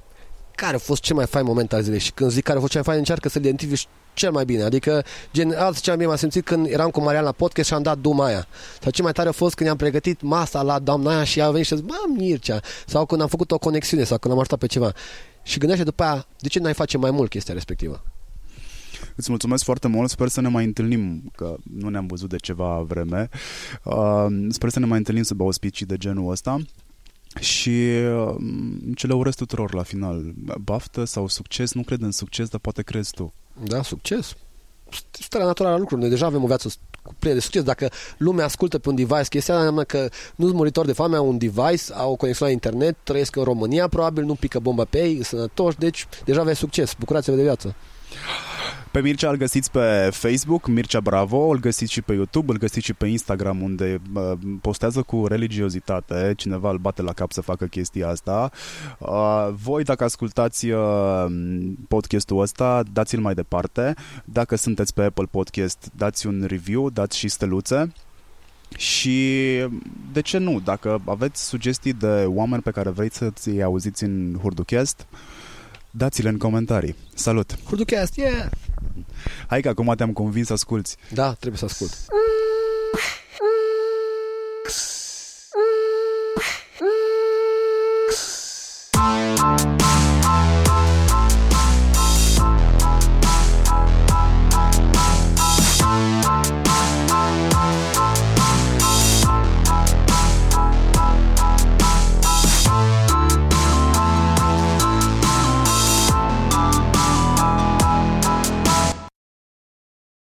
care 0.55 0.75
a 0.75 0.79
fost 0.79 1.01
cel 1.01 1.15
mai 1.15 1.25
fain 1.25 1.45
moment 1.45 1.73
al 1.73 1.81
zilei 1.81 1.99
și 1.99 2.11
când 2.11 2.31
zic 2.31 2.43
care 2.43 2.57
a 2.57 2.59
fost 2.59 2.71
cel 2.71 2.81
mai 2.81 2.89
fain, 2.89 2.99
încearcă 2.99 3.29
să-l 3.29 3.41
identifici 3.41 3.87
cel 4.13 4.31
mai 4.31 4.45
bine. 4.45 4.63
Adică, 4.63 5.03
gen, 5.33 5.53
alții 5.57 5.81
cel 5.81 5.93
mai 5.93 5.97
bine 5.97 6.09
m-a 6.09 6.15
simțit 6.15 6.45
când 6.45 6.67
eram 6.69 6.89
cu 6.89 7.01
Marian 7.01 7.23
la 7.23 7.31
podcast 7.31 7.67
și 7.67 7.73
am 7.73 7.81
dat 7.81 7.97
duma 7.97 8.25
aia. 8.25 8.47
Sau 8.81 8.91
cel 8.91 9.03
mai 9.03 9.13
tare 9.13 9.29
a 9.29 9.31
fost 9.31 9.55
când 9.55 9.69
am 9.69 9.75
pregătit 9.75 10.21
masa 10.21 10.61
la 10.61 10.79
doamna 10.79 11.15
aia 11.15 11.23
și 11.23 11.41
a 11.41 11.51
venit 11.51 11.65
și 11.65 11.73
a 11.73 11.75
zis, 11.75 11.85
bă, 11.85 11.95
Mircea. 12.17 12.59
Sau 12.85 13.05
când 13.05 13.21
am 13.21 13.27
făcut 13.27 13.51
o 13.51 13.57
conexiune 13.57 14.03
sau 14.03 14.17
când 14.17 14.33
am 14.33 14.39
ajutat 14.39 14.59
pe 14.59 14.65
ceva 14.65 14.91
și 15.47 15.59
gândește 15.59 15.83
după 15.83 16.03
aia 16.03 16.27
de 16.39 16.47
ce 16.47 16.59
n-ai 16.59 16.73
face 16.73 16.97
mai 16.97 17.11
mult 17.11 17.29
chestia 17.29 17.53
respectivă. 17.53 18.03
Îți 19.15 19.29
mulțumesc 19.29 19.63
foarte 19.63 19.87
mult, 19.87 20.09
sper 20.09 20.27
să 20.27 20.41
ne 20.41 20.47
mai 20.47 20.65
întâlnim, 20.65 21.31
că 21.35 21.55
nu 21.73 21.89
ne-am 21.89 22.05
văzut 22.05 22.29
de 22.29 22.35
ceva 22.37 22.79
vreme. 22.79 23.29
Uh, 23.83 24.25
sper 24.49 24.69
să 24.69 24.79
ne 24.79 24.85
mai 24.85 24.97
întâlnim 24.97 25.23
să 25.23 25.33
bea 25.33 25.45
ospicii 25.45 25.85
de 25.85 25.97
genul 25.97 26.31
ăsta. 26.31 26.59
Și 27.39 27.69
uh, 27.69 28.35
ce 28.95 29.07
le 29.07 29.13
urez 29.13 29.35
tuturor 29.35 29.73
la 29.73 29.83
final. 29.83 30.33
Baftă 30.61 31.03
sau 31.03 31.27
succes, 31.27 31.73
nu 31.73 31.83
cred 31.83 32.01
în 32.01 32.11
succes, 32.11 32.49
dar 32.49 32.59
poate 32.59 32.81
crezi 32.81 33.11
tu. 33.11 33.33
Da, 33.63 33.81
succes. 33.81 34.35
Starea 35.11 35.47
naturală 35.47 35.75
a 35.75 35.77
lucrurilor. 35.77 36.09
Noi 36.09 36.19
deja 36.19 36.25
avem 36.29 36.43
o 36.43 36.47
viață 36.47 36.69
cu 37.01 37.15
plină 37.19 37.33
de 37.33 37.39
succes. 37.39 37.63
Dacă 37.63 37.89
lumea 38.17 38.45
ascultă 38.45 38.79
pe 38.79 38.89
un 38.89 38.95
device, 38.95 39.27
chestia 39.29 39.55
înseamnă 39.55 39.83
că 39.83 40.09
nu 40.35 40.45
sunt 40.45 40.57
muritori 40.57 40.87
de 40.87 40.93
foame, 40.93 41.15
au 41.15 41.27
un 41.27 41.37
device, 41.37 41.93
au 41.93 42.11
o 42.11 42.15
conexiune 42.15 42.51
la 42.51 42.57
internet, 42.57 42.95
trăiesc 43.03 43.35
în 43.35 43.43
România, 43.43 43.87
probabil 43.87 44.23
nu 44.23 44.35
pică 44.35 44.59
bomba 44.59 44.83
pe 44.83 44.97
ei, 44.97 45.23
sănătoși, 45.23 45.77
deci 45.77 46.07
deja 46.25 46.41
aveți 46.41 46.59
succes. 46.59 46.93
Bucurați-vă 46.99 47.35
de 47.35 47.41
viață. 47.41 47.75
Pe 48.91 49.01
Mircea 49.01 49.29
îl 49.29 49.35
găsiți 49.35 49.71
pe 49.71 50.09
Facebook, 50.11 50.67
Mircea 50.67 50.99
Bravo, 50.99 51.37
îl 51.37 51.59
găsiți 51.59 51.91
și 51.91 52.01
pe 52.01 52.13
YouTube, 52.13 52.51
îl 52.51 52.57
găsiți 52.57 52.85
și 52.85 52.93
pe 52.93 53.07
Instagram, 53.07 53.61
unde 53.61 54.01
uh, 54.13 54.31
postează 54.61 55.01
cu 55.01 55.27
religiozitate, 55.27 56.33
cineva 56.37 56.69
îl 56.69 56.77
bate 56.77 57.01
la 57.01 57.13
cap 57.13 57.31
să 57.31 57.41
facă 57.41 57.65
chestia 57.65 58.07
asta. 58.07 58.51
Uh, 58.99 59.49
voi, 59.51 59.83
dacă 59.83 60.03
ascultați 60.03 60.69
uh, 60.69 61.25
podcastul 61.87 62.41
ăsta, 62.41 62.83
dați-l 62.93 63.19
mai 63.19 63.33
departe. 63.33 63.93
Dacă 64.25 64.55
sunteți 64.55 64.93
pe 64.93 65.03
Apple 65.03 65.27
Podcast, 65.31 65.91
dați 65.95 66.27
un 66.27 66.45
review, 66.47 66.89
dați 66.89 67.17
și 67.17 67.27
steluțe. 67.27 67.91
Și 68.77 69.57
de 70.11 70.21
ce 70.21 70.37
nu? 70.37 70.59
Dacă 70.59 71.01
aveți 71.05 71.47
sugestii 71.47 71.93
de 71.93 72.23
oameni 72.27 72.61
pe 72.61 72.71
care 72.71 72.89
vreți 72.89 73.17
să-ți 73.17 73.61
auziți 73.61 74.03
în 74.03 74.37
Hurducast, 74.41 75.07
dați-le 75.91 76.29
în 76.29 76.37
comentarii. 76.37 76.95
Salut! 77.13 77.59
Hurducast, 77.65 78.15
yeah! 78.15 78.49
Hai 79.47 79.61
că 79.61 79.69
acum 79.69 79.93
te-am 79.97 80.13
convins 80.13 80.47
să 80.47 80.53
asculti. 80.53 80.95
Da, 81.13 81.33
trebuie 81.33 81.59
să 81.59 81.65
ascult. 81.65 82.05